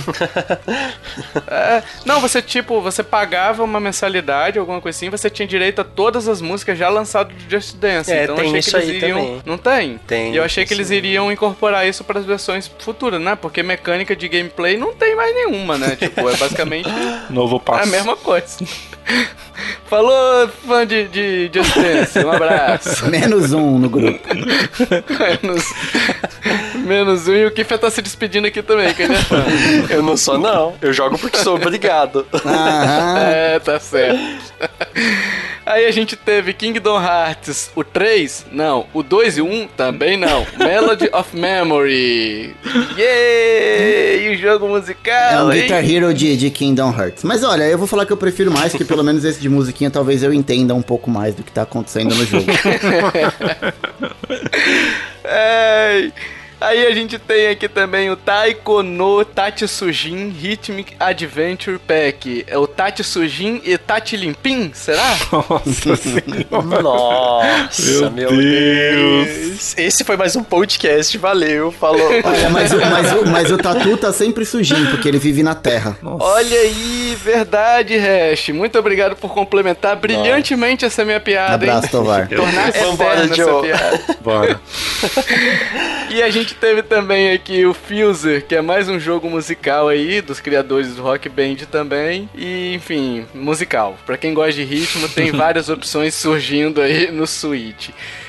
é, 1.48 1.82
não, 2.06 2.20
você 2.20 2.40
tipo, 2.40 2.80
você 2.80 3.02
pagava 3.02 3.64
uma 3.64 3.80
mensalidade, 3.80 4.60
alguma 4.60 4.80
coisa 4.80 4.96
assim, 4.96 5.10
você 5.10 5.28
tinha 5.28 5.46
direito 5.46 5.80
a 5.80 5.84
todas 5.84 6.28
as 6.28 6.40
músicas 6.40 6.78
já 6.78 6.88
lançadas 6.88 7.34
do 7.34 7.50
Just 7.50 7.76
Dance. 7.76 8.12
É, 8.12 8.22
então 8.22 8.36
tem 8.36 8.46
achei 8.46 8.60
isso 8.60 8.70
que 8.70 8.76
eles 8.76 9.02
iriam. 9.02 9.18
Também. 9.18 9.42
Não 9.44 9.58
tem? 9.58 9.98
Tem. 10.06 10.32
E 10.32 10.36
eu 10.36 10.44
achei 10.44 10.64
que 10.64 10.72
eles 10.72 10.90
iriam 10.90 11.32
incorporar 11.32 11.84
isso 11.86 12.04
para 12.04 12.20
as 12.20 12.24
versões 12.24 12.70
futuras, 12.78 13.20
né? 13.20 13.34
Porque 13.34 13.60
mecânica 13.60 14.14
de 14.14 14.28
gameplay 14.28 14.76
não 14.76 14.94
tem 14.94 15.16
mais 15.16 15.34
nenhuma, 15.34 15.76
né? 15.76 15.96
Tipo, 16.06 16.30
é 16.30 16.36
basicamente. 16.36 16.88
Novo 17.28 17.58
passo. 17.58 17.80
É 17.80 17.82
a 17.82 17.86
mesma 17.86 18.16
coisa. 18.16 18.56
Falou, 19.86 20.48
fã 20.66 20.86
de, 20.86 21.08
de 21.08 21.50
Just 21.52 21.74
Dance, 21.74 22.18
um 22.20 22.30
abraço. 22.30 23.06
Menos 23.10 23.52
um 23.52 23.78
no 23.78 23.88
grupo. 23.88 24.20
menos, 25.42 25.64
menos 26.86 27.28
um 27.28 27.34
e 27.34 27.46
o 27.46 27.50
Kiffer 27.50 27.78
tá 27.78 27.90
se 27.90 28.00
despedindo 28.00 28.46
aqui 28.46 28.62
também, 28.62 28.92
que 28.94 29.02
ele 29.02 29.14
é 29.14 29.18
fã. 29.18 29.44
Eu 29.90 30.02
não 30.02 30.16
sou, 30.16 30.38
não. 30.38 30.74
Eu 30.80 30.92
jogo 30.92 31.18
porque 31.18 31.38
sou 31.38 31.56
obrigado. 31.56 32.26
Aham. 32.32 33.16
É, 33.26 33.58
tá 33.58 33.78
certo. 33.78 34.20
Aí 35.66 35.84
a 35.84 35.90
gente 35.90 36.14
teve 36.14 36.52
Kingdom 36.52 37.00
Hearts, 37.02 37.72
o 37.74 37.82
3, 37.82 38.46
não. 38.52 38.86
O 38.94 39.02
2 39.02 39.38
e 39.38 39.40
o 39.40 39.46
1, 39.46 39.68
também 39.76 40.16
não. 40.16 40.46
Melody 40.56 41.10
of 41.12 41.36
Memory. 41.36 42.54
Yay! 42.96 44.30
o 44.30 44.36
jogo 44.36 44.68
musical, 44.68 45.14
É 45.14 45.42
um 45.42 45.50
Guitar 45.50 45.84
Hero 45.84 46.14
de, 46.14 46.36
de 46.36 46.50
Kingdom 46.50 46.94
Hearts. 46.96 47.24
Mas 47.24 47.42
olha, 47.42 47.64
eu 47.64 47.78
vou 47.78 47.86
falar 47.86 48.06
que 48.06 48.12
eu 48.12 48.16
prefiro 48.16 48.50
mais, 48.50 48.72
que 48.72 48.84
pelo 48.84 49.02
menos 49.02 49.24
esse 49.24 49.40
de 49.40 49.48
musiquinha 49.48 49.90
talvez 49.90 50.22
eu 50.22 50.32
entenda 50.32 50.74
um 50.74 50.82
pouco 50.82 51.10
mais 51.10 51.34
do 51.34 51.42
que 51.42 51.50
tá 51.50 51.62
acontecendo 51.62 52.14
no 52.14 52.24
jogo. 52.24 52.46
é... 55.24 56.10
Aí 56.58 56.86
a 56.86 56.94
gente 56.94 57.18
tem 57.18 57.48
aqui 57.48 57.68
também 57.68 58.10
o 58.10 58.16
Taiko 58.16 58.82
no 58.82 59.24
Tatsujin 59.24 60.30
Rhythmic 60.30 60.94
Adventure 60.98 61.78
Pack. 61.78 62.44
É 62.46 62.56
o 62.56 62.66
Tatsujin 62.66 63.60
e 63.62 63.76
Tati 63.76 64.16
Limpim, 64.16 64.70
será? 64.72 65.16
Nossa 65.30 65.96
senhora. 65.96 66.82
Nossa, 66.82 68.10
meu, 68.10 68.30
meu 68.30 68.30
Deus. 68.30 69.26
Deus. 69.26 69.78
Esse 69.78 70.02
foi 70.02 70.16
mais 70.16 70.34
um 70.34 70.42
podcast, 70.42 71.16
valeu, 71.18 71.70
falou. 71.70 72.08
Olha, 72.24 72.50
mas, 72.50 72.72
o, 72.72 72.78
mas, 72.78 73.12
o, 73.12 73.26
mas 73.26 73.52
o 73.52 73.58
Tatu 73.58 73.96
tá 73.98 74.12
sempre 74.12 74.46
sujinho, 74.46 74.90
porque 74.90 75.08
ele 75.08 75.18
vive 75.18 75.42
na 75.42 75.54
terra. 75.54 75.98
Nossa. 76.02 76.24
Olha 76.24 76.58
aí, 76.58 77.16
verdade, 77.22 77.96
Hash. 77.98 78.48
Muito 78.48 78.78
obrigado 78.78 79.14
por 79.16 79.34
complementar 79.34 79.96
brilhantemente 79.96 80.84
Nossa. 80.84 80.94
essa 80.94 81.04
minha 81.04 81.20
piada. 81.20 81.54
Abraço, 81.54 81.90
Tovar. 81.90 82.28
Tornar 82.28 82.68
essa 82.68 83.60
piada. 83.60 84.16
Bora. 84.22 84.60
e 86.10 86.22
a 86.22 86.30
gente 86.30 86.45
gente 86.46 86.54
teve 86.54 86.80
também 86.80 87.32
aqui 87.32 87.66
o 87.66 87.74
Fuser, 87.74 88.46
que 88.46 88.54
é 88.54 88.62
mais 88.62 88.88
um 88.88 89.00
jogo 89.00 89.28
musical 89.28 89.88
aí, 89.88 90.20
dos 90.20 90.38
criadores 90.38 90.94
do 90.94 91.02
Rock 91.02 91.28
Band 91.28 91.56
também. 91.68 92.30
E, 92.36 92.72
enfim, 92.72 93.26
musical. 93.34 93.98
Pra 94.06 94.16
quem 94.16 94.32
gosta 94.32 94.52
de 94.52 94.62
ritmo, 94.62 95.08
tem 95.08 95.32
várias 95.34 95.68
opções 95.68 96.14
surgindo 96.14 96.80
aí 96.80 97.10
no 97.10 97.26
Switch. 97.26 97.88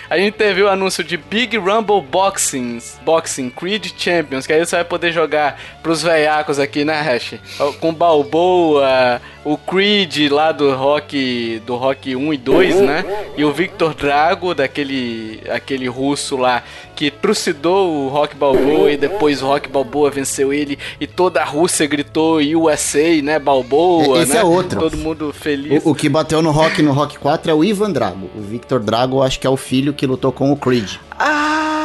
A 0.09 0.17
gente 0.17 0.33
teve 0.33 0.63
o 0.63 0.69
anúncio 0.69 1.03
de 1.03 1.15
Big 1.15 1.57
Rumble 1.57 2.01
Boxing, 2.01 2.79
Boxing 3.03 3.51
Creed 3.51 3.91
Champions, 3.95 4.47
que 4.47 4.53
aí 4.53 4.65
você 4.65 4.77
vai 4.77 4.85
poder 4.85 5.11
jogar 5.11 5.61
pros 5.83 6.01
veiacos 6.01 6.57
aqui, 6.57 6.83
né, 6.83 6.99
Hash? 7.01 7.35
Com 7.79 7.93
Balboa, 7.93 9.21
o 9.47 9.57
Creed 9.57 10.29
lá 10.29 10.51
do 10.51 10.75
Rock 10.75 11.61
do 11.65 11.77
Rock 11.77 12.13
1 12.13 12.33
e 12.33 12.37
2, 12.37 12.81
né? 12.81 13.05
E 13.37 13.45
o 13.45 13.51
Victor 13.53 13.93
Drago, 13.93 14.53
daquele 14.53 15.41
aquele 15.49 15.87
russo 15.87 16.35
lá 16.35 16.63
que 16.95 17.09
trucidou 17.09 17.89
o 17.89 18.09
Rock 18.09 18.35
Balboa 18.35 18.91
e 18.91 18.97
depois 18.97 19.41
o 19.41 19.47
Rock 19.47 19.69
Balboa 19.69 20.09
venceu 20.09 20.51
ele 20.51 20.77
e 20.99 21.07
toda 21.07 21.41
a 21.41 21.45
Rússia 21.45 21.87
gritou 21.87 22.39
USA, 22.39 23.21
né? 23.21 23.39
Balboa, 23.39 24.21
Esse 24.21 24.33
né? 24.33 24.39
é 24.39 24.43
outro. 24.43 24.79
Todo 24.79 24.97
mundo 24.97 25.31
feliz. 25.31 25.85
O, 25.85 25.91
o 25.91 25.95
que 25.95 26.09
bateu 26.09 26.41
no 26.41 26.51
Rock 26.51 26.81
no 26.81 26.91
Rock 26.91 27.17
4 27.17 27.49
é 27.49 27.53
o 27.53 27.63
Ivan 27.63 27.91
Drago. 27.91 28.29
O 28.35 28.41
Victor 28.41 28.79
Drago, 28.81 29.21
acho 29.21 29.39
que 29.39 29.47
é 29.47 29.49
o 29.49 29.57
filho 29.57 29.93
que 29.93 30.05
lutou 30.05 30.31
com 30.33 30.51
o 30.51 30.57
Creed. 30.57 30.95
Ah, 31.17 31.76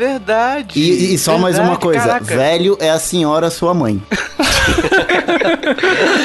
verdade. 0.00 0.80
E, 0.80 1.14
e 1.14 1.18
só 1.18 1.36
mais 1.36 1.56
Verdade, 1.56 1.74
uma 1.74 1.80
coisa: 1.80 2.06
caraca. 2.06 2.24
velho 2.24 2.76
é 2.80 2.90
a 2.90 2.98
senhora 2.98 3.50
sua 3.50 3.74
mãe. 3.74 4.02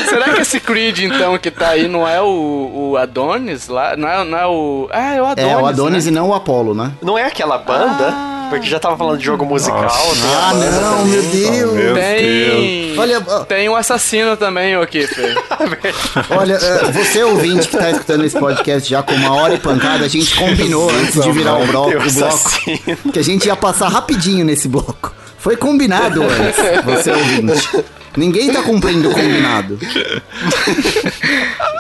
Será 0.08 0.34
que 0.34 0.42
esse 0.42 0.60
Creed, 0.60 1.00
então, 1.00 1.38
que 1.38 1.52
tá 1.52 1.70
aí, 1.70 1.88
não 1.88 2.08
é 2.08 2.22
o, 2.22 2.92
o 2.92 2.98
Adonis 2.98 3.68
lá? 3.68 3.98
Não 3.98 4.08
é, 4.08 4.24
não 4.24 4.38
é 4.38 4.48
o. 4.48 4.88
Ah, 4.92 5.14
é 5.14 5.22
o 5.22 5.26
Adonis. 5.26 5.52
é 5.52 5.58
o 5.58 5.66
Adonis 5.66 6.06
né? 6.06 6.12
e 6.12 6.14
não 6.14 6.30
o 6.30 6.34
Apollo, 6.34 6.74
né? 6.74 6.94
Não 7.02 7.18
é 7.18 7.26
aquela 7.26 7.58
banda? 7.58 8.10
Ah. 8.10 8.35
Porque 8.50 8.68
já 8.68 8.80
tava 8.80 8.98
falando 8.98 9.18
de 9.18 9.26
jogo 9.26 9.46
musical. 9.46 9.82
Nossa. 9.84 10.22
tem 10.22 10.34
a 10.34 10.48
Ah, 10.48 10.54
não, 10.54 10.98
também. 10.98 11.06
meu 11.12 11.22
Deus. 11.24 11.74
Meu 11.74 11.94
Tem. 11.96 12.98
Olha, 12.98 13.22
Tem 13.48 13.70
um 13.70 13.76
assassino 13.76 14.38
também, 14.38 14.78
ô 14.78 14.86
Kiffer. 14.86 15.36
olha, 16.30 16.54
é, 16.54 16.92
você 16.92 17.24
ouvinte 17.24 17.68
que 17.68 17.78
tá 17.78 17.92
escutando 17.92 18.24
esse 18.26 18.38
podcast 18.40 18.90
já 18.90 19.04
com 19.04 19.14
uma 19.14 19.34
hora 19.36 19.54
e 19.54 19.60
pancada, 19.60 20.06
a 20.06 20.08
gente 20.08 20.36
combinou 20.36 20.90
antes 20.90 21.22
de 21.22 21.32
virar 21.32 21.56
o, 21.56 21.60
Tem 21.60 21.68
o 21.68 21.72
bloco 21.72 23.12
que 23.12 23.20
a 23.20 23.24
gente 23.24 23.46
ia 23.48 23.56
passar 23.56 23.90
rapidinho 23.90 24.46
nesse 24.46 24.68
bloco. 24.68 25.14
Foi 25.38 25.56
combinado 25.56 26.24
antes, 26.24 26.84
você 26.86 27.12
ouvinte. 27.12 27.86
Ninguém 28.18 28.52
tá 28.52 28.64
cumprindo 28.64 29.10
o 29.10 29.14
combinado. 29.14 29.80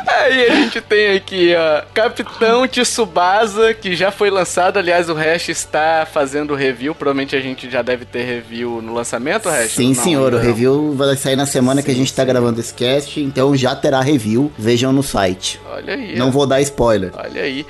Aí 0.07 0.47
a 0.49 0.55
gente 0.55 0.81
tem 0.81 1.15
aqui, 1.15 1.53
ó, 1.55 1.83
Capitão 1.93 2.67
Tsubasa, 2.67 3.73
que 3.73 3.95
já 3.95 4.11
foi 4.11 4.29
lançado. 4.29 4.77
Aliás, 4.77 5.09
o 5.09 5.13
Hash 5.13 5.49
está 5.49 6.07
fazendo 6.11 6.55
review. 6.55 6.95
Provavelmente 6.95 7.35
a 7.35 7.41
gente 7.41 7.69
já 7.69 7.81
deve 7.81 8.05
ter 8.05 8.23
review 8.23 8.81
no 8.81 8.93
lançamento, 8.93 9.49
Hash? 9.49 9.71
Sim, 9.71 9.93
Não, 9.93 10.03
senhor, 10.03 10.33
o 10.33 10.37
não. 10.37 10.43
review 10.43 10.93
vai 10.95 11.15
sair 11.15 11.35
na 11.35 11.45
semana 11.45 11.81
que 11.83 11.91
a 11.91 11.95
gente 11.95 12.13
tá 12.13 12.23
gravando 12.23 12.59
esse 12.59 12.73
cast, 12.73 13.19
então 13.19 13.55
já 13.55 13.75
terá 13.75 14.01
review. 14.01 14.51
Vejam 14.57 14.91
no 14.93 15.03
site. 15.03 15.59
Olha 15.69 15.93
aí. 15.93 16.15
Não 16.17 16.29
ó. 16.29 16.31
vou 16.31 16.47
dar 16.47 16.61
spoiler. 16.61 17.11
Olha 17.15 17.41
aí. 17.41 17.65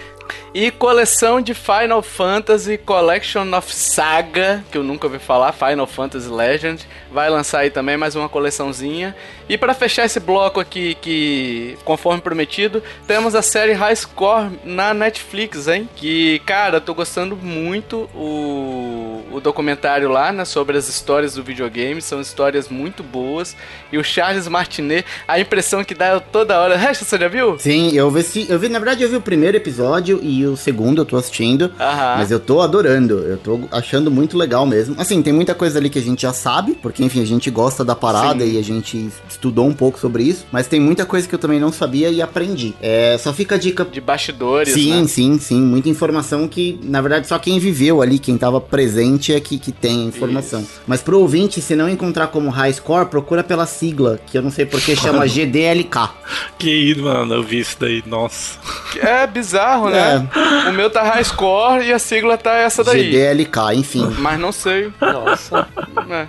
E 0.58 0.72
coleção 0.72 1.42
de 1.42 1.54
Final 1.54 2.02
Fantasy 2.02 2.78
Collection 2.78 3.46
of 3.58 3.76
Saga, 3.76 4.64
que 4.72 4.78
eu 4.78 4.84
nunca 4.84 5.06
ouvi 5.06 5.20
falar, 5.20 5.52
Final 5.52 5.86
Fantasy 5.86 6.30
Legend. 6.30 6.82
Vai 7.12 7.30
lançar 7.30 7.60
aí 7.60 7.70
também 7.70 7.98
mais 7.98 8.16
uma 8.16 8.30
coleçãozinha. 8.30 9.14
E 9.50 9.58
para 9.58 9.74
fechar 9.74 10.06
esse 10.06 10.18
bloco 10.18 10.62
aqui, 10.62 10.96
que 11.02 11.78
conforme 11.84 12.22
prometido, 12.22 12.82
temos 13.06 13.36
a 13.36 13.42
série 13.42 13.74
High 13.74 13.98
Score 13.98 14.50
na 14.64 14.94
Netflix, 14.94 15.68
hein? 15.68 15.90
Que, 15.94 16.40
cara, 16.46 16.80
tô 16.80 16.94
gostando 16.94 17.36
muito 17.36 18.10
o, 18.16 19.24
o 19.34 19.42
documentário 19.42 20.10
lá, 20.10 20.32
né? 20.32 20.46
Sobre 20.46 20.78
as 20.78 20.88
histórias 20.88 21.34
do 21.34 21.44
videogame. 21.44 22.02
São 22.02 22.22
histórias 22.22 22.70
muito 22.70 23.04
boas. 23.04 23.58
E 23.92 23.98
o 23.98 24.04
Charles 24.06 24.48
Martinet, 24.48 25.06
a 25.28 25.38
impressão 25.38 25.84
que 25.84 25.94
dá 25.94 26.18
toda 26.22 26.58
hora. 26.58 26.78
Resta, 26.78 27.04
você 27.04 27.18
já 27.18 27.28
viu? 27.28 27.60
Sim, 27.60 27.94
eu 27.94 28.10
vi, 28.10 28.46
eu 28.48 28.58
vi, 28.58 28.70
na 28.70 28.80
verdade, 28.80 29.04
eu 29.04 29.10
vi 29.10 29.18
o 29.18 29.22
primeiro 29.22 29.58
episódio 29.58 30.22
e 30.24 30.45
o 30.48 30.58
segundo 30.58 31.02
eu 31.02 31.06
tô 31.06 31.18
assistindo. 31.18 31.72
Aham. 31.80 32.16
Mas 32.18 32.32
eu 32.32 32.40
tô 32.40 32.62
adorando, 32.62 33.20
eu 33.20 33.38
tô 33.38 33.60
achando 33.72 34.10
muito 34.12 34.38
legal 34.38 34.66
mesmo. 34.66 34.96
Assim, 34.98 35.22
tem 35.22 35.34
muita 35.34 35.54
coisa 35.54 35.80
ali 35.80 35.90
que 35.90 36.00
a 36.00 36.02
gente 36.02 36.22
já 36.22 36.34
sabe, 36.34 36.74
porque 36.82 37.04
enfim, 37.04 37.22
a 37.22 37.26
gente 37.26 37.50
gosta 37.50 37.84
da 37.84 37.96
parada 37.96 38.44
Sim. 38.44 38.54
e 38.54 38.58
a 38.58 38.64
gente 38.64 39.10
estudou 39.30 39.68
um 39.68 39.74
pouco 39.74 40.00
sobre 40.00 40.24
isso. 40.24 40.46
Mas 40.52 40.68
tem 40.68 40.80
muita 40.80 41.06
coisa 41.06 41.28
que 41.28 41.36
eu 41.36 41.40
também 41.40 41.60
não 41.60 41.72
sabia 41.72 42.10
e 42.10 42.22
aprendi. 42.22 42.74
É, 42.82 43.18
só 43.18 43.34
fica 43.34 43.56
a 43.56 43.58
dica. 43.58 43.86
De 43.86 44.02
bastidores, 44.02 44.74
Sim, 44.74 45.02
né? 45.02 45.08
sim, 45.08 45.40
sim. 45.40 45.62
Muita 45.62 45.90
informação 45.90 46.48
que, 46.48 46.80
na 46.84 47.02
verdade, 47.02 47.28
só 47.28 47.38
quem 47.40 47.60
viveu 47.60 48.02
ali, 48.02 48.20
quem 48.20 48.38
tava 48.38 48.60
presente 48.60 49.34
é 49.34 49.40
que, 49.40 49.58
que 49.58 49.72
tem 49.72 50.04
a 50.04 50.06
informação. 50.06 50.66
Mas 50.88 51.02
pro 51.02 51.20
ouvinte, 51.20 51.62
se 51.62 51.76
não 51.76 51.90
encontrar 51.90 52.28
como 52.28 52.50
high 52.50 52.74
score, 52.74 53.08
procura 53.08 53.44
pela 53.44 53.66
sigla, 53.66 54.20
que 54.26 54.38
eu 54.38 54.42
não 54.42 54.52
sei 54.52 54.66
porque 54.66 54.96
chama 54.96 55.26
GDLK. 55.28 56.10
Que 56.58 56.70
isso, 56.70 57.02
mano, 57.04 57.34
eu 57.36 57.44
vi 57.44 57.60
isso 57.60 57.78
daí, 57.80 58.04
nossa. 58.06 58.58
É 58.98 59.26
bizarro, 59.28 59.90
né? 59.90 60.28
O 60.68 60.72
meu 60.74 60.90
tá 60.90 61.02
high 61.04 61.24
score 61.24 61.86
e 61.86 61.94
a 61.94 62.00
sigla 62.00 62.38
tá 62.38 62.54
essa 62.56 62.84
daí. 62.84 63.10
GDLK, 63.10 63.74
enfim. 63.76 64.16
Mas 64.20 64.40
não 64.40 64.52
sei. 64.52 64.92
Nossa. 65.00 65.68
né? 66.08 66.28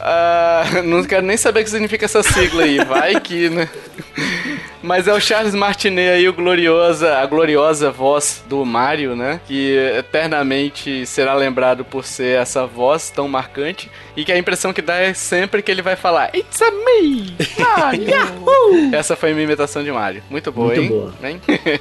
Ah, 0.00 0.62
não 0.84 1.02
quero 1.04 1.26
nem 1.26 1.36
saber 1.36 1.60
o 1.60 1.64
que 1.64 1.70
significa 1.70 2.04
essa 2.04 2.22
sigla 2.22 2.62
aí. 2.62 2.84
Vai 2.84 3.20
que, 3.20 3.48
né? 3.50 3.68
Mas 4.82 5.08
é 5.08 5.12
o 5.12 5.20
Charles 5.20 5.54
Martinet 5.54 6.08
aí, 6.10 6.28
o 6.28 6.32
gloriosa, 6.32 7.18
a 7.18 7.26
gloriosa 7.26 7.90
voz 7.90 8.44
do 8.48 8.64
Mario, 8.64 9.16
né? 9.16 9.40
Que 9.46 9.76
eternamente 9.98 11.04
será 11.06 11.34
lembrado 11.34 11.84
por 11.84 12.04
ser 12.04 12.38
essa 12.40 12.66
voz 12.66 13.10
tão 13.10 13.26
marcante. 13.28 13.90
E 14.16 14.24
que 14.24 14.32
a 14.32 14.38
impressão 14.38 14.72
que 14.72 14.82
dá 14.82 14.96
é 14.96 15.14
sempre 15.14 15.62
que 15.62 15.70
ele 15.70 15.82
vai 15.82 15.94
falar 15.96 16.30
It's 16.34 16.60
a 16.62 16.70
me! 16.70 17.36
Mario! 17.58 18.08
Yahoo! 18.10 18.90
Essa 18.94 19.14
foi 19.16 19.30
a 19.30 19.34
minha 19.34 19.44
imitação 19.44 19.82
de 19.84 19.90
Mario. 19.92 20.22
Muito 20.30 20.50
boa, 20.52 20.66
Muito 20.74 20.80
hein? 20.80 20.88
boa. 20.88 21.14
Hein? 21.22 21.40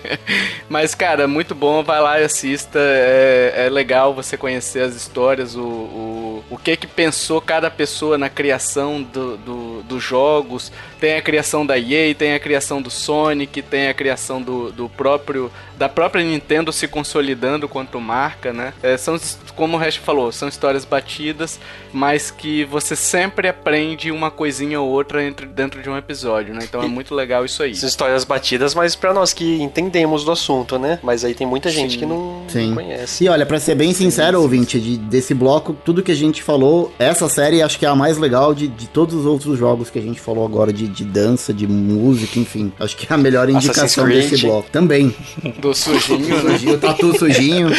Mas, 0.69 0.94
cara, 0.95 1.28
muito 1.28 1.56
bom. 1.56 1.84
Vai 1.84 1.99
lá 2.02 2.19
e 2.19 2.24
assista. 2.24 2.80
É, 2.80 3.65
é 3.65 3.69
legal 3.69 4.14
você 4.14 4.38
conhecer 4.38 4.82
as 4.82 4.95
histórias, 4.95 5.56
o, 5.56 5.61
o, 5.61 6.44
o 6.49 6.57
que 6.57 6.76
que 6.78 6.88
pensou 6.88 7.40
cada 7.41 7.69
pessoa 7.69 8.18
na 8.18 8.30
criação 8.30 9.02
do, 9.02 9.38
do- 9.38 9.84
dos 9.84 10.03
jogos. 10.03 10.72
Tem 10.99 11.15
a 11.15 11.22
criação 11.22 11.65
da 11.65 11.78
EA, 11.78 12.14
tem 12.15 12.34
a 12.34 12.40
criação 12.40 12.82
do 12.82 12.86
Sonic, 12.89 13.61
tem 13.61 13.88
a 13.88 13.93
criação 13.93 14.41
do, 14.41 14.72
do 14.72 14.89
próprio 14.89 15.51
da 15.77 15.87
própria 15.87 16.23
Nintendo 16.23 16.71
se 16.73 16.87
consolidando 16.87 17.67
quanto 17.69 17.99
marca, 18.01 18.51
né? 18.51 18.73
É, 18.81 18.97
são, 18.97 19.17
como 19.55 19.77
o 19.77 19.79
Hash 19.79 19.95
falou, 19.97 20.31
são 20.31 20.47
histórias 20.47 20.83
batidas, 20.85 21.59
mas 21.93 22.31
que 22.31 22.65
você 22.65 22.95
sempre 22.95 23.47
aprende 23.47 24.11
uma 24.11 24.31
coisinha 24.31 24.81
ou 24.81 24.89
outra 24.89 25.23
entre, 25.23 25.45
dentro 25.45 25.81
de 25.81 25.89
um 25.89 25.95
episódio, 25.97 26.53
né? 26.53 26.61
Então 26.63 26.81
é 26.81 26.85
E- 26.85 26.89
muito 26.89 27.13
legal 27.13 27.45
isso 27.45 27.61
aí. 27.61 27.75
São 27.75 27.87
histórias 27.87 28.23
batidas, 28.23 28.73
mas 28.73 28.95
pra 28.95 29.13
nós 29.13 29.33
que 29.33 29.61
entendemos 29.61 30.23
do 30.25 30.31
assunto, 30.31 30.79
né? 30.79 30.99
Mas 31.03 31.23
aí 31.23 31.33
tem 31.35 31.45
muita 31.45 31.69
gente 31.69 31.93
Sim. 31.93 31.99
que 31.99 32.05
não, 32.05 32.43
Sim. 32.47 32.73
conhece. 32.73 33.23
E 33.25 33.29
olha, 33.29 33.45
pra 33.45 33.59
ser 33.59 33.75
bem 33.75 33.93
sincero, 33.93 34.41
ouvinte, 34.41 34.79
de- 34.79 34.97
desse 34.97 35.33
bloco, 35.33 35.75
tudo 35.85 36.01
que 36.01 36.11
a 36.11 36.15
gente 36.15 36.41
falou, 36.41 36.91
essa 36.97 37.29
série 37.29 37.61
acho 37.61 37.77
que 37.77 37.85
é 37.85 37.89
a 37.89 37.95
mais 37.95 38.17
legal 38.17 38.53
de, 38.55 38.67
de 38.67 38.87
todos 38.87 39.13
os 39.13 39.25
outros 39.25 39.57
jogos 39.59 39.89
que 39.89 39.99
a 39.99 40.01
gente 40.01 40.19
falou 40.19 40.43
agora, 40.45 40.73
de, 40.73 40.87
de 40.87 41.03
dança, 41.05 41.53
de 41.53 41.67
música, 41.67 42.39
enfim. 42.39 42.71
Acho 42.79 42.97
que 42.97 43.05
é 43.09 43.13
a 43.13 43.17
melhor 43.17 43.47
indicação 43.49 44.07
desse 44.07 44.37
bloco. 44.41 44.69
Também. 44.71 45.15
Do 45.59 45.66
sujinho, 45.73 46.44
né? 46.44 46.52
Sujinho, 46.52 46.77
tatu 46.80 47.18
sujinho. 47.18 47.69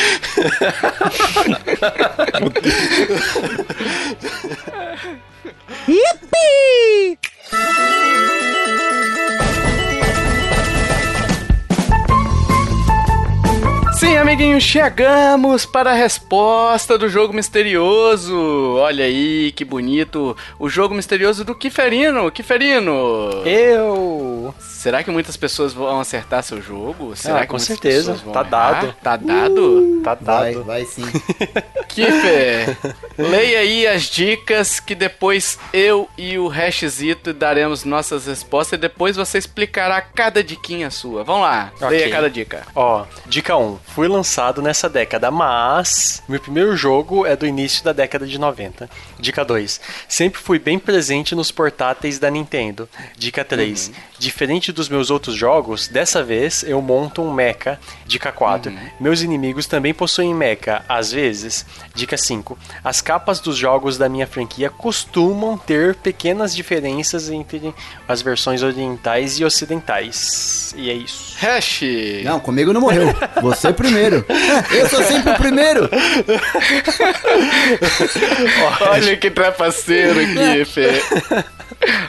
Sim, 13.99 14.17
amiguinhos, 14.17 14.63
chegamos 14.63 15.67
para 15.67 15.91
a 15.91 15.95
resposta 15.95 16.97
do 16.97 17.09
jogo 17.09 17.35
misterioso. 17.35 18.77
Olha 18.77 19.05
aí, 19.05 19.51
que 19.53 19.65
bonito. 19.65 20.37
O 20.57 20.69
jogo 20.69 20.95
misterioso 20.95 21.45
do 21.45 21.55
Kiferino. 21.55 22.31
Kiferino. 22.31 23.43
Eu! 23.45 24.55
Será 24.79 25.03
que 25.03 25.11
muitas 25.11 25.37
pessoas 25.37 25.73
vão 25.73 25.99
acertar 25.99 26.41
seu 26.45 26.63
jogo? 26.63 27.17
Será 27.17 27.39
Ah, 27.39 27.41
que 27.41 27.49
com 27.49 27.59
certeza. 27.59 28.15
Tá 28.15 28.31
errar? 28.31 28.43
dado. 28.45 28.95
Tá 29.03 29.17
dado? 29.17 30.01
Tá 30.05 30.15
Vai, 30.15 30.53
dado. 30.55 30.65
vai 30.65 30.85
sim. 30.85 31.03
Kiffer, 31.89 32.77
leia 33.17 33.59
aí 33.61 33.87
as 33.89 34.03
dicas 34.05 34.79
que 34.79 34.95
depois 34.95 35.59
eu 35.73 36.09
e 36.17 36.39
o 36.39 36.47
Hashzito 36.47 37.33
daremos 37.33 37.83
nossas 37.83 38.27
respostas 38.27 38.79
e 38.79 38.81
depois 38.81 39.17
você 39.17 39.39
explicará 39.39 40.01
cada 40.01 40.45
diquinha 40.45 40.91
sua. 40.91 41.25
Vamos 41.25 41.43
lá, 41.43 41.73
leia 41.81 42.03
Ok. 42.03 42.11
cada 42.13 42.31
dica. 42.31 42.63
Ó, 42.75 43.05
dica 43.27 43.57
1. 43.57 43.79
Fui 43.95 44.07
lançado 44.07 44.63
nessa 44.63 44.89
década, 44.89 45.31
mas 45.31 46.23
meu 46.29 46.39
primeiro 46.39 46.77
jogo 46.77 47.27
é 47.27 47.35
do 47.35 47.47
início 47.47 47.83
da 47.83 47.93
década 47.93 48.27
de 48.27 48.39
90. 48.39 48.89
Dica 49.19 49.45
2. 49.45 49.81
Sempre 50.09 50.41
fui 50.41 50.59
bem 50.61 50.79
presente 50.79 51.35
nos 51.35 51.51
portáteis 51.51 52.19
da 52.21 52.31
Nintendo. 52.31 52.89
Dica 53.17 53.45
3. 53.45 53.91
diferente 54.19 54.68
dos 54.73 54.89
meus 54.89 55.11
outros 55.11 55.35
jogos, 55.35 55.89
dessa 55.89 56.23
vez 56.23 56.63
eu 56.63 56.81
monto 56.81 57.23
um 57.23 57.33
mecha. 57.33 57.79
Dica 58.07 58.31
4. 58.33 58.71
Uhum. 58.71 58.79
Meus 59.01 59.23
inimigos 59.23 59.67
também 59.67 59.95
possuem 59.95 60.35
mecha, 60.35 60.83
às 60.89 61.13
vezes. 61.13 61.65
Dica 61.95 62.17
5. 62.17 62.59
As 62.83 63.01
capas 63.01 63.41
dos 63.41 63.57
jogos 63.57 63.99
da 63.99 64.09
minha 64.09 64.27
franquia 64.27 64.71
costumam 64.71 65.57
ter 65.57 65.95
pequenas 65.97 66.55
diferenças 66.55 67.29
entre 67.31 67.75
as 68.07 68.23
versões 68.23 68.63
orientais 68.63 69.39
e 69.39 69.45
ocidentais. 69.45 70.75
E 70.77 70.91
é 70.91 70.95
isso. 70.95 71.37
Hash! 71.39 71.81
Não, 72.25 72.41
comigo 72.41 72.73
não 72.73 72.81
morreu. 72.81 73.15
Você 73.43 73.73
primeiro. 73.73 74.25
Eu 74.71 74.89
sou 74.89 75.03
sempre 75.03 75.33
o 75.33 75.37
primeiro. 75.37 75.89
Olha 78.91 79.17
que 79.17 79.31
trapaceiro 79.31 80.21
aqui, 80.21 80.65
Fê. 80.65 81.03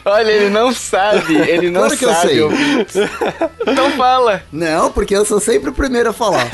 Olha, 0.03 0.31
ele 0.31 0.49
não 0.49 0.73
sabe, 0.73 1.35
ele 1.35 1.69
não 1.69 1.81
claro 1.81 1.97
que 1.97 2.05
sabe 2.05 2.37
eu 2.37 2.49
sei. 2.87 3.09
Então 3.67 3.91
fala. 3.91 4.41
Não, 4.51 4.91
porque 4.91 5.15
eu 5.15 5.23
sou 5.25 5.39
sempre 5.39 5.69
o 5.69 5.73
primeiro 5.73 6.09
a 6.09 6.13
falar. 6.13 6.47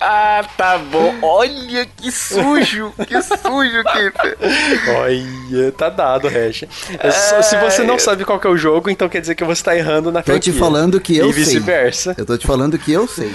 Ah, 0.00 0.42
tá 0.56 0.78
bom. 0.78 1.14
Olha 1.20 1.84
que 1.84 2.10
sujo, 2.10 2.92
que 3.06 3.20
sujo, 3.22 3.84
Kiffer. 3.84 4.38
Olha, 4.96 5.72
tá 5.72 5.90
dado, 5.90 6.26
Hash. 6.26 6.64
É, 6.98 7.10
se 7.42 7.56
você 7.58 7.82
não 7.82 7.98
sabe 7.98 8.24
qual 8.24 8.40
é 8.42 8.48
o 8.48 8.56
jogo, 8.56 8.88
então 8.88 9.08
quer 9.08 9.20
dizer 9.20 9.34
que 9.34 9.44
você 9.44 9.62
tá 9.62 9.76
errando 9.76 10.10
na 10.10 10.22
Tô 10.22 10.38
te 10.38 10.52
falando 10.52 11.00
que 11.00 11.16
eu 11.16 11.32
sei. 11.32 11.42
E 11.42 11.44
vice-versa. 11.44 12.14
Eu 12.16 12.24
tô 12.24 12.38
te 12.38 12.46
falando 12.46 12.78
que 12.78 12.92
eu 12.92 13.06
sei. 13.06 13.32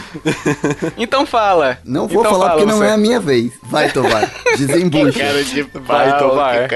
Então 0.98 1.26
fala. 1.26 1.78
Não 1.86 2.08
vou 2.08 2.22
então 2.22 2.32
falar 2.32 2.48
fala, 2.48 2.60
porque 2.60 2.74
você. 2.74 2.80
não 2.80 2.84
é 2.84 2.94
a 2.94 2.98
minha 2.98 3.20
vez. 3.20 3.52
Vai, 3.64 3.92
Tovar. 3.92 4.32
Desembucha. 4.58 5.20
Cara 5.20 5.44
de 5.44 5.62
Vai, 5.64 6.18
Tovar. 6.18 6.68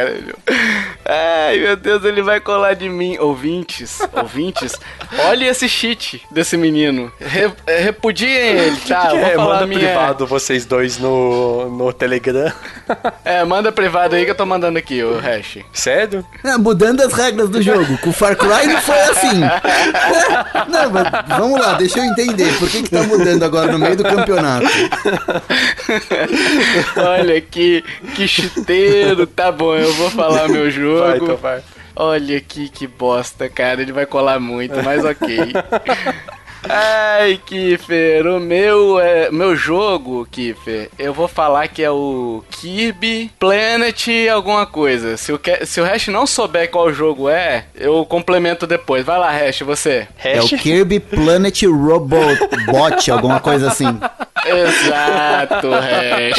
Ai, 1.05 1.59
meu 1.59 1.75
Deus, 1.75 2.03
ele 2.03 2.18
vai 2.21 2.39
colar 2.39 2.73
de 2.73 2.89
mim. 2.89 3.17
Ouvintes, 3.17 3.99
ouvintes, 4.13 4.73
olha 5.27 5.45
esse 5.45 5.67
cheat 5.67 6.21
desse 6.31 6.57
menino. 6.57 7.11
Re, 7.19 7.51
é, 7.65 7.79
repudiem 7.79 8.29
ele, 8.29 8.77
tá? 8.87 9.07
Que 9.07 9.17
que 9.17 9.23
é? 9.23 9.37
Manda 9.37 9.65
minha... 9.65 9.79
privado 9.79 10.27
vocês 10.27 10.65
dois 10.65 10.97
no, 10.97 11.69
no 11.69 11.93
Telegram. 11.93 12.51
É, 13.23 13.43
manda 13.43 13.71
privado 13.71 14.15
aí 14.15 14.25
que 14.25 14.31
eu 14.31 14.35
tô 14.35 14.45
mandando 14.45 14.79
aqui 14.79 15.03
o 15.03 15.19
hash. 15.19 15.59
Sério? 15.71 16.25
É, 16.43 16.57
mudando 16.57 17.01
as 17.01 17.13
regras 17.13 17.49
do 17.49 17.61
jogo. 17.61 17.97
Com 17.99 18.09
o 18.09 18.13
Far 18.13 18.35
Cry 18.35 18.65
não 18.65 18.81
foi 18.81 18.99
assim. 19.01 19.39
não, 20.67 20.89
mas 20.89 21.37
vamos 21.37 21.59
lá, 21.59 21.73
deixa 21.73 21.99
eu 21.99 22.05
entender. 22.05 22.51
Por 22.57 22.67
que, 22.67 22.83
que 22.83 22.89
tá 22.89 23.03
mudando 23.03 23.43
agora 23.43 23.71
no 23.71 23.77
meio 23.77 23.95
do 23.95 24.03
campeonato? 24.03 24.65
Olha 26.97 27.39
que, 27.41 27.83
que 28.15 28.27
chuteiro. 28.27 29.27
Tá 29.27 29.51
bom, 29.51 29.75
eu 29.75 29.93
vou 29.93 30.09
falar 30.09 30.47
meu 30.47 30.69
jogo. 30.71 30.99
Vai, 30.99 31.17
então 31.17 31.37
vai. 31.37 31.61
Olha 32.01 32.37
aqui 32.37 32.69
que 32.69 32.87
bosta, 32.87 33.49
cara. 33.49 33.81
Ele 33.81 33.91
vai 33.91 34.05
colar 34.05 34.39
muito, 34.39 34.81
mas 34.81 35.03
ok. 35.03 35.51
Ai, 36.67 37.39
Kiffer, 37.45 38.25
o 38.25 38.39
meu, 38.39 38.97
é, 38.99 39.29
meu 39.31 39.53
jogo, 39.55 40.25
Kiffer, 40.31 40.89
eu 40.97 41.13
vou 41.13 41.27
falar 41.27 41.67
que 41.67 41.83
é 41.83 41.91
o 41.91 42.41
Kirby 42.51 43.31
Planet 43.37 44.07
alguma 44.31 44.65
coisa. 44.65 45.17
Se 45.17 45.33
o, 45.33 45.39
se 45.65 45.81
o 45.81 45.85
Hash 45.85 46.07
não 46.07 46.25
souber 46.25 46.71
qual 46.71 46.93
jogo 46.93 47.29
é, 47.29 47.65
eu 47.75 48.05
complemento 48.05 48.65
depois. 48.65 49.05
Vai 49.05 49.17
lá, 49.17 49.31
Hash, 49.31 49.59
você. 49.59 50.07
Hash? 50.17 50.53
É 50.53 50.55
o 50.55 50.59
Kirby 50.59 51.01
Planet 51.01 51.63
Robot, 51.63 53.11
alguma 53.11 53.41
coisa 53.41 53.67
assim. 53.67 53.99
Exato, 54.45 55.69
Hash. 55.71 56.35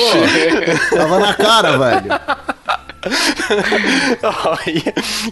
Pô, 0.91 0.97
tava 0.97 1.19
na 1.19 1.35
cara, 1.35 1.77
velho. 1.77 2.51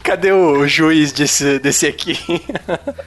Cadê 0.03 0.32
o 0.32 0.66
juiz 0.66 1.12
desse, 1.12 1.59
desse 1.59 1.86
aqui? 1.86 2.19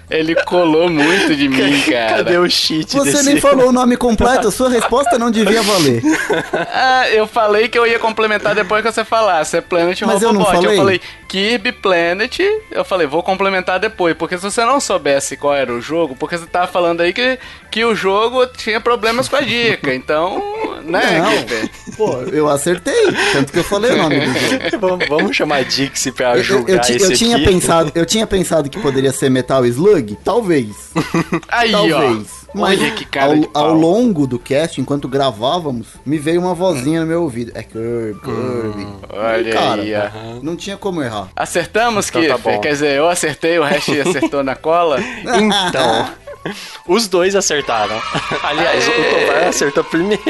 Ele 0.09 0.35
colou 0.43 0.89
muito 0.89 1.35
de 1.35 1.47
mim, 1.47 1.81
cara. 1.89 2.17
Cadê 2.17 2.37
o 2.37 2.49
cheat 2.49 2.95
Você 2.95 3.11
desse... 3.11 3.23
nem 3.25 3.39
falou 3.39 3.69
o 3.69 3.71
nome 3.71 3.97
completo, 3.97 4.51
sua 4.51 4.69
resposta 4.69 5.17
não 5.17 5.31
devia 5.31 5.61
valer. 5.61 6.01
Ah, 6.73 7.09
eu 7.09 7.27
falei 7.27 7.67
que 7.67 7.77
eu 7.77 7.85
ia 7.85 7.99
complementar 7.99 8.55
depois 8.55 8.83
que 8.83 8.91
você 8.91 9.03
falasse. 9.03 9.57
É 9.57 9.61
Planet 9.61 10.01
Mas 10.01 10.21
Robobot. 10.21 10.25
Eu, 10.25 10.33
não 10.33 10.45
falei. 10.45 10.71
eu 10.71 10.77
falei 10.77 11.01
Kirby 11.27 11.71
Planet. 11.71 12.39
Eu 12.71 12.83
falei, 12.83 13.07
vou 13.07 13.23
complementar 13.23 13.79
depois. 13.79 14.15
Porque 14.15 14.37
se 14.37 14.43
você 14.43 14.63
não 14.65 14.79
soubesse 14.79 15.37
qual 15.37 15.55
era 15.55 15.71
o 15.71 15.81
jogo, 15.81 16.15
porque 16.15 16.37
você 16.37 16.45
tava 16.45 16.67
falando 16.67 17.01
aí 17.01 17.13
que, 17.13 17.39
que 17.69 17.83
o 17.85 17.95
jogo 17.95 18.45
tinha 18.47 18.79
problemas 18.79 19.27
com 19.27 19.35
a 19.35 19.41
dica. 19.41 19.93
Então, 19.93 20.41
né, 20.83 21.21
não, 21.21 21.95
Pô, 21.95 22.21
eu 22.31 22.49
acertei. 22.49 23.11
Tanto 23.33 23.51
que 23.51 23.59
eu 23.59 23.63
falei 23.63 23.91
o 23.91 23.97
nome 23.97 24.19
do 24.19 24.25
jogo. 24.33 24.50
vamos, 24.79 25.07
vamos 25.07 25.35
chamar 25.35 25.63
Dixie 25.63 26.11
pra 26.11 26.37
julgar 26.41 26.89
eu, 26.89 26.95
eu, 26.95 27.01
eu, 27.01 27.09
eu 27.09 27.17
tinha 27.17 27.37
aqui. 27.37 27.45
pensado 27.45 27.91
Eu 27.95 28.05
tinha 28.05 28.27
pensado 28.27 28.69
que 28.69 28.79
poderia 28.79 29.11
ser 29.11 29.29
Metal 29.29 29.65
Slug? 29.65 30.17
Talvez. 30.23 30.91
Aí, 31.47 31.71
Talvez. 31.71 32.27
Ó. 32.37 32.41
Mas 32.53 32.81
Olha 32.81 32.91
que 32.91 33.05
cara 33.05 33.33
ao, 33.53 33.67
ao, 33.67 33.73
longo 33.73 34.27
do 34.27 34.37
cast, 34.37 34.81
enquanto 34.81 35.07
gravávamos, 35.07 35.87
me 36.05 36.17
veio 36.17 36.41
uma 36.41 36.53
vozinha 36.53 36.99
no 36.99 37.07
meu 37.07 37.23
ouvido. 37.23 37.51
É 37.55 37.63
Kirby, 37.63 38.19
Kirby. 38.19 38.83
Hum, 38.83 38.99
olha 39.09 39.53
cara, 39.53 39.81
aí, 39.81 39.93
uhum. 39.95 40.39
não 40.43 40.55
tinha 40.57 40.75
como 40.75 41.01
errar. 41.01 41.29
Acertamos, 41.33 42.09
então, 42.09 42.37
tá 42.37 42.59
Quer 42.59 42.73
dizer, 42.73 42.97
eu 42.97 43.07
acertei, 43.07 43.57
o 43.57 43.63
resto 43.63 43.91
acertou 44.01 44.43
na 44.43 44.55
cola? 44.55 44.99
então... 45.23 46.21
Os 46.87 47.07
dois 47.07 47.35
acertaram. 47.35 47.95
Aliás, 48.43 48.87
o 48.87 48.91
Tovar 48.91 49.47
acertou 49.47 49.83
primeiro. 49.83 50.21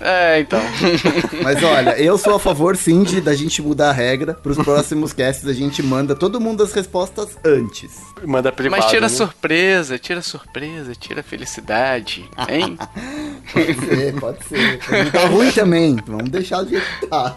É, 0.00 0.40
então. 0.40 0.60
Mas 1.42 1.62
olha, 1.62 1.98
eu 1.98 2.16
sou 2.18 2.34
a 2.34 2.40
favor 2.40 2.76
sim 2.76 3.02
de 3.02 3.20
da 3.20 3.34
gente 3.34 3.62
mudar 3.62 3.90
a 3.90 3.92
regra. 3.92 4.34
Pros 4.34 4.58
próximos 4.58 5.12
casts 5.12 5.46
a 5.46 5.52
gente 5.52 5.82
manda 5.82 6.14
todo 6.14 6.40
mundo 6.40 6.62
as 6.62 6.72
respostas 6.72 7.38
antes. 7.44 8.02
Manda 8.24 8.52
privado. 8.52 8.82
Mas 8.82 8.90
tira 8.90 9.02
né? 9.02 9.08
surpresa, 9.08 9.98
tira 9.98 10.22
surpresa, 10.22 10.94
tira 10.94 11.22
felicidade, 11.22 12.28
hein? 12.48 12.78
pode 13.52 13.74
ser, 13.74 14.14
pode 14.20 14.44
ser. 14.44 15.04
Não 15.04 15.10
tá 15.10 15.26
ruim 15.26 15.50
também. 15.52 15.96
Vamos 16.06 16.30
deixar 16.30 16.62
do 16.62 16.70
jeito 16.70 16.86
que 17.00 17.06
tá. 17.06 17.36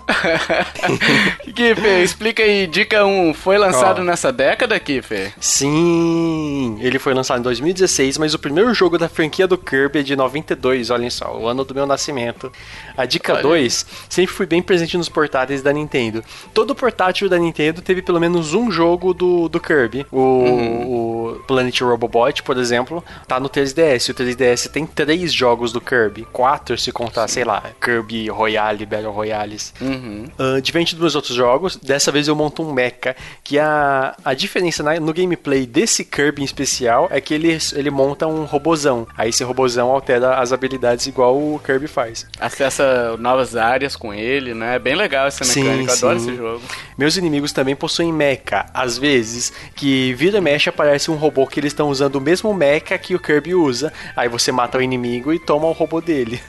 Kiffer, 1.55 2.03
explica 2.03 2.43
aí. 2.43 2.67
Dica 2.67 3.05
1. 3.05 3.33
Foi 3.33 3.57
lançado 3.57 3.99
oh. 4.01 4.03
nessa 4.03 4.31
década, 4.31 4.79
Kiffer? 4.79 5.33
Sim. 5.39 6.77
Ele 6.79 6.99
foi 6.99 7.13
lançado 7.13 7.39
em 7.39 7.43
2016 7.43 8.16
mas 8.17 8.33
o 8.33 8.39
primeiro 8.39 8.73
jogo 8.73 8.97
da 8.97 9.09
franquia 9.09 9.47
do 9.47 9.57
Kirby 9.57 9.99
é 9.99 10.03
de 10.03 10.15
92, 10.15 10.89
olhem 10.89 11.09
só, 11.09 11.37
o 11.37 11.47
ano 11.47 11.63
do 11.63 11.73
meu 11.73 11.85
nascimento. 11.85 12.51
A 12.95 13.05
dica 13.05 13.41
2, 13.41 13.85
sempre 14.09 14.33
fui 14.33 14.45
bem 14.45 14.61
presente 14.61 14.97
nos 14.97 15.09
portáteis 15.09 15.61
da 15.61 15.71
Nintendo. 15.71 16.23
Todo 16.53 16.75
portátil 16.75 17.29
da 17.29 17.37
Nintendo 17.37 17.81
teve 17.81 18.01
pelo 18.01 18.19
menos 18.19 18.53
um 18.53 18.71
jogo 18.71 19.13
do, 19.13 19.47
do 19.49 19.59
Kirby. 19.59 20.05
O, 20.11 20.19
uhum. 20.19 21.35
o 21.35 21.43
Planet 21.47 21.81
Robobot, 21.81 22.43
por 22.43 22.57
exemplo, 22.57 23.03
tá 23.27 23.39
no 23.39 23.49
3DS. 23.49 24.09
O 24.09 24.13
3DS 24.13 24.69
tem 24.69 24.85
três 24.85 25.33
jogos 25.33 25.71
do 25.71 25.81
Kirby. 25.81 26.25
Quatro, 26.31 26.77
se 26.77 26.91
contar, 26.91 27.27
Sim. 27.27 27.35
sei 27.35 27.43
lá, 27.43 27.63
Kirby 27.81 28.29
Royale, 28.29 28.85
Battle 28.85 29.11
Royales. 29.11 29.73
Uhum. 29.81 30.25
Uh, 30.39 30.61
diferente 30.61 30.95
dos 30.95 31.01
meus 31.01 31.15
outros 31.15 31.35
jogos, 31.35 31.75
dessa 31.75 32.11
vez 32.11 32.27
eu 32.27 32.35
monto 32.35 32.63
um 32.63 32.73
mecha, 32.73 33.15
que 33.43 33.59
a, 33.59 34.15
a 34.23 34.33
diferença 34.33 34.81
na, 34.81 34.99
no 34.99 35.13
gameplay 35.13 35.65
desse 35.65 36.03
Kirby 36.03 36.41
em 36.41 36.45
especial 36.45 37.07
é 37.11 37.19
que 37.19 37.33
ele, 37.33 37.57
ele 37.73 37.89
monta 37.89 38.06
monta 38.07 38.25
um 38.25 38.45
robozão. 38.45 39.05
Aí 39.17 39.29
esse 39.29 39.43
robozão 39.43 39.89
altera 39.89 40.35
as 40.35 40.53
habilidades 40.53 41.05
igual 41.07 41.35
o 41.35 41.59
Kirby 41.63 41.87
faz. 41.87 42.25
Acessa 42.39 43.17
novas 43.17 43.55
áreas 43.55 43.95
com 43.95 44.13
ele, 44.13 44.53
né? 44.53 44.75
É 44.75 44.79
bem 44.79 44.95
legal 44.95 45.27
essa 45.27 45.43
mecânica, 45.43 45.93
sim, 45.93 46.05
eu 46.05 46.09
adoro 46.09 46.19
sim. 46.19 46.29
esse 46.29 46.37
jogo. 46.37 46.61
Meus 46.97 47.17
inimigos 47.17 47.51
também 47.51 47.75
possuem 47.75 48.13
mecha. 48.13 48.65
Às 48.73 48.97
vezes, 48.97 49.51
que 49.75 50.13
vira 50.13 50.37
e 50.37 50.41
mexe 50.41 50.69
aparece 50.69 51.11
um 51.11 51.15
robô 51.15 51.45
que 51.45 51.59
eles 51.59 51.73
estão 51.73 51.89
usando 51.89 52.15
o 52.15 52.21
mesmo 52.21 52.53
mecha 52.53 52.97
que 52.97 53.13
o 53.13 53.19
Kirby 53.19 53.53
usa. 53.53 53.91
Aí 54.15 54.29
você 54.29 54.51
mata 54.51 54.77
o 54.77 54.81
inimigo 54.81 55.33
e 55.33 55.39
toma 55.39 55.67
o 55.67 55.73
robô 55.73 55.99
dele. 55.99 56.41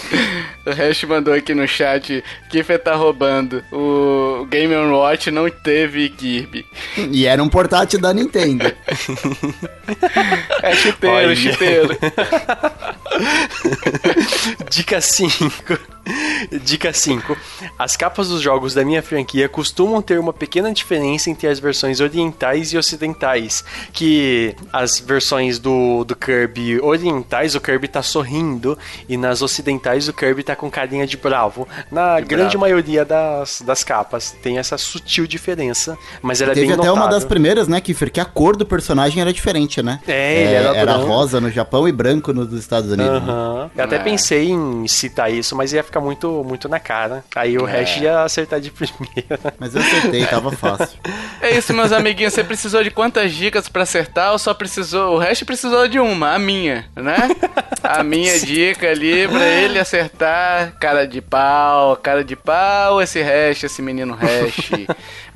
o 0.66 0.70
Hash 0.70 1.04
mandou 1.04 1.32
aqui 1.32 1.54
no 1.54 1.66
chat 1.66 2.22
que 2.50 2.62
tá 2.78 2.94
roubando. 2.94 3.64
O 3.72 4.46
Game 4.48 4.74
Watch 4.74 5.30
não 5.30 5.50
teve 5.50 6.08
Kirby. 6.10 6.64
E 7.10 7.26
era 7.26 7.42
um 7.42 7.48
portátil 7.48 8.00
da 8.00 8.12
Nintendo. 8.12 8.64
é 10.62 10.89
chiteiro, 10.92 11.36
chiteiro. 11.36 11.98
Dica 14.70 15.00
5. 15.00 15.78
Dica 16.62 16.92
5. 16.92 17.36
As 17.78 17.96
capas 17.96 18.28
dos 18.28 18.40
jogos 18.40 18.74
da 18.74 18.84
minha 18.84 19.02
franquia 19.02 19.48
costumam 19.48 20.00
ter 20.00 20.18
uma 20.18 20.32
pequena 20.32 20.72
diferença 20.72 21.30
entre 21.30 21.46
as 21.46 21.60
versões 21.60 22.00
orientais 22.00 22.72
e 22.72 22.78
ocidentais. 22.78 23.64
Que 23.92 24.54
as 24.72 24.98
versões 24.98 25.58
do, 25.58 26.04
do 26.04 26.16
Kirby 26.16 26.80
orientais, 26.80 27.54
o 27.54 27.60
Kirby 27.60 27.88
tá 27.88 28.02
sorrindo, 28.02 28.78
e 29.08 29.16
nas 29.16 29.42
ocidentais 29.42 30.08
o 30.08 30.12
Kirby 30.12 30.42
tá 30.42 30.56
com 30.56 30.70
carinha 30.70 31.06
de 31.06 31.16
bravo. 31.16 31.68
Na 31.90 32.20
grande 32.20 32.56
bravo. 32.56 32.58
maioria 32.58 33.04
das, 33.04 33.62
das 33.62 33.84
capas 33.84 34.34
tem 34.42 34.58
essa 34.58 34.78
sutil 34.78 35.26
diferença, 35.26 35.98
mas 36.22 36.40
ela 36.40 36.52
é 36.52 36.54
bem 36.54 36.64
Teve 36.64 36.74
até 36.74 36.86
notável. 36.86 37.02
uma 37.02 37.10
das 37.10 37.24
primeiras, 37.24 37.68
né, 37.68 37.80
Kiffer, 37.80 38.10
que 38.10 38.20
a 38.20 38.24
cor 38.24 38.56
do 38.56 38.64
personagem 38.64 39.20
era 39.20 39.32
diferente, 39.32 39.82
né? 39.82 40.00
É, 40.06 40.12
é 40.12 40.52
era, 40.54 40.78
era 40.80 40.94
rosa 40.96 41.40
no 41.40 41.50
Japão 41.50 41.86
e 41.88 41.92
branco 41.92 42.32
nos 42.32 42.52
Estados 42.52 42.90
Unidos. 42.90 43.22
Uhum. 43.22 43.64
Né? 43.64 43.70
Eu 43.76 43.84
até 43.84 43.96
é. 43.96 43.98
pensei 43.98 44.50
em 44.50 44.86
citar 44.88 45.32
isso, 45.32 45.54
mas 45.56 45.72
ia 45.72 45.82
ficar 45.82 46.00
muito 46.00 46.44
muito, 46.44 46.68
na 46.68 46.78
cara. 46.80 47.24
Aí 47.34 47.56
o 47.58 47.66
É. 47.66 47.80
hash 47.80 47.98
ia 47.98 48.22
acertar 48.22 48.60
de 48.60 48.70
primeira. 48.72 49.38
Mas 49.58 49.74
eu 49.74 49.80
acertei, 49.80 50.24
tava 50.26 50.50
fácil. 50.52 50.98
É 51.40 51.56
isso, 51.56 51.72
meus 51.72 51.92
amiguinhos. 51.92 52.32
Você 52.34 52.44
precisou 52.44 52.82
de 52.82 52.90
quantas 52.90 53.32
dicas 53.32 53.68
pra 53.68 53.82
acertar 53.82 54.32
ou 54.32 54.38
só 54.38 54.52
precisou. 54.54 55.14
O 55.16 55.18
resto 55.18 55.44
precisou 55.46 55.88
de 55.88 55.98
uma, 55.98 56.34
a 56.34 56.38
minha, 56.38 56.86
né? 56.96 57.16
A 57.82 58.02
minha 58.02 58.38
dica 58.40 58.88
ali 58.90 59.26
pra 59.28 59.46
ele 59.46 59.78
acertar. 59.78 60.72
Cara 60.78 61.06
de 61.06 61.20
pau, 61.20 61.96
cara 61.96 62.22
de 62.24 62.36
pau, 62.36 63.00
esse 63.00 63.20
hash, 63.22 63.64
esse 63.64 63.82
menino 63.82 64.14
hash. 64.14 64.70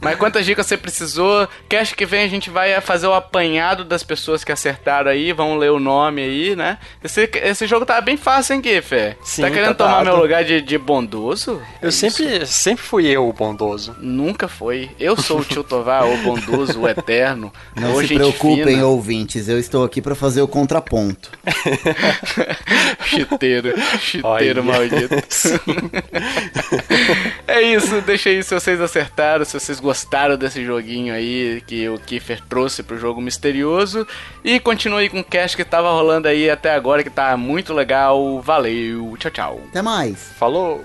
Mas 0.00 0.16
quantas 0.16 0.44
dicas 0.44 0.66
você 0.66 0.76
precisou? 0.76 1.48
Cast 1.68 1.94
que 1.94 2.04
vem 2.04 2.24
a 2.24 2.28
gente 2.28 2.50
vai 2.50 2.78
fazer 2.80 3.06
o 3.06 3.14
apanhado 3.14 3.84
das 3.84 4.02
pessoas 4.02 4.44
que 4.44 4.52
acertaram 4.52 5.10
aí. 5.10 5.32
Vamos 5.34 5.58
ler 5.60 5.70
o 5.70 5.80
nome 5.80 6.22
aí, 6.22 6.56
né? 6.56 6.78
Esse, 7.02 7.28
esse 7.34 7.66
jogo 7.66 7.84
tá 7.84 8.00
bem 8.00 8.16
fácil, 8.16 8.54
hein, 8.54 8.62
Giffer? 8.64 9.16
Sim, 9.22 9.42
tá 9.42 9.50
querendo 9.50 9.74
tá 9.74 9.84
tomar 9.84 9.96
dado. 9.96 10.04
meu 10.04 10.16
lugar 10.16 10.44
de, 10.44 10.60
de 10.60 10.78
bondoso? 10.78 11.60
Eu 11.82 11.88
É 11.88 11.90
isso. 11.90 11.98
sempre, 11.98 12.46
sempre 12.46 12.84
fui 12.84 13.06
eu 13.06 13.28
o 13.28 13.32
bondoso. 13.32 13.94
Nunca 14.00 14.48
foi. 14.48 14.90
Eu 14.98 15.16
sou 15.20 15.40
o 15.40 15.44
tio 15.44 15.64
Tovar, 15.64 16.06
o 16.06 16.16
bondoso, 16.18 16.80
o 16.80 16.88
eterno. 16.88 17.52
Não 17.74 17.94
o 17.96 18.06
se 18.06 18.14
preocupem, 18.14 18.76
fina. 18.76 18.86
ouvintes, 18.86 19.48
eu 19.48 19.58
estou 19.58 19.84
aqui 19.84 20.00
pra 20.00 20.14
fazer 20.14 20.42
o 20.42 20.48
contraponto. 20.48 21.30
Chiteiro, 23.04 23.74
chiteiro 24.00 24.28
Olha. 24.28 24.62
maldito. 24.62 25.14
é 27.46 27.62
isso, 27.62 28.00
deixa 28.02 28.30
aí 28.30 28.42
se 28.42 28.54
vocês 28.54 28.80
acertaram, 28.80 29.44
se 29.44 29.58
vocês 29.58 29.80
gostaram 29.80 30.36
desse 30.36 30.64
joguinho 30.64 31.14
aí 31.14 31.62
que 31.66 31.88
o 31.88 31.98
Kiefer 31.98 32.40
trouxe 32.48 32.82
pro 32.82 32.98
jogo 32.98 33.20
misterioso. 33.20 34.06
E 34.44 34.58
continue 34.60 35.08
com 35.08 35.23
cast 35.24 35.56
que 35.56 35.64
tava 35.64 35.90
rolando 35.90 36.28
aí 36.28 36.48
até 36.48 36.74
agora, 36.74 37.02
que 37.02 37.10
tá 37.10 37.36
muito 37.36 37.72
legal. 37.74 38.40
Valeu, 38.40 39.16
tchau, 39.18 39.30
tchau. 39.30 39.60
Até 39.70 39.82
mais. 39.82 40.32
Falou! 40.38 40.84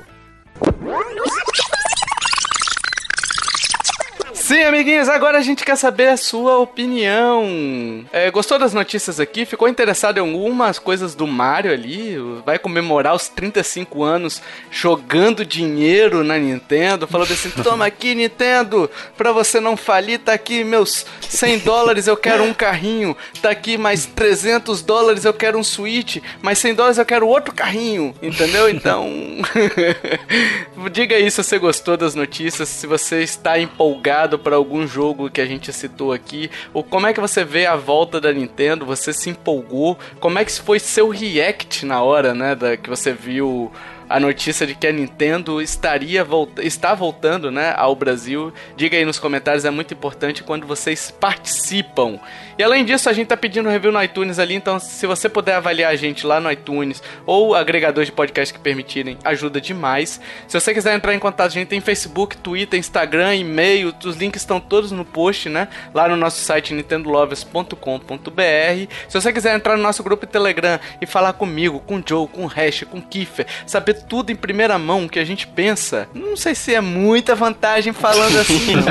Sim, 4.50 4.64
amiguinhos, 4.64 5.08
agora 5.08 5.38
a 5.38 5.44
gente 5.44 5.64
quer 5.64 5.76
saber 5.76 6.08
a 6.08 6.18
sua 6.18 6.58
opinião. 6.58 8.04
É, 8.12 8.32
gostou 8.32 8.58
das 8.58 8.74
notícias 8.74 9.20
aqui? 9.20 9.46
Ficou 9.46 9.68
interessado 9.68 10.18
em 10.18 10.22
algumas 10.22 10.80
coisas 10.80 11.14
do 11.14 11.28
Mario 11.28 11.72
ali? 11.72 12.18
Vai 12.44 12.58
comemorar 12.58 13.14
os 13.14 13.28
35 13.28 14.02
anos 14.02 14.42
jogando 14.72 15.46
dinheiro 15.46 16.24
na 16.24 16.40
Nintendo? 16.40 17.06
Falando 17.06 17.32
assim: 17.32 17.52
toma 17.62 17.86
aqui, 17.86 18.16
Nintendo, 18.16 18.90
pra 19.16 19.32
você 19.32 19.60
não 19.60 19.78
falir, 19.78 20.18
tá 20.18 20.34
aqui 20.34 20.64
meus 20.64 21.06
100 21.22 21.60
dólares, 21.60 22.08
eu 22.08 22.18
quero 22.18 22.44
um 22.44 22.52
carrinho. 22.52 23.16
Tá 23.44 23.52
aqui 23.52 23.78
mais 23.78 24.08
300 24.08 24.82
dólares, 24.82 25.26
eu 25.26 25.34
quero 25.34 25.60
um 25.60 25.64
Switch. 25.64 26.24
Mais 26.42 26.58
100 26.58 26.74
dólares, 26.74 26.98
eu 26.98 27.06
quero 27.06 27.28
outro 27.28 27.54
carrinho. 27.54 28.16
Entendeu? 28.20 28.68
Então. 28.68 29.08
Diga 30.92 31.18
aí 31.18 31.30
se 31.30 31.44
você 31.44 31.60
gostou 31.60 31.96
das 31.96 32.16
notícias, 32.16 32.68
se 32.68 32.88
você 32.88 33.22
está 33.22 33.60
empolgado 33.60 34.39
para 34.40 34.56
algum 34.56 34.88
jogo 34.88 35.30
que 35.30 35.42
a 35.42 35.46
gente 35.46 35.72
citou 35.72 36.12
aqui, 36.12 36.50
ou 36.74 36.84
como 36.84 37.08
é 37.08 37.14
que 37.14 37.20
você 37.20 37.44
vê 37.44 37.66
a 37.66 37.76
volta 37.76 38.20
da 38.20 38.32
Nintendo, 38.32 38.86
você 38.86 39.14
se 39.14 39.30
empolgou, 39.30 39.98
como 40.20 40.40
é 40.40 40.46
que 40.46 40.60
foi 40.60 40.80
seu 40.80 41.10
react 41.10 41.86
na 41.86 42.02
hora, 42.02 42.34
né, 42.34 42.56
da, 42.56 42.78
que 42.78 42.90
você 42.90 43.12
viu 43.12 43.72
a 44.10 44.20
notícia 44.20 44.66
de 44.66 44.74
que 44.74 44.88
a 44.88 44.92
Nintendo 44.92 45.62
estaria 45.62 46.24
volta, 46.24 46.66
está 46.66 46.96
voltando, 46.96 47.52
né, 47.52 47.76
ao 47.78 47.96
Brasil. 47.96 48.52
Diga 48.76 48.98
aí 48.98 49.06
nos 49.06 49.20
comentários, 49.20 49.66
é 49.66 49.70
muito 49.70 49.94
importante 49.94 50.44
quando 50.44 50.66
vocês 50.66 51.12
participam. 51.12 52.20
E 52.58 52.64
além 52.64 52.84
disso, 52.84 53.08
a 53.08 53.14
gente 53.14 53.28
tá 53.28 53.38
pedindo 53.38 53.70
review 53.70 53.92
no 53.92 54.04
iTunes 54.04 54.40
ali, 54.40 54.56
então 54.56 54.80
se 54.80 55.06
você 55.06 55.30
puder 55.30 55.56
avaliar 55.56 55.92
a 55.92 55.96
gente 55.96 56.26
lá 56.26 56.40
no 56.40 56.52
iTunes 56.52 57.04
ou 57.26 57.54
agregadores 57.54 58.08
de 58.08 58.12
podcast 58.12 58.54
que 58.54 58.60
permitirem, 58.60 59.18
ajuda 59.24 59.62
demais. 59.62 60.20
Se 60.48 60.60
você 60.60 60.74
quiser 60.74 60.96
entrar 60.96 61.14
em 61.14 61.20
contato, 61.20 61.48
a 61.48 61.54
gente 61.54 61.68
tem 61.68 61.80
Facebook, 61.80 62.36
Twitter, 62.38 62.80
Instagram, 62.80 63.36
e-mail, 63.36 63.94
os 64.04 64.16
links 64.16 64.42
estão 64.42 64.60
todos 64.60 64.92
no 64.92 65.06
post, 65.06 65.50
né? 65.50 65.68
Lá 65.94 66.08
no 66.08 66.18
nosso 66.18 66.42
site 66.42 66.74
nintendolovers.com.br. 66.74 68.94
Se 69.08 69.22
você 69.22 69.32
quiser 69.32 69.56
entrar 69.56 69.78
no 69.78 69.84
nosso 69.84 70.04
grupo 70.04 70.26
Telegram 70.26 70.80
e 71.00 71.06
falar 71.06 71.34
comigo, 71.34 71.80
com 71.82 71.98
o 71.98 72.04
Joe, 72.06 72.28
com 72.28 72.46
o 72.46 72.48
Hash, 72.48 72.84
com 72.90 72.98
o 72.98 73.02
Kiffer, 73.02 73.46
saber 73.66 73.99
tudo 74.08 74.32
em 74.32 74.36
primeira 74.36 74.78
mão 74.78 75.08
que 75.08 75.20
a 75.20 75.26
gente 75.26 75.48
pensa, 75.48 76.08
não 76.14 76.36
sei 76.36 76.56
se 76.56 76.74
é 76.74 76.82
muita 76.82 77.36
vantagem 77.36 77.94
falando 77.94 78.38
assim. 78.38 78.76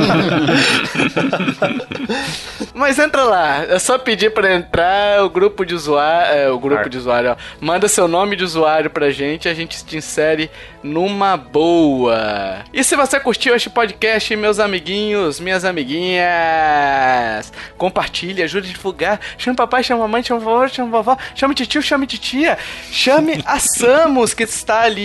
Mas 2.74 2.98
entra 2.98 3.24
lá, 3.24 3.64
é 3.64 3.78
só 3.78 3.98
pedir 3.98 4.32
pra 4.32 4.54
entrar 4.54 5.24
o 5.24 5.30
grupo 5.30 5.64
de 5.64 5.74
usuário, 5.74 6.32
é, 6.32 6.50
o 6.50 6.58
grupo 6.58 6.88
de 6.88 6.96
usuário, 6.98 7.32
ó. 7.32 7.36
manda 7.60 7.88
seu 7.88 8.06
nome 8.06 8.36
de 8.36 8.44
usuário 8.44 8.90
pra 8.90 9.10
gente, 9.10 9.48
a 9.48 9.54
gente 9.54 9.84
te 9.84 9.96
insere 9.96 10.50
numa 10.82 11.36
boa. 11.36 12.64
E 12.72 12.84
se 12.84 12.94
você 12.94 13.18
curtiu 13.18 13.54
este 13.54 13.68
podcast, 13.68 14.34
meus 14.36 14.60
amiguinhos, 14.60 15.40
minhas 15.40 15.64
amiguinhas, 15.64 17.52
compartilhe, 17.76 18.42
ajude 18.42 18.70
a 18.70 18.72
divulgar, 18.72 19.20
chame 19.36 19.56
papai, 19.56 19.82
chame 19.82 20.00
mamãe, 20.00 20.22
chame 20.22 20.40
vovó, 20.40 20.68
chame 20.68 20.90
vovó, 20.90 21.16
chame 21.34 21.54
tio, 21.54 21.82
chame 21.82 22.06
titia, 22.06 22.56
chame 22.90 23.42
a 23.44 23.58
Samus 23.58 24.34
que 24.34 24.44
está 24.44 24.82
ali 24.82 24.97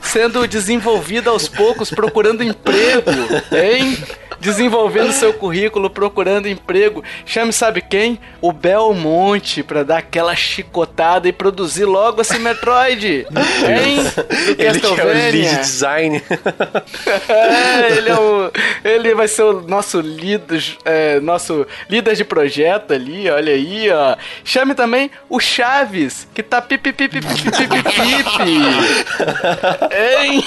sendo 0.00 0.46
desenvolvida 0.46 1.30
aos 1.30 1.48
poucos, 1.48 1.90
procurando 1.90 2.42
emprego, 2.42 3.10
hein? 3.52 3.96
Desenvolvendo 4.40 5.12
seu 5.12 5.32
currículo, 5.32 5.90
procurando 5.90 6.48
emprego. 6.48 7.02
Chame 7.24 7.52
sabe 7.52 7.80
quem? 7.80 8.18
O 8.40 8.52
Belmonte 8.52 9.62
pra 9.62 9.82
dar 9.82 9.98
aquela 9.98 10.34
chicotada 10.34 11.28
e 11.28 11.32
produzir 11.32 11.84
logo 11.84 12.20
esse 12.20 12.38
Metroid. 12.38 13.26
Hein? 13.26 13.98
Ele 14.58 14.80
que 14.80 14.86
é 15.00 15.04
o 15.04 15.08
lead 15.08 15.56
design. 15.58 16.22
É, 17.28 17.96
ele, 17.96 18.10
é 18.10 18.14
o, 18.14 18.50
ele 18.84 19.14
vai 19.14 19.28
ser 19.28 19.42
o 19.42 19.60
nosso 19.62 20.00
líder, 20.00 20.62
é, 20.84 21.20
nosso 21.20 21.66
líder 21.88 22.14
de 22.14 22.24
projeto 22.24 22.92
ali, 22.92 23.28
olha 23.28 23.52
aí, 23.52 23.90
ó. 23.90 24.16
Chame 24.44 24.74
também 24.74 25.10
o 25.28 25.38
Chaves, 25.40 26.26
que 26.34 26.42
tá 26.42 26.60
pipi 26.60 26.92
pipi 26.92 27.20
pipi 27.20 27.50
pipi 27.50 27.82
pipi. 27.82 28.58
Hein? 29.92 30.44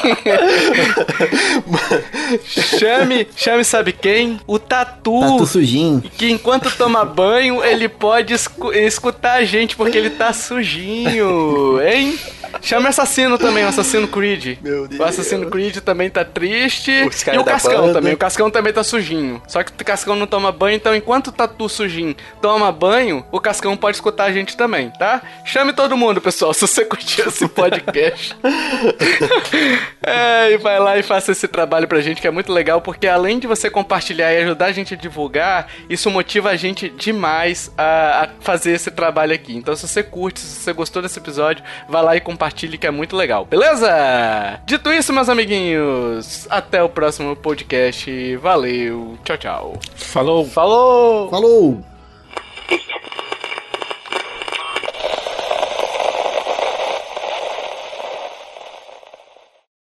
chame, 2.45 3.27
chame 3.35 3.63
sabe 3.63 3.78
quem? 3.91 4.39
O 4.47 4.57
Tatu. 4.59 5.19
Tudo 5.19 5.45
sujinho. 5.45 6.01
Que 6.17 6.29
enquanto 6.31 6.69
toma 6.75 7.03
banho, 7.05 7.63
ele 7.63 7.87
pode 7.89 8.33
escu- 8.33 8.73
escutar 8.73 9.33
a 9.35 9.43
gente 9.45 9.75
porque 9.75 9.97
ele 9.97 10.09
tá 10.11 10.31
sujinho, 10.33 11.81
hein? 11.81 12.17
Chama 12.61 12.87
o 12.87 12.89
assassino 12.89 13.37
também, 13.37 13.63
o 13.65 13.67
assassino 13.67 14.07
Creed. 14.07 14.57
Meu 14.61 14.87
Deus. 14.87 14.99
O 14.99 15.03
assassino 15.03 15.49
Creed 15.49 15.77
também 15.77 16.09
tá 16.09 16.23
triste. 16.25 16.91
E 16.91 17.37
o 17.37 17.43
Cascão 17.43 17.81
banda. 17.81 17.93
também. 17.93 18.13
O 18.13 18.17
Cascão 18.17 18.49
também 18.49 18.73
tá 18.73 18.83
sujinho. 18.83 19.41
Só 19.47 19.63
que 19.63 19.71
o 19.71 19.85
Cascão 19.85 20.15
não 20.15 20.27
toma 20.27 20.51
banho, 20.51 20.75
então 20.75 20.95
enquanto 20.95 21.27
o 21.27 21.31
Tatu 21.31 21.69
sujinho 21.69 22.15
toma 22.41 22.71
banho, 22.71 23.25
o 23.31 23.39
Cascão 23.39 23.75
pode 23.77 23.97
escutar 23.97 24.25
a 24.25 24.31
gente 24.31 24.55
também, 24.55 24.89
tá? 24.91 25.21
Chame 25.45 25.73
todo 25.73 25.97
mundo, 25.97 26.21
pessoal, 26.21 26.53
se 26.53 26.61
você 26.61 26.85
curtiu 26.85 27.27
esse 27.27 27.47
podcast. 27.47 28.35
é, 30.05 30.51
e 30.51 30.57
vai 30.57 30.79
lá 30.79 30.97
e 30.97 31.03
faça 31.03 31.31
esse 31.31 31.47
trabalho 31.47 31.87
pra 31.87 32.01
gente, 32.01 32.21
que 32.21 32.27
é 32.27 32.31
muito 32.31 32.51
legal, 32.51 32.81
porque 32.81 33.07
além 33.07 33.39
de 33.39 33.47
você 33.47 33.69
compartilhar 33.69 34.31
e 34.33 34.43
ajudar 34.43 34.67
a 34.67 34.71
gente 34.71 34.93
a 34.93 34.97
divulgar, 34.97 35.67
isso 35.89 36.09
motiva 36.09 36.49
a 36.49 36.55
gente 36.55 36.89
demais 36.89 37.71
a, 37.77 38.23
a 38.23 38.29
fazer 38.41 38.71
esse 38.71 38.91
trabalho 38.91 39.33
aqui. 39.33 39.55
Então, 39.55 39.75
se 39.75 39.87
você 39.87 40.03
curte, 40.03 40.39
se 40.39 40.61
você 40.61 40.73
gostou 40.73 41.01
desse 41.01 41.19
episódio, 41.19 41.63
vai 41.87 42.03
lá 42.03 42.15
e 42.15 42.21
compartilhe 42.39 42.77
que 42.77 42.87
é 42.87 42.91
muito 42.91 43.17
legal, 43.17 43.43
beleza? 43.43 44.61
Dito 44.65 44.89
isso, 44.93 45.11
meus 45.11 45.27
amiguinhos, 45.27 46.47
até 46.49 46.81
o 46.81 46.87
próximo 46.87 47.35
podcast. 47.35 48.37
Valeu, 48.37 49.17
tchau, 49.25 49.37
tchau. 49.37 49.79
Falou. 49.93 50.45
Falou. 50.45 51.29
Falou. 51.29 51.83